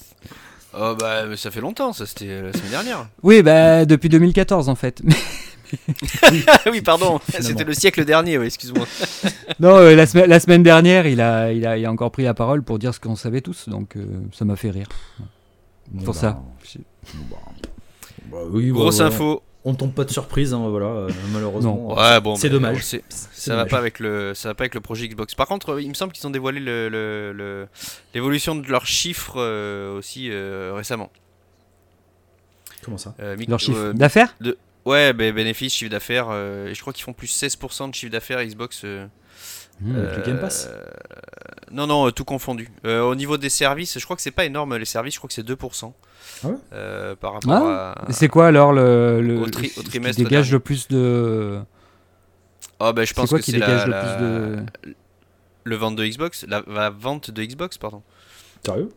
oh 0.75 0.95
bah, 0.99 1.37
ça 1.37 1.51
fait 1.51 1.61
longtemps, 1.61 1.93
ça 1.93 2.07
c'était 2.07 2.29
euh, 2.29 2.43
la 2.43 2.53
semaine 2.53 2.71
dernière. 2.71 3.09
Oui, 3.23 3.43
bah 3.43 3.85
depuis 3.85 4.09
2014 4.09 4.69
en 4.69 4.75
fait. 4.75 5.03
oui, 6.71 6.83
pardon, 6.83 7.21
c'était 7.41 7.65
le 7.65 7.75
siècle 7.75 8.05
dernier, 8.05 8.39
oui, 8.39 8.47
excuse-moi. 8.47 8.87
non, 9.61 9.77
euh, 9.77 9.95
la, 9.95 10.27
la, 10.27 10.41
semaine 10.41 10.63
dernière, 10.63 11.07
il 11.07 11.21
a, 11.21 11.53
il, 11.53 11.67
a, 11.67 11.79
il 11.79 11.87
a 11.87 11.91
encore 11.91 12.13
pris 12.13 12.25
la 12.25 12.35
parole 12.35 12.63
pour 12.63 12.79
dire 12.79 12.95
ce 12.95 13.01
qu'on 13.01 13.17
savait 13.17 13.41
tous, 13.41 13.69
donc 13.69 13.97
ça 14.33 14.45
m'a 14.45 14.57
fait 14.57 14.71
rire. 14.71 14.89
pour 16.05 16.15
bah, 16.15 16.21
ça. 16.21 16.43
Bah, 17.31 17.37
bah 18.31 18.39
Grosse 18.53 19.01
info. 19.01 19.43
On 19.65 19.75
tombe 19.75 19.93
pas 19.93 20.05
de 20.05 20.11
surprise, 20.11 20.53
hein, 20.55 20.69
voilà, 20.69 20.87
euh, 20.87 21.11
malheureusement. 21.33 21.95
Ouais, 21.95 22.21
bon, 22.21 22.35
c'est 22.35 22.51
dommage. 22.51 22.83
Ça 23.11 23.55
va 23.55 23.65
pas 23.65 23.79
avec 23.79 24.01
le, 24.01 24.35
ça 24.35 24.49
va 24.49 24.55
pas 24.55 24.63
avec 24.63 24.75
le 24.75 24.81
projet 24.81 25.07
Xbox. 25.07 25.37
Par 25.37 25.47
contre, 25.47 25.81
il 25.81 25.89
me 25.89 25.95
semble 25.95 26.13
qu'ils 26.13 26.27
ont 26.27 26.31
dévoilé 26.31 26.59
l'évolution 28.13 28.57
le, 28.57 28.63
de 28.63 28.69
leurs 28.69 28.87
chiffres 28.87 29.35
euh, 29.37 29.97
aussi 29.97 30.31
euh, 30.31 30.73
récemment. 30.75 31.13
Comment 32.83 32.99
ça? 32.99 33.15
Leurs 33.19 33.61
chiffres 33.61 33.93
d'affaires? 33.93 34.35
de... 34.41 34.59
Ouais, 34.85 35.13
bah, 35.13 35.31
bénéfices, 35.31 35.75
chiffre 35.75 35.93
d'affaires. 35.93 36.33
et 36.33 36.75
je 36.75 36.81
crois 36.81 36.93
qu'ils 36.93 37.05
font 37.05 37.13
plus 37.13 37.29
16% 37.33 37.91
de 37.91 37.95
chiffre 37.95 38.11
d'affaires 38.11 38.45
Xbox. 38.45 38.83
Mmh, 38.83 39.95
le 39.95 40.23
Game 40.27 40.41
Pass 40.41 40.69
Non, 41.71 41.87
non, 41.87 42.11
tout 42.11 42.25
confondu. 42.25 42.69
au 42.85 43.15
niveau 43.15 43.39
des 43.39 43.49
services, 43.49 43.97
je 43.97 44.05
crois 44.05 44.17
que 44.17 44.23
c'est 44.23 44.33
pas 44.33 44.45
énorme 44.45 44.77
les 44.77 44.85
services, 44.87 45.15
je 45.15 45.21
crois 45.21 45.29
que 45.29 45.35
c'est 45.35 45.47
2%. 45.47 45.93
Ah 46.45 46.49
euh, 46.73 47.17
par 47.17 47.35
rapport 47.35 47.53
ah 47.53 47.95
à. 48.07 48.13
C'est 48.13 48.29
quoi 48.29 48.47
alors 48.47 48.73
le, 48.73 49.21
le, 49.21 49.51
trimestre 49.51 50.17
qui 50.17 50.25
dégage 50.25 50.53
le 50.53 50.61
plus 50.61 50.89
de. 50.89 51.61
Oh, 52.81 52.93
ben 52.93 53.05
je 53.05 53.15
pense 53.15 53.29
quoi 53.29 53.39
que 53.39 53.45
c'est 53.45 53.59
la, 53.59 53.87
le 53.87 53.93
plus 53.93 54.25
de. 54.25 54.95
Le 55.65 55.77
vente 55.77 55.97
de 55.97 56.05
Xbox 56.05 56.45
la, 56.49 56.91
vente 56.91 57.31
de 57.31 57.45
Xbox, 57.45 57.79
pardon. 57.79 58.03
Sérieux? 58.65 58.91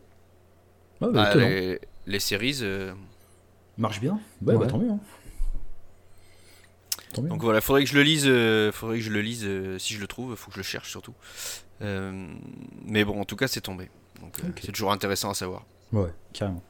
Ah, 1.00 1.06
bah, 1.12 1.34
les, 1.34 1.80
les, 2.06 2.20
séries. 2.20 2.58
Euh, 2.62 2.92
Marche 3.78 4.00
bien 4.00 4.18
Ouais, 4.44 4.56
bah, 4.56 4.66
tant 4.66 4.78
mieux. 4.78 4.90
Hein. 4.90 5.00
Donc 7.22 7.42
voilà, 7.42 7.60
faudrait 7.60 7.84
que 7.84 7.88
je 7.88 7.94
le 7.94 8.02
lise, 8.02 8.24
euh, 8.26 8.72
faudrait 8.72 8.98
que 8.98 9.02
je 9.02 9.10
le 9.10 9.22
lise 9.22 9.48
si 9.78 9.94
je 9.94 10.00
le 10.00 10.06
trouve, 10.06 10.34
faut 10.34 10.48
que 10.48 10.54
je 10.54 10.60
le 10.60 10.64
cherche 10.64 10.90
surtout. 10.90 11.14
mais 11.80 13.04
bon, 13.04 13.20
en 13.20 13.24
tout 13.24 13.36
cas, 13.36 13.48
c'est 13.48 13.60
tombé. 13.60 13.88
Donc 14.20 14.40
c'est 14.60 14.72
toujours 14.72 14.92
intéressant 14.92 15.30
à 15.30 15.34
savoir. 15.34 15.64
Ouais, 15.92 16.10
carrément. 16.32 16.62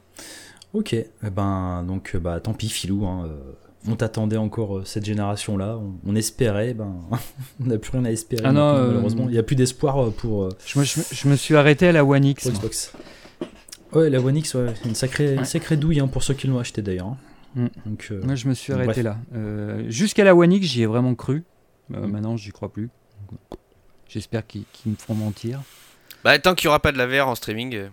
Ok, 0.73 0.93
eh 0.93 1.29
ben 1.29 1.83
donc 1.87 2.11
euh, 2.13 2.19
bah 2.19 2.39
tant 2.39 2.53
pis 2.53 2.69
Filou, 2.69 3.05
hein, 3.05 3.25
euh, 3.25 3.37
on 3.87 3.95
t'attendait 3.95 4.37
encore 4.37 4.79
euh, 4.79 4.85
cette 4.85 5.05
génération-là, 5.05 5.79
on, 6.05 6.15
espérait, 6.15 6.73
ben 6.73 6.95
on 7.61 7.65
n'a 7.65 7.77
plus 7.77 7.91
rien 7.91 8.05
à 8.05 8.11
espérer. 8.11 8.43
Ah 8.45 8.51
non, 8.51 8.73
malheureusement, 8.73 9.25
il 9.27 9.31
n'y 9.31 9.37
a 9.37 9.43
plus 9.43 9.55
d'espoir 9.55 10.11
pour. 10.11 10.49
Je 10.65 10.79
me, 10.79 10.83
je, 10.83 11.27
me, 11.27 11.35
suis 11.35 11.55
arrêté 11.55 11.87
à 11.87 11.91
la 11.93 12.03
One 12.03 12.25
X. 12.25 12.49
Xbox. 12.49 12.93
Ouais, 13.93 14.09
la 14.09 14.19
One 14.19 14.35
X, 14.35 14.55
ouais, 14.55 14.73
une 14.85 14.95
sacrée, 14.95 15.43
sacrée 15.45 15.77
douille 15.77 16.01
hein, 16.01 16.07
pour 16.07 16.21
ceux 16.21 16.33
qui 16.33 16.47
l'ont 16.47 16.59
acheté 16.59 16.81
d'ailleurs. 16.81 17.07
Hein. 17.07 17.17
Mm. 17.55 17.67
Donc, 17.85 18.13
Moi, 18.23 18.35
je 18.35 18.47
me 18.49 18.53
suis 18.53 18.73
arrêté 18.73 19.03
là. 19.03 19.17
Jusqu'à 19.87 20.25
la 20.25 20.35
One 20.35 20.51
X, 20.51 20.67
j'y 20.67 20.83
ai 20.83 20.85
vraiment 20.85 21.15
cru. 21.15 21.45
Mm. 21.89 22.05
Maintenant, 22.07 22.35
j'y 22.35 22.51
crois 22.51 22.71
plus. 22.71 22.89
J'espère 24.09 24.45
qu'ils 24.45 24.65
me 24.85 24.95
feront 24.95 25.15
mentir. 25.15 25.61
Bah, 26.25 26.37
tant 26.39 26.55
qu'il 26.55 26.67
n'y 26.67 26.69
aura 26.69 26.81
pas 26.81 26.91
de 26.91 26.97
la 26.97 27.07
VR 27.07 27.29
en 27.29 27.35
streaming, 27.35 27.83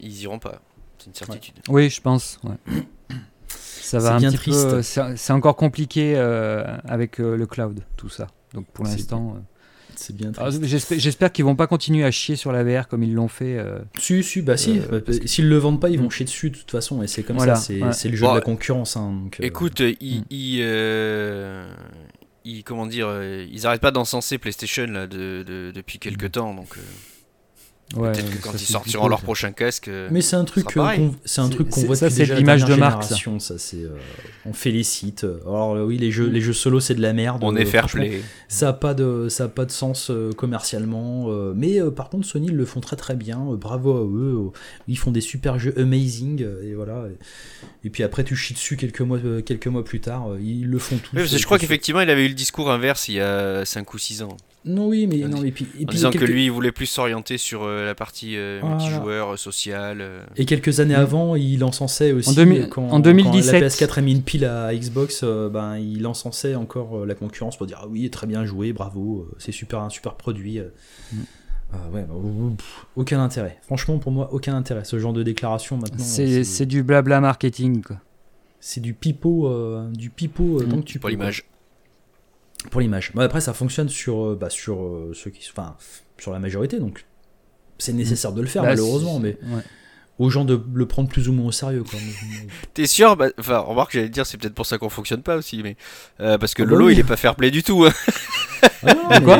ils 0.00 0.22
iront 0.22 0.38
pas 0.38 0.62
c'est 1.02 1.08
une 1.08 1.14
certitude. 1.14 1.54
Oui, 1.68 1.90
je 1.90 2.00
pense. 2.00 2.40
Ça 3.48 3.98
va 3.98 4.14
un 4.14 4.20
petit 4.20 4.36
triste. 4.36 4.82
C'est 5.16 5.32
encore 5.32 5.56
compliqué 5.56 6.14
euh, 6.16 6.64
avec 6.84 7.20
euh, 7.20 7.36
le 7.36 7.46
cloud, 7.46 7.80
tout 7.96 8.08
ça. 8.08 8.28
Donc 8.54 8.66
pour 8.72 8.84
l'instant. 8.84 9.36
C'est 9.94 10.16
bien. 10.16 10.32
Euh, 10.38 10.50
j'espère 10.62 11.30
qu'ils 11.30 11.44
vont 11.44 11.54
pas 11.54 11.66
continuer 11.66 12.02
à 12.02 12.10
chier 12.10 12.34
sur 12.34 12.50
la 12.50 12.64
VR 12.64 12.88
comme 12.88 13.02
ils 13.02 13.12
l'ont 13.12 13.28
fait. 13.28 13.62
Si, 13.98 14.22
si, 14.22 14.40
bah 14.40 14.56
si. 14.56 14.80
S'ils 15.26 15.48
le 15.48 15.58
vendent 15.58 15.80
pas, 15.80 15.90
ils 15.90 16.00
vont 16.00 16.08
chier 16.08 16.24
dessus 16.24 16.50
de 16.50 16.56
toute 16.56 16.70
façon. 16.70 17.02
Et 17.02 17.06
c'est 17.06 17.22
comme 17.22 17.38
ça. 17.38 17.56
C'est 17.56 18.08
le 18.08 18.16
jeu 18.16 18.26
de 18.26 18.34
la 18.34 18.40
concurrence. 18.40 18.96
Hein, 18.96 19.24
écoute, 19.40 19.80
ils, 19.80 20.20
hmm. 20.20 21.66
ils, 22.44 22.64
comment 22.64 22.86
dire, 22.86 23.22
ils 23.22 23.66
arrêtent 23.66 23.82
pas 23.82 23.90
d'encenser 23.90 24.38
PlayStation 24.38 24.86
là, 24.86 25.06
de, 25.06 25.72
depuis 25.74 25.98
quelques 25.98 26.24
hmm. 26.24 26.30
temps. 26.30 26.54
Donc. 26.54 26.78
Ouais, 27.96 28.12
Peut-être 28.12 28.30
que 28.30 28.42
quand 28.42 28.54
ils 28.54 28.60
sortiront 28.60 29.08
leur 29.08 29.20
prochain 29.20 29.52
casque. 29.52 29.88
Euh, 29.88 30.08
Mais 30.10 30.20
c'est 30.20 30.36
un 30.36 30.44
truc, 30.44 30.66
c'est 31.24 31.40
un 31.40 31.48
truc 31.48 31.68
qu'on 31.68 31.82
voit 31.82 31.96
ça, 31.96 32.10
c'est 32.10 32.24
l'image 32.24 32.64
de 32.64 32.74
marque. 32.74 33.04
Ça, 33.04 33.16
ça 33.38 33.58
c'est, 33.58 33.82
euh, 33.82 33.96
on 34.46 34.52
félicite. 34.52 35.26
Alors 35.46 35.74
oui, 35.86 35.98
les 35.98 36.10
jeux, 36.10 36.28
les 36.28 36.40
jeux 36.40 36.52
solo, 36.52 36.80
c'est 36.80 36.94
de 36.94 37.02
la 37.02 37.12
merde. 37.12 37.42
On 37.42 37.56
est 37.56 37.64
fair 37.64 37.86
play. 37.86 38.22
Ça 38.48 38.70
a 38.70 38.72
pas 38.72 38.94
de, 38.94 39.28
ça 39.28 39.44
a 39.44 39.48
pas 39.48 39.64
de 39.64 39.70
sens 39.70 40.10
euh, 40.10 40.32
commercialement. 40.32 41.28
mais 41.54 41.80
par 41.90 42.08
contre, 42.08 42.26
Sony 42.26 42.48
ils 42.48 42.56
le 42.56 42.64
font 42.64 42.80
très 42.80 42.96
très 42.96 43.14
bien. 43.14 43.38
bravo 43.52 43.96
à 43.96 44.02
eux. 44.02 44.50
ils 44.88 44.98
font 44.98 45.10
des 45.10 45.20
super 45.20 45.58
jeux 45.58 45.74
amazing 45.76 46.44
et 46.62 46.74
voilà. 46.74 47.04
Et, 47.84 47.90
puis 47.90 48.02
après, 48.02 48.24
tu 48.24 48.36
chies 48.36 48.54
dessus 48.54 48.76
quelques 48.76 49.00
mois, 49.00 49.18
quelques 49.44 49.66
mois 49.66 49.84
plus 49.84 50.00
tard. 50.00 50.28
ils 50.40 50.66
le 50.66 50.78
font 50.78 50.98
tous. 50.98 51.36
je 51.36 51.44
crois 51.44 51.58
qu'effectivement, 51.58 52.00
il 52.00 52.10
avait 52.10 52.24
eu 52.24 52.28
le 52.28 52.34
discours 52.34 52.70
inverse 52.70 53.08
il 53.08 53.14
y 53.14 53.20
a 53.20 53.64
5 53.64 53.92
ou 53.94 53.98
6 53.98 54.22
ans. 54.22 54.36
Non, 54.64 54.86
oui, 54.86 55.08
mais 55.08 55.16
non, 55.28 55.42
et 55.42 55.50
puis, 55.50 55.66
en 55.80 55.90
disant 55.90 56.10
que 56.10 56.24
lui, 56.24 56.44
il 56.44 56.50
voulait 56.50 56.70
plus 56.70 56.86
s'orienter 56.86 57.36
sur 57.36 57.64
euh, 57.64 57.81
la 57.84 57.94
partie 57.94 58.36
euh, 58.36 58.60
multijoueur, 58.62 59.34
euh, 59.34 59.36
social. 59.36 60.04
Et 60.36 60.44
quelques 60.44 60.80
années 60.80 60.96
mm. 60.96 61.00
avant, 61.00 61.36
il 61.36 61.64
encensait 61.64 62.12
aussi. 62.12 62.38
En, 62.40 62.68
quand, 62.68 62.88
en 62.88 63.00
2017. 63.00 63.60
la 63.60 63.68
PS4 63.68 63.98
a 63.98 64.02
mis 64.02 64.12
une 64.12 64.22
pile 64.22 64.44
à 64.44 64.74
Xbox, 64.74 65.24
ben, 65.24 65.76
il 65.78 66.06
encensait 66.06 66.54
encore 66.54 67.06
la 67.06 67.14
concurrence 67.14 67.56
pour 67.56 67.66
dire 67.66 67.80
Ah 67.82 67.88
oui, 67.88 68.08
très 68.10 68.26
bien 68.26 68.44
joué, 68.44 68.72
bravo, 68.72 69.28
c'est 69.38 69.52
super, 69.52 69.80
un 69.80 69.90
super 69.90 70.14
produit. 70.14 70.60
Mm. 71.12 71.16
ouais, 71.92 72.02
bah, 72.02 72.14
aucun 72.96 73.22
intérêt. 73.22 73.58
Franchement, 73.62 73.98
pour 73.98 74.12
moi, 74.12 74.32
aucun 74.32 74.54
intérêt. 74.54 74.84
Ce 74.84 74.98
genre 74.98 75.12
de 75.12 75.22
déclaration 75.22 75.76
maintenant. 75.76 76.04
C'est 76.04 76.66
du 76.66 76.82
blabla 76.82 77.20
marketing, 77.20 77.82
quoi. 77.82 77.96
C'est 78.64 78.80
du 78.80 78.94
pipeau, 78.94 79.50
du 79.92 80.10
pipeau 80.10 80.62
donc 80.62 80.80
mm. 80.80 80.84
tu 80.84 80.98
Pour 80.98 81.10
l'image 81.10 81.44
pour 82.70 82.80
l'image. 82.80 83.12
après, 83.16 83.40
ça 83.40 83.52
fonctionne 83.52 83.88
sur, 83.88 84.26
euh, 84.26 84.38
bah, 84.40 84.50
sur 84.50 84.82
euh, 84.82 85.12
ceux 85.14 85.30
qui, 85.30 85.48
enfin, 85.50 85.76
sur 86.18 86.32
la 86.32 86.38
majorité, 86.38 86.78
donc 86.78 87.04
c'est 87.82 87.92
nécessaire 87.92 88.32
de 88.32 88.40
le 88.40 88.46
faire, 88.46 88.62
bah, 88.62 88.70
malheureusement, 88.70 89.18
mais 89.18 89.36
aux 90.18 90.30
gens 90.30 90.44
de 90.44 90.60
le 90.72 90.86
prendre 90.86 91.08
plus 91.08 91.28
ou 91.28 91.32
moins 91.32 91.46
au 91.46 91.52
sérieux. 91.52 91.84
T'es 92.74 92.86
sûr 92.86 93.16
bah, 93.16 93.28
Enfin, 93.38 93.58
remarque, 93.58 93.92
j'allais 93.92 94.08
dire, 94.08 94.26
c'est 94.26 94.36
peut-être 94.36 94.54
pour 94.54 94.66
ça 94.66 94.78
qu'on 94.78 94.88
fonctionne 94.88 95.22
pas 95.22 95.36
aussi, 95.36 95.62
mais 95.62 95.76
euh, 96.20 96.38
parce 96.38 96.54
que 96.54 96.62
ah 96.62 96.66
Lolo, 96.66 96.90
il 96.90 96.98
est 96.98 97.04
pas 97.04 97.16
fair 97.16 97.34
play 97.34 97.50
du 97.50 97.62
tout. 97.62 97.84
Hein. 97.84 97.92
Ah 98.84 99.20
non, 99.20 99.36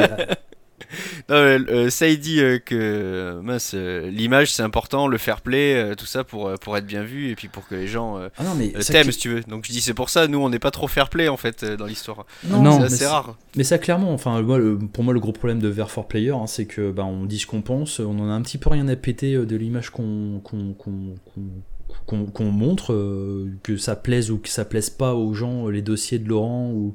ça 1.28 2.08
il 2.08 2.18
dit 2.18 2.40
que 2.64 3.40
mince, 3.42 3.74
l'image 3.74 4.52
c'est 4.52 4.62
important, 4.62 5.06
le 5.06 5.18
fair 5.18 5.40
play, 5.40 5.94
tout 5.96 6.06
ça 6.06 6.24
pour, 6.24 6.52
pour 6.60 6.76
être 6.76 6.86
bien 6.86 7.02
vu 7.02 7.30
et 7.30 7.34
puis 7.34 7.48
pour 7.48 7.66
que 7.66 7.74
les 7.74 7.86
gens 7.86 8.18
ah 8.36 8.44
non, 8.44 8.54
mais 8.54 8.72
t'aiment 8.72 9.12
si 9.12 9.18
tu 9.18 9.28
veux. 9.30 9.40
Donc 9.42 9.66
je 9.66 9.72
dis 9.72 9.80
c'est 9.80 9.94
pour 9.94 10.10
ça, 10.10 10.28
nous 10.28 10.38
on 10.38 10.50
n'est 10.50 10.58
pas 10.58 10.70
trop 10.70 10.88
fair 10.88 11.08
play 11.08 11.28
en 11.28 11.36
fait 11.36 11.64
dans 11.64 11.86
l'histoire. 11.86 12.26
Non, 12.48 12.78
c'est 12.80 12.84
assez 12.86 13.06
rare. 13.06 13.36
Mais 13.56 13.64
ça 13.64 13.78
clairement, 13.78 14.12
enfin 14.12 14.40
moi, 14.42 14.58
pour 14.92 15.04
moi 15.04 15.14
le 15.14 15.20
gros 15.20 15.32
problème 15.32 15.60
de 15.60 15.68
Ver 15.68 15.90
for 15.90 16.08
Player, 16.08 16.30
hein, 16.30 16.46
c'est 16.46 16.66
que 16.66 16.90
bah, 16.90 17.04
on 17.04 17.24
dit 17.24 17.38
ce 17.38 17.46
qu'on 17.46 17.62
pense, 17.62 18.00
on 18.00 18.18
en 18.18 18.28
a 18.28 18.32
un 18.32 18.42
petit 18.42 18.58
peu 18.58 18.70
rien 18.70 18.88
à 18.88 18.96
péter 18.96 19.34
de 19.36 19.56
l'image 19.56 19.90
qu'on 19.90 20.40
qu'on 22.06 22.44
montre, 22.50 22.94
que 23.62 23.76
ça 23.76 23.96
plaise 23.96 24.30
ou 24.30 24.38
que 24.38 24.48
ça 24.48 24.64
plaise 24.64 24.90
pas 24.90 25.14
aux 25.14 25.34
gens, 25.34 25.68
les 25.68 25.82
dossiers 25.82 26.18
de 26.18 26.28
Laurent 26.28 26.70
ou 26.70 26.94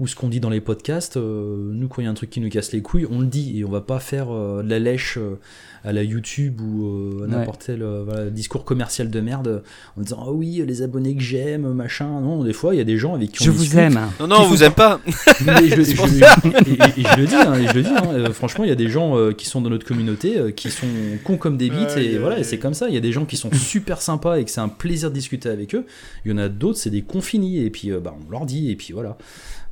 ou 0.00 0.06
ce 0.06 0.16
qu'on 0.16 0.28
dit 0.28 0.40
dans 0.40 0.50
les 0.50 0.60
podcasts, 0.60 1.16
euh, 1.16 1.70
nous 1.72 1.88
quand 1.88 2.00
il 2.00 2.06
y 2.06 2.08
a 2.08 2.10
un 2.10 2.14
truc 2.14 2.30
qui 2.30 2.40
nous 2.40 2.48
casse 2.48 2.72
les 2.72 2.82
couilles, 2.82 3.06
on 3.10 3.20
le 3.20 3.26
dit 3.26 3.58
et 3.58 3.64
on 3.64 3.70
va 3.70 3.82
pas 3.82 4.00
faire 4.00 4.30
euh, 4.30 4.62
de 4.62 4.68
la 4.68 4.78
lèche 4.78 5.18
euh, 5.18 5.38
à 5.84 5.92
la 5.92 6.02
YouTube 6.02 6.60
ou 6.60 7.26
n'importe 7.26 7.64
quel 7.66 7.84
discours 8.30 8.64
commercial 8.64 9.10
de 9.10 9.20
merde 9.20 9.64
en 9.96 10.02
disant 10.02 10.24
oh 10.28 10.32
oui 10.32 10.62
les 10.64 10.82
abonnés 10.82 11.16
que 11.16 11.22
j'aime 11.22 11.72
machin. 11.72 12.20
Non, 12.20 12.44
des 12.44 12.52
fois 12.52 12.74
il 12.74 12.78
y 12.78 12.80
a 12.80 12.84
des 12.84 12.98
gens 12.98 13.14
avec 13.14 13.32
qui 13.32 13.44
je 13.44 13.50
vous 13.50 13.76
aime. 13.76 13.98
Non 14.20 14.28
non, 14.28 14.36
on 14.42 14.46
vous 14.46 14.62
aime 14.62 14.74
pas. 14.74 15.00
et, 15.06 15.68
je, 15.68 15.74
le 15.74 16.06
dis, 16.06 16.22
hein, 16.22 17.54
je 17.66 17.74
le 17.74 17.82
dis. 17.82 17.88
Hein, 17.88 18.32
franchement, 18.32 18.62
il 18.62 18.68
y 18.68 18.72
a 18.72 18.76
des 18.76 18.88
gens 18.88 19.32
qui 19.32 19.46
sont 19.46 19.60
dans 19.60 19.70
notre 19.70 19.84
communauté 19.84 20.52
qui 20.54 20.70
sont 20.70 20.86
cons 21.24 21.36
comme 21.36 21.56
des 21.56 21.68
bites 21.68 21.96
et 21.96 22.16
voilà, 22.16 22.44
c'est 22.44 22.58
comme 22.58 22.74
ça. 22.74 22.88
Il 22.88 22.94
y 22.94 22.98
a 22.98 23.00
des 23.00 23.12
gens 23.12 23.24
qui 23.24 23.36
sont 23.36 23.50
super 23.52 24.00
sympas 24.00 24.36
et 24.36 24.44
que 24.44 24.52
c'est 24.52 24.60
un 24.60 24.68
plaisir 24.68 25.10
de 25.10 25.14
discuter 25.14 25.48
avec 25.48 25.74
eux. 25.74 25.84
Il 26.24 26.30
y 26.30 26.34
en 26.34 26.38
a 26.38 26.48
d'autres, 26.48 26.78
c'est 26.78 26.90
des 26.90 27.02
confinis 27.02 27.58
et 27.58 27.70
puis 27.70 27.90
bah, 27.90 28.14
on 28.24 28.30
leur 28.30 28.46
dit 28.46 28.70
et 28.70 28.76
puis 28.76 28.92
voilà. 28.92 29.18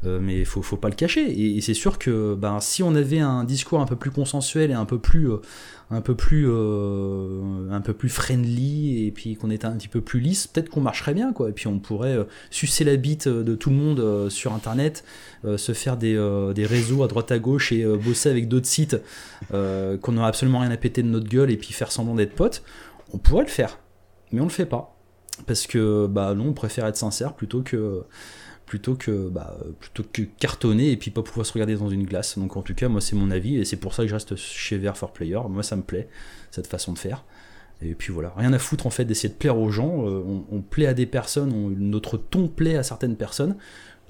Euh, 0.06 0.18
mais 0.20 0.38
il 0.38 0.46
faut, 0.46 0.62
faut 0.62 0.78
pas 0.78 0.88
le 0.88 0.94
cacher. 0.94 1.56
Et, 1.56 1.60
c'est 1.60 1.74
sûr 1.74 1.98
que 1.98 2.34
ben, 2.34 2.60
si 2.60 2.82
on 2.82 2.94
avait 2.94 3.18
un 3.18 3.44
discours 3.44 3.80
un 3.80 3.86
peu 3.86 3.96
plus 3.96 4.10
consensuel 4.10 4.70
et 4.70 4.74
un 4.74 4.86
peu 4.86 4.98
plus, 4.98 5.30
euh, 5.30 5.36
un 5.90 6.00
peu 6.00 6.14
plus, 6.14 6.46
euh, 6.48 7.70
un 7.70 7.82
peu 7.82 7.92
plus 7.92 8.08
friendly, 8.08 9.06
et 9.06 9.10
puis 9.10 9.36
qu'on 9.36 9.50
était 9.50 9.66
un 9.66 9.76
petit 9.76 9.88
peu 9.88 10.00
plus 10.00 10.20
lisse, 10.20 10.46
peut-être 10.46 10.70
qu'on 10.70 10.80
marcherait 10.80 11.12
bien, 11.12 11.34
quoi. 11.34 11.50
Et 11.50 11.52
puis 11.52 11.66
on 11.66 11.78
pourrait 11.78 12.26
sucer 12.50 12.84
la 12.84 12.96
bite 12.96 13.28
de 13.28 13.54
tout 13.54 13.68
le 13.68 13.76
monde 13.76 14.30
sur 14.30 14.54
Internet, 14.54 15.04
se 15.44 15.72
faire 15.72 15.96
des, 15.96 16.14
des, 16.54 16.66
réseaux 16.66 17.02
à 17.02 17.08
droite 17.08 17.30
à 17.30 17.38
gauche 17.38 17.72
et 17.72 17.84
bosser 17.84 18.30
avec 18.30 18.48
d'autres 18.48 18.66
sites 18.66 18.96
qu'on 19.50 20.12
n'aurait 20.12 20.28
absolument 20.28 20.60
rien 20.60 20.70
à 20.70 20.76
péter 20.76 21.02
de 21.02 21.08
notre 21.08 21.28
gueule 21.28 21.50
et 21.50 21.56
puis 21.56 21.72
faire 21.72 21.92
semblant 21.92 22.14
d'être 22.14 22.34
potes. 22.34 22.62
On 23.12 23.18
pourrait 23.18 23.44
le 23.44 23.50
faire, 23.50 23.78
mais 24.32 24.40
on 24.40 24.44
le 24.44 24.50
fait 24.50 24.66
pas. 24.66 24.96
Parce 25.46 25.66
que 25.66 26.06
bah 26.06 26.34
non, 26.34 26.48
on 26.48 26.52
préfère 26.52 26.86
être 26.86 26.96
sincère 26.96 27.34
plutôt 27.34 27.62
que 27.62 28.04
plutôt 28.70 28.94
que, 28.94 29.28
bah, 29.28 29.56
plutôt 29.80 30.04
que 30.12 30.22
cartonner 30.22 30.92
et 30.92 30.96
puis 30.96 31.10
pas 31.10 31.22
pouvoir 31.22 31.44
se 31.44 31.52
regarder 31.52 31.74
dans 31.74 31.88
une 31.88 32.04
glace. 32.04 32.38
Donc 32.38 32.56
en 32.56 32.62
tout 32.62 32.72
cas, 32.72 32.86
moi 32.86 33.00
c'est 33.00 33.16
mon 33.16 33.32
avis 33.32 33.56
et 33.56 33.64
c'est 33.64 33.76
pour 33.76 33.94
ça 33.94 34.04
que 34.04 34.08
je 34.08 34.14
reste 34.14 34.36
chez 34.36 34.78
Ver 34.78 34.96
for 34.96 35.12
Player. 35.12 35.40
Moi 35.48 35.64
ça 35.64 35.74
me 35.74 35.82
plaît, 35.82 36.08
cette 36.52 36.68
façon 36.68 36.92
de 36.92 36.98
faire. 36.98 37.24
Et 37.82 37.96
puis 37.96 38.12
voilà, 38.12 38.32
rien 38.36 38.52
à 38.52 38.60
foutre 38.60 38.86
en 38.86 38.90
fait 38.90 39.04
d'essayer 39.04 39.28
de 39.28 39.34
plaire 39.34 39.58
aux 39.58 39.70
gens. 39.70 40.06
Euh, 40.06 40.22
on, 40.52 40.60
plaît 40.60 40.86
à 40.86 40.94
des 40.94 41.06
personnes, 41.06 41.74
notre 41.80 42.16
ton 42.16 42.46
plaît 42.46 42.76
à 42.76 42.84
certaines 42.84 43.16
personnes. 43.16 43.56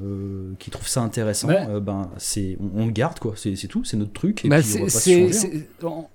Euh, 0.03 0.53
qui 0.59 0.71
trouvent 0.71 0.89
ça 0.89 1.03
intéressant, 1.03 1.51
euh, 1.51 1.79
ben 1.79 2.11
c'est 2.17 2.57
on, 2.75 2.87
le 2.87 2.93
garde 2.93 3.19
quoi, 3.19 3.35
c'est 3.37 3.55
tout, 3.69 3.85
c'est 3.85 3.99
notre 3.99 4.15
truc. 4.15 4.47
Et 4.47 4.49
bah, 4.49 4.63
c'est 4.63 5.31
on 5.83 6.07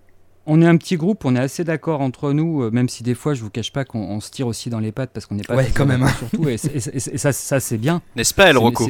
est 0.61 0.65
un 0.65 0.77
petit 0.77 0.95
groupe, 0.95 1.26
on 1.26 1.35
est 1.35 1.39
assez 1.39 1.63
d'accord 1.63 2.01
entre 2.01 2.31
nous, 2.31 2.63
euh, 2.63 2.72
même 2.72 2.88
si 2.88 3.03
des 3.03 3.15
fois 3.15 3.34
je 3.34 3.41
vous 3.41 3.49
cache 3.49 3.72
pas 3.72 3.84
qu'on 3.84 4.19
se 4.19 4.30
tire 4.30 4.47
aussi 4.47 4.69
dans 4.69 4.80
les 4.80 4.91
pattes 4.91 5.09
parce 5.11 5.26
qu'on 5.26 5.35
n'est 5.35 5.43
pas 5.43 5.55
ouais, 5.55 5.72
quand 5.73 5.85
même 5.85 6.03
hein. 6.03 6.13
surtout 6.19 6.47
et, 6.49 6.57
ça, 6.57 7.31
ça 7.31 7.59
c'est 7.59 7.77
bien. 7.77 8.01
N'est-ce 8.15 8.34
pas, 8.34 8.49
El 8.49 8.57
Rocco 8.57 8.88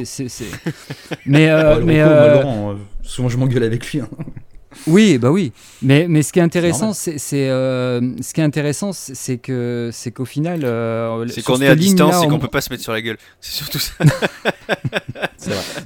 Mais, 1.26 1.48
euh, 1.48 1.80
mais 1.82 2.00
euh, 2.00 2.42
Laurent, 2.42 2.74
souvent 3.02 3.28
je 3.28 3.38
m'engueule 3.38 3.64
avec 3.64 3.90
lui. 3.90 4.00
Hein. 4.00 4.08
Oui, 4.86 5.18
bah 5.18 5.30
oui. 5.30 5.52
Mais, 5.82 6.06
mais 6.08 6.22
ce 6.22 6.32
qui 6.32 6.38
est 6.38 6.42
intéressant, 6.42 6.92
c'est 6.92 7.18
ce 7.18 8.32
qui 8.32 8.40
est 8.40 8.44
intéressant, 8.44 8.92
c'est 8.92 9.38
que 9.38 9.90
c'est 9.92 10.10
qu'au 10.10 10.24
final, 10.24 10.60
c'est 11.28 11.42
qu'on 11.42 11.60
est 11.60 11.68
à 11.68 11.76
distance 11.76 12.24
et 12.24 12.28
qu'on 12.28 12.38
peut 12.38 12.48
pas 12.48 12.60
se 12.60 12.70
mettre 12.70 12.82
sur 12.82 12.92
la 12.92 13.02
gueule. 13.02 13.18
C'est 13.40 13.52
surtout 13.52 13.78
ça. 13.78 13.94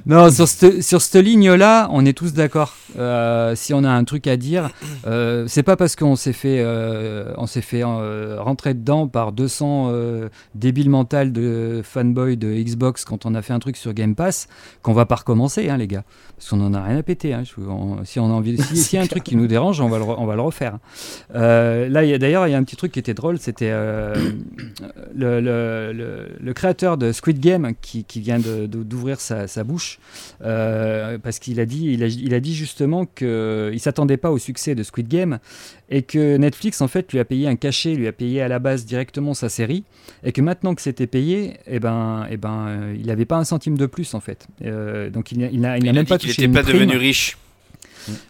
Non, 0.05 0.31
sur 0.31 0.47
cette, 0.47 0.81
sur 0.81 1.01
cette 1.01 1.23
ligne-là, 1.23 1.87
on 1.91 2.05
est 2.05 2.13
tous 2.13 2.33
d'accord. 2.33 2.75
Euh, 2.97 3.55
si 3.55 3.73
on 3.73 3.83
a 3.83 3.89
un 3.89 4.03
truc 4.03 4.27
à 4.27 4.37
dire, 4.37 4.69
euh, 5.07 5.45
c'est 5.47 5.63
pas 5.63 5.75
parce 5.75 5.95
qu'on 5.95 6.15
s'est 6.15 6.33
fait, 6.33 6.59
euh, 6.59 7.33
on 7.37 7.47
s'est 7.47 7.61
fait 7.61 7.83
rentrer 7.83 8.73
dedans 8.73 9.07
par 9.07 9.31
200 9.31 9.91
débiles 10.55 10.89
mentales 10.89 11.31
de 11.31 11.81
fanboy 11.83 12.37
de 12.37 12.51
Xbox 12.53 13.05
quand 13.05 13.25
on 13.25 13.35
a 13.35 13.41
fait 13.41 13.53
un 13.53 13.59
truc 13.59 13.77
sur 13.77 13.93
Game 13.93 14.15
Pass 14.15 14.47
qu'on 14.81 14.93
va 14.93 15.05
pas 15.05 15.15
recommencer, 15.15 15.69
hein, 15.69 15.77
les 15.77 15.87
gars. 15.87 16.03
Parce 16.37 16.49
qu'on 16.49 16.61
en 16.61 16.73
a 16.73 16.81
rien 16.81 16.97
à 16.97 17.03
péter. 17.03 17.33
Hein. 17.33 17.43
si 18.03 18.19
on 18.19 18.25
a 18.25 18.33
envie, 18.33 18.57
si, 18.75 18.95
y 18.95 18.99
a 18.99 19.01
un 19.01 19.07
truc 19.07 19.23
qui 19.23 19.35
nous 19.35 19.47
dérange, 19.47 19.81
on 19.81 19.89
va 19.89 19.97
le, 19.97 20.03
on 20.03 20.25
va 20.25 20.35
le 20.35 20.41
refaire. 20.41 20.77
là, 21.33 22.17
d'ailleurs, 22.17 22.47
il 22.47 22.51
y 22.51 22.53
a 22.53 22.57
un 22.57 22.63
petit 22.63 22.75
truc 22.75 22.91
qui 22.91 22.99
était 22.99 23.13
drôle, 23.13 23.39
c'était 23.39 23.71
le, 23.71 25.39
le, 25.41 25.93
le, 26.39 26.53
créateur 26.53 26.97
de 26.97 27.11
Squid 27.11 27.39
Game 27.39 27.73
qui, 27.81 28.03
qui 28.03 28.19
vient 28.19 28.39
d'ouvrir 28.39 29.19
sa, 29.19 29.47
sa, 29.47 29.63
bouche 29.63 29.99
parce 30.39 31.39
qu'il 31.39 31.59
a 31.59 31.65
dit, 31.65 31.93
il 31.93 32.03
a, 32.03 32.07
il 32.07 32.33
a 32.33 32.39
dit 32.39 32.53
justement 32.53 33.05
qu'il 33.05 33.27
ne 33.27 33.77
s'attendait 33.77 34.17
pas 34.17 34.31
au 34.31 34.37
succès 34.37 34.75
de 34.75 34.83
Squid 34.83 35.07
Game 35.07 35.39
et 35.91 36.01
que 36.01 36.37
Netflix 36.37 36.81
en 36.81 36.87
fait 36.87 37.11
lui 37.11 37.19
a 37.19 37.25
payé 37.25 37.47
un 37.47 37.55
cachet, 37.55 37.93
lui 37.93 38.07
a 38.07 38.11
payé 38.13 38.41
à 38.41 38.47
la 38.47 38.59
base 38.59 38.85
directement 38.85 39.33
sa 39.33 39.49
série 39.49 39.83
et 40.23 40.31
que 40.31 40.41
maintenant 40.41 40.73
que 40.73 40.81
c'était 40.81 41.07
payé, 41.07 41.57
eh 41.67 41.79
ben, 41.79 42.25
eh 42.31 42.37
ben, 42.37 42.67
euh, 42.67 42.95
il 42.97 43.07
n'avait 43.07 43.25
pas 43.25 43.37
un 43.37 43.43
centime 43.43 43.77
de 43.77 43.85
plus 43.85 44.13
en 44.13 44.21
fait. 44.21 44.47
Euh, 44.63 45.09
donc 45.09 45.31
il 45.31 45.59
n'a 45.59 45.79
même 45.79 46.05
pas 46.05 46.17
touché. 46.17 46.41
Il 46.41 46.49
n'était 46.49 46.63
pas 46.63 46.71
devenu 46.71 46.97
riche. 46.97 47.37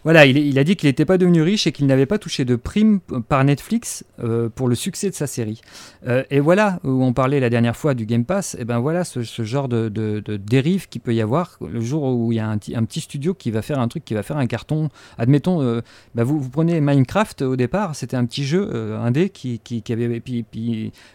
Voilà, 0.04 0.26
il, 0.26 0.58
a 0.58 0.64
dit 0.64 0.76
qu'il 0.76 0.88
n'était 0.88 1.04
pas 1.04 1.18
devenu 1.18 1.42
riche 1.42 1.66
et 1.66 1.72
qu'il 1.72 1.86
n'avait 1.86 2.06
pas 2.06 2.18
touché 2.18 2.44
de 2.44 2.56
prime 2.56 3.00
par 3.28 3.44
Netflix 3.44 4.04
euh, 4.22 4.48
pour 4.48 4.68
le 4.68 4.74
succès 4.74 5.10
de 5.10 5.14
sa 5.14 5.26
série. 5.26 5.60
Euh, 6.06 6.24
et 6.30 6.40
voilà, 6.40 6.80
où 6.84 7.02
on 7.04 7.12
parlait 7.12 7.40
la 7.40 7.50
dernière 7.50 7.76
fois 7.76 7.94
du 7.94 8.06
Game 8.06 8.24
Pass, 8.24 8.56
et 8.58 8.64
ben 8.64 8.78
voilà 8.78 9.04
ce, 9.04 9.22
genre 9.42 9.68
de, 9.68 9.88
dérive 10.38 10.88
qu'il 10.88 11.00
peut 11.00 11.14
y 11.14 11.20
avoir 11.20 11.58
le 11.60 11.80
jour 11.80 12.02
où 12.04 12.32
il 12.32 12.36
y 12.36 12.40
a 12.40 12.48
un, 12.48 12.58
petit 12.58 13.00
studio 13.00 13.34
qui 13.34 13.50
va 13.50 13.62
faire 13.62 13.78
un 13.78 13.88
truc, 13.88 14.04
qui 14.04 14.14
va 14.14 14.22
faire 14.22 14.36
un 14.36 14.46
carton. 14.46 14.88
Admettons, 15.18 15.62
euh, 15.62 15.80
bah, 16.14 16.24
vous, 16.24 16.48
prenez 16.48 16.80
Minecraft 16.80 17.42
au 17.42 17.56
départ, 17.56 17.94
c'était 17.94 18.16
un 18.16 18.24
petit 18.26 18.44
jeu 18.44 18.94
indé 18.96 19.30
qui, 19.30 19.60
qui, 19.60 19.82
avait. 19.92 20.20
Puis, 20.20 20.44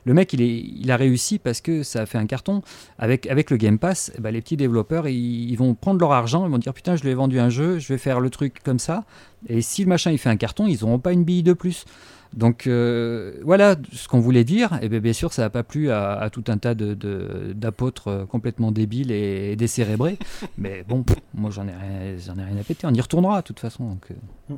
le 0.06 0.14
mec, 0.14 0.34
il, 0.34 0.92
a 0.92 0.98
réussi 0.98 1.40
parce 1.40 1.62
que 1.62 1.84
ça 1.84 2.02
a 2.02 2.06
fait 2.06 2.18
un 2.18 2.26
carton. 2.26 2.62
Avec, 2.98 3.50
le 3.50 3.58
Game 3.58 3.80
Pass, 3.80 4.12
ben, 4.20 4.32
les 4.32 4.42
petits 4.42 4.58
développeurs, 4.58 5.08
ils 5.08 5.56
vont 5.56 5.76
prendre 5.76 6.00
leur 6.00 6.12
argent, 6.12 6.46
ils 6.46 6.52
vont 6.52 6.58
dire 6.58 6.74
putain, 6.74 6.96
je 6.96 7.04
lui 7.04 7.10
ai 7.10 7.14
vendu 7.14 7.40
un 7.40 7.50
jeu, 7.50 7.80
je 7.80 7.88
vais 7.88 7.98
faire 7.98 8.20
le 8.20 8.30
truc 8.30 8.47
comme 8.64 8.80
ça. 8.80 9.04
Et 9.48 9.62
si 9.62 9.84
le 9.84 9.90
machin 9.90 10.12
il 10.12 10.18
fait 10.18 10.30
un 10.30 10.38
carton, 10.38 10.68
ils 10.68 10.82
n'auront 10.82 11.00
pas 11.00 11.14
une 11.14 11.24
bille 11.24 11.44
de 11.44 11.54
plus. 11.54 11.86
Donc 12.34 12.68
euh, 12.68 13.40
voilà 13.44 13.76
ce 13.94 14.08
qu'on 14.08 14.20
voulait 14.20 14.44
dire. 14.44 14.78
Et 14.82 14.90
bien, 14.90 15.00
bien 15.00 15.14
sûr, 15.14 15.34
ça 15.34 15.44
n'a 15.44 15.50
pas 15.50 15.64
plu 15.64 15.92
à, 15.92 16.30
tout 16.32 16.44
un 16.48 16.58
tas 16.58 16.76
d'apôtres 16.76 18.12
de, 18.12 18.26
complètement 18.26 18.72
débiles 18.72 19.12
et, 19.12 19.56
décérébrés. 19.56 20.18
Mais 20.58 20.84
bon, 20.88 21.04
moi 21.34 21.52
j'en 21.52 21.68
ai, 21.68 21.72
ai 21.72 22.16
rien 22.28 22.58
à 22.60 22.64
péter. 22.64 22.88
On 22.88 22.94
y 22.94 23.02
retournera 23.02 23.42
de 23.42 23.48
toute 23.48 23.60
façon. 23.60 23.90
Donc, 23.90 24.12
euh. 24.12 24.56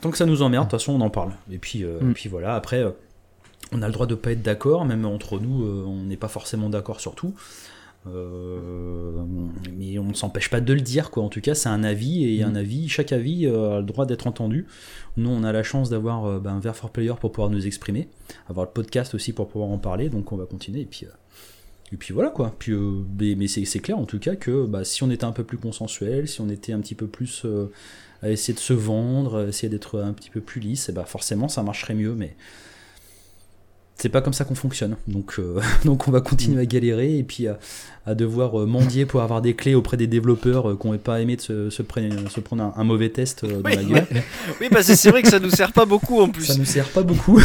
Tant 0.00 0.10
que 0.10 0.16
ça 0.16 0.26
nous 0.26 0.42
emmerde, 0.42 0.66
de 0.66 0.70
toute 0.70 0.80
façon 0.80 0.92
on 0.92 1.00
en 1.00 1.10
parle. 1.10 1.32
Et 1.50 1.58
puis, 1.58 1.84
euh, 1.84 2.00
mm. 2.00 2.14
puis 2.14 2.28
voilà, 2.28 2.54
après, 2.54 2.82
on 3.72 3.82
a 3.82 3.86
le 3.86 3.92
droit 3.92 4.06
de 4.06 4.14
pas 4.14 4.32
être 4.32 4.42
d'accord, 4.42 4.84
même 4.84 5.04
entre 5.04 5.38
nous, 5.38 5.64
on 5.86 6.02
n'est 6.04 6.16
pas 6.16 6.28
forcément 6.28 6.70
d'accord 6.70 7.00
sur 7.00 7.14
tout. 7.14 7.34
Euh, 8.06 9.22
mais 9.76 9.98
on 9.98 10.04
ne 10.04 10.14
s'empêche 10.14 10.48
pas 10.48 10.60
de 10.60 10.72
le 10.72 10.80
dire, 10.80 11.10
quoi. 11.10 11.22
En 11.22 11.28
tout 11.28 11.40
cas, 11.40 11.54
c'est 11.54 11.68
un 11.68 11.84
avis 11.84 12.24
et 12.24 12.42
un 12.42 12.52
mm. 12.52 12.56
avis, 12.56 12.88
chaque 12.88 13.12
avis 13.12 13.46
euh, 13.46 13.76
a 13.76 13.80
le 13.80 13.86
droit 13.86 14.06
d'être 14.06 14.26
entendu. 14.26 14.66
Nous, 15.16 15.30
on 15.30 15.44
a 15.44 15.52
la 15.52 15.62
chance 15.62 15.90
d'avoir 15.90 16.24
euh, 16.24 16.38
ben, 16.38 16.52
un 16.52 16.60
Ver 16.60 16.74
for 16.74 16.90
Player 16.90 17.12
pour 17.20 17.32
pouvoir 17.32 17.50
nous 17.50 17.66
exprimer, 17.66 18.08
avoir 18.48 18.66
le 18.66 18.72
podcast 18.72 19.14
aussi 19.14 19.32
pour 19.32 19.48
pouvoir 19.48 19.70
en 19.70 19.78
parler, 19.78 20.08
donc 20.08 20.32
on 20.32 20.36
va 20.36 20.46
continuer. 20.46 20.80
Et 20.80 20.86
puis, 20.86 21.06
et 21.92 21.96
puis 21.96 22.14
voilà 22.14 22.30
quoi. 22.30 22.54
Puis, 22.58 22.72
mais, 23.18 23.48
c'est 23.48 23.80
clair 23.80 23.98
en 23.98 24.06
tout 24.06 24.18
cas 24.18 24.36
que 24.36 24.64
bah, 24.64 24.84
si 24.84 25.02
on 25.02 25.10
était 25.10 25.24
un 25.24 25.32
peu 25.32 25.44
plus 25.44 25.58
consensuel, 25.58 26.28
si 26.28 26.40
on 26.40 26.48
était 26.48 26.72
un 26.72 26.80
petit 26.80 26.94
peu 26.94 27.06
plus 27.06 27.44
à 28.22 28.30
essayer 28.30 28.54
de 28.54 28.60
se 28.60 28.72
vendre, 28.72 29.48
essayer 29.48 29.68
d'être 29.68 30.00
un 30.00 30.12
petit 30.12 30.30
peu 30.30 30.40
plus 30.40 30.60
lisse, 30.60 30.88
et 30.88 30.92
bah 30.92 31.04
forcément 31.04 31.48
ça 31.48 31.62
marcherait 31.62 31.94
mieux. 31.94 32.14
Mais 32.14 32.36
c'est 34.00 34.08
pas 34.08 34.22
comme 34.22 34.32
ça 34.32 34.44
qu'on 34.44 34.54
fonctionne. 34.54 34.96
Donc, 35.06 35.34
euh, 35.38 35.60
donc 35.84 36.08
on 36.08 36.10
va 36.10 36.20
continuer 36.20 36.62
à 36.62 36.66
galérer 36.66 37.18
et 37.18 37.22
puis 37.22 37.46
à, 37.46 37.58
devoir 38.14 38.60
euh, 38.60 38.66
mendier 38.66 39.06
pour 39.06 39.20
avoir 39.22 39.40
des 39.40 39.54
clés 39.54 39.74
auprès 39.74 39.96
des 39.96 40.06
développeurs 40.06 40.70
euh, 40.70 40.78
qui 40.80 40.88
n'ont 40.88 40.98
pas 40.98 41.20
aimé 41.20 41.36
de 41.36 41.40
se, 41.40 41.70
se, 41.70 41.82
prendre, 41.82 42.72
un, 42.76 42.84
mauvais 42.84 43.10
test 43.10 43.44
dans 43.44 43.68
oui, 43.68 43.76
la 43.76 43.84
gueule. 43.84 44.06
oui, 44.60 44.68
parce 44.70 44.88
que 44.88 44.96
c'est 44.96 45.10
vrai 45.10 45.22
que 45.22 45.28
ça 45.28 45.38
nous 45.38 45.50
sert 45.50 45.72
pas 45.72 45.84
beaucoup 45.84 46.20
en 46.20 46.28
plus. 46.28 46.44
Ça 46.44 46.56
nous 46.56 46.64
sert 46.64 46.88
pas 46.88 47.02
beaucoup. 47.02 47.40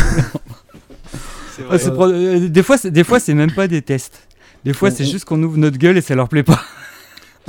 des 1.60 2.64
fois, 2.64 2.78
des 2.78 3.04
fois, 3.04 3.20
c'est 3.20 3.34
même 3.34 3.52
pas 3.52 3.68
des 3.68 3.82
tests. 3.82 4.28
Des 4.64 4.74
fois, 4.74 4.90
c'est 4.90 5.06
juste 5.06 5.26
qu'on 5.26 5.42
ouvre 5.44 5.58
notre 5.58 5.78
gueule 5.78 5.98
et 5.98 6.02
ça 6.02 6.16
leur 6.16 6.30
plaît 6.30 6.44
pas. 6.44 6.62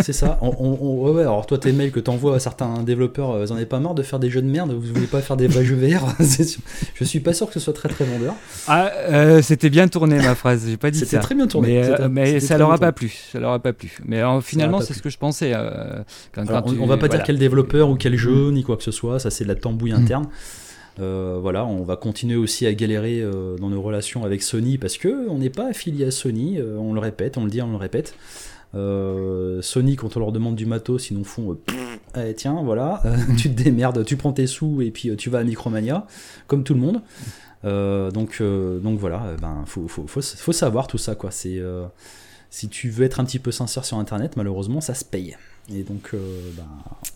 C'est 0.00 0.12
ça. 0.12 0.38
On, 0.42 0.54
on- 0.58 1.04
ouais, 1.04 1.10
ouais, 1.12 1.22
alors 1.22 1.46
toi, 1.46 1.56
tes 1.58 1.72
mails 1.72 1.90
que 1.90 2.00
t'envoies 2.00 2.36
à 2.36 2.38
certains 2.38 2.82
développeurs, 2.82 3.30
euh, 3.30 3.44
vous 3.44 3.52
en 3.52 3.56
avez 3.56 3.66
pas 3.66 3.80
marre 3.80 3.94
de 3.94 4.02
faire 4.02 4.18
des 4.18 4.28
jeux 4.30 4.42
de 4.42 4.46
merde 4.48 4.72
Vous 4.72 4.92
voulez 4.94 5.06
pas 5.06 5.20
faire 5.22 5.36
des 5.36 5.46
vrais 5.48 5.64
jeux 5.64 5.76
VR. 5.76 6.14
Je 6.94 7.04
suis 7.04 7.20
pas 7.20 7.32
sûr 7.32 7.46
que 7.46 7.54
ce 7.54 7.60
soit 7.60 7.72
très 7.72 7.88
très 7.88 8.04
vendeur. 8.04 8.34
Ah, 8.68 8.90
euh, 9.08 9.40
c'était 9.42 9.70
bien 9.70 9.88
tourné 9.88 10.16
ma 10.16 10.34
phrase, 10.34 10.64
j'ai 10.68 10.76
pas 10.76 10.90
dit 10.90 10.98
C'était 10.98 11.12
ça. 11.16 11.18
très 11.22 11.34
bien 11.34 11.46
tourné. 11.46 11.68
Mais, 11.68 11.78
euh, 11.84 11.96
C'était- 11.96 12.08
mais 12.08 12.26
c'était 12.26 12.40
ça 12.40 12.58
leur 12.58 12.72
a 12.72 12.78
pas 12.78 12.92
plu. 12.92 13.14
Ça 13.32 13.40
leur 13.40 13.52
a 13.52 13.58
pas 13.58 13.72
plu. 13.72 13.96
Mais 14.04 14.20
euh, 14.20 14.40
finalement, 14.40 14.80
c'est 14.80 14.92
ce 14.94 15.02
que 15.02 15.10
je 15.10 15.18
pensais. 15.18 15.52
euh, 15.54 15.70
quand, 16.32 16.42
Alors, 16.48 16.62
quand 16.64 16.70
on, 16.70 16.74
tu- 16.74 16.80
on 16.80 16.86
va 16.86 16.96
pas 16.96 17.06
voilà. 17.06 17.16
dire 17.16 17.24
quel 17.24 17.38
développeur 17.38 17.88
ou 17.88 17.94
quel 17.96 18.16
jeu 18.16 18.50
ni 18.50 18.62
quoi 18.64 18.76
que 18.76 18.82
ce 18.84 18.90
soit, 18.90 19.18
ça 19.18 19.30
c'est 19.30 19.44
de 19.44 19.48
la 19.48 19.54
tambouille 19.54 19.92
Mm. 19.92 19.96
interne. 19.96 20.26
Euh, 20.98 21.38
voilà, 21.40 21.66
on 21.66 21.82
va 21.84 21.96
continuer 21.96 22.36
aussi 22.36 22.66
à 22.66 22.72
galérer 22.72 23.20
euh, 23.20 23.56
dans 23.58 23.68
nos 23.68 23.82
relations 23.82 24.24
avec 24.24 24.42
Sony 24.42 24.78
parce 24.78 24.96
que 24.96 25.28
on 25.28 25.38
n'est 25.38 25.50
pas 25.50 25.68
affilié 25.68 26.06
à 26.06 26.10
Sony, 26.10 26.56
euh, 26.58 26.76
on 26.78 26.94
le 26.94 27.00
répète, 27.00 27.36
on 27.36 27.44
le 27.44 27.50
dit, 27.50 27.60
on 27.60 27.70
le 27.70 27.76
répète. 27.76 28.14
Euh, 28.74 29.62
Sony, 29.62 29.96
quand 29.96 30.16
on 30.16 30.20
leur 30.20 30.32
demande 30.32 30.56
du 30.56 30.66
matos, 30.66 31.10
ils 31.10 31.16
nous 31.16 31.24
font 31.24 31.52
euh, 31.52 31.96
eh, 32.30 32.34
tiens, 32.34 32.60
voilà, 32.62 33.00
euh, 33.04 33.16
tu 33.38 33.50
te 33.50 33.62
démerdes, 33.62 34.04
tu 34.04 34.16
prends 34.16 34.32
tes 34.32 34.46
sous 34.46 34.82
et 34.82 34.90
puis 34.90 35.14
tu 35.16 35.30
vas 35.30 35.38
à 35.38 35.44
Micromania, 35.44 36.06
comme 36.46 36.64
tout 36.64 36.74
le 36.74 36.80
monde. 36.80 37.00
Euh, 37.64 38.10
donc, 38.10 38.38
euh, 38.40 38.78
donc 38.78 38.98
voilà, 38.98 39.22
euh, 39.24 39.36
ben 39.38 39.64
faut, 39.66 39.88
faut, 39.88 40.06
faut, 40.06 40.20
faut 40.22 40.52
savoir 40.52 40.86
tout 40.86 40.98
ça 40.98 41.14
quoi. 41.14 41.30
C'est 41.30 41.60
si 42.48 42.68
tu 42.68 42.90
veux 42.90 43.04
être 43.04 43.20
un 43.20 43.24
petit 43.24 43.38
peu 43.38 43.50
sincère 43.50 43.84
sur 43.84 43.98
Internet, 43.98 44.36
malheureusement, 44.36 44.80
ça 44.80 44.94
se 44.94 45.04
paye. 45.04 45.36
Et 45.74 45.82
donc, 45.82 46.10
ben, 46.12 46.64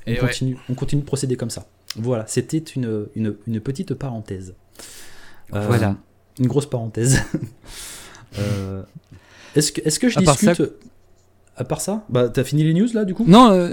on, 0.06 0.10
Et 0.10 0.14
ouais. 0.14 0.18
continue, 0.18 0.58
on 0.68 0.74
continue 0.74 1.02
de 1.02 1.06
procéder 1.06 1.36
comme 1.36 1.50
ça. 1.50 1.66
Voilà, 1.96 2.26
c'était 2.26 2.58
une, 2.58 3.06
une, 3.14 3.36
une 3.46 3.60
petite 3.60 3.94
parenthèse. 3.94 4.54
Voilà. 5.50 5.96
Une 6.38 6.46
grosse 6.46 6.66
parenthèse. 6.66 7.22
Est-ce 9.56 9.72
que, 9.72 9.80
est-ce 9.80 9.98
que 9.98 10.08
je 10.08 10.20
discute. 10.20 10.62
À 11.60 11.64
part 11.64 11.82
ça 11.82 12.04
Bah, 12.08 12.30
t'as 12.30 12.42
fini 12.42 12.64
les 12.64 12.72
news 12.72 12.88
là 12.94 13.04
du 13.04 13.12
coup? 13.12 13.24
Non, 13.28 13.50
euh, 13.50 13.68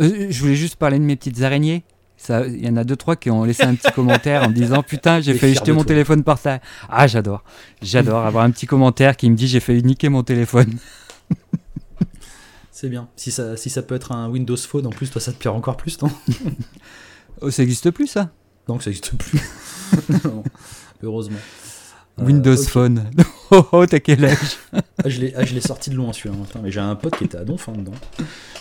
euh, 0.00 0.26
je 0.28 0.40
voulais 0.40 0.56
juste 0.56 0.74
parler 0.74 0.98
de 0.98 1.04
mes 1.04 1.14
petites 1.14 1.40
araignées. 1.42 1.84
Ça, 2.16 2.44
Il 2.48 2.66
y 2.66 2.68
en 2.68 2.76
a 2.76 2.82
deux 2.82 2.96
trois 2.96 3.14
qui 3.14 3.30
ont 3.30 3.44
laissé 3.44 3.62
un 3.62 3.76
petit 3.76 3.92
commentaire 3.92 4.42
en 4.42 4.48
me 4.48 4.54
disant 4.54 4.82
putain 4.86 5.20
j'ai 5.20 5.34
failli 5.34 5.54
jeter 5.54 5.70
mon 5.70 5.82
toi. 5.82 5.86
téléphone 5.86 6.24
par 6.24 6.40
terre. 6.40 6.58
Ah 6.88 7.06
j'adore, 7.06 7.44
j'adore 7.80 8.26
avoir 8.26 8.42
un 8.42 8.50
petit 8.50 8.66
commentaire 8.66 9.16
qui 9.16 9.30
me 9.30 9.36
dit 9.36 9.46
j'ai 9.46 9.60
failli 9.60 9.84
niquer 9.84 10.08
mon 10.08 10.24
téléphone. 10.24 10.74
C'est 12.72 12.88
bien. 12.88 13.08
Si 13.16 13.30
ça, 13.30 13.56
si 13.56 13.70
ça 13.70 13.82
peut 13.82 13.94
être 13.94 14.10
un 14.12 14.28
Windows 14.28 14.56
Phone 14.56 14.86
en 14.86 14.90
plus, 14.90 15.10
toi 15.10 15.20
ça 15.20 15.32
te 15.32 15.38
plaira 15.38 15.56
encore 15.56 15.76
plus, 15.76 16.00
non? 16.02 16.10
Oh, 17.40 17.52
ça 17.52 17.62
existe 17.62 17.92
plus 17.92 18.08
ça? 18.08 18.30
Donc 18.66 18.82
ça 18.82 18.90
n'existe 18.90 19.16
plus. 19.16 19.38
Non, 20.24 20.42
heureusement. 21.04 21.38
Euh, 22.20 22.24
Windows. 22.24 22.56
Phone. 22.56 23.10
oh 23.50 23.66
oh 23.72 23.86
t'as 23.86 24.00
quel 24.00 24.24
âge 24.24 24.58
Ah, 24.72 25.08
je 25.08 25.20
l'ai 25.20 25.32
ah, 25.36 25.44
je 25.44 25.54
l'ai 25.54 25.60
sorti 25.60 25.90
de 25.90 25.94
loin 25.94 26.12
celui-là. 26.12 26.34
hein. 26.54 26.60
Mais 26.62 26.70
j'ai 26.70 26.80
un 26.80 26.94
pote 26.96 27.16
qui 27.16 27.24
était 27.24 27.38
à 27.38 27.44
donf 27.44 27.68
hein, 27.68 27.72
dedans. 27.76 27.92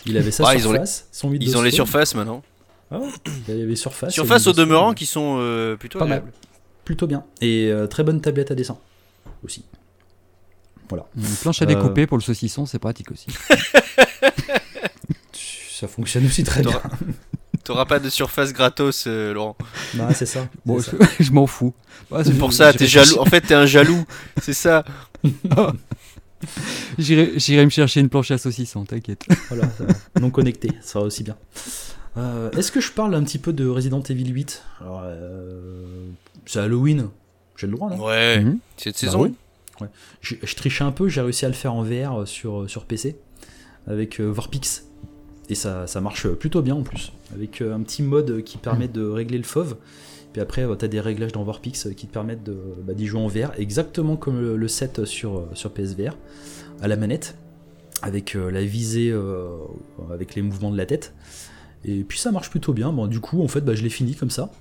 Il 0.06 0.18
avait 0.18 0.32
sa 0.32 0.46
Ah, 0.48 0.56
ils 0.56 0.68
ont 0.68 0.72
les- 0.72 0.78
surface, 0.80 1.08
son 1.12 1.30
Windows 1.30 1.46
Ils 1.48 1.58
ont 1.58 1.62
les 1.62 1.72
surfaces 1.72 2.14
maintenant. 2.16 2.44
Ah 2.92 3.00
ouais, 3.00 3.08
il 3.50 3.58
y 3.58 3.62
avait 3.64 3.76
surface. 3.76 4.12
et 4.12 4.14
Surfaces 4.14 4.48
au 4.48 4.52
Windows 4.52 4.64
demeurant 4.64 4.86
Phone. 4.88 4.96
qui 4.96 5.06
sont 5.06 5.38
euh, 5.40 5.76
plutôt 5.76 6.00
Pas 6.00 6.06
mal. 6.06 6.24
Plutôt 6.86 7.06
bien. 7.08 7.26
Et 7.42 7.70
euh, 7.72 7.86
très 7.88 8.04
bonne 8.04 8.22
tablette 8.22 8.52
à 8.52 8.56
dessin 8.56 8.78
aussi. 9.44 9.66
Une 10.90 11.24
planche 11.42 11.62
à 11.62 11.66
Euh. 11.66 11.68
découper 11.68 12.08
pour 12.08 12.18
le 12.18 12.24
saucisson, 12.24 12.66
c'est 12.66 12.80
pratique 12.80 13.12
aussi. 13.12 13.28
Ça 15.34 15.88
fonctionne 15.88 16.26
aussi 16.26 16.44
très 16.44 16.62
bien. 16.64 16.82
T'auras- 17.68 17.86
pas 17.86 18.00
de 18.00 18.10
surface 18.10 18.54
gratos, 18.54 19.06
euh, 19.08 19.34
Laurent. 19.34 19.56
Ouais, 19.96 20.14
c'est 20.16 20.26
ça. 20.26 20.48
Bon, 20.66 20.80
je, 20.80 20.92
je 21.24 21.32
m'en 21.32 21.48
fous. 21.48 21.74
Ouais, 22.12 22.24
C'est 22.24 22.38
pour 22.38 22.52
ça, 22.54 22.74
t'es 22.74 22.88
jaloux. 22.88 23.18
En 23.20 23.26
fait, 23.26 23.42
t'es 23.42 23.54
un 23.54 23.66
jaloux. 23.66 24.06
C'est 24.42 24.54
ça. 24.54 24.84
J'irai 27.00 27.34
j'irai 27.38 27.66
me 27.66 27.70
chercher 27.72 28.00
une 28.00 28.10
planche 28.10 28.32
à 28.32 28.38
saucisson, 28.38 28.86
t'inquiète. 28.86 29.26
Voilà, 29.50 29.70
ça 29.78 29.86
va. 29.86 29.94
non 30.22 30.30
connecté, 30.30 30.72
ça 30.82 31.00
va 31.00 31.06
aussi 31.06 31.24
bien. 31.24 31.36
Euh, 32.18 32.52
Est-ce 32.52 32.72
que 32.72 32.80
je 32.82 32.92
parle 32.92 33.14
un 33.16 33.24
petit 33.24 33.40
peu 33.40 33.54
de 33.54 33.68
Resident 33.68 34.02
Evil 34.02 34.30
8 34.32 34.64
Alors, 34.82 35.02
euh, 35.06 36.10
c'est 36.46 36.60
Halloween, 36.60 37.10
j'ai 37.58 37.68
le 37.68 37.74
droit, 37.74 37.90
non? 37.90 38.04
Ouais. 38.06 38.40
Mhm. 38.40 38.60
Cette 38.78 38.94
Bah 38.96 39.00
saison. 39.00 39.22
oui. 39.80 39.88
je, 40.22 40.36
je 40.44 40.56
trichais 40.56 40.84
un 40.84 40.92
peu, 40.92 41.10
j'ai 41.10 41.22
réussi 41.22 41.46
à 41.46 41.50
le 41.50 41.54
faire 41.56 41.74
en 41.74 41.84
VR 41.84 42.28
sur, 42.28 42.70
sur 42.70 42.86
PC 42.86 43.18
avec 43.88 44.20
euh, 44.20 44.26
Vorpix. 44.32 44.84
Et 45.50 45.56
ça, 45.56 45.88
ça 45.88 46.02
marche 46.02 46.28
plutôt 46.30 46.62
bien 46.62 46.76
en 46.76 46.84
plus. 46.84 47.12
Avec 47.34 47.62
euh, 47.62 47.74
un 47.76 47.82
petit 47.82 48.04
mode 48.04 48.44
qui 48.44 48.58
permet 48.58 48.88
de 48.88 49.06
régler 49.08 49.38
le 49.38 49.44
FOV. 49.44 49.76
Puis 50.34 50.42
après, 50.42 50.66
tu 50.78 50.86
as 50.86 50.88
des 50.88 51.00
réglages 51.00 51.32
dans 51.32 51.44
Vorpix 51.44 51.88
qui 51.96 52.06
te 52.08 52.14
permettent 52.14 52.50
bah, 52.86 52.94
d'y 52.94 53.08
jouer 53.08 53.22
en 53.22 53.28
VR, 53.28 53.52
exactement 53.58 54.18
comme 54.18 54.40
le, 54.42 54.58
le 54.58 54.68
set 54.68 55.06
sur, 55.06 55.38
euh, 55.38 55.50
sur 55.54 55.72
PSVR, 55.72 56.16
à 56.82 56.88
la 56.88 56.98
manette, 56.98 57.36
avec 58.02 58.36
euh, 58.36 58.52
la 58.52 58.64
visée, 58.64 59.10
euh, 59.10 59.48
avec 60.14 60.36
les 60.36 60.42
mouvements 60.42 60.72
de 60.72 60.78
la 60.78 60.86
tête. 60.86 61.14
Et 61.86 62.04
puis 62.04 62.20
ça 62.20 62.32
marche 62.32 62.50
plutôt 62.50 62.74
bien. 62.74 62.92
Bon, 62.92 63.08
du 63.08 63.20
coup, 63.20 63.42
en 63.42 63.48
fait, 63.48 63.62
bah, 63.62 63.74
je 63.74 63.84
l'ai 63.84 63.90
fini 63.90 64.16
comme 64.16 64.30
ça. 64.30 64.52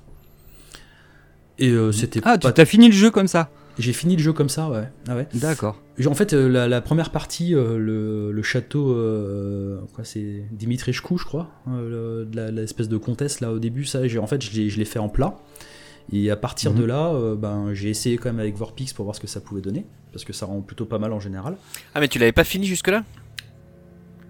Et 1.59 1.71
euh, 1.71 1.93
c'était 1.93 2.21
Ah, 2.25 2.39
tu 2.39 2.47
pas... 2.47 2.53
t'as 2.53 2.65
fini 2.65 2.87
le 2.87 2.95
jeu 2.95 3.11
comme 3.11 3.29
ça 3.29 3.51
J'ai 3.79 3.93
fini 3.93 4.17
le 4.17 4.23
jeu 4.23 4.33
comme 4.33 4.49
ça, 4.49 4.71
ouais. 4.71 4.89
Ah 5.07 5.17
ouais. 5.17 5.29
D'accord. 5.35 5.81
En 6.07 6.15
fait, 6.15 6.33
euh, 6.33 6.49
la, 6.49 6.67
la 6.69 6.81
première 6.81 7.11
partie, 7.11 7.55
euh, 7.55 7.77
le, 7.79 8.33
le 8.33 8.43
château, 8.43 8.93
euh, 8.93 9.81
quoi, 9.95 10.05
c'est 10.05 10.45
Dimitrichkou, 10.53 11.19
je 11.19 11.25
crois, 11.25 11.51
euh, 11.69 12.21
le- 12.23 12.25
de 12.27 12.37
la- 12.37 12.51
l'espèce 12.51 12.89
de 12.89 12.97
comtesse 12.97 13.41
là 13.41 13.53
au 13.53 13.59
début, 13.59 13.85
ça, 13.85 14.07
j'ai- 14.09 14.19
en 14.19 14.27
fait, 14.27 14.43
je 14.43 14.77
l'ai 14.79 14.85
fait 14.85 14.99
en 14.99 15.09
plat. 15.09 15.37
Et 16.13 16.31
à 16.31 16.37
partir 16.37 16.73
Mhm. 16.73 16.79
de 16.79 16.85
là, 16.85 17.13
euh, 17.15 17.35
ben, 17.35 17.75
j'ai 17.75 17.91
essayé 17.91 18.17
quand 18.17 18.29
même 18.31 18.39
avec 18.41 18.57
Vorpix 18.57 18.93
pour 18.93 19.05
voir 19.05 19.15
ce 19.17 19.21
que 19.21 19.27
ça 19.27 19.41
pouvait 19.41 19.61
donner, 19.61 19.85
parce 20.13 20.25
que 20.25 20.33
ça 20.33 20.47
rend 20.47 20.61
plutôt 20.61 20.85
pas 20.87 20.99
mal 20.99 21.13
en 21.13 21.21
général. 21.21 21.57
Ah, 21.95 22.01
mais 22.01 22.09
tu 22.09 22.19
l'avais 22.19 22.33
pas 22.33 22.45
fini 22.45 22.67
jusque-là? 22.67 23.03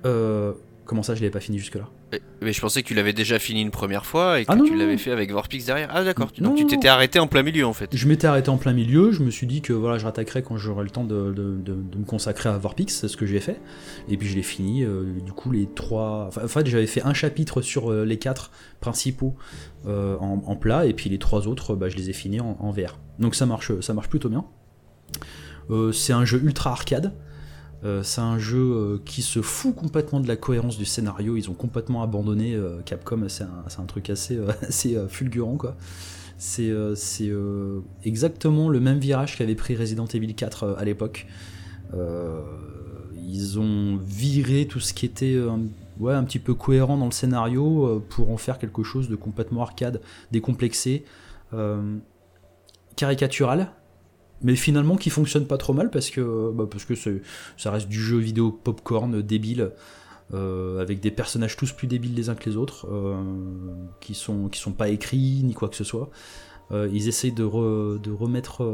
Euh, 0.05 0.53
comment 0.87 1.03
ça, 1.03 1.15
je 1.15 1.21
l'avais 1.21 1.31
pas 1.31 1.41
fini 1.41 1.59
jusque 1.59 1.75
là 1.75 1.89
Eh, 2.13 2.21
Mais 2.41 2.53
je 2.55 2.61
pensais 2.61 2.83
que 2.83 2.89
tu 2.89 2.95
l'avais 2.95 3.13
déjà 3.13 3.39
fini 3.39 3.61
une 3.61 3.71
première 3.71 4.07
fois 4.07 4.41
et 4.41 4.45
que 4.47 4.53
Ah 4.53 4.57
non, 4.57 4.65
tu 4.65 4.75
l'avais 4.77 4.97
fait 4.97 5.11
avec 5.11 5.31
Vorpix 5.33 5.67
derrière. 5.67 5.91
Ah, 5.93 6.05
d'accord. 6.05 6.31
Non, 6.41 6.49
Donc 6.51 6.57
tu 6.57 6.63
non, 6.65 6.69
t'étais 6.71 6.89
arrêté 6.89 7.19
en 7.19 7.27
plein 7.27 7.43
milieu 7.43 7.67
en 7.67 7.73
fait. 7.75 7.95
Je 7.95 8.09
m'étais 8.09 8.27
arrêté 8.27 8.49
en 8.51 8.57
plein 8.57 8.73
milieu, 8.73 9.13
je 9.13 9.23
me 9.23 9.31
suis 9.31 9.47
dit 9.47 9.61
que 9.61 9.73
voilà, 9.73 9.99
je 9.99 10.05
rattaquerais 10.05 10.43
quand 10.43 10.57
j'aurai 10.57 10.85
le 10.85 10.91
temps 10.91 11.05
de, 11.05 11.33
de- 11.33 11.57
de- 11.57 11.75
de 11.75 11.99
me 11.99 12.05
consacrer 12.05 12.49
à 12.49 12.57
Vorpix, 12.57 12.95
c'est 12.95 13.09
ce 13.09 13.17
que 13.17 13.27
j'ai 13.27 13.41
fait. 13.41 13.61
Et 14.09 14.17
puis 14.17 14.29
je 14.29 14.37
l'ai 14.37 14.43
fini, 14.43 14.85
euh, 14.85 15.05
du 15.25 15.33
coup, 15.33 15.51
les 15.51 15.67
trois. 15.67 16.27
Enfin, 16.29 16.45
en 16.45 16.49
fait, 16.49 16.67
j'avais 16.67 16.87
fait 16.87 17.03
un 17.03 17.15
chapitre 17.15 17.61
sur 17.63 17.91
euh, 17.93 18.05
les 18.05 18.19
quatre 18.19 18.51
principaux 18.81 19.35
euh, 19.87 20.17
en, 20.21 20.43
en 20.47 20.57
plat, 20.57 20.87
et 20.87 20.93
puis 20.95 21.11
les 21.11 21.19
trois 21.19 21.47
autres, 21.49 21.75
bah, 21.75 21.89
je 21.89 21.97
les 21.97 22.11
ai 22.11 22.13
finis 22.13 22.41
en, 22.41 22.57
en 22.61 22.71
VR. 22.71 22.99
Donc 23.19 23.35
ça 23.35 23.45
marche, 23.47 23.73
ça 23.81 23.93
marche 23.95 24.09
plutôt 24.09 24.29
bien. 24.29 24.45
C'est 25.93 26.13
un 26.13 26.25
jeu 26.25 26.41
ultra 26.45 26.71
arcade. 26.71 27.13
Euh, 27.87 28.03
c'est 28.03 28.21
un 28.21 28.39
jeu 28.39 28.59
euh, 28.59 29.03
qui 29.05 29.23
se 29.23 29.41
fout 29.41 29.75
complètement 29.75 30.19
de 30.19 30.27
la 30.27 30.37
cohérence 30.37 30.77
du 30.77 30.85
scénario. 30.85 31.37
Ils 31.37 31.49
ont 31.51 31.55
complètement 31.55 32.03
abandonné 32.03 32.55
euh, 32.55 32.81
Capcom. 32.85 33.29
C'est 33.29 33.45
un, 33.45 33.85
truc 33.85 34.11
assez, 34.11 34.39
fulgurant. 35.09 35.59
C'est 36.37 36.73
exactement 38.05 38.69
le 38.69 38.81
même 38.81 38.99
virage 38.99 39.39
qu'avait 39.39 39.55
pris 39.55 39.77
Resident 39.77 40.07
Evil 40.07 40.35
4 40.35 40.63
euh, 40.65 40.75
à 40.77 40.85
l'époque. 40.85 41.27
Ils 43.29 43.59
ont 43.59 43.97
viré 43.97 44.67
tout 44.67 44.81
ce 44.81 44.93
qui 44.93 45.07
était 45.07 45.39
un 45.39 46.25
petit 46.25 46.39
peu 46.39 46.55
cohérent 46.55 46.97
dans 46.97 47.07
le 47.07 47.13
scénario 47.13 48.05
pour 48.09 48.31
en 48.31 48.37
faire 48.37 48.59
quelque 48.59 48.83
chose 48.83 49.09
de 49.09 49.17
complètement 49.17 49.63
arcade, 49.63 50.01
décomplexé, 50.31 51.05
caricatural, 52.97 53.73
mais 54.43 54.57
finalement 54.57 54.97
qui 54.97 55.11
fonctionne 55.11 55.47
pas 55.47 55.59
trop 55.59 55.73
mal 55.73 55.91
parce 55.91 56.11
que, 56.11 56.53
bah, 56.53 56.67
parce 56.71 56.85
que 56.85 56.95
ça 57.57 57.71
reste 57.71 57.89
du 57.89 58.01
jeu 58.01 58.19
vidéo 58.19 58.51
popcorn 58.53 59.23
débile. 59.23 59.73
euh, 60.35 60.81
avec 60.83 60.99
des 61.01 61.13
personnages 61.13 61.57
tous 61.57 61.71
plus 61.71 61.87
débiles 61.87 62.15
les 62.17 62.31
uns 62.31 62.35
que 62.35 62.51
les 62.51 62.57
autres, 62.57 62.89
euh, 62.91 63.15
qui 64.01 64.13
sont 64.15 64.49
qui 64.49 64.59
sont 64.59 64.73
pas 64.73 64.89
écrits 64.89 65.41
ni 65.45 65.55
quoi 65.55 65.69
que 65.69 65.77
ce 65.77 65.85
soit. 65.85 66.11
Euh, 66.73 66.89
ils 66.93 67.07
essayent 67.07 67.31
de, 67.33 67.45
de 67.99 68.11
remettre 68.11 68.65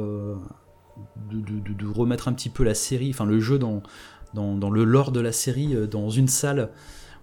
de, 1.31 1.41
de- 1.41 1.87
remettre 1.87 2.29
un 2.29 2.33
petit 2.33 2.49
peu 2.49 2.65
la 2.65 2.75
série, 2.75 3.11
enfin 3.11 3.27
le 3.27 3.39
jeu 3.39 3.59
dans, 3.59 3.83
dans, 4.35 4.71
le 4.71 4.85
lore 4.85 5.13
de 5.13 5.21
la 5.21 5.33
série, 5.33 5.75
dans 5.91 6.09
une 6.09 6.29
salle 6.29 6.71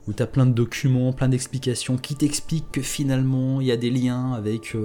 où 0.08 0.14
tu 0.14 0.22
as 0.22 0.28
plein 0.28 0.46
de 0.46 0.54
documents, 0.54 1.12
plein 1.12 1.30
d'explications 1.30 1.98
qui 1.98 2.16
t'expliquent 2.16 2.72
que 2.72 2.82
finalement 2.84 3.62
il 3.62 3.68
y 3.68 3.72
a 3.72 3.78
des 3.78 3.90
liens 3.90 4.34
avec, 4.34 4.76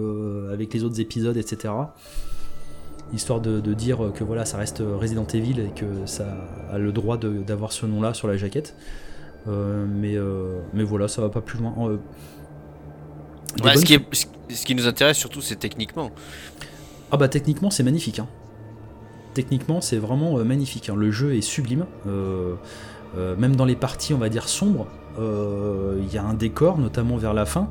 avec 0.51 0.73
les 0.73 0.85
autres 0.85 1.01
épisodes, 1.01 1.37
etc. 1.37 1.75
Histoire 3.13 3.41
de, 3.41 3.61
de 3.61 3.75
dire 3.75 3.99
que 4.15 4.25
voilà, 4.25 4.45
ça 4.45 4.57
reste 4.57 4.83
Resident 4.85 5.27
Evil 5.33 5.61
et 5.61 5.69
que 5.71 5.85
ça 6.07 6.27
a 6.73 6.79
le 6.79 6.91
droit 6.91 7.17
d'avoir 7.19 7.71
ce 7.73 7.87
nom-là 7.87 8.13
sur 8.15 8.27
la 8.29 8.37
jaquette. 8.37 8.75
Euh, 9.47 9.85
mais, 9.89 10.17
euh, 10.17 10.59
mais 10.73 10.83
voilà, 10.85 11.07
ça 11.07 11.21
va 11.23 11.29
pas 11.29 11.41
plus 11.43 11.59
loin. 11.59 11.75
Euh, 11.81 11.99
Ouais, 13.63 13.77
ce, 13.77 13.85
qui 13.85 13.95
est- 13.95 14.15
ce- 14.51 14.65
qui 14.67 14.75
nous 14.75 14.89
intéresse 14.89 15.17
surtout, 15.17 15.41
c'est 15.41 15.55
techniquement. 15.57 16.11
Ah 17.13 17.17
bah 17.17 17.29
techniquement 17.29 17.71
c'est 17.71 17.85
magnifique. 17.85 18.19
hein. 18.19 18.27
Techniquement 19.33 19.81
c'est 19.81 19.99
vraiment 19.99 20.43
magnifique. 20.45 20.89
hein. 20.89 20.97
Le 20.97 21.13
jeu 21.13 21.35
est 21.37 21.41
sublime. 21.41 21.85
Même 23.39 23.55
dans 23.55 23.65
les 23.65 23.77
parties 23.77 24.13
on 24.13 24.19
va 24.19 24.29
dire 24.29 24.49
sombres, 24.49 24.89
il 25.19 26.13
y 26.13 26.19
a 26.19 26.25
un 26.25 26.35
décor, 26.35 26.79
notamment 26.79 27.17
vers 27.17 27.33
la 27.35 27.45
fin. 27.47 27.69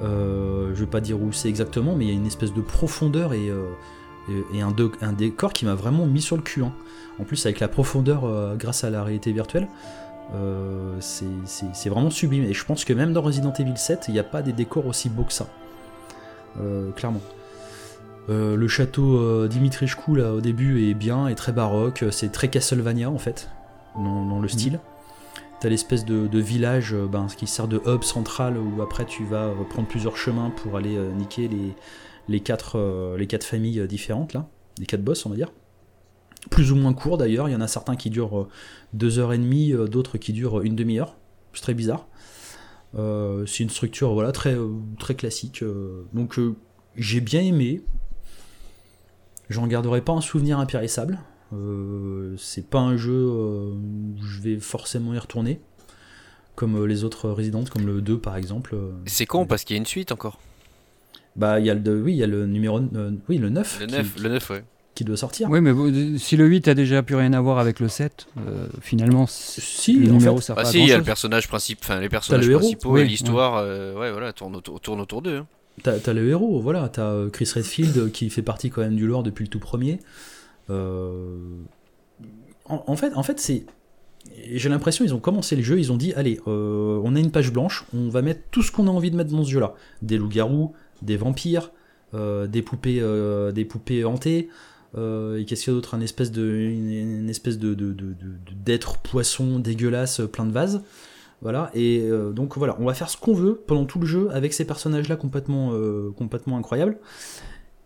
Je 0.00 0.72
vais 0.74 0.86
pas 0.86 1.00
dire 1.00 1.20
où 1.22 1.30
c'est 1.32 1.48
exactement, 1.48 1.94
mais 1.94 2.06
il 2.06 2.08
y 2.08 2.12
a 2.12 2.16
une 2.16 2.26
espèce 2.26 2.52
de 2.52 2.60
profondeur 2.60 3.34
et, 3.34 3.50
euh, 3.50 3.66
et, 4.28 4.58
et 4.58 4.62
un, 4.62 4.70
de- 4.70 4.92
un 5.00 5.12
décor 5.12 5.52
qui 5.52 5.64
m'a 5.64 5.74
vraiment 5.74 6.06
mis 6.06 6.22
sur 6.22 6.36
le 6.36 6.42
cul. 6.42 6.62
hein. 6.62 6.72
En 7.20 7.24
plus 7.24 7.44
avec 7.46 7.60
la 7.60 7.68
profondeur 7.68 8.24
euh, 8.24 8.56
grâce 8.56 8.84
à 8.84 8.90
la 8.90 9.04
réalité 9.04 9.32
virtuelle, 9.32 9.68
c'est 11.00 11.88
vraiment 11.88 12.10
sublime. 12.10 12.44
Et 12.44 12.52
je 12.52 12.64
pense 12.64 12.84
que 12.84 12.92
même 12.92 13.12
dans 13.12 13.22
Resident 13.22 13.52
Evil 13.52 13.76
7, 13.76 14.06
il 14.08 14.14
n'y 14.14 14.20
a 14.20 14.24
pas 14.24 14.42
des 14.42 14.52
décors 14.52 14.86
aussi 14.86 15.08
beaux 15.08 15.22
que 15.22 15.32
ça. 15.32 15.46
clairement. 16.96 17.20
le 18.28 18.68
château 18.68 19.46
Dimitrichkou 19.46 20.16
là 20.16 20.32
au 20.32 20.40
début 20.40 20.88
est 20.88 20.94
bien, 20.94 21.28
est 21.28 21.36
très 21.36 21.52
baroque, 21.52 22.04
c'est 22.10 22.32
très 22.32 22.48
Castlevania 22.48 23.10
en 23.10 23.18
fait, 23.18 23.48
dans, 23.94 24.40
le 24.40 24.42
mhm. 24.42 24.48
style. 24.48 24.80
T'as 25.60 25.68
l'espèce 25.68 26.04
de, 26.04 26.38
village 26.40 26.96
ben, 26.96 27.28
qui 27.28 27.46
sert 27.46 27.68
de 27.68 27.80
hub 27.86 28.02
central 28.02 28.58
où 28.58 28.82
après 28.82 29.04
tu 29.04 29.24
vas 29.24 29.50
prendre 29.70 29.86
plusieurs 29.86 30.16
chemins 30.16 30.50
pour 30.50 30.76
aller 30.76 30.98
niquer 31.16 31.46
les, 31.46 31.76
les, 32.28 32.40
quatre, 32.40 33.16
les 33.18 33.26
quatre 33.26 33.44
familles 33.44 33.86
différentes 33.86 34.32
là, 34.32 34.48
les 34.78 34.86
quatre 34.86 35.02
boss 35.02 35.26
on 35.26 35.30
va 35.30 35.36
dire 35.36 35.50
plus 36.50 36.72
ou 36.72 36.76
moins 36.76 36.92
court 36.92 37.18
d'ailleurs. 37.18 37.48
Il 37.48 37.52
y 37.52 37.56
en 37.56 37.60
a 37.60 37.68
certains 37.68 37.96
qui 37.96 38.10
durent 38.10 38.40
euh, 38.40 38.48
deux 38.92 39.18
heures 39.18 39.32
et 39.32 39.38
demie, 39.38 39.72
euh, 39.72 39.86
d'autres 39.86 40.18
qui 40.18 40.32
durent 40.32 40.62
une 40.62 40.76
demi-heure. 40.76 41.16
C'est 41.52 41.62
très 41.62 41.74
bizarre. 41.74 42.06
Euh, 42.96 43.44
c'est 43.46 43.64
une 43.64 43.70
structure 43.70 44.12
voilà 44.12 44.30
très 44.30 44.56
très 45.00 45.14
classique. 45.14 45.64
donc 46.12 46.38
j'ai 46.96 47.20
bien 47.20 47.42
aimé. 47.42 47.82
J'en 49.50 49.66
garderai 49.66 50.00
pas 50.00 50.12
un 50.12 50.20
souvenir 50.20 50.58
impérissable. 50.58 51.18
c'est 52.38 52.68
pas 52.68 52.80
un 52.80 52.96
jeu 52.96 53.28
où 53.28 54.22
je 54.22 54.40
vais 54.40 54.58
forcément 54.58 55.12
y 55.12 55.18
retourner. 55.18 55.60
Comme 56.54 56.86
les 56.86 57.02
autres 57.02 57.30
Resident, 57.30 57.64
comme 57.64 57.84
le 57.84 58.00
2 58.00 58.18
par 58.18 58.36
exemple. 58.36 58.76
C'est 59.06 59.26
con 59.26 59.44
parce 59.44 59.64
qu'il 59.64 59.74
y 59.74 59.78
a 59.78 59.80
une 59.80 59.86
suite 59.86 60.12
encore. 60.12 60.38
Bah 61.36 61.58
il 61.60 61.66
y 61.66 61.70
a 61.70 61.74
le 61.74 62.02
oui, 62.02 62.12
il 62.12 62.18
y 62.18 62.22
a 62.22 62.26
le 62.26 62.46
numéro 62.46 62.80
oui, 63.28 63.38
le 63.38 63.48
9. 63.48 63.80
Le 63.80 63.86
9, 63.86 64.22
le 64.22 64.28
9 64.28 64.50
ouais 64.50 64.64
qui 64.94 65.04
doit 65.04 65.16
sortir. 65.16 65.48
Oui, 65.50 65.60
mais 65.60 65.72
si 66.18 66.36
le 66.36 66.46
8 66.46 66.68
a 66.68 66.74
déjà 66.74 67.02
plus 67.02 67.16
rien 67.16 67.32
à 67.32 67.40
voir 67.40 67.58
avec 67.58 67.80
le 67.80 67.88
7, 67.88 68.26
euh, 68.38 68.66
finalement, 68.80 69.26
si, 69.28 69.94
le 69.94 70.10
numéro 70.10 70.40
sert 70.40 70.54
ah, 70.58 70.64
si, 70.64 70.80
il 70.80 70.88
y 70.88 70.92
a 70.92 70.98
le 70.98 71.04
personnage 71.04 71.48
principal, 71.48 71.84
enfin 71.84 72.00
les 72.00 72.08
personnages 72.08 72.48
principaux 72.48 72.96
et 72.98 73.04
l'histoire, 73.04 73.56
euh, 73.56 73.94
ouais. 73.98 74.12
voilà, 74.12 74.32
tourne, 74.32 74.60
tourne 74.62 75.00
autour 75.00 75.22
d'eux. 75.22 75.38
Hein. 75.38 75.46
T'as 75.82 76.12
le 76.12 76.28
héros, 76.28 76.60
voilà, 76.60 76.88
t'as 76.88 77.10
euh, 77.10 77.28
Chris 77.30 77.50
Redfield 77.52 78.12
qui 78.12 78.30
fait 78.30 78.42
partie 78.42 78.70
quand 78.70 78.82
même 78.82 78.94
du 78.94 79.08
lore 79.08 79.24
depuis 79.24 79.42
le 79.44 79.48
tout 79.48 79.58
premier. 79.58 79.98
En, 82.66 82.96
fait, 82.96 83.12
en 83.14 83.22
fait, 83.22 83.40
c'est 83.40 83.66
j'ai 84.50 84.70
l'impression 84.70 85.04
ils 85.04 85.12
ont 85.12 85.20
commencé 85.20 85.54
le 85.54 85.62
jeu, 85.62 85.78
ils 85.78 85.92
ont 85.92 85.96
dit 85.96 86.14
allez, 86.14 86.40
on 86.46 87.14
a 87.16 87.20
une 87.20 87.32
page 87.32 87.52
blanche, 87.52 87.84
on 87.92 88.08
va 88.08 88.22
mettre 88.22 88.42
tout 88.52 88.62
ce 88.62 88.70
qu'on 88.70 88.86
a 88.86 88.90
envie 88.90 89.10
de 89.10 89.16
mettre 89.16 89.30
dans 89.30 89.44
ce 89.44 89.50
jeu-là, 89.50 89.74
des 90.00 90.16
loups-garous, 90.16 90.72
des 91.02 91.16
vampires, 91.16 91.70
des 92.12 92.62
poupées, 92.62 93.02
des 93.52 93.64
poupées 93.64 94.04
hantées. 94.04 94.48
Euh, 94.96 95.38
et 95.38 95.44
qu'est-ce 95.44 95.64
qu'il 95.64 95.72
y 95.72 95.74
a 95.74 95.76
d'autre 95.76 95.94
Un 95.94 96.00
espèce 96.00 96.30
de, 96.30 96.44
une, 96.44 97.28
espèce 97.28 97.58
de, 97.58 97.74
d'être 98.64 98.98
poisson 98.98 99.58
dégueulasse, 99.58 100.20
euh, 100.20 100.28
plein 100.28 100.46
de 100.46 100.52
vases. 100.52 100.82
Voilà, 101.42 101.70
et 101.74 102.00
euh, 102.00 102.30
donc 102.30 102.56
voilà, 102.56 102.76
on 102.80 102.86
va 102.86 102.94
faire 102.94 103.10
ce 103.10 103.18
qu'on 103.18 103.34
veut 103.34 103.60
pendant 103.66 103.84
tout 103.84 103.98
le 103.98 104.06
jeu 104.06 104.28
avec 104.32 104.54
ces 104.54 104.64
personnages-là 104.64 105.16
complètement, 105.16 105.72
complètement 106.16 106.56
incroyables. 106.56 106.96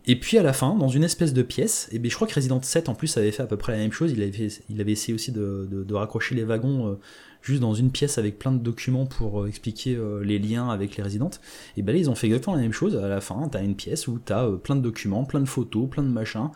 Et 0.07 0.19
puis 0.19 0.39
à 0.39 0.43
la 0.43 0.53
fin, 0.53 0.75
dans 0.77 0.89
une 0.89 1.03
espèce 1.03 1.33
de 1.33 1.43
pièce, 1.43 1.89
et 1.91 1.99
bien 1.99 2.09
je 2.09 2.15
crois 2.15 2.29
que 2.29 2.35
Resident 2.35 2.63
7 2.63 2.89
en 2.89 2.95
plus 2.95 3.17
avait 3.17 3.33
fait 3.33 3.43
à 3.43 3.47
peu 3.47 3.57
près 3.57 3.73
la 3.73 3.79
même 3.79 3.93
chose, 3.93 4.13
il 4.13 4.81
avait 4.81 4.93
essayé 4.93 5.13
aussi 5.13 5.33
de, 5.33 5.93
raccrocher 5.93 6.35
les 6.35 6.45
wagons 6.45 6.99
juste 7.43 7.61
dans 7.61 7.75
une 7.75 7.91
pièce 7.91 8.19
avec 8.19 8.39
plein 8.39 8.53
de 8.53 8.59
documents 8.59 9.07
pour 9.07 9.47
expliquer 9.47 9.99
les 10.23 10.39
liens 10.39 10.69
avec 10.69 10.97
les 10.97 11.03
résidentes. 11.03 11.41
Et 11.77 11.83
bien 11.83 11.95
là 11.95 12.01
ils 12.01 12.11
ont 12.11 12.15
fait 12.15 12.27
exactement 12.27 12.57
la 12.57 12.63
même 12.63 12.73
chose, 12.73 12.97
à 12.97 13.09
la 13.09 13.21
fin 13.21 13.49
t'as 13.49 13.63
une 13.63 13.77
pièce 13.77 14.09
où 14.09 14.19
t'as 14.25 14.51
plein 14.53 14.77
de 14.77 14.83
documents, 14.83 15.25
plein 15.25 15.41
de 15.41 15.49
photos, 15.49 15.89
plein 15.89 16.03
de 16.03 16.09
machins, 16.09 16.51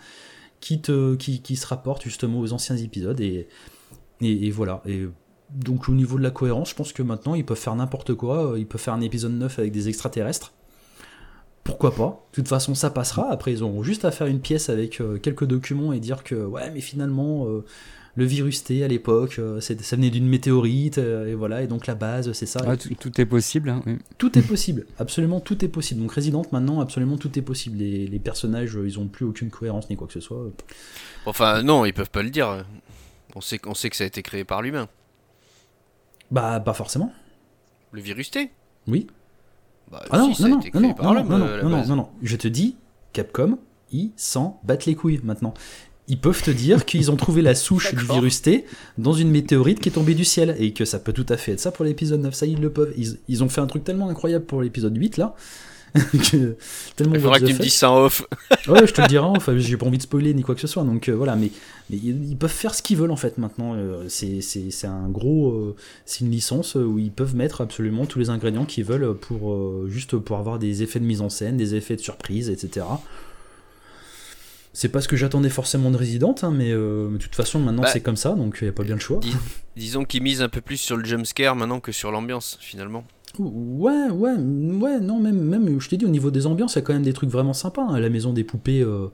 qui, 0.62 0.80
te, 0.80 1.14
qui, 1.16 1.42
qui, 1.42 1.56
se 1.56 1.66
rapporte 1.66 2.02
justement 2.02 2.40
aux 2.40 2.54
anciens 2.54 2.76
épisodes. 2.76 3.20
Et, 3.20 3.48
et, 4.22 4.50
voilà. 4.50 4.80
Et 4.86 5.06
donc 5.50 5.90
au 5.90 5.92
niveau 5.92 6.16
de 6.16 6.22
la 6.22 6.30
cohérence, 6.30 6.70
je 6.70 6.74
pense 6.74 6.94
que 6.94 7.02
maintenant 7.02 7.34
ils 7.34 7.44
peuvent 7.44 7.58
faire 7.58 7.74
n'importe 7.74 8.14
quoi. 8.14 8.54
Ils 8.56 8.66
peuvent 8.66 8.80
faire 8.80 8.94
un 8.94 9.02
épisode 9.02 9.32
9 9.32 9.58
avec 9.58 9.72
des 9.72 9.88
extraterrestres. 9.88 10.54
Pourquoi 11.64 11.94
pas? 11.94 12.26
De 12.32 12.36
toute 12.36 12.48
façon, 12.48 12.74
ça 12.74 12.90
passera. 12.90 13.30
Après, 13.30 13.52
ils 13.52 13.62
auront 13.62 13.84
juste 13.84 14.04
à 14.04 14.10
faire 14.10 14.26
une 14.26 14.40
pièce 14.40 14.68
avec 14.68 15.00
euh, 15.00 15.18
quelques 15.18 15.44
documents 15.44 15.92
et 15.92 16.00
dire 16.00 16.24
que 16.24 16.34
ouais, 16.34 16.70
mais 16.72 16.80
finalement, 16.80 17.46
euh, 17.46 17.64
le 18.14 18.24
virus 18.24 18.62
T 18.64 18.84
à 18.84 18.88
l'époque, 18.88 19.38
euh, 19.38 19.60
ça 19.60 19.96
venait 19.96 20.10
d'une 20.10 20.28
météorite, 20.28 20.98
euh, 20.98 21.28
et 21.28 21.34
voilà, 21.34 21.62
et 21.62 21.66
donc 21.66 21.86
la 21.86 21.94
base, 21.94 22.32
c'est 22.32 22.46
ça. 22.46 22.60
tout, 22.76 23.20
est 23.20 23.26
possible. 23.26 23.70
Hein, 23.70 23.82
tout 24.18 24.38
est 24.38 24.42
possible, 24.42 24.86
absolument 24.98 25.40
tout 25.40 25.64
est 25.64 25.68
possible. 25.68 26.02
Donc 26.02 26.12
Resident, 26.12 26.42
maintenant, 26.52 26.80
absolument 26.80 27.16
tout 27.16 27.38
est 27.38 27.42
possible. 27.42 27.78
Les, 27.78 28.06
les 28.06 28.18
personnages, 28.18 28.78
ils 28.84 28.98
ont 28.98 29.08
plus 29.08 29.24
aucune 29.24 29.50
cohérence 29.50 29.88
ni 29.88 29.96
quoi 29.96 30.06
que 30.06 30.12
ce 30.12 30.20
soit. 30.20 30.44
Enfin, 31.24 31.62
non, 31.62 31.86
ils 31.86 31.94
peuvent 31.94 32.10
pas 32.10 32.22
le 32.22 32.30
dire. 32.30 32.66
On 33.34 33.40
sait, 33.40 33.60
on 33.66 33.74
sait 33.74 33.88
que 33.88 33.96
ça 33.96 34.04
a 34.04 34.06
été 34.06 34.22
créé 34.22 34.44
par 34.44 34.60
l'humain. 34.60 34.88
Bah, 36.30 36.60
pas 36.60 36.74
forcément. 36.74 37.12
Le 37.92 38.02
virus 38.02 38.30
T? 38.30 38.50
Oui. 38.88 39.06
Bah, 39.90 40.02
ah 40.10 40.18
non, 40.18 40.32
non, 40.38 40.48
non, 40.48 40.60
non, 40.74 40.94
non, 41.02 41.24
non, 41.24 41.38
non, 41.68 41.86
non, 41.86 41.96
non, 41.96 42.08
je 42.22 42.36
te 42.36 42.48
dis, 42.48 42.76
Capcom, 43.12 43.58
ils 43.90 44.12
s'en 44.16 44.60
battent 44.64 44.86
les 44.86 44.94
couilles 44.94 45.20
maintenant 45.22 45.52
ils 46.12 46.18
peuvent 46.18 46.42
te 46.42 46.50
dire 46.50 46.84
qu'ils 46.86 47.10
ont 47.10 47.16
trouvé 47.16 47.40
la 47.40 47.54
souche 47.54 47.94
du 47.94 48.04
virus 48.04 48.42
T 48.42 48.66
dans 48.98 49.14
une 49.14 49.30
météorite 49.30 49.80
qui 49.80 49.88
est 49.88 49.92
tombée 49.92 50.14
du 50.14 50.26
ciel 50.26 50.54
et 50.58 50.72
que 50.72 50.84
ça 50.84 50.98
peut 50.98 51.14
tout 51.14 51.26
à 51.30 51.38
fait 51.38 51.52
être 51.52 51.60
ça 51.60 51.72
pour 51.72 51.86
l'épisode 51.86 52.20
9. 52.20 52.34
Ça, 52.34 52.44
ils 52.46 52.60
le 52.60 52.70
peuvent. 52.70 52.92
Ils, 53.28 53.42
ont 53.42 53.48
fait 53.48 53.62
un 53.62 53.66
truc 53.66 53.82
tellement 53.82 54.10
incroyable 54.10 54.44
pour 54.44 54.60
l'épisode 54.60 54.96
8 54.96 55.16
là. 55.16 55.34
que, 55.94 56.56
tellement 56.96 57.14
Il 57.14 57.20
faudra 57.20 57.38
que 57.38 57.46
tu 57.46 57.54
me 57.54 57.58
dises 57.58 57.74
ça 57.74 57.90
en 57.90 58.04
off. 58.04 58.22
ouais, 58.68 58.86
je 58.86 58.92
te 58.92 59.00
le 59.00 59.08
dirai 59.08 59.24
en 59.24 59.36
off. 59.36 59.48
J'ai 59.56 59.76
pas 59.78 59.86
envie 59.86 59.96
de 59.96 60.02
spoiler 60.02 60.34
ni 60.34 60.42
quoi 60.42 60.54
que 60.54 60.60
ce 60.60 60.66
soit. 60.66 60.84
Donc 60.84 61.08
euh, 61.08 61.12
voilà, 61.12 61.34
mais, 61.34 61.50
mais 61.88 61.96
ils, 61.96 62.36
peuvent 62.36 62.50
faire 62.50 62.74
ce 62.74 62.82
qu'ils 62.82 62.98
veulent 62.98 63.10
en 63.10 63.16
fait 63.16 63.38
maintenant. 63.38 63.74
Euh, 63.74 64.04
c'est 64.08 64.86
un 64.86 65.08
gros. 65.08 65.50
Euh, 65.50 65.76
c'est 66.04 66.20
une 66.20 66.30
licence 66.30 66.74
où 66.74 66.98
ils 66.98 67.12
peuvent 67.12 67.34
mettre 67.34 67.62
absolument 67.62 68.04
tous 68.04 68.18
les 68.18 68.28
ingrédients 68.28 68.66
qu'ils 68.66 68.84
veulent 68.84 69.14
pour 69.14 69.88
juste 69.88 70.16
pour 70.18 70.36
avoir 70.36 70.58
des 70.58 70.82
effets 70.82 71.00
de 71.00 71.06
mise 71.06 71.22
en 71.22 71.30
scène, 71.30 71.56
des 71.56 71.74
effets 71.74 71.96
de 71.96 72.02
surprise, 72.02 72.50
etc. 72.50 72.84
C'est 74.72 74.88
pas 74.88 75.00
ce 75.02 75.08
que 75.08 75.16
j'attendais 75.16 75.50
forcément 75.50 75.90
de 75.90 75.98
Resident, 75.98 76.34
hein, 76.42 76.50
mais 76.50 76.72
euh, 76.72 77.10
de 77.10 77.18
toute 77.18 77.34
façon 77.34 77.60
maintenant 77.60 77.82
bah, 77.82 77.90
c'est 77.92 78.00
comme 78.00 78.16
ça, 78.16 78.30
donc 78.30 78.58
il 78.60 78.64
n'y 78.64 78.70
a 78.70 78.72
pas 78.72 78.84
bien 78.84 78.94
le 78.94 79.00
choix. 79.00 79.20
disons 79.76 80.04
qu'ils 80.04 80.22
misent 80.22 80.40
un 80.40 80.48
peu 80.48 80.62
plus 80.62 80.78
sur 80.78 80.96
le 80.96 81.04
jumpscare 81.04 81.56
maintenant 81.56 81.80
que 81.80 81.92
sur 81.92 82.10
l'ambiance 82.10 82.58
finalement. 82.60 83.04
Ouais, 83.38 84.10
ouais, 84.10 84.34
ouais, 84.34 85.00
non, 85.00 85.18
même, 85.18 85.40
même 85.40 85.80
je 85.80 85.88
t'ai 85.88 85.96
dit, 85.96 86.04
au 86.04 86.10
niveau 86.10 86.30
des 86.30 86.46
ambiances, 86.46 86.74
il 86.74 86.76
y 86.76 86.78
a 86.80 86.82
quand 86.82 86.92
même 86.92 87.02
des 87.02 87.14
trucs 87.14 87.30
vraiment 87.30 87.54
sympas. 87.54 87.82
Hein. 87.82 87.98
La 87.98 88.10
maison 88.10 88.32
des 88.32 88.44
poupées, 88.44 88.82
euh, 88.82 89.08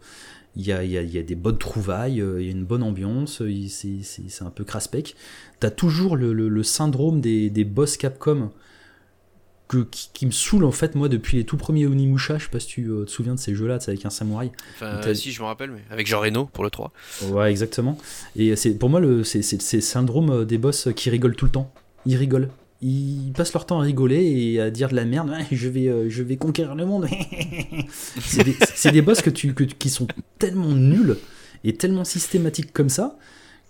il 0.57 0.67
y, 0.67 0.73
a, 0.73 0.85
y, 0.85 0.99
a, 0.99 1.03
y, 1.03 1.19
a, 1.19 1.23
des 1.23 1.37
bonnes 1.37 1.59
trouvailles, 1.59 2.21
euh, 2.21 2.41
il 2.41 2.47
y 2.47 2.49
a 2.49 2.53
une 2.53 2.65
bonne 2.65 2.83
ambiance, 2.83 3.43
c'est 3.71 4.43
un 4.43 4.51
peu 4.51 4.65
craspec. 4.65 5.15
T'as 5.61 5.71
toujours 5.71 6.17
le, 6.17 6.33
le, 6.33 6.63
syndrome 6.65 7.21
des, 7.21 7.49
des 7.49 7.65
boss 7.65 7.97
Capcom 7.97 8.51
qui, 9.69 10.27
me 10.27 10.31
saoule 10.31 10.65
en 10.65 10.73
fait 10.73 10.95
moi 10.95 11.09
depuis 11.09 11.36
les 11.36 11.45
tout 11.45 11.57
premiers 11.57 11.86
Onimusha, 11.86 12.39
je 12.39 12.45
sais 12.45 12.51
pas 12.51 12.61
si 12.61 12.66
tu 12.66 12.89
euh, 12.89 13.05
te 13.05 13.11
souviens 13.11 13.35
de 13.35 13.39
ces 13.39 13.55
jeux-là, 13.55 13.78
c'est 13.81 13.90
avec 13.90 14.05
un 14.07 14.11
samouraï. 14.11 14.51
Enfin, 14.77 15.15
si 15.15 15.31
je 15.31 15.43
me 15.43 15.47
rappelle, 15.47 15.70
mais 15.70 15.82
avec 15.90 16.07
Jean 16.07 16.20
Reno 16.20 16.47
pour 16.47 16.65
le 16.65 16.70
3. 16.70 16.93
Ouais, 17.31 17.51
exactement. 17.51 17.99
Et 18.36 18.57
c'est 18.57 18.74
pour 18.74 18.89
moi 18.89 19.01
le 19.01 19.24
c'est 19.24 19.40
le 19.74 19.81
syndrome 19.81 20.31
euh, 20.31 20.45
des 20.45 20.59
boss 20.59 20.89
qui 20.97 21.11
rigolent 21.11 21.36
tout 21.36 21.45
le 21.45 21.51
temps. 21.51 21.73
Ils 22.07 22.16
rigolent. 22.16 22.49
Ils 22.81 23.32
passent 23.36 23.53
leur 23.53 23.66
temps 23.66 23.81
à 23.81 23.82
rigoler 23.82 24.24
et 24.24 24.61
à 24.61 24.70
dire 24.70 24.89
de 24.89 24.95
la 24.95 25.05
merde. 25.05 25.32
je 25.53 25.69
vais 25.69 25.89
euh, 25.89 26.09
je 26.09 26.23
vais 26.23 26.36
conquérir 26.36 26.74
le 26.74 26.86
monde. 26.86 27.07
c'est 28.20 28.45
des, 28.45 28.57
des, 28.93 29.03
boss 29.03 29.20
que 29.20 29.31
tu 29.31 29.53
que, 29.53 29.65
qui 29.65 29.90
sont 29.90 30.07
tellement 30.39 30.73
nuls 30.73 31.19
et 31.65 31.74
tellement 31.74 32.05
systématiques 32.05 32.73
comme 32.73 32.89
ça 32.89 33.19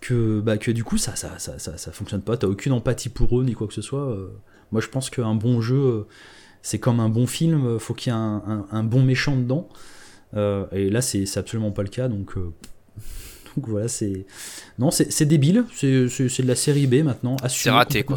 que 0.01 0.39
bah 0.41 0.59
que 0.59 0.71
du 0.71 0.85
coup 0.85 0.97
ça 0.97 1.17
ça 1.17 1.41
ça 1.41 1.59
ça, 1.59 1.77
ça 1.77 1.91
fonctionne 1.91 2.23
pas. 2.23 2.37
T'as 2.37 2.47
aucune 2.47 2.73
empathie 2.73 3.09
pour 3.09 3.41
eux 3.41 3.45
ni 3.45 3.55
quoi 3.55 3.67
que 3.67 3.75
ce 3.75 3.83
soit. 3.83 4.17
Moi, 4.73 4.81
je 4.81 4.89
pense 4.89 5.11
qu'un 5.11 5.35
bon 5.35 5.61
jeu, 5.61 5.77
euh, 5.77 6.07
c'est 6.63 6.79
comme 6.79 7.01
un 7.01 7.09
bon 7.09 7.27
film, 7.27 7.67
euh, 7.67 7.79
faut 7.79 7.95
qu'il 7.95 8.13
y 8.13 8.17
ait 8.17 8.19
un, 8.19 8.85
bon 8.85 9.03
méchant 9.03 9.37
dedans. 9.37 9.69
Euh, 10.37 10.67
et 10.73 10.91
là, 10.91 11.01
c'est 11.01 11.25
absolument 11.37 11.71
pas 11.71 11.83
le 11.83 11.89
cas, 11.89 12.09
donc. 12.09 12.35
donc 13.57 13.69
voilà, 13.69 13.89
c'est. 13.89 14.27
Non, 14.79 14.91
c'est 14.91 15.25
débile, 15.25 15.65
c'est 15.75 15.89
de 15.89 16.47
la 16.47 16.57
série 16.57 16.87
B 16.87 16.97
maintenant. 17.05 17.37
C'est 17.49 17.71
raté, 17.71 18.03
quoi. 18.03 18.17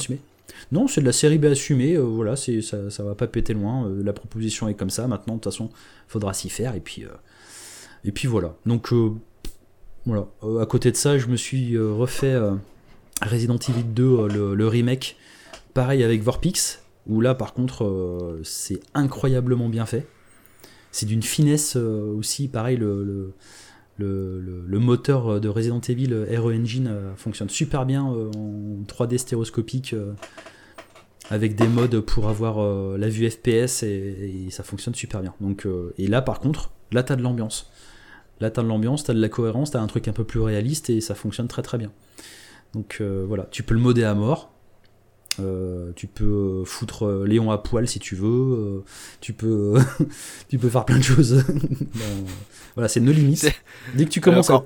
Non, 0.72 0.88
c'est 0.88 1.02
de 1.02 1.06
la 1.06 1.12
série 1.12 1.38
B 1.38 1.46
assumée, 1.46 1.98
voilà, 1.98 2.36
ça, 2.36 2.90
ça 2.90 3.04
va 3.04 3.16
pas 3.16 3.28
péter 3.28 3.54
loin. 3.54 3.92
la 4.04 4.14
proposition 4.14 4.70
est 4.70 4.74
comme 4.74 4.90
ça, 4.90 5.08
maintenant, 5.08 5.36
de 5.36 5.40
toute 5.40 5.52
façon, 5.52 5.70
faudra 6.08 6.34
s'y 6.34 6.50
faire, 6.50 6.76
et 6.76 6.80
puis. 6.80 7.06
et 8.04 8.12
puis 8.12 8.28
voilà. 8.28 8.56
Donc. 8.66 8.94
voilà. 10.06 10.28
à 10.62 10.66
côté 10.66 10.92
de 10.92 10.98
ça, 10.98 11.18
je 11.18 11.28
me 11.28 11.38
suis 11.38 11.78
refait 11.78 12.38
Resident 13.22 13.58
Evil 13.58 13.84
2, 13.84 14.28
le 14.28 14.68
remake 14.68 15.18
Pareil 15.74 16.04
avec 16.04 16.22
Vorpix, 16.22 16.84
où 17.08 17.22
là 17.22 17.36
par 17.36 17.54
contre 17.54 17.86
euh, 17.86 18.42
c'est 18.44 18.80
incroyablement 18.94 19.70
bien 19.70 19.86
fait. 19.86 20.08
C'est 20.92 21.06
d'une 21.06 21.24
finesse 21.24 21.76
euh, 21.78 22.14
aussi, 22.14 22.50
pareil, 22.50 22.78
le, 22.78 23.34
moteur 24.70 25.40
de 25.40 25.48
Resident 25.48 25.80
Evil 25.80 26.26
Aero 26.30 26.52
Engine 26.52 26.88
euh, 26.88 27.16
fonctionne 27.16 27.50
super 27.50 27.86
bien 27.86 28.04
en 28.04 28.84
3D 28.88 29.18
stéréoscopique 29.18 29.96
avec 31.30 31.56
des 31.56 31.68
modes 31.68 32.02
pour 32.02 32.28
avoir 32.28 32.98
la 32.98 33.08
vue 33.08 33.30
FPS 33.30 33.84
et, 33.84 34.48
ça 34.50 34.64
fonctionne 34.64 34.96
super 34.96 35.22
bien. 35.22 35.34
Donc, 35.40 35.66
et 35.98 36.08
là 36.08 36.22
par 36.22 36.40
contre, 36.40 36.72
là 36.92 37.04
t'as 37.04 37.16
de 37.16 37.22
l'ambiance. 37.22 37.72
Là 38.42 38.50
t'as 38.50 38.64
de 38.64 38.68
l'ambiance, 38.68 39.06
t'as 39.06 39.14
de 39.14 39.22
la 39.22 39.30
cohérence, 39.30 39.72
t'as 39.72 39.80
un 39.80 39.88
truc 39.88 40.10
un 40.10 40.14
peu 40.14 40.26
plus 40.26 40.42
réaliste 40.42 40.90
et 40.90 41.00
ça 41.00 41.16
fonctionne 41.16 41.48
très 41.48 41.62
très 41.62 41.78
bien. 41.78 41.92
Donc 42.74 43.02
voilà, 43.02 43.48
tu 43.50 43.64
peux 43.64 43.76
le 43.76 43.80
modder 43.80 44.04
à 44.04 44.14
mort, 44.14 44.51
Euh, 45.40 45.92
tu 45.96 46.08
peux 46.08 46.64
foutre 46.66 47.24
Léon 47.26 47.52
à 47.52 47.58
poil 47.58 47.88
si 47.88 48.00
tu 48.00 48.16
veux. 48.16 48.28
euh, 48.28 48.84
tu 49.22 49.34
peux, 49.34 49.76
tu 50.50 50.58
peux 50.58 50.70
faire 50.70 50.86
plein 50.86 50.98
de 50.98 51.04
choses. 51.04 51.44
Voilà, 52.76 52.88
c'est 52.88 53.00
no 53.02 53.12
limits. 53.12 53.38
C'est- 53.38 53.56
Dès 53.96 54.06
que 54.06 54.10
tu 54.10 54.22
commences 54.22 54.50
à 54.50 54.64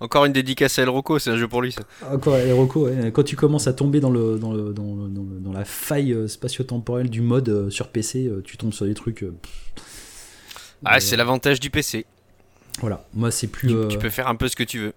encore, 0.00 0.24
une 0.26 0.32
dédicace 0.32 0.78
à 0.78 0.82
El 0.82 0.88
Rocco, 0.90 1.18
c'est 1.18 1.30
un 1.30 1.36
jeu 1.36 1.48
pour 1.48 1.60
lui 1.60 1.72
ça. 1.72 1.82
encore 2.12 2.34
recos, 2.34 2.88
ouais. 2.90 3.10
quand 3.12 3.24
tu 3.24 3.34
commences 3.34 3.66
à 3.66 3.72
tomber 3.72 3.98
dans 4.00 4.10
le 4.10 4.38
dans 4.38 4.52
le 4.52 4.72
dans, 4.72 4.94
le- 4.94 5.40
dans 5.40 5.52
la 5.52 5.64
faille 5.64 6.12
euh, 6.12 6.28
spatio-temporelle 6.28 7.10
du 7.10 7.20
mode 7.20 7.48
euh, 7.48 7.68
sur 7.70 7.88
PC, 7.88 8.26
euh, 8.28 8.40
tu 8.44 8.56
tombes 8.56 8.72
sur 8.72 8.86
des 8.86 8.94
trucs. 8.94 9.24
euh. 9.24 9.34
Ah, 10.84 10.96
Euh, 10.96 11.00
c'est 11.00 11.16
l'avantage 11.16 11.58
du 11.58 11.70
PC. 11.70 12.06
Voilà, 12.80 13.04
moi 13.12 13.30
c'est 13.32 13.48
plus. 13.48 13.68
Tu, 13.68 13.74
euh, 13.74 13.88
tu 13.88 13.98
peux 13.98 14.08
faire 14.10 14.28
un 14.28 14.36
peu 14.36 14.46
ce 14.48 14.54
que 14.54 14.62
tu 14.62 14.78
veux. 14.78 14.92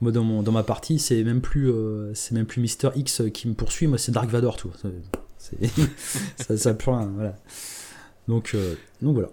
Moi 0.00 0.12
dans 0.12 0.24
mon 0.24 0.42
dans 0.42 0.52
ma 0.52 0.62
partie, 0.62 0.98
c'est 0.98 1.24
même 1.24 1.40
plus 1.40 1.70
euh, 1.70 2.12
c'est 2.14 2.34
même 2.34 2.46
plus 2.46 2.60
Mister 2.60 2.90
X 2.94 3.22
qui 3.32 3.48
me 3.48 3.54
poursuit, 3.54 3.86
moi 3.86 3.98
c'est 3.98 4.12
Dark 4.12 4.28
Vador 4.28 4.56
tout. 4.56 4.70
Ça 6.38 6.56
ça 6.56 6.70
a 6.70 6.74
plus 6.74 6.90
rien, 6.90 7.10
voilà. 7.14 7.36
Donc 8.26 8.52
euh, 8.54 8.74
donc 9.00 9.14
voilà. 9.14 9.30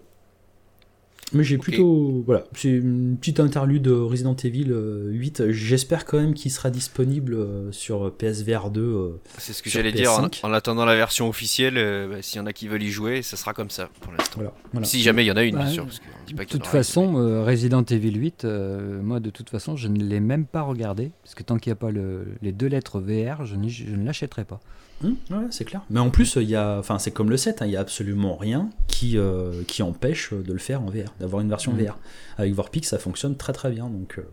Mais 1.33 1.43
j'ai 1.43 1.57
plutôt 1.57 2.23
voilà, 2.25 2.43
c'est 2.55 2.69
une 2.69 3.17
petite 3.17 3.39
interlude 3.39 3.87
Resident 3.87 4.35
Evil 4.35 4.67
euh, 4.71 5.09
8. 5.11 5.51
J'espère 5.51 6.05
quand 6.05 6.17
même 6.19 6.33
qu'il 6.33 6.51
sera 6.51 6.69
disponible 6.69 7.33
euh, 7.33 7.71
sur 7.71 8.11
PSVR 8.13 8.69
2 8.69 8.81
euh, 8.81 9.09
C'est 9.37 9.53
ce 9.53 9.63
que 9.63 9.69
j'allais 9.69 9.91
dire. 9.91 10.11
En, 10.11 10.27
PS5. 10.27 10.45
en 10.45 10.53
attendant 10.53 10.85
la 10.85 10.95
version 10.95 11.27
officielle, 11.29 11.77
euh, 11.77 12.07
bah, 12.07 12.21
s'il 12.21 12.37
y 12.37 12.41
en 12.41 12.45
a 12.45 12.53
qui 12.53 12.67
veulent 12.67 12.83
y 12.83 12.89
jouer, 12.91 13.21
ça 13.21 13.35
sera 13.37 13.53
comme 13.53 13.69
ça 13.69 13.89
pour 14.01 14.11
l'instant. 14.11 14.35
voilà, 14.35 14.53
voilà. 14.71 14.85
Si 14.87 15.01
jamais 15.01 15.23
il 15.23 15.27
y 15.27 15.31
en 15.31 15.37
a 15.37 15.43
une, 15.43 15.55
bien 15.55 15.65
Bah, 15.65 15.71
sûr. 15.71 15.85
Parce 15.85 15.99
qu'on 15.99 16.05
dit 16.27 16.33
pas 16.33 16.43
De 16.43 16.47
qu'il 16.49 16.57
y 16.57 16.61
en 16.61 16.63
toute 16.63 16.71
façon, 16.71 17.17
euh, 17.17 17.43
Resident 17.43 17.83
Evil 17.83 18.13
8, 18.15 18.45
euh, 18.45 19.01
moi 19.01 19.19
de 19.19 19.29
toute 19.29 19.49
façon, 19.49 19.75
je 19.75 19.87
ne 19.87 20.03
l'ai 20.03 20.19
même 20.19 20.45
pas 20.45 20.61
regardé. 20.61 21.11
Parce 21.23 21.35
que 21.35 21.43
tant 21.43 21.57
qu'il 21.57 21.71
n'y 21.71 21.73
a 21.73 21.77
pas 21.77 21.91
le- 21.91 22.25
les 22.41 22.51
deux 22.51 22.67
lettres 22.67 22.99
VR, 22.99 23.45
je 23.45 23.55
ne 23.55 24.05
l'achèterai 24.05 24.45
pas. 24.45 24.59
Ouais, 25.01 25.11
c'est 25.51 25.65
clair. 25.65 25.81
Mais 25.89 25.99
en 25.99 26.09
plus, 26.09 26.37
il 26.37 26.49
y 26.49 26.55
a, 26.55 26.77
enfin, 26.79 26.97
c'est 26.99 27.11
comme 27.11 27.29
le 27.29 27.35
7, 27.37 27.61
hein, 27.61 27.65
il 27.65 27.71
y 27.71 27.75
a 27.75 27.81
absolument 27.81 28.35
rien 28.37 28.69
qui, 28.87 29.17
euh, 29.17 29.63
qui 29.67 29.83
empêche 29.83 30.33
de 30.33 30.53
le 30.53 30.59
faire 30.59 30.81
en 30.81 30.85
VR, 30.85 31.13
d'avoir 31.19 31.41
une 31.41 31.49
version 31.49 31.73
Mhm. 31.73 31.85
VR. 31.85 31.99
Avec 32.37 32.53
Vorpix, 32.53 32.87
ça 32.87 32.99
fonctionne 32.99 33.35
très 33.35 33.51
très 33.51 33.69
bien, 33.69 33.89
donc, 33.89 34.17
euh, 34.17 34.23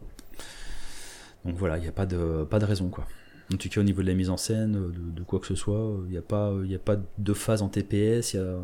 donc 1.45 1.57
voilà, 1.57 1.77
il 1.79 1.83
n'y 1.83 1.89
a 1.89 1.93
pas 1.93 2.07
de, 2.07 2.45
pas 2.49 2.59
de 2.61 2.65
raison 2.67 2.89
quoi. 2.89 3.07
En 3.53 3.57
tout 3.57 3.69
cas, 3.69 3.81
au 3.81 3.85
niveau 3.85 4.01
de 4.03 4.07
la 4.07 4.15
mise 4.15 4.31
en 4.31 4.37
scène, 4.37 4.73
de, 4.75 4.93
de 5.21 5.23
quoi 5.25 5.41
que 5.41 5.47
ce 5.47 5.57
soit, 5.57 5.97
il 6.07 6.11
n'y 6.13 6.17
a 6.19 6.23
pas, 6.23 6.53
y 6.65 6.75
a 6.77 6.79
pas 6.79 6.97
de 7.19 7.33
phase 7.33 7.63
en 7.63 7.69
TPS, 7.69 8.35
il 8.35 8.37
y 8.37 8.41
a... 8.41 8.57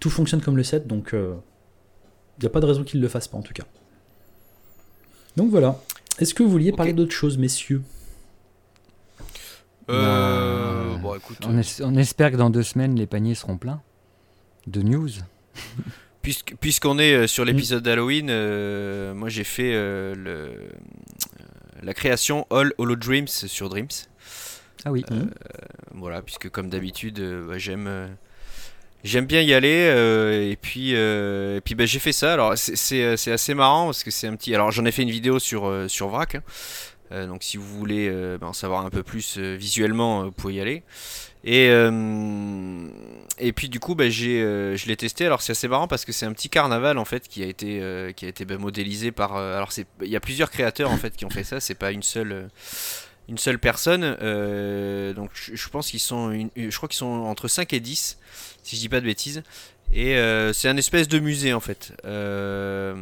tout 0.00 0.10
fonctionne 0.10 0.42
comme 0.42 0.58
le 0.58 0.62
7, 0.64 0.86
donc 0.86 1.14
euh, 1.14 1.34
il 2.38 2.42
n'y 2.42 2.46
a 2.46 2.50
pas 2.50 2.60
de 2.60 2.66
raison 2.66 2.84
qu'il 2.84 3.00
ne 3.00 3.04
le 3.04 3.08
fasse 3.08 3.26
pas 3.26 3.38
en 3.38 3.42
tout 3.42 3.54
cas. 3.54 3.64
Donc 5.36 5.50
voilà. 5.50 5.80
Est-ce 6.18 6.34
que 6.34 6.42
vous 6.42 6.50
vouliez 6.50 6.72
parler 6.72 6.92
d'autre 6.92 7.12
chose, 7.12 7.38
messieurs? 7.38 7.80
Euh, 9.88 10.79
bon, 11.00 11.14
écoute, 11.14 11.38
On, 11.46 11.58
es- 11.58 11.82
on 11.82 11.96
espère 11.96 12.30
que 12.30 12.36
dans 12.36 12.50
deux 12.50 12.62
semaines, 12.62 12.94
les 12.96 13.06
paniers 13.06 13.34
seront 13.34 13.56
pleins 13.58 13.80
de 14.66 14.82
news. 14.82 15.08
puisqu'on 16.22 16.98
est 16.98 17.14
euh, 17.14 17.26
sur 17.26 17.44
l'épisode 17.44 17.82
d'Halloween, 17.82 18.28
euh, 18.30 19.14
moi 19.14 19.28
j'ai 19.28 19.44
fait 19.44 19.72
euh, 19.74 20.14
le, 20.14 20.30
euh, 20.30 20.68
la 21.82 21.94
création 21.94 22.46
All 22.50 22.72
Hollow 22.78 22.96
Dreams 22.96 23.26
sur 23.28 23.68
Dreams. 23.68 23.88
Ah 24.84 24.92
oui. 24.92 25.04
Mhm. 25.10 25.30
Voilà, 25.94 26.22
puisque 26.22 26.48
comme 26.50 26.68
d'habitude, 26.68 27.18
euh, 27.20 27.46
bah, 27.48 27.58
j'aime 27.58 27.86
euh, 27.86 28.06
j'aime 29.02 29.24
bien 29.26 29.40
y 29.42 29.52
aller. 29.54 29.86
euh, 29.90 30.50
et 30.50 30.56
puis, 30.56 30.94
euh, 30.94 31.56
et 31.56 31.60
puis 31.60 31.74
bah, 31.74 31.86
j'ai 31.86 31.98
fait 31.98 32.12
ça. 32.12 32.32
Alors 32.34 32.52
euh, 32.52 32.56
c'est 32.56 33.32
assez 33.32 33.54
marrant 33.54 33.86
parce 33.86 34.04
que 34.04 34.10
c'est 34.10 34.26
un 34.26 34.36
petit. 34.36 34.54
Alors 34.54 34.70
j'en 34.70 34.84
ai 34.84 34.92
fait 34.92 35.02
une 35.02 35.10
vidéo 35.10 35.38
sur, 35.38 35.66
euh, 35.66 35.88
sur 35.88 36.08
Vrac. 36.08 36.34
hein. 36.36 36.42
Euh, 37.12 37.26
donc 37.26 37.42
si 37.42 37.56
vous 37.56 37.66
voulez 37.66 38.08
euh, 38.08 38.38
bah, 38.38 38.46
en 38.46 38.52
savoir 38.52 38.84
un 38.86 38.90
peu 38.90 39.02
plus 39.02 39.36
euh, 39.38 39.56
visuellement, 39.56 40.24
vous 40.24 40.30
pouvez 40.32 40.54
y 40.54 40.60
aller. 40.60 40.82
Et, 41.42 41.68
et 43.38 43.52
puis 43.52 43.68
du 43.70 43.80
coup, 43.80 43.94
bah, 43.94 44.10
j'ai, 44.10 44.40
je 44.76 44.86
l'ai 44.86 44.96
testé. 44.96 45.24
Alors 45.26 45.40
c'est 45.42 45.52
assez 45.52 45.68
marrant 45.68 45.88
parce 45.88 46.04
que 46.04 46.12
c'est 46.12 46.26
un 46.26 46.32
petit 46.32 46.50
carnaval 46.50 46.98
en 46.98 47.04
fait 47.06 47.28
qui 47.28 47.42
a 47.42 47.46
été, 47.46 48.12
qui 48.14 48.26
a 48.26 48.28
été 48.28 48.44
bah, 48.44 48.58
modélisé 48.58 49.10
par. 49.10 49.36
alors 49.36 49.70
il 50.02 50.08
y 50.08 50.16
a 50.16 50.20
plusieurs 50.20 50.50
créateurs 50.50 50.90
en 50.90 50.98
fait 50.98 51.16
qui 51.16 51.24
ont 51.24 51.30
fait 51.30 51.44
ça. 51.44 51.58
C'est 51.58 51.74
pas 51.74 51.92
une 51.92 52.02
seule. 52.02 52.48
une 53.28 53.38
seule 53.38 53.58
personne. 53.58 54.02
donc 55.14 55.30
je, 55.32 55.54
je 55.56 55.68
pense 55.70 55.90
qu'ils 55.90 56.00
sont, 56.00 56.30
une- 56.30 56.50
je 56.56 56.76
crois 56.76 56.88
qu'ils 56.90 56.98
sont 56.98 57.06
entre 57.06 57.48
5 57.48 57.72
et 57.72 57.80
10, 57.80 58.18
si 58.62 58.76
je 58.76 58.80
dis 58.80 58.88
pas 58.90 59.00
de 59.00 59.06
bêtises. 59.06 59.42
Et 59.92 60.16
euh, 60.16 60.52
c'est 60.52 60.68
un 60.68 60.76
espèce 60.76 61.08
de 61.08 61.18
musée 61.18 61.52
en 61.52 61.60
fait, 61.60 61.92
euh, 62.04 62.94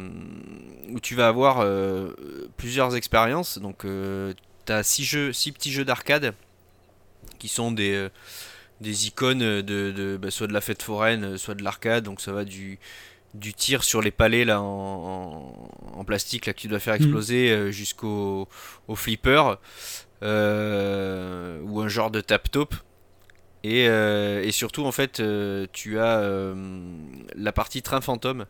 où 0.89 0.99
tu 0.99 1.13
vas 1.15 1.27
avoir 1.27 1.59
euh, 1.59 2.11
plusieurs 2.57 2.95
expériences. 2.95 3.59
Donc 3.59 3.85
tu 4.65 4.71
as 4.73 4.83
6 4.83 5.03
jeux, 5.03 5.33
six 5.33 5.51
petits 5.51 5.71
jeux 5.71 5.85
d'arcade 5.85 6.33
qui 7.37 7.47
sont 7.47 7.71
des, 7.71 7.93
euh, 7.93 8.09
des 8.81 9.07
icônes 9.07 9.39
de, 9.39 9.61
de- 9.91 10.17
bah, 10.21 10.31
soit 10.31 10.47
de 10.47 10.53
la 10.53 10.61
fête 10.61 10.81
foraine, 10.81 11.37
soit 11.37 11.53
de 11.55 11.63
l'arcade. 11.63 12.03
Donc 12.05 12.21
ça 12.21 12.31
va 12.31 12.43
du 12.45 12.79
du 13.35 13.53
tir 13.53 13.83
sur 13.83 14.01
les 14.01 14.09
palais 14.09 14.43
là 14.43 14.59
en, 14.59 14.65
en- 15.93 15.99
en 15.99 16.03
plastique 16.03 16.47
là 16.47 16.53
que 16.53 16.59
tu 16.59 16.67
dois 16.67 16.79
faire 16.79 16.95
exploser 16.95 17.51
euh, 17.51 17.69
jusqu'au 17.71 18.47
au 18.87 18.95
flipper 18.95 19.43
euh, 20.23 21.59
ou 21.63 21.81
un 21.81 21.87
genre 21.87 22.09
de 22.11 22.21
tap 22.21 22.49
top 22.49 22.73
et, 23.63 23.87
euh, 23.87 24.43
et 24.43 24.51
surtout 24.51 24.85
en 24.85 24.91
fait 24.91 25.19
euh, 25.19 25.67
tu 25.73 25.99
as 25.99 26.19
euh, 26.19 26.53
la 27.35 27.51
partie 27.51 27.81
train 27.81 28.01
fantôme 28.01 28.45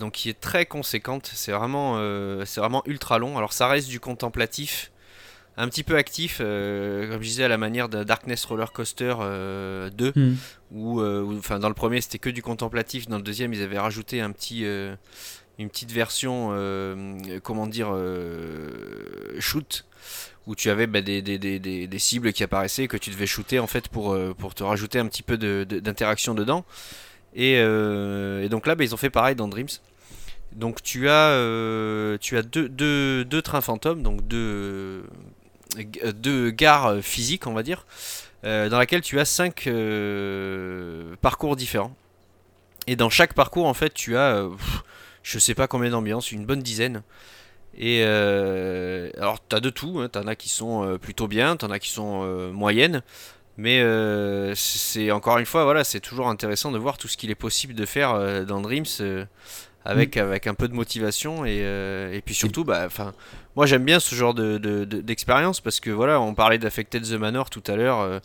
donc 0.00 0.12
qui 0.12 0.30
est 0.30 0.40
très 0.40 0.64
conséquente. 0.64 1.30
C'est 1.34 1.52
vraiment 1.52 1.98
c'est 2.46 2.60
vraiment 2.60 2.82
ultra 2.86 3.18
long. 3.18 3.36
Alors 3.36 3.52
ça 3.52 3.68
reste 3.68 3.88
du 3.88 4.00
contemplatif 4.00 4.90
un 5.58 5.68
petit 5.68 5.82
peu 5.82 5.96
actif 5.96 6.38
comme 6.38 6.46
je 6.46 7.28
disais 7.28 7.44
à 7.44 7.48
la 7.48 7.58
manière 7.58 7.88
de 7.90 8.02
Darkness 8.02 8.44
Roller 8.46 8.72
Coaster 8.72 9.14
euh, 9.20 9.90
2 9.90 10.12
Mhm. 10.16 10.36
où, 10.72 11.02
enfin 11.36 11.58
dans 11.58 11.68
le 11.68 11.74
premier 11.74 12.00
c'était 12.00 12.18
que 12.18 12.30
du 12.30 12.42
contemplatif, 12.42 13.06
dans 13.06 13.18
le 13.18 13.22
deuxième 13.22 13.52
ils 13.52 13.62
avaient 13.62 13.78
rajouté 13.78 14.22
un 14.22 14.32
petit, 14.32 14.64
une 15.58 15.70
petite 15.70 15.92
version, 15.92 16.48
euh, 16.52 17.40
comment 17.42 17.66
dire, 17.66 17.88
euh, 17.92 19.36
shoot, 19.40 19.86
où 20.46 20.54
tu 20.54 20.70
avais 20.70 20.86
bah, 20.86 21.00
des, 21.00 21.22
des, 21.22 21.38
des, 21.38 21.58
des, 21.58 21.98
cibles 21.98 22.32
qui 22.32 22.44
apparaissaient 22.44 22.86
que 22.88 22.96
tu 22.96 23.10
devais 23.10 23.26
shooter 23.26 23.58
en 23.58 23.66
fait 23.66 23.88
pour, 23.88 24.12
euh, 24.12 24.34
pour 24.36 24.54
te 24.54 24.62
rajouter 24.62 24.98
un 24.98 25.06
petit 25.06 25.22
peu 25.22 25.36
de- 25.36 25.66
de- 25.68 25.80
d'interaction 25.80 26.34
dedans. 26.34 26.64
Et, 27.34 27.56
euh, 27.58 28.44
et 28.44 28.48
donc 28.48 28.66
là 28.66 28.74
bah, 28.74 28.84
ils 28.84 28.94
ont 28.94 28.96
fait 28.98 29.10
pareil 29.10 29.34
dans 29.34 29.48
Dreams. 29.48 29.68
Donc 30.52 30.82
tu 30.82 31.08
as, 31.08 31.30
euh, 31.30 32.16
tu 32.20 32.36
as 32.38 32.42
deux, 32.42 32.68
deux, 32.68 33.24
deux 33.24 33.42
trains 33.42 33.60
fantômes, 33.60 34.02
donc 34.02 34.26
deux, 34.26 35.04
euh, 35.76 36.12
deux 36.14 36.50
gares 36.50 37.02
physiques 37.02 37.46
on 37.46 37.52
va 37.52 37.62
dire 37.62 37.84
dans 38.42 38.78
laquelle 38.78 39.00
tu 39.00 39.18
as 39.18 39.24
5 39.24 39.68
parcours 41.20 41.56
différents. 41.56 41.92
Et 42.86 42.94
dans 42.94 43.10
chaque 43.10 43.34
parcours, 43.34 43.66
en 43.66 43.74
fait, 43.74 43.92
tu 43.92 44.16
as, 44.16 44.48
pff, 44.56 44.82
je 45.24 45.38
sais 45.40 45.54
pas 45.54 45.66
combien 45.66 45.90
d'ambiances, 45.90 46.30
une 46.30 46.46
bonne 46.46 46.62
dizaine. 46.62 47.02
Et 47.78 48.02
euh, 48.04 49.10
alors, 49.18 49.38
tu 49.46 49.54
as 49.54 49.60
de 49.60 49.70
tout, 49.70 49.98
hein, 50.00 50.08
t'en 50.08 50.26
as 50.26 50.34
qui 50.36 50.48
sont 50.48 50.84
euh, 50.84 50.98
plutôt 50.98 51.28
bien, 51.28 51.56
t'en 51.56 51.70
as 51.70 51.78
qui 51.78 51.90
sont 51.90 52.22
euh, 52.24 52.50
moyennes. 52.50 53.02
Mais 53.58 53.80
euh, 53.80 54.54
c'est 54.54 55.10
encore 55.10 55.38
une 55.38 55.46
fois, 55.46 55.64
voilà, 55.64 55.82
c'est 55.84 56.00
toujours 56.00 56.28
intéressant 56.28 56.70
de 56.72 56.78
voir 56.78 56.98
tout 56.98 57.08
ce 57.08 57.16
qu'il 57.16 57.30
est 57.30 57.34
possible 57.34 57.74
de 57.74 57.86
faire 57.86 58.44
dans 58.44 58.60
Dreams 58.60 58.84
avec, 59.86 60.16
avec 60.18 60.46
un 60.46 60.54
peu 60.54 60.68
de 60.68 60.74
motivation 60.74 61.46
et, 61.46 61.60
et 62.12 62.20
puis 62.22 62.34
surtout, 62.34 62.64
bah, 62.64 62.88
moi 63.54 63.64
j'aime 63.64 63.84
bien 63.84 63.98
ce 64.00 64.14
genre 64.14 64.34
de, 64.34 64.58
de- 64.58 64.84
de- 64.84 65.00
d'expérience 65.00 65.60
parce 65.60 65.80
que 65.80 65.90
voilà, 65.90 66.20
on 66.20 66.34
parlait 66.34 66.58
d'Affected 66.58 67.02
the 67.04 67.12
Manor 67.12 67.48
tout 67.48 67.62
à 67.66 67.76
l'heure, 67.76 68.20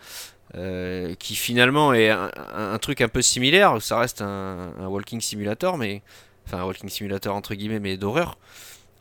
euh, 0.55 1.13
qui 1.15 1.35
finalement 1.35 1.93
est 1.93 2.09
un 2.09 2.77
truc 2.81 2.99
un 2.99 3.07
peu 3.07 3.21
similaire. 3.21 3.81
Ça 3.81 3.99
reste 3.99 4.21
un, 4.21 4.73
un 4.81 4.87
walking 4.87 5.21
simulator, 5.21 5.77
mais 5.77 6.01
enfin 6.45 6.57
un 6.57 6.65
walking 6.65 6.89
simulator 6.89 7.33
entre 7.35 7.53
guillemets, 7.55 7.79
mais 7.79 7.95
d'horreur. 7.95 8.37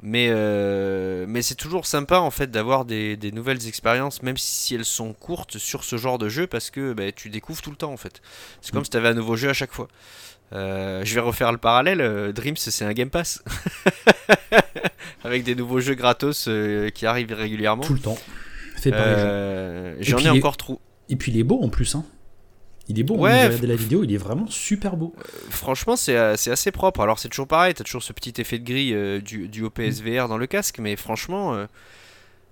Mais, 0.03 0.29
euh, 0.31 1.27
mais 1.29 1.43
c'est 1.43 1.55
toujours 1.57 1.85
sympa 1.87 2.19
en 2.21 2.31
fait 2.31 2.51
d'avoir 2.51 2.87
des, 2.87 3.17
des 3.19 3.33
nouvelles 3.33 3.69
expériences, 3.69 4.23
même 4.23 4.39
si 4.39 4.75
elles 4.75 4.87
sont 4.87 5.13
courtes 5.13 5.59
sur 5.59 5.85
ce 5.85 5.97
genre 5.99 6.17
de 6.17 6.31
jeu, 6.31 6.47
parce 6.47 6.71
que 6.71 6.95
bah, 6.95 7.13
tu 7.13 7.29
découvres 7.29 7.61
tout 7.61 7.71
le 7.71 7.77
temps 7.77 7.93
en 7.93 7.99
fait. 7.99 8.23
C'est 8.63 8.73
comme 8.73 8.85
si 8.85 8.91
tu 8.91 8.97
avais 8.97 9.09
un 9.09 9.15
nouveau 9.15 9.37
jeu 9.37 9.51
à 9.51 9.53
chaque 9.53 9.73
fois. 9.73 9.89
Euh, 10.53 11.05
je 11.05 11.15
vais 11.15 11.21
refaire 11.21 11.53
le 11.53 11.59
parallèle. 11.59 12.01
euh, 12.01 12.33
Dreams, 12.33 12.57
c'est 12.57 12.85
un 12.85 12.93
Game 12.93 13.11
Pass. 13.11 13.45
Avec 15.25 15.45
des 15.45 15.55
nouveaux 15.55 15.81
jeux 15.81 15.95
gratos 15.95 16.47
euh, 16.49 16.89
qui 16.91 17.07
arrivent 17.07 17.33
régulièrement. 17.33 17.83
Tout 17.83 17.95
le 17.95 18.01
temps. 18.01 18.19
J'en 20.01 20.19
ai 20.19 20.31
encore 20.31 20.57
trop. 20.57 20.81
Et 21.09 21.17
puis 21.17 21.31
il 21.31 21.39
est 21.39 21.45
beau 21.45 21.61
en 21.63 21.69
plus. 21.69 21.95
Hein. 21.95 22.05
Il 22.91 22.99
est 22.99 23.05
beau. 23.05 23.15
Ouais, 23.17 23.31
on 23.31 23.35
f- 23.37 23.47
regardé 23.47 23.67
la 23.69 23.77
vidéo, 23.77 24.03
il 24.05 24.13
est 24.13 24.17
vraiment 24.17 24.47
super 24.49 24.97
beau. 24.97 25.15
Franchement, 25.49 25.95
c'est 25.97 26.17
euh, 26.17 26.37
c'est 26.37 26.51
assez 26.51 26.73
propre. 26.73 27.01
Alors, 27.01 27.19
c'est 27.21 27.29
toujours 27.29 27.47
pareil, 27.47 27.73
t'as 27.73 27.85
toujours 27.85 28.03
ce 28.03 28.13
petit 28.13 28.35
effet 28.41 28.59
de 28.59 28.65
gris 28.65 28.93
euh, 28.93 29.21
du, 29.21 29.49
du 29.49 29.63
OPSVR 29.65 30.27
dans 30.29 30.39
le 30.39 30.47
casque, 30.49 30.79
mais 30.81 30.97
franchement, 30.97 31.55
euh, 31.55 31.67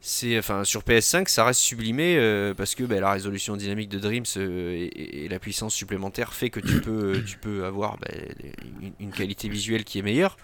c'est 0.00 0.38
enfin 0.38 0.62
sur 0.62 0.82
PS5, 0.82 1.26
ça 1.28 1.44
reste 1.44 1.58
sublimé 1.60 2.16
euh, 2.16 2.54
parce 2.54 2.76
que 2.76 2.84
bah, 2.84 3.00
la 3.00 3.10
résolution 3.10 3.56
dynamique 3.56 3.88
de 3.88 3.98
Dreams 3.98 4.24
euh, 4.36 4.72
et, 4.94 5.24
et 5.24 5.28
la 5.28 5.40
puissance 5.40 5.74
supplémentaire 5.74 6.32
fait 6.34 6.50
que 6.50 6.60
tu 6.60 6.80
peux, 6.80 7.16
euh, 7.16 7.22
tu 7.26 7.36
peux 7.36 7.64
avoir 7.64 7.96
bah, 7.98 8.06
une, 8.80 8.92
une 9.00 9.10
qualité 9.10 9.48
visuelle 9.48 9.82
qui 9.82 9.98
est 9.98 10.02
meilleure. 10.02 10.36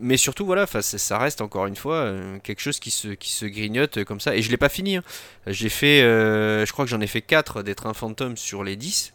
Mais 0.00 0.16
surtout, 0.16 0.44
voilà, 0.46 0.66
ça 0.66 1.18
reste 1.18 1.40
encore 1.40 1.66
une 1.66 1.76
fois 1.76 2.12
quelque 2.42 2.60
chose 2.60 2.78
qui 2.78 2.90
se, 2.90 3.08
qui 3.08 3.30
se 3.30 3.46
grignote 3.46 4.04
comme 4.04 4.20
ça. 4.20 4.36
Et 4.36 4.42
je 4.42 4.50
l'ai 4.50 4.56
pas 4.56 4.68
fini. 4.68 4.96
Hein. 4.96 5.02
J'ai 5.46 5.68
fait, 5.68 6.00
je 6.00 6.70
crois 6.72 6.84
que 6.84 6.90
j'en 6.90 7.00
ai 7.00 7.06
fait 7.06 7.22
4 7.22 7.62
des 7.62 7.74
trains 7.74 7.94
fantômes 7.94 8.36
sur 8.36 8.64
les 8.64 8.76
10. 8.76 9.14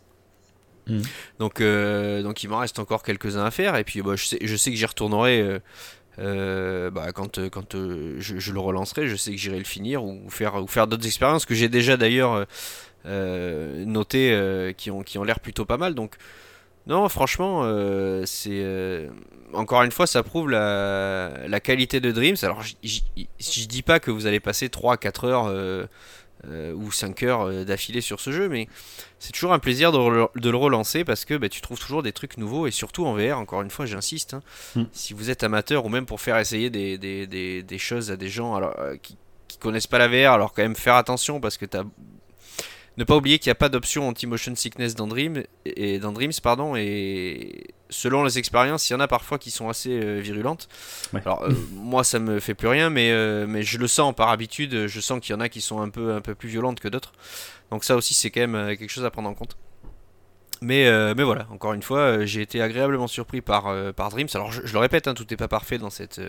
Mm. 0.88 1.02
Donc, 1.40 1.62
donc 1.62 2.44
il 2.44 2.50
m'en 2.50 2.60
reste 2.60 2.80
encore 2.80 3.04
quelques-uns 3.04 3.46
à 3.46 3.52
faire. 3.52 3.76
Et 3.76 3.84
puis 3.84 4.02
bah, 4.02 4.16
je, 4.16 4.26
sais, 4.26 4.40
je 4.42 4.56
sais 4.56 4.72
que 4.72 4.78
j'y 4.78 4.86
retournerai 4.86 5.62
euh, 6.20 6.92
bah, 6.92 7.12
quand, 7.14 7.38
euh, 7.38 7.50
quand 7.50 7.76
euh, 7.76 8.16
je, 8.20 8.52
le 8.52 8.60
relancerai, 8.60 9.08
je 9.08 9.16
sais 9.16 9.32
que 9.32 9.38
j'irai 9.38 9.58
le 9.58 9.64
finir 9.64 10.04
ou 10.04 10.30
faire, 10.30 10.56
ou 10.62 10.68
faire 10.68 10.88
d'autres 10.88 11.06
expériences 11.06 11.46
que 11.46 11.56
j'ai 11.56 11.70
déjà 11.70 11.98
d'ailleurs 11.98 12.46
notées 13.06 14.74
qui 14.78 14.92
ont, 14.92 15.04
qui 15.04 15.18
ont 15.18 15.24
l'air 15.24 15.40
plutôt 15.40 15.66
pas 15.66 15.78
mal. 15.78 15.96
Donc, 15.96 16.16
non, 16.88 17.08
franchement, 17.10 17.64
c'est 18.26 19.10
encore 19.54 19.84
une 19.84 19.92
fois, 19.92 20.08
ça 20.08 20.24
prouve 20.24 20.50
la, 20.50 21.32
la 21.48 21.60
qualité 21.60 22.00
de 22.00 22.12
Dreams. 22.12 22.38
Alors, 22.44 22.64
je 22.64 23.66
dis 23.68 23.82
pas 23.82 24.00
que 24.00 24.12
vous 24.12 24.26
allez 24.26 24.40
passer 24.40 24.68
3-4 24.68 25.26
heures 25.26 25.88
euh, 26.48 26.74
ou 26.74 26.92
5 26.92 27.22
heures 27.22 27.42
euh, 27.42 27.64
d'affilée 27.66 28.02
sur 28.02 28.20
ce 28.20 28.32
jeu, 28.32 28.50
mais 28.50 28.68
c'est 29.20 29.32
toujours 29.32 29.54
un 29.54 29.60
plaisir 29.60 29.92
de, 29.92 30.00
le 30.00 30.58
relancer 30.58 31.04
parce 31.04 31.24
que 31.24 31.36
bah, 31.36 31.50
tu 31.50 31.62
trouves 31.62 31.80
toujours 31.80 32.02
des 32.02 32.14
trucs 32.14 32.38
nouveaux 32.38 32.66
et 32.66 32.72
surtout 32.72 33.06
en 33.06 33.14
VR, 33.14 33.38
encore 33.38 33.62
une 33.62 33.70
fois, 33.70 33.86
j'insiste. 33.86 34.34
Hein. 34.34 34.42
Hmm. 34.76 34.86
Si 34.92 35.14
vous 35.14 35.30
êtes 35.30 35.44
amateur 35.44 35.86
ou 35.86 35.90
même 35.90 36.08
pour 36.08 36.20
faire 36.20 36.40
essayer 36.40 36.72
des, 36.72 36.98
des, 36.98 37.28
des, 37.62 37.78
choses 37.78 38.10
à 38.10 38.18
des 38.18 38.28
gens 38.28 38.56
alors, 38.56 38.74
euh, 38.80 38.96
qui, 39.00 39.18
qui 39.48 39.60
connaissent 39.60 39.86
pas 39.86 40.00
la 40.00 40.08
VR, 40.08 40.32
alors 40.32 40.54
quand 40.54 40.64
même 40.64 40.76
faire 40.76 40.96
attention 40.96 41.40
parce 41.40 41.58
que 41.58 41.66
tu 41.66 41.78
as 41.78 41.84
ne 42.98 43.04
pas 43.04 43.16
oublier 43.16 43.40
qu'il 43.40 43.50
n'y 43.50 43.54
a 43.54 43.56
pas 43.56 43.70
d'option 43.70 44.08
anti-motion 44.08 44.56
sickness 44.56 44.96
dans, 44.96 45.08
Dream, 45.08 45.44
et, 45.66 46.00
dans 46.00 46.12
Dreams. 46.12 46.34
Pardon, 46.44 46.76
et 46.76 47.74
selon 47.90 48.24
les 48.24 48.38
expériences, 48.38 48.90
il 48.90 48.94
y 48.94 48.96
en 48.96 49.00
a 49.00 49.08
parfois 49.08 49.38
qui 49.38 49.52
sont 49.52 49.70
assez 49.70 49.92
euh, 49.92 50.20
virulentes. 50.20 50.68
Alors, 51.14 51.44
euh, 51.44 51.52
moi, 51.72 52.04
ça 52.04 52.20
me 52.20 52.40
fait 52.40 52.54
plus 52.54 52.68
rien, 52.68 52.90
mais, 52.90 53.12
euh, 53.12 53.46
mais 53.48 53.64
je 53.64 53.78
le 53.78 53.88
sens 53.88 54.14
par 54.14 54.30
habitude. 54.30 54.88
Je 54.88 55.00
sens 55.00 55.20
qu'il 55.22 55.34
y 55.34 55.38
en 55.38 55.42
a 55.42 55.50
qui 55.50 55.62
sont 55.62 55.82
un 55.82 55.90
peu, 55.90 56.14
un 56.14 56.22
peu 56.22 56.36
plus 56.36 56.50
violentes 56.50 56.80
que 56.80 56.88
d'autres. 56.88 57.14
Donc, 57.70 57.84
ça 57.84 57.96
aussi, 57.96 58.14
c'est 58.14 58.30
quand 58.30 58.48
même 58.48 58.78
quelque 58.78 58.90
chose 58.90 59.06
à 59.06 59.12
prendre 59.12 59.30
en 59.30 59.34
compte. 59.34 59.58
Mais, 60.64 60.86
mais 61.16 61.24
voilà, 61.24 61.48
encore 61.50 61.74
une 61.74 61.82
fois, 61.82 62.24
j'ai 62.26 62.42
été 62.42 62.62
agréablement 62.62 63.08
surpris 63.08 63.42
par, 63.42 63.74
par 63.94 64.10
Dreams. 64.10 64.28
Alors, 64.36 64.52
je, 64.52 64.72
le 64.72 64.80
répète, 64.80 65.08
hein, 65.08 65.16
tout 65.16 65.26
n'est 65.32 65.38
pas 65.38 65.48
parfait 65.48 65.80
dans 65.80 65.90
cette 65.90 66.22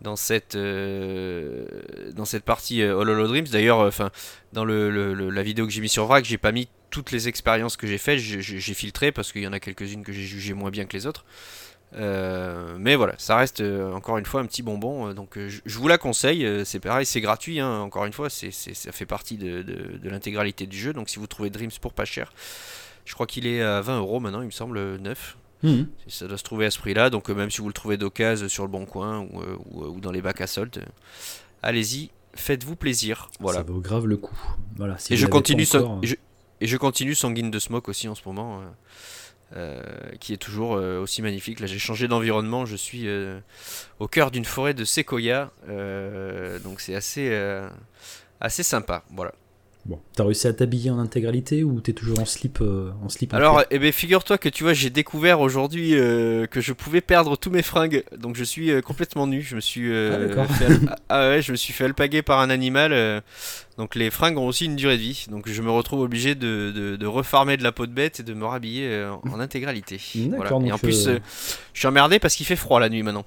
dans 0.00 0.16
cette 0.16 0.54
euh, 0.54 1.66
dans 2.14 2.24
cette 2.24 2.44
partie 2.44 2.82
euh, 2.82 3.26
Dreams. 3.26 3.46
D'ailleurs, 3.46 3.80
euh, 3.80 3.88
enfin 3.88 4.10
dans 4.52 4.64
le, 4.64 5.12
la 5.30 5.42
vidéo 5.42 5.66
que 5.66 5.72
j'ai 5.72 5.80
mis 5.80 5.88
sur 5.88 6.06
Vrac, 6.06 6.24
j'ai 6.24 6.38
pas 6.38 6.52
mis 6.52 6.68
toutes 6.90 7.10
les 7.10 7.28
expériences 7.28 7.76
que 7.76 7.86
j'ai 7.86 7.98
faites. 7.98 8.18
J'ai 8.18 8.74
filtré 8.74 9.12
parce 9.12 9.32
qu'il 9.32 9.42
y 9.42 9.46
en 9.46 9.52
a 9.52 9.60
quelques-unes 9.60 10.04
que 10.04 10.12
j'ai 10.12 10.22
jugées 10.22 10.54
moins 10.54 10.70
bien 10.70 10.86
que 10.86 10.96
les 10.96 11.06
autres. 11.06 11.24
Euh, 11.94 12.76
mais 12.78 12.96
voilà, 12.96 13.14
ça 13.16 13.36
reste 13.36 13.62
encore 13.62 14.18
une 14.18 14.26
fois 14.26 14.42
un 14.42 14.46
petit 14.46 14.62
bonbon. 14.62 15.14
donc 15.14 15.38
je, 15.38 15.78
vous 15.78 15.88
la 15.88 15.98
conseille. 15.98 16.46
c'est 16.64 16.80
pareil, 16.80 17.06
c'est 17.06 17.20
gratuit. 17.20 17.60
Hein, 17.60 17.80
encore 17.80 18.04
une 18.04 18.12
fois, 18.12 18.30
c'est 18.30 18.52
ça 18.52 18.92
fait 18.92 19.06
partie 19.06 19.36
de, 19.36 19.62
de, 19.62 19.98
de 19.98 20.08
l'intégralité 20.10 20.66
du 20.66 20.78
jeu. 20.78 20.92
Donc 20.92 21.08
si 21.08 21.18
vous 21.18 21.26
trouvez 21.26 21.50
Dreams 21.50 21.70
pour 21.80 21.92
pas 21.92 22.04
cher, 22.04 22.32
je 23.04 23.14
crois 23.14 23.26
qu'il 23.26 23.46
est 23.46 23.62
à 23.62 23.80
20 23.80 23.98
euros 23.98 24.20
maintenant, 24.20 24.42
il 24.42 24.46
me 24.46 24.50
semble, 24.50 24.96
neuf. 24.98 25.37
Mhm. 25.62 25.88
Ça 26.06 26.26
doit 26.26 26.38
se 26.38 26.44
trouver 26.44 26.66
à 26.66 26.70
ce 26.70 26.78
prix-là. 26.78 27.10
Donc, 27.10 27.30
euh, 27.30 27.34
même 27.34 27.50
si 27.50 27.60
vous 27.60 27.68
le 27.68 27.72
trouvez 27.72 27.96
d'occasion 27.96 28.48
sur 28.48 28.64
le 28.64 28.70
bon 28.70 28.86
coin 28.86 29.20
ou, 29.20 29.40
euh, 29.40 29.58
euh, 29.74 29.88
ou, 29.88 30.00
dans 30.00 30.12
les 30.12 30.22
bacs 30.22 30.40
à 30.40 30.46
solde, 30.46 30.84
allez-y, 31.62 32.10
faites-vous 32.34 32.76
plaisir. 32.76 33.28
Voilà. 33.40 33.58
Ça 33.58 33.64
vaut 33.64 33.80
grave 33.80 34.06
le 34.06 34.16
coup. 34.16 34.38
Voilà, 34.76 34.96
et, 35.10 35.16
je 35.16 35.26
continue 35.26 35.64
son, 35.64 36.00
et, 36.02 36.66
je, 36.66 36.76
continue 36.76 37.14
Sanguine 37.14 37.50
de 37.50 37.58
Smoke 37.58 37.90
aussi 37.90 38.08
en 38.08 38.14
ce 38.14 38.22
moment. 38.26 38.62
qui 40.20 40.32
est 40.32 40.36
toujours 40.36 40.72
aussi 40.72 41.22
magnifique. 41.22 41.60
Là, 41.60 41.66
j'ai 41.66 41.78
changé 41.78 42.06
d'environnement. 42.06 42.66
Je 42.66 42.76
suis 42.76 43.08
au 43.98 44.06
cœur 44.06 44.30
d'une 44.30 44.44
forêt 44.44 44.74
de 44.74 44.84
séquoia, 44.84 45.50
donc 46.62 46.80
c'est 46.80 46.94
assez, 46.94 47.36
assez 48.40 48.62
sympa. 48.62 49.02
Voilà. 49.10 49.32
Bon, 49.88 49.98
t'as 50.14 50.24
réussi 50.24 50.46
à 50.46 50.52
t'habiller 50.52 50.90
en 50.90 50.98
intégralité 50.98 51.64
ou 51.64 51.80
t'es 51.80 51.94
toujours 51.94 52.20
en 52.20 52.26
slip 52.26 52.58
euh, 52.60 52.90
en 53.02 53.08
slip 53.08 53.32
Alors, 53.32 53.62
eh 53.70 53.78
ben, 53.78 53.90
figure-toi 53.90 54.36
que 54.36 54.50
tu 54.50 54.62
vois, 54.62 54.74
j'ai 54.74 54.90
découvert 54.90 55.40
aujourd'hui 55.40 55.94
euh, 55.94 56.46
que 56.46 56.60
je 56.60 56.74
pouvais 56.74 57.00
perdre 57.00 57.38
tous 57.38 57.48
mes 57.48 57.62
fringues, 57.62 58.04
donc 58.14 58.36
je 58.36 58.44
suis 58.44 58.70
euh, 58.70 58.82
complètement 58.82 59.26
nu. 59.26 59.40
Je 59.40 59.56
me 59.56 59.62
suis 59.62 59.90
ah, 59.90 60.44
fait 60.44 60.66
ah, 61.08 61.28
ouais, 61.30 61.40
je 61.40 61.52
me 61.52 61.56
suis 61.56 61.72
fait 61.72 61.84
alpaguer 61.84 62.20
par 62.20 62.40
un 62.40 62.50
animal. 62.50 63.22
donc 63.78 63.94
les 63.94 64.10
fringues 64.10 64.36
ont 64.36 64.46
aussi 64.46 64.66
une 64.66 64.76
durée 64.76 64.98
de 64.98 65.02
vie, 65.02 65.24
donc 65.30 65.48
je 65.48 65.62
me 65.62 65.70
retrouve 65.70 66.00
obligé 66.00 66.34
de, 66.34 66.70
de, 66.98 67.06
refarmer 67.06 67.56
de 67.56 67.62
la 67.62 67.72
peau 67.72 67.86
de 67.86 67.92
bête 67.92 68.20
et 68.20 68.22
de 68.22 68.34
me 68.34 68.44
rhabiller 68.44 69.08
en, 69.24 69.40
intégralité. 69.40 69.98
Voilà. 70.36 70.50
Et 70.66 70.72
en 70.72 70.78
plus, 70.78 71.08
je 71.08 71.78
suis 71.78 71.88
emmerdé 71.88 72.18
parce 72.18 72.36
qu'il 72.36 72.44
fait 72.44 72.56
froid 72.56 72.78
la 72.78 72.90
nuit 72.90 73.02
maintenant. 73.02 73.24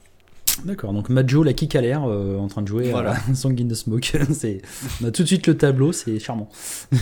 D'accord, 0.65 0.93
donc 0.93 1.09
Majo, 1.09 1.43
la 1.43 1.53
kick 1.53 1.75
à 1.75 1.81
l'air, 1.81 2.03
euh, 2.05 2.37
en 2.37 2.47
train 2.47 2.61
de 2.61 2.67
jouer 2.67 2.91
voilà. 2.91 3.15
à 3.31 3.35
Sanguine 3.35 3.67
de 3.67 3.75
Smoke. 3.75 4.11
on 5.01 5.05
a 5.05 5.11
tout 5.11 5.23
de 5.23 5.27
suite 5.27 5.47
le 5.47 5.57
tableau, 5.57 5.91
c'est 5.91 6.19
charmant. 6.19 6.49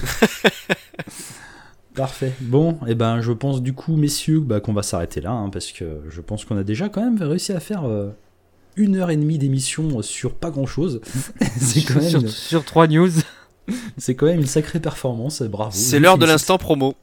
Parfait. 1.96 2.32
Bon, 2.42 2.74
et 2.88 2.92
eh 2.92 2.96
ben 2.96 3.20
je 3.20 3.32
pense 3.32 3.62
du 3.62 3.74
coup, 3.74 3.98
messieurs, 3.98 4.40
bah, 4.40 4.60
qu'on 4.62 4.74
va 4.74 4.84
s'arrêter 4.84 5.20
là, 5.22 5.32
hein, 5.32 5.50
parce 5.50 5.72
que 5.72 6.02
je 6.10 6.22
pense 6.22 6.46
qu'on 6.46 6.58
a 6.58 6.64
déjà 6.64 6.88
quand 6.88 7.02
même 7.02 7.22
réussi 7.22 7.52
à 7.52 7.60
faire 7.60 7.84
euh, 7.86 8.10
une 8.78 8.96
heure 8.96 9.10
et 9.10 9.18
demie 9.18 9.38
d'émission 9.38 10.02
sur 10.02 10.34
pas 10.34 10.52
grand 10.52 10.66
chose. 10.66 11.02
c'est 11.60 11.82
quand 11.82 12.02
même 12.02 12.28
sur, 12.30 12.64
trois 12.64 12.88
news. 12.88 13.12
c'est 13.98 14.16
quand 14.16 14.28
même 14.28 14.40
une 14.40 14.48
sacrée 14.48 14.80
performance, 14.80 15.42
bravo. 15.42 15.72
C'est 15.74 16.00
l'heure 16.00 16.18
de 16.18 16.26
l'instant 16.26 16.58
promo. 16.58 16.96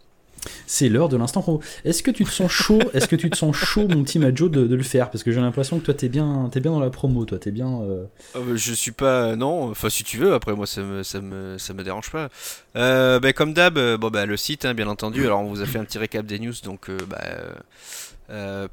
C'est 0.67 0.89
l'heure 0.89 1.09
de 1.09 1.17
l'instant 1.17 1.43
promo. 1.43 1.61
Est-ce 1.85 2.03
que 2.03 2.11
tu 2.11 2.25
te 2.25 2.31
sens 2.31 2.51
chaud 2.51 2.79
Est-ce 2.95 3.09
que 3.09 3.17
tu 3.17 3.31
te 3.31 3.37
sens 3.37 3.55
chaud, 3.57 3.87
mon 3.89 4.03
petit 4.03 4.19
Majo, 4.19 4.49
de, 4.49 4.75
le 4.75 4.83
faire 4.83 5.11
Parce 5.11 5.23
que 5.23 5.31
j'ai 5.33 5.41
l'impression 5.41 5.79
que 5.79 5.85
toi, 5.85 5.95
t'es 5.95 6.09
bien, 6.09 6.51
es 6.55 6.61
bien 6.61 6.73
dans 6.73 6.81
la 6.81 6.91
promo. 6.91 7.25
Toi, 7.25 7.39
t'es 7.39 7.51
bien. 7.51 7.81
Euh, 7.83 8.05
ah, 8.35 8.39
bah, 8.39 8.53
je 8.55 8.73
suis 8.73 8.93
pas. 8.93 9.37
Non. 9.37 9.71
Enfin, 9.71 9.89
si 9.89 10.05
tu 10.05 10.19
veux. 10.19 10.35
Après, 10.35 10.55
moi, 10.55 10.67
ça 10.67 10.83
me, 10.83 11.03
ça 11.03 11.21
me, 11.21 11.59
ça 11.59 11.75
me 11.75 11.83
dérange 11.83 12.11
pas. 12.11 12.29
Euh, 12.77 13.21
bah, 13.21 13.33
comme 13.33 13.55
d'hab, 13.55 13.79
euh, 13.79 13.97
bon, 13.97 14.11
bah, 14.11 14.27
le 14.27 14.37
site, 14.37 14.65
hein, 14.65 14.75
bien 14.75 14.89
entendu. 14.89 15.25
Alors, 15.25 15.41
on 15.41 15.49
vous 15.49 15.63
a 15.63 15.67
fait 15.67 15.79
un 15.79 15.85
petit 15.85 15.99
récap 15.99 16.27
des 16.27 16.39
news, 16.39 16.55
donc, 16.65 16.91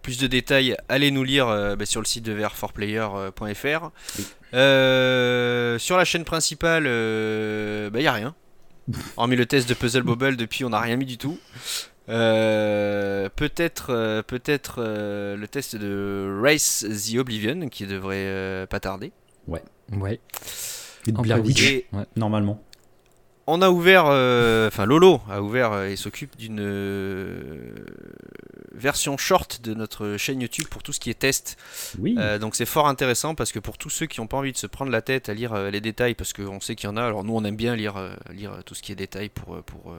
plus 0.01 0.17
de 0.17 0.27
détails, 0.27 0.75
allez 0.89 1.11
nous 1.11 1.23
lire 1.23 1.47
bah, 1.77 1.85
sur 1.85 2.01
le 2.01 2.05
site 2.05 2.25
de 2.25 2.33
vr4player.fr. 2.33 3.91
sur 5.79 5.97
la 5.97 6.05
chaîne 6.05 6.25
principale, 6.25 6.85
il 6.85 7.99
n'y 7.99 8.07
a 8.07 8.13
rien. 8.13 8.35
Hormis 9.18 9.35
le 9.35 9.45
test 9.45 9.68
de 9.69 9.73
Puzzle 9.73 10.03
Bobble, 10.03 10.35
depuis 10.35 10.65
on 10.65 10.69
n'a 10.69 10.80
rien 10.80 10.95
mis 10.95 11.05
du 11.05 11.18
tout. 11.18 11.39
Euh, 12.10 13.30
peut-être 13.34 13.91
euh, 13.91 14.22
peut-être 14.22 14.76
euh, 14.80 15.38
le 15.38 15.47
test 15.47 15.77
de 15.77 16.38
Race 16.41 16.85
the 16.85 17.18
Oblivion 17.18 17.69
qui 17.69 17.88
devrait 17.88 18.68
pas 18.69 18.80
tarder. 18.80 19.14
Ouais. 19.47 19.64
Ouais. 19.97 20.19
Et 21.07 21.11
Blair 21.11 21.43
Witch, 21.43 21.85
normalement 22.15 22.61
on 23.47 23.61
a 23.61 23.69
ouvert, 23.69 24.05
euh, 24.07 24.67
enfin 24.67 24.85
Lolo 24.85 25.21
a 25.29 25.41
ouvert 25.41 25.83
et 25.83 25.95
s'occupe 25.95 26.37
d'une 26.37 26.61
euh, 26.61 27.73
version 28.73 29.17
short 29.17 29.61
de 29.61 29.73
notre 29.73 30.15
chaîne 30.17 30.41
YouTube 30.41 30.67
pour 30.69 30.81
tout 30.81 30.93
ce 30.93 30.99
qui 30.99 31.09
est 31.09 31.19
test. 31.19 31.57
Oui. 31.99 32.15
Euh, 32.17 32.39
donc 32.39 32.55
c'est 32.55 32.65
fort 32.65 32.87
intéressant 32.87 33.35
parce 33.35 33.51
que 33.51 33.59
pour 33.59 33.77
tous 33.77 33.89
ceux 33.89 34.05
qui 34.05 34.21
n'ont 34.21 34.27
pas 34.27 34.37
envie 34.37 34.53
de 34.53 34.57
se 34.57 34.67
prendre 34.67 34.91
la 34.91 35.01
tête 35.01 35.27
à 35.27 35.33
lire 35.33 35.55
les 35.71 35.81
détails, 35.81 36.15
parce 36.15 36.31
qu'on 36.31 36.61
sait 36.61 36.75
qu'il 36.75 36.89
y 36.89 36.91
en 36.91 36.97
a, 36.97 37.03
alors 37.03 37.23
nous 37.23 37.35
on 37.35 37.43
aime 37.43 37.57
bien 37.57 37.75
lire, 37.75 37.95
lire 38.31 38.59
tout 38.65 38.75
ce 38.75 38.81
qui 38.81 38.91
est 38.91 38.95
détails 38.95 39.29
pour, 39.29 39.61
pour 39.63 39.93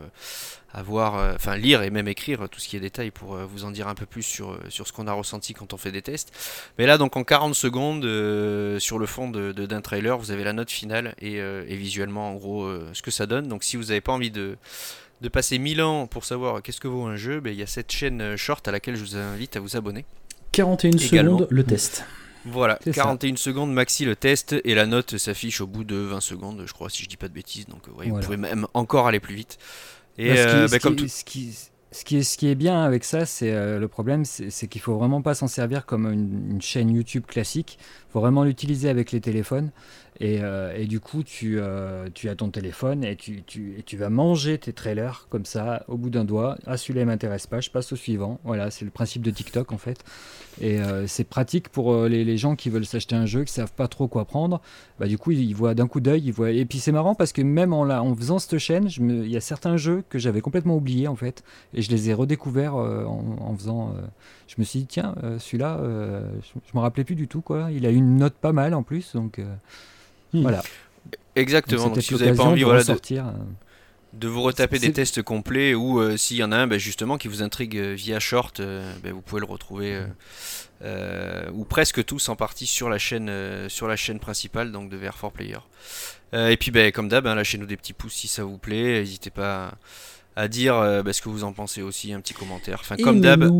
avoir, 0.74 1.16
euh, 1.16 1.32
enfin 1.36 1.56
lire 1.56 1.82
et 1.82 1.90
même 1.90 2.08
écrire 2.08 2.48
tout 2.50 2.60
ce 2.60 2.68
qui 2.68 2.76
est 2.76 2.80
détail 2.80 3.10
pour 3.10 3.36
euh, 3.36 3.46
vous 3.46 3.64
en 3.64 3.70
dire 3.70 3.88
un 3.88 3.94
peu 3.94 4.06
plus 4.06 4.24
sur, 4.24 4.52
euh, 4.52 4.58
sur 4.68 4.86
ce 4.86 4.92
qu'on 4.92 5.06
a 5.06 5.12
ressenti 5.12 5.54
quand 5.54 5.72
on 5.72 5.76
fait 5.76 5.92
des 5.92 6.02
tests. 6.02 6.32
Mais 6.78 6.86
là, 6.86 6.98
donc 6.98 7.16
en 7.16 7.24
40 7.24 7.54
secondes, 7.54 8.02
sur 8.80 8.98
le 8.98 9.06
fond 9.06 9.30
d'un 9.30 9.52
de, 9.52 9.66
d'un 9.66 9.80
trailer, 9.80 10.18
vous 10.18 10.32
avez 10.32 10.44
la 10.44 10.52
note 10.52 10.70
finale 10.70 11.14
et, 11.20 11.40
visuellement, 11.76 12.30
en 12.30 12.34
gros, 12.34 12.68
ce 12.92 13.02
que 13.02 13.10
ça 13.10 13.26
donne. 13.26 13.48
Donc 13.48 13.62
si 13.62 13.76
vous 13.76 13.84
n'avez 13.84 14.00
pas 14.00 14.12
envie 14.12 14.30
de, 14.30 14.56
de 15.20 15.28
passer 15.28 15.58
1000 15.58 15.82
ans 15.82 16.06
pour 16.06 16.24
savoir 16.24 16.62
qu'est-ce 16.62 16.80
que 16.80 16.88
vaut 16.88 17.04
un 17.04 17.16
jeu, 17.16 17.40
ben, 17.40 17.52
il 17.52 17.58
y 17.58 17.62
a 17.62 17.66
cette 17.66 17.92
chaîne 17.92 18.36
short 18.36 18.66
à 18.66 18.72
laquelle 18.72 18.96
je 18.96 19.04
vous 19.04 19.16
invite 19.16 19.56
à 19.56 19.60
vous 19.60 19.76
abonner. 19.76 20.04
41 20.52 20.98
secondes 20.98 21.46
le 21.50 21.64
test. 21.64 22.04
Voilà, 22.46 22.78
41 22.92 23.36
secondes 23.36 23.72
maxi 23.72 24.04
le 24.04 24.16
test 24.16 24.54
et 24.64 24.74
la 24.74 24.86
note 24.86 25.16
s'affiche 25.16 25.60
au 25.60 25.66
bout 25.66 25.84
de 25.84 25.96
20 25.96 26.20
secondes, 26.20 26.64
je 26.66 26.72
crois, 26.72 26.90
si 26.90 27.02
je 27.02 27.08
dis 27.08 27.16
pas 27.16 27.28
de 27.28 27.32
bêtises. 27.32 27.66
Donc 27.66 27.88
vous 27.88 28.20
pouvez 28.20 28.36
même 28.36 28.66
encore 28.74 29.06
aller 29.06 29.20
plus 29.20 29.34
vite. 29.34 29.58
Et 30.18 30.36
ce, 30.36 31.24
qui, 31.24 31.52
ce, 31.92 32.36
qui, 32.36 32.48
est, 32.48 32.54
bien 32.54 32.82
avec 32.82 33.04
ça, 33.04 33.26
c'est 33.26 33.52
euh, 33.52 33.78
le 33.78 33.88
problème, 33.88 34.24
c'est 34.24 34.68
qu'il 34.68 34.80
faut 34.80 34.96
vraiment 34.96 35.22
pas 35.22 35.34
s'en 35.34 35.48
servir 35.48 35.86
comme 35.86 36.10
une, 36.10 36.60
chaîne 36.60 36.90
YouTube 36.90 37.24
classique. 37.26 37.78
Vraiment 38.14 38.44
l'utiliser 38.44 38.88
avec 38.88 39.12
les 39.12 39.20
téléphones. 39.20 39.70
Et, 40.20 40.40
et, 40.76 40.86
du 40.86 41.00
coup, 41.00 41.24
tu, 41.24 41.58
tu 42.14 42.28
as 42.28 42.36
ton 42.36 42.48
téléphone 42.48 43.02
et 43.02 43.16
tu, 43.16 43.42
tu, 43.42 43.82
tu, 43.84 43.96
vas 43.96 44.10
manger 44.10 44.58
tes 44.58 44.72
trailers 44.72 45.26
comme 45.28 45.44
ça, 45.44 45.84
au 45.88 45.96
bout 45.96 46.08
d'un 46.08 46.24
doigt. 46.24 46.56
Ah, 46.66 46.76
celui-là, 46.76 47.02
il 47.02 47.06
m'intéresse 47.06 47.48
pas, 47.48 47.60
je 47.60 47.68
passe 47.68 47.92
au 47.92 47.96
suivant. 47.96 48.38
Voilà, 48.44 48.70
c'est 48.70 48.84
le 48.84 48.92
principe 48.92 49.22
de 49.22 49.32
TikTok 49.32 49.72
en 49.72 49.78
fait. 49.78 50.04
Et 50.60 50.78
c'est 51.08 51.24
pratique 51.24 51.68
pour 51.68 52.04
les, 52.04 52.24
les, 52.24 52.36
gens 52.36 52.54
qui 52.54 52.70
veulent 52.70 52.86
s'acheter 52.86 53.16
un 53.16 53.26
jeu, 53.26 53.42
qui 53.42 53.52
savent 53.52 53.72
pas 53.72 53.88
trop 53.88 54.06
quoi 54.06 54.24
prendre. 54.24 54.60
Bah, 55.00 55.08
du 55.08 55.18
coup, 55.18 55.32
ils, 55.32 55.52
voient 55.52 55.74
d'un 55.74 55.88
coup 55.88 55.98
d'œil. 55.98 56.22
Ils 56.24 56.32
voient... 56.32 56.52
Et 56.52 56.64
puis 56.64 56.78
c'est 56.78 56.92
marrant 56.92 57.16
parce 57.16 57.32
que 57.32 57.42
même 57.42 57.72
en, 57.72 57.82
en 57.82 58.14
faisant 58.14 58.38
cette 58.38 58.58
chaîne, 58.58 58.88
il 58.98 59.28
y 59.28 59.36
a 59.36 59.40
certains 59.40 59.76
jeux 59.76 60.04
que 60.08 60.20
j'avais 60.20 60.40
complètement 60.40 60.76
oubliés 60.76 61.08
en 61.08 61.16
fait. 61.16 61.42
Et 61.74 61.82
je 61.82 61.90
les 61.90 62.10
ai 62.10 62.14
redécouverts 62.14 62.76
en, 62.76 63.56
faisant. 63.58 63.94
je 64.46 64.54
me 64.58 64.64
suis 64.64 64.80
dit, 64.80 64.86
tiens, 64.86 65.16
celui-là, 65.40 65.80
je, 65.82 66.60
je 66.64 66.76
me 66.76 66.80
rappelais 66.80 67.04
plus 67.04 67.16
du 67.16 67.26
tout. 67.26 67.40
quoi. 67.40 67.72
Il 67.72 67.84
a 67.84 67.90
une 67.90 68.03
note 68.04 68.34
pas 68.34 68.52
mal 68.52 68.74
en 68.74 68.82
plus. 68.82 69.14
Donc. 69.14 69.38
Hmm. 70.32 70.42
Voilà. 70.42 70.62
Exactement. 71.36 71.88
Donc, 71.88 72.02
si 72.02 72.12
vous 72.12 72.20
n'avez 72.20 72.36
pas 72.36 72.44
envie 72.44 72.62
de, 72.62 72.68
euh. 72.68 73.22
de, 74.12 74.28
vous 74.28 74.42
retaper 74.42 74.78
des 74.78 74.92
tests 74.92 75.22
complets 75.22 75.74
ou 75.74 76.00
euh, 76.00 76.16
s'il 76.16 76.36
y 76.36 76.44
en 76.44 76.52
a 76.52 76.56
un 76.56 76.66
ben, 76.66 76.78
justement 76.78 77.18
qui 77.18 77.28
vous 77.28 77.42
intrigue 77.42 77.76
euh, 77.76 77.94
via 77.94 78.20
short, 78.20 78.60
ben, 78.60 79.12
vous 79.12 79.20
pouvez 79.20 79.40
le 79.40 79.46
retrouver 79.46 80.00
ou 81.52 81.64
presque 81.64 82.04
tous 82.04 82.28
en 82.28 82.36
partie 82.36 82.66
sur 82.66 82.88
la 82.88 82.98
chaîne, 82.98 83.30
sur 83.68 83.88
la 83.88 83.96
chaîne 83.96 84.20
principale 84.20 84.70
donc 84.70 84.90
de 84.90 84.98
VR4 84.98 85.32
Player. 85.32 85.58
et 86.32 86.56
puis 86.56 86.70
ben, 86.70 86.92
comme 86.92 87.08
d'hab, 87.08 87.26
hein, 87.26 87.34
lâchez-nous 87.34 87.66
des 87.66 87.76
petits 87.76 87.94
pouces 87.94 88.14
si 88.14 88.28
ça 88.28 88.44
vous 88.44 88.58
plaît. 88.58 89.00
N'hésitez 89.00 89.30
pas 89.30 89.74
à 90.36 90.48
dire 90.48 90.74
ce 90.74 91.20
que 91.22 91.28
vous 91.28 91.44
en 91.44 91.52
pensez 91.52 91.80
aussi, 91.82 92.12
un 92.12 92.20
petit 92.20 92.34
commentaire. 92.34 92.78
Enfin, 92.80 92.96
comme 92.96 93.20
d'hab, 93.20 93.50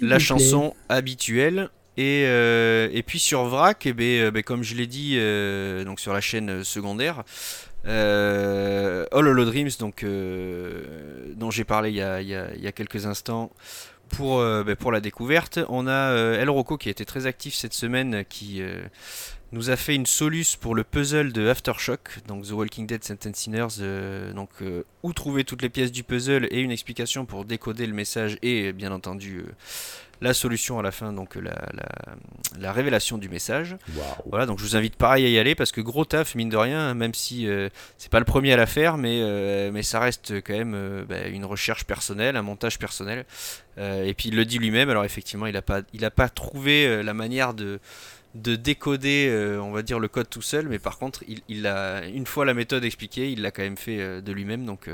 la 0.00 0.18
chanson 0.18 0.74
habituelle. 0.88 1.70
Euh, 1.98 2.88
et, 2.92 3.02
puis 3.02 3.18
sur 3.18 3.44
VRAC, 3.44 3.86
eh 3.86 3.92
ben, 3.92 4.04
euh, 4.04 4.30
ben, 4.30 4.42
comme 4.42 4.62
je 4.62 4.74
l'ai 4.74 4.86
dit 4.86 5.14
euh, 5.16 5.84
donc 5.84 6.00
sur 6.00 6.12
la 6.12 6.20
chaîne 6.20 6.62
secondaire, 6.62 7.24
All 7.84 9.06
Hollow 9.10 9.44
Dreams, 9.44 9.70
donc, 9.78 10.04
dont 10.04 11.50
j'ai 11.50 11.64
parlé 11.64 11.90
il 11.90 11.96
y, 11.96 12.02
a, 12.02 12.72
quelques 12.72 13.06
instants, 13.06 13.50
pour, 14.10 14.40
ben, 14.40 14.76
pour 14.76 14.92
la 14.92 15.00
découverte. 15.00 15.58
On 15.68 15.86
a 15.86 16.12
El 16.36 16.50
Rocco 16.50 16.76
qui 16.76 16.88
a 16.88 16.90
été 16.90 17.04
très 17.04 17.26
actif 17.26 17.54
cette 17.54 17.74
semaine, 17.74 18.24
qui 18.28 18.62
nous 19.52 19.70
a 19.70 19.76
fait 19.76 19.94
une 19.94 20.06
soluce 20.06 20.56
pour 20.56 20.74
le 20.74 20.84
puzzle 20.84 21.32
de 21.32 21.48
Aftershock, 21.48 22.18
donc 22.26 22.46
The 22.46 22.52
Walking 22.52 22.86
Dead 22.86 23.02
Sentence 23.02 23.36
Sinners, 23.36 24.32
donc 24.34 24.50
où 25.02 25.12
trouver 25.12 25.44
toutes 25.44 25.62
les 25.62 25.68
pièces 25.70 25.92
du 25.92 26.04
puzzle 26.04 26.46
et 26.50 26.60
une 26.60 26.70
explication 26.70 27.24
pour 27.24 27.44
décoder 27.44 27.86
le 27.86 27.94
message 27.94 28.38
et 28.42 28.72
bien 28.72 28.92
entendu 28.92 29.44
la 30.20 30.34
solution 30.34 30.78
à 30.78 30.82
la 30.82 30.90
fin, 30.90 31.12
donc 31.12 31.36
la, 31.36 31.68
la, 32.58 32.72
révélation 32.72 33.18
du 33.18 33.28
message. 33.28 33.76
Voilà, 34.26 34.46
donc 34.46 34.58
je 34.58 34.64
vous 34.64 34.76
invite 34.76 34.96
pareil 34.96 35.24
à 35.24 35.28
y 35.28 35.38
aller 35.38 35.54
parce 35.54 35.70
que 35.70 35.80
gros 35.80 36.04
taf, 36.04 36.34
mine 36.34 36.48
de 36.48 36.56
rien, 36.56 36.94
même 36.94 37.14
si 37.14 37.46
euh, 37.46 37.68
c'est 37.98 38.10
pas 38.10 38.18
le 38.18 38.24
premier 38.24 38.52
à 38.52 38.56
la 38.56 38.66
faire, 38.66 38.96
mais, 38.96 39.20
euh, 39.22 39.70
mais 39.72 39.82
ça 39.82 40.00
reste 40.00 40.40
quand 40.42 40.54
même 40.54 40.74
euh, 40.74 41.04
bah, 41.08 41.28
une 41.28 41.44
recherche 41.44 41.84
personnelle, 41.84 42.36
un 42.36 42.42
montage 42.42 42.78
personnel. 42.78 43.24
et 43.78 44.14
puis 44.14 44.30
il 44.30 44.36
le 44.36 44.44
dit 44.44 44.58
lui-même, 44.58 44.90
alors 44.90 45.04
effectivement, 45.04 45.46
il 45.46 45.52
n'a 45.52 45.62
pas, 45.62 45.82
il 45.92 46.04
a 46.04 46.10
pas 46.10 46.28
trouvé 46.28 47.02
la 47.02 47.14
manière 47.14 47.54
de 47.54 47.78
de 48.34 48.56
décoder, 48.56 49.56
on 49.60 49.70
va 49.70 49.82
dire, 49.82 49.98
le 49.98 50.08
code 50.08 50.28
tout 50.28 50.42
seul, 50.42 50.68
mais 50.68 50.78
par 50.78 50.98
contre, 50.98 51.24
il, 51.48 51.66
a, 51.66 52.06
une 52.06 52.26
fois 52.26 52.44
la 52.44 52.54
méthode 52.54 52.84
expliquée, 52.84 53.32
il 53.32 53.42
l'a 53.42 53.50
quand 53.50 53.62
même 53.62 53.76
fait 53.76 54.22
de 54.22 54.32
lui-même, 54.32 54.66
donc, 54.66 54.88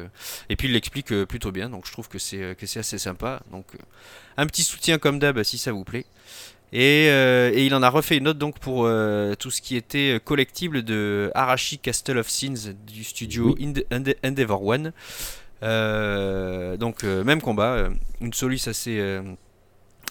et 0.48 0.56
puis 0.56 0.68
il 0.68 0.74
l'explique 0.74 1.24
plutôt 1.24 1.50
bien, 1.50 1.68
donc 1.68 1.86
je 1.86 1.92
trouve 1.92 2.08
que 2.08 2.18
c'est 2.18 2.56
que 2.56 2.66
c'est 2.66 2.78
assez 2.78 2.98
sympa. 2.98 3.42
Donc, 3.50 3.66
un 4.36 4.46
petit 4.46 4.62
soutien 4.62 4.98
comme 4.98 5.18
d'hab 5.18 5.42
si 5.42 5.58
ça 5.58 5.72
vous 5.72 5.84
plaît. 5.84 6.06
Et, 6.72 7.08
euh, 7.08 7.52
et, 7.54 7.66
il 7.66 7.74
en 7.74 7.84
a 7.84 7.88
refait 7.88 8.16
une 8.16 8.26
autre 8.26 8.40
donc 8.40 8.58
pour 8.58 8.84
euh, 8.84 9.34
tout 9.36 9.52
ce 9.52 9.62
qui 9.62 9.76
était 9.76 10.20
collectible 10.24 10.82
de 10.82 11.30
Arashi 11.34 11.78
Castle 11.78 12.18
of 12.18 12.28
Sins 12.28 12.74
du 12.84 13.04
studio 13.04 13.56
Endeavor 14.24 14.64
One. 14.64 14.92
Euh, 15.62 16.76
donc 16.76 17.04
même 17.04 17.40
combat, 17.40 17.90
une 18.20 18.32
solution 18.32 18.72
assez 18.72 19.20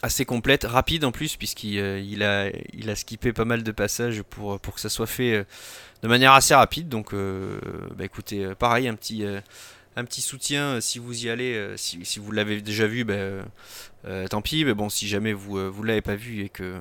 assez 0.04 0.26
complète, 0.26 0.66
rapide 0.66 1.04
en 1.06 1.12
plus 1.12 1.36
puisqu'il 1.36 1.78
il 1.80 2.22
a 2.22 2.52
il 2.74 2.90
a 2.92 2.96
skippé 2.96 3.34
pas 3.34 3.46
mal 3.46 3.64
de 3.64 3.72
passages 3.72 4.22
pour 4.22 4.60
pour 4.60 4.76
que 4.76 4.82
ça 4.82 4.90
soit 4.90 5.08
fait 5.08 5.46
de 6.04 6.08
manière 6.08 6.34
assez 6.34 6.54
rapide. 6.54 6.90
Donc 6.90 7.14
bah, 7.14 8.04
écoutez, 8.04 8.54
pareil 8.60 8.88
un 8.88 8.96
petit 8.96 9.26
un 9.96 10.06
petit 10.06 10.22
soutien 10.22 10.82
si 10.82 11.00
vous 11.00 11.26
y 11.26 11.30
allez, 11.30 11.74
si, 11.78 12.00
si 12.04 12.20
vous 12.20 12.32
l'avez 12.32 12.62
déjà 12.62 12.88
vu, 12.88 13.04
ben, 13.04 13.44
euh, 14.06 14.28
tant 14.28 14.42
pis, 14.42 14.66
mais 14.66 14.74
bon, 14.74 14.90
si 14.90 15.08
jamais 15.08 15.32
vous 15.32 15.58
ne 15.58 15.64
euh, 15.64 15.86
l'avez 15.86 16.02
pas 16.02 16.16
vu 16.16 16.44
et 16.44 16.50
que 16.50 16.74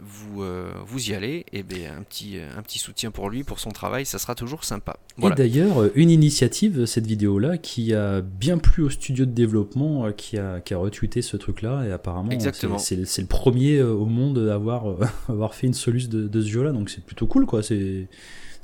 vous, 0.00 0.42
euh, 0.42 0.72
vous 0.84 1.10
y 1.10 1.14
allez, 1.14 1.46
et 1.52 1.58
eh 1.58 1.62
bien, 1.62 1.96
un, 1.96 2.02
petit, 2.02 2.36
un 2.36 2.62
petit 2.62 2.80
soutien 2.80 3.12
pour 3.12 3.30
lui, 3.30 3.44
pour 3.44 3.60
son 3.60 3.70
travail, 3.70 4.04
ça 4.04 4.18
sera 4.18 4.34
toujours 4.34 4.64
sympa. 4.64 4.96
Et 5.22 5.30
d'ailleurs, 5.30 5.88
une 5.94 6.10
initiative, 6.10 6.84
cette 6.86 7.06
vidéo-là, 7.06 7.58
qui 7.58 7.94
a 7.94 8.22
bien 8.22 8.58
plu 8.58 8.82
au 8.82 8.90
studio 8.90 9.24
de 9.24 9.30
développement, 9.30 10.10
qui, 10.10 10.36
a, 10.36 10.60
qui 10.60 10.74
a 10.74 10.78
retweeté 10.78 11.22
ce 11.22 11.36
truc-là, 11.36 11.84
et 11.86 11.92
apparemment, 11.92 12.30
c'est 12.40 12.96
le 12.96 13.26
premier 13.26 13.80
au 13.80 14.06
monde 14.06 14.48
à 14.50 14.54
avoir, 14.54 14.96
avoir 15.28 15.54
fait 15.54 15.68
une 15.68 15.74
solution 15.74 16.10
de, 16.10 16.26
de 16.26 16.40
ce 16.40 16.48
jeu-là, 16.48 16.72
donc 16.72 16.90
c'est 16.90 17.04
plutôt 17.04 17.28
cool, 17.28 17.46
quoi. 17.46 17.62
C'est 17.62 18.08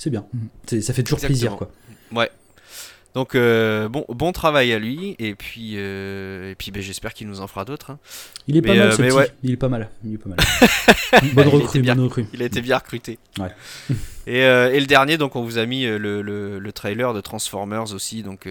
bien. 0.07 0.27
Mm. 0.33 0.81
Ça 0.81 0.93
fait 0.93 1.05
toujours 1.05 1.21
plaisir, 1.21 1.55
quoi. 1.55 1.71
Ouais, 2.13 2.29
donc 3.15 3.37
euh, 3.37 3.89
bon, 3.89 4.05
bon 4.09 4.33
travail 4.33 4.73
à 4.73 4.81
lui 4.81 5.15
et 5.21 5.37
puis 5.37 5.75
euh, 5.77 6.51
et 6.51 6.55
puis 6.57 6.73
ben, 6.73 6.83
j'espère 6.83 7.15
qu'il 7.15 7.29
nous 7.29 7.41
en 7.41 7.47
fera 7.47 7.65
d'autres. 7.65 7.93
Hein. 7.93 7.99
Il 8.49 8.57
est 8.57 8.63
pas 8.63 8.75
mal, 8.75 8.91
euh, 9.01 9.27
il 9.45 9.53
est 9.53 9.57
pas 9.57 9.69
mal, 9.69 9.89
il 10.05 10.15
est 10.15 10.19
pas 10.19 10.31
mal. 10.31 10.39
bonne 11.35 11.47
recrue, 11.47 11.81
bien, 11.81 11.95
bonne 11.95 12.07
recrue. 12.07 12.27
Il 12.35 12.43
a 12.43 12.47
été 12.47 12.61
bien 12.61 12.77
recruté. 12.77 13.21
Ouais. 13.39 13.51
et, 14.27 14.41
et, 14.41 14.81
le 14.81 14.87
dernier, 14.87 15.17
donc 15.17 15.37
on 15.37 15.45
vous 15.45 15.59
a 15.59 15.67
mis 15.67 15.85
le, 15.85 16.23
le, 16.23 16.59
le 16.59 16.73
trailer 16.73 17.15
de 17.15 17.21
Transformers 17.21 17.95
aussi, 17.95 18.25
donc 18.25 18.49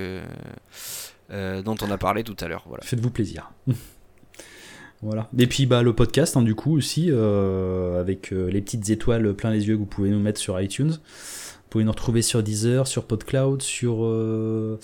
dont 1.29 1.75
on 1.81 1.91
a 1.91 1.97
parlé 1.97 2.23
tout 2.23 2.37
à 2.39 2.47
l'heure. 2.47 2.63
Voilà. 2.67 2.83
Faites-vous 2.83 3.11
plaisir. 3.11 3.51
Voilà. 5.05 5.27
Et 5.37 5.47
puis 5.47 5.65
bah, 5.65 5.83
le 5.83 5.91
podcast, 5.91 6.37
hein, 6.37 6.43
du 6.43 6.55
coup, 6.55 6.77
aussi, 6.77 7.11
avec 7.11 8.31
les 8.31 8.61
petites 8.61 8.89
étoiles 8.89 9.33
plein 9.33 9.51
les 9.51 9.67
yeux 9.67 9.73
que 9.73 9.79
vous 9.79 9.85
pouvez 9.85 10.09
nous 10.09 10.21
mettre 10.21 10.39
sur 10.39 10.61
iTunes 10.61 10.93
pouvez 11.73 11.85
nous 11.85 11.91
retrouver 11.91 12.21
sur 12.21 12.43
Deezer, 12.43 12.85
sur 12.85 13.05
PodCloud, 13.05 13.63
sur, 13.63 14.05
euh, 14.05 14.79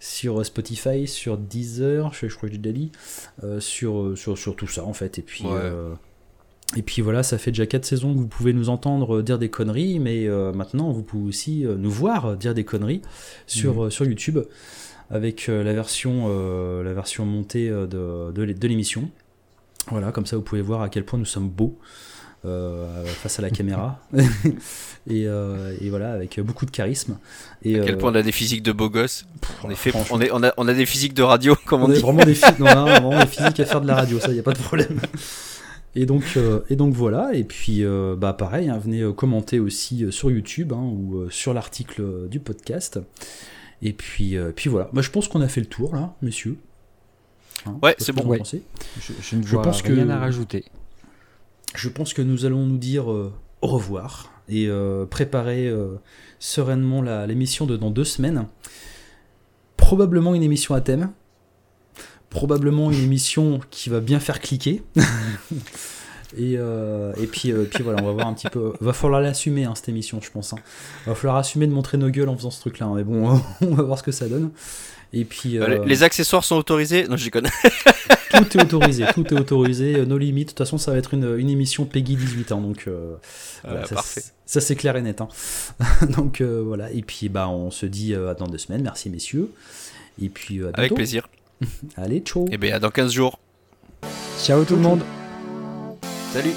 sur 0.00 0.44
Spotify, 0.44 1.06
sur 1.06 1.38
Deezer, 1.38 2.12
je, 2.14 2.26
crois 2.26 2.48
que 2.48 2.56
j'ai 2.56 2.60
déjà 2.60 2.90
euh, 3.44 3.60
sur, 3.60 4.00
euh, 4.00 4.16
sur, 4.16 4.36
sur, 4.36 4.56
tout 4.56 4.66
ça 4.66 4.84
en 4.84 4.92
fait. 4.92 5.20
Et 5.20 5.22
puis, 5.22 5.44
et 6.74 6.82
puis 6.82 7.00
voilà, 7.00 7.22
ça 7.22 7.38
fait 7.38 7.52
déjà 7.52 7.66
4 7.66 7.84
saisons 7.84 8.12
que 8.12 8.18
vous 8.18 8.26
pouvez 8.26 8.52
nous 8.52 8.70
entendre 8.70 9.22
dire 9.22 9.38
des 9.38 9.50
conneries, 9.50 10.00
mais 10.00 10.26
maintenant 10.52 10.90
vous 10.90 11.04
pouvez 11.04 11.28
aussi 11.28 11.64
nous 11.64 11.90
voir 11.90 12.36
dire 12.36 12.54
des 12.54 12.64
conneries 12.64 13.02
sur, 13.46 13.84
mhm. 13.84 13.90
sur 13.92 14.04
YouTube 14.04 14.40
avec 15.10 15.46
la, 15.46 15.72
version, 15.72 16.26
la 16.82 16.92
version 16.92 17.24
montée 17.24 17.68
de, 17.68 18.32
de 18.32 18.66
l'émission. 18.66 19.08
Voilà, 19.90 20.10
comme 20.10 20.26
ça 20.26 20.34
vous 20.34 20.42
pouvez 20.42 20.62
voir 20.62 20.82
à 20.82 20.88
quel 20.88 21.04
point 21.04 21.20
nous 21.20 21.24
sommes 21.24 21.48
beaux. 21.50 21.78
Euh, 22.44 23.04
face 23.04 23.38
à 23.38 23.42
la 23.42 23.50
caméra. 23.50 24.00
Euh, 25.10 25.76
et, 25.80 25.90
voilà, 25.90 26.12
avec 26.12 26.38
beaucoup 26.38 26.64
de 26.64 26.70
charisme. 26.70 27.18
Et, 27.64 27.76
à 27.76 27.84
quel 27.84 27.96
euh, 27.96 27.98
point 27.98 28.12
on 28.12 28.14
a 28.14 28.22
des 28.22 28.30
physiques 28.30 28.62
de 28.62 28.70
beaux 28.70 28.88
gosses 28.88 29.26
on, 29.64 29.70
est 29.70 29.74
fait, 29.74 29.92
on, 30.12 30.20
est, 30.20 30.30
on, 30.30 30.44
a, 30.44 30.54
on 30.56 30.68
a 30.68 30.74
des 30.74 30.86
physiques 30.86 31.12
de 31.14 31.24
radio, 31.24 31.56
comme 31.66 31.82
on, 31.82 31.88
dit. 31.88 31.98
Vraiment 31.98 32.24
des, 32.24 32.38
on 32.60 32.66
a 32.66 32.84
vraiment 33.00 33.18
des 33.18 33.26
physiques 33.26 33.58
à 33.58 33.64
faire 33.64 33.80
de 33.80 33.88
la 33.88 33.96
radio, 33.96 34.20
ça, 34.20 34.28
il 34.28 34.34
n'y 34.34 34.38
a 34.38 34.44
pas 34.44 34.52
de 34.52 34.60
problème. 34.60 35.00
Et 35.96 36.06
donc, 36.06 36.38
et 36.70 36.76
donc 36.76 36.94
voilà, 36.94 37.34
et 37.34 37.42
puis 37.42 37.84
bah 38.16 38.32
pareil, 38.32 38.68
hein, 38.68 38.78
venez 38.78 39.12
commenter 39.12 39.58
aussi 39.58 40.06
sur 40.12 40.30
YouTube 40.30 40.72
hein, 40.72 40.82
ou 40.82 41.28
sur 41.30 41.52
l'article 41.52 42.28
du 42.28 42.38
podcast. 42.38 43.00
Et 43.82 43.92
puis, 43.92 44.36
puis 44.54 44.70
voilà, 44.70 44.88
moi 44.92 45.02
je 45.02 45.10
pense 45.10 45.26
qu'on 45.26 45.40
a 45.40 45.48
fait 45.48 45.60
le 45.60 45.66
tour 45.66 45.96
là, 45.96 46.14
messieurs. 46.22 46.58
Hein, 47.66 47.76
ouais, 47.82 47.96
c'est 47.98 48.12
bon. 48.12 48.32
Je, 48.44 49.12
je, 49.20 49.34
ne 49.34 49.42
vois 49.42 49.62
pense 49.62 49.82
rien 49.82 50.08
à 50.10 50.18
rajouter 50.20 50.64
je 51.74 51.88
pense 51.88 52.14
que 52.14 52.22
nous 52.22 52.44
allons 52.44 52.64
nous 52.64 52.78
dire 52.78 53.10
euh, 53.10 53.32
au 53.60 53.68
revoir 53.68 54.30
et 54.48 54.66
euh, 54.68 55.06
préparer 55.06 55.66
euh, 55.68 55.96
sereinement 56.38 57.02
l'émission 57.26 57.66
de 57.66 57.76
dans 57.76 57.90
deux 57.90 58.04
semaines. 58.04 58.46
Probablement 59.76 60.34
une 60.34 60.42
émission 60.42 60.74
à 60.74 60.80
thème. 60.80 61.10
Probablement 62.30 62.90
une 62.90 63.02
émission 63.02 63.60
qui 63.70 63.90
va 63.90 64.00
bien 64.00 64.20
faire 64.20 64.40
cliquer. 64.40 64.82
et, 66.38 66.54
et 66.54 67.26
puis, 67.26 67.52
puis 67.52 67.82
voilà, 67.82 68.02
on 68.02 68.06
va 68.06 68.12
voir 68.12 68.26
un 68.26 68.32
petit 68.32 68.48
peu. 68.48 68.72
Va 68.80 68.94
falloir 68.94 69.20
l'assumer 69.20 69.64
hein, 69.64 69.74
cette 69.74 69.90
émission, 69.90 70.18
je 70.22 70.30
pense. 70.30 70.54
Hein. 70.54 70.58
Va 71.06 71.14
falloir 71.14 71.36
assumer 71.36 71.66
de 71.66 71.72
montrer 71.72 71.98
nos 71.98 72.08
gueules 72.08 72.30
en 72.30 72.36
faisant 72.36 72.50
ce 72.50 72.60
truc-là. 72.60 72.86
Hein. 72.86 72.94
Mais 72.96 73.04
bon, 73.04 73.38
on 73.60 73.74
va 73.74 73.82
voir 73.82 73.98
ce 73.98 74.02
que 74.02 74.12
ça 74.12 74.28
donne. 74.28 74.50
Et 75.12 75.24
puis, 75.24 75.58
Les 75.86 76.02
accessoires 76.02 76.44
sont 76.44 76.56
autorisés 76.56 77.06
Non, 77.08 77.16
je 77.16 77.30
connais. 77.30 77.50
tout 78.32 78.58
est 78.58 78.62
autorisé, 78.62 79.04
tout 79.14 79.26
est 79.26 79.38
autorisé, 79.38 79.96
euh, 79.96 80.04
nos 80.04 80.18
limites. 80.18 80.48
De 80.48 80.52
toute 80.52 80.58
façon, 80.58 80.78
ça 80.78 80.92
va 80.92 80.98
être 80.98 81.14
une, 81.14 81.38
une 81.38 81.50
émission 81.50 81.84
Peggy 81.84 82.16
18 82.16 82.52
ans, 82.52 82.60
donc 82.60 82.84
euh, 82.86 83.14
voilà, 83.64 83.86
ça. 83.86 84.02
Ça 84.44 84.60
c'est 84.60 84.76
clair 84.76 84.96
et 84.96 85.02
net. 85.02 85.20
Hein. 85.20 85.28
donc 86.16 86.40
euh, 86.40 86.62
voilà, 86.64 86.90
et 86.90 87.02
puis 87.02 87.28
bah 87.28 87.48
on 87.48 87.70
se 87.70 87.86
dit 87.86 88.14
à 88.14 88.34
dans 88.34 88.46
deux 88.46 88.58
semaines. 88.58 88.82
Merci 88.82 89.08
messieurs. 89.08 89.50
Et 90.20 90.28
puis 90.28 90.62
à 90.62 90.70
avec 90.74 90.94
plaisir. 90.94 91.28
Allez, 91.96 92.20
ciao. 92.20 92.46
Et 92.46 92.50
eh 92.52 92.58
bien 92.58 92.76
à 92.76 92.78
dans 92.78 92.90
15 92.90 93.12
jours. 93.12 93.38
Ciao 94.38 94.64
tout 94.64 94.76
le 94.76 94.82
monde. 94.82 95.02
Salut. 96.32 96.52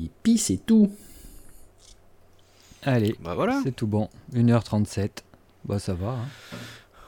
Ici, 0.00 0.38
c'est 0.38 0.66
tout. 0.66 0.90
Allez, 2.84 3.16
Bah 3.22 3.34
voilà, 3.34 3.60
c'est 3.64 3.74
tout 3.74 3.86
bon. 3.86 4.08
1h37. 4.34 5.08
Bah 5.64 5.78
ça 5.78 5.94
va. 5.94 6.10
hein. 6.10 6.56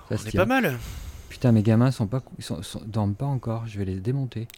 Ça 0.08 0.16
on 0.22 0.28
est 0.28 0.36
pas 0.36 0.46
mal. 0.46 0.78
Putain, 1.28 1.52
mes 1.52 1.62
gamins 1.62 1.90
sont 1.92 2.06
pas, 2.08 2.22
ils 2.38 2.44
sont, 2.44 2.62
sont- 2.62 2.82
dorment 2.86 3.14
pas 3.14 3.26
encore. 3.26 3.64
Je 3.68 3.78
vais 3.78 3.84
les 3.84 3.94
démonter. 3.96 4.48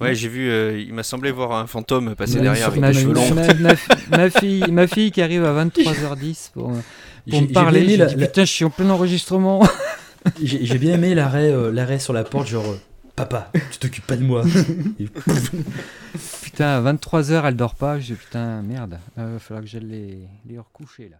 Ouais, 0.00 0.14
j'ai 0.14 0.28
vu, 0.28 0.50
euh, 0.50 0.78
il 0.78 0.92
m'a 0.92 1.02
semblé 1.04 1.30
voir 1.30 1.52
un 1.52 1.66
fantôme 1.66 2.14
passer 2.16 2.40
derrière 2.40 2.66
avec 2.66 2.80
ma, 2.80 2.90
les 2.90 3.00
cheveux 3.00 3.14
longs. 3.14 3.32
ma- 3.34 3.54
ma 3.54 3.76
fi- 3.76 3.88
ma 4.10 4.28
fille, 4.30 4.64
ma 4.70 4.86
fille 4.86 5.10
qui 5.10 5.22
arrive 5.22 5.42
à 5.44 5.54
23h10 5.64 6.50
pour, 6.52 6.64
pour 6.68 6.76
J'ai- 7.28 7.40
me 7.40 7.46
parler. 7.52 7.96
la- 7.96 8.06
dit, 8.06 8.16
la- 8.16 8.26
putain, 8.26 8.44
je 8.44 8.52
suis 8.52 8.64
en 8.66 8.70
plein 8.70 8.90
enregistrement. 8.90 9.66
J'ai 10.42 10.66
j'ai 10.66 10.78
bien 10.78 10.94
aimé 10.94 11.14
l'arrêt 11.14 11.50
euh, 11.52 11.70
l'arrêt 11.70 12.00
sur 12.00 12.12
la 12.12 12.24
porte, 12.24 12.48
genre 12.48 12.66
euh, 12.66 12.80
Papa, 13.14 13.50
tu 13.70 13.78
t'occupes 13.78 14.06
pas 14.06 14.16
de 14.16 14.24
moi. 14.24 14.42
Et. 15.00 15.06
Putain, 16.56 16.86
à 16.86 16.92
23h, 16.92 17.44
elle 17.44 17.56
dort 17.56 17.74
pas. 17.74 18.00
Je 18.00 18.14
putain, 18.14 18.62
merde. 18.62 18.98
Il 19.18 19.24
va 19.24 19.38
falloir 19.38 19.62
que 19.62 19.68
j'aille 19.68 19.84
les, 19.84 20.28
les 20.46 20.58
recoucher 20.58 21.10
là. 21.10 21.18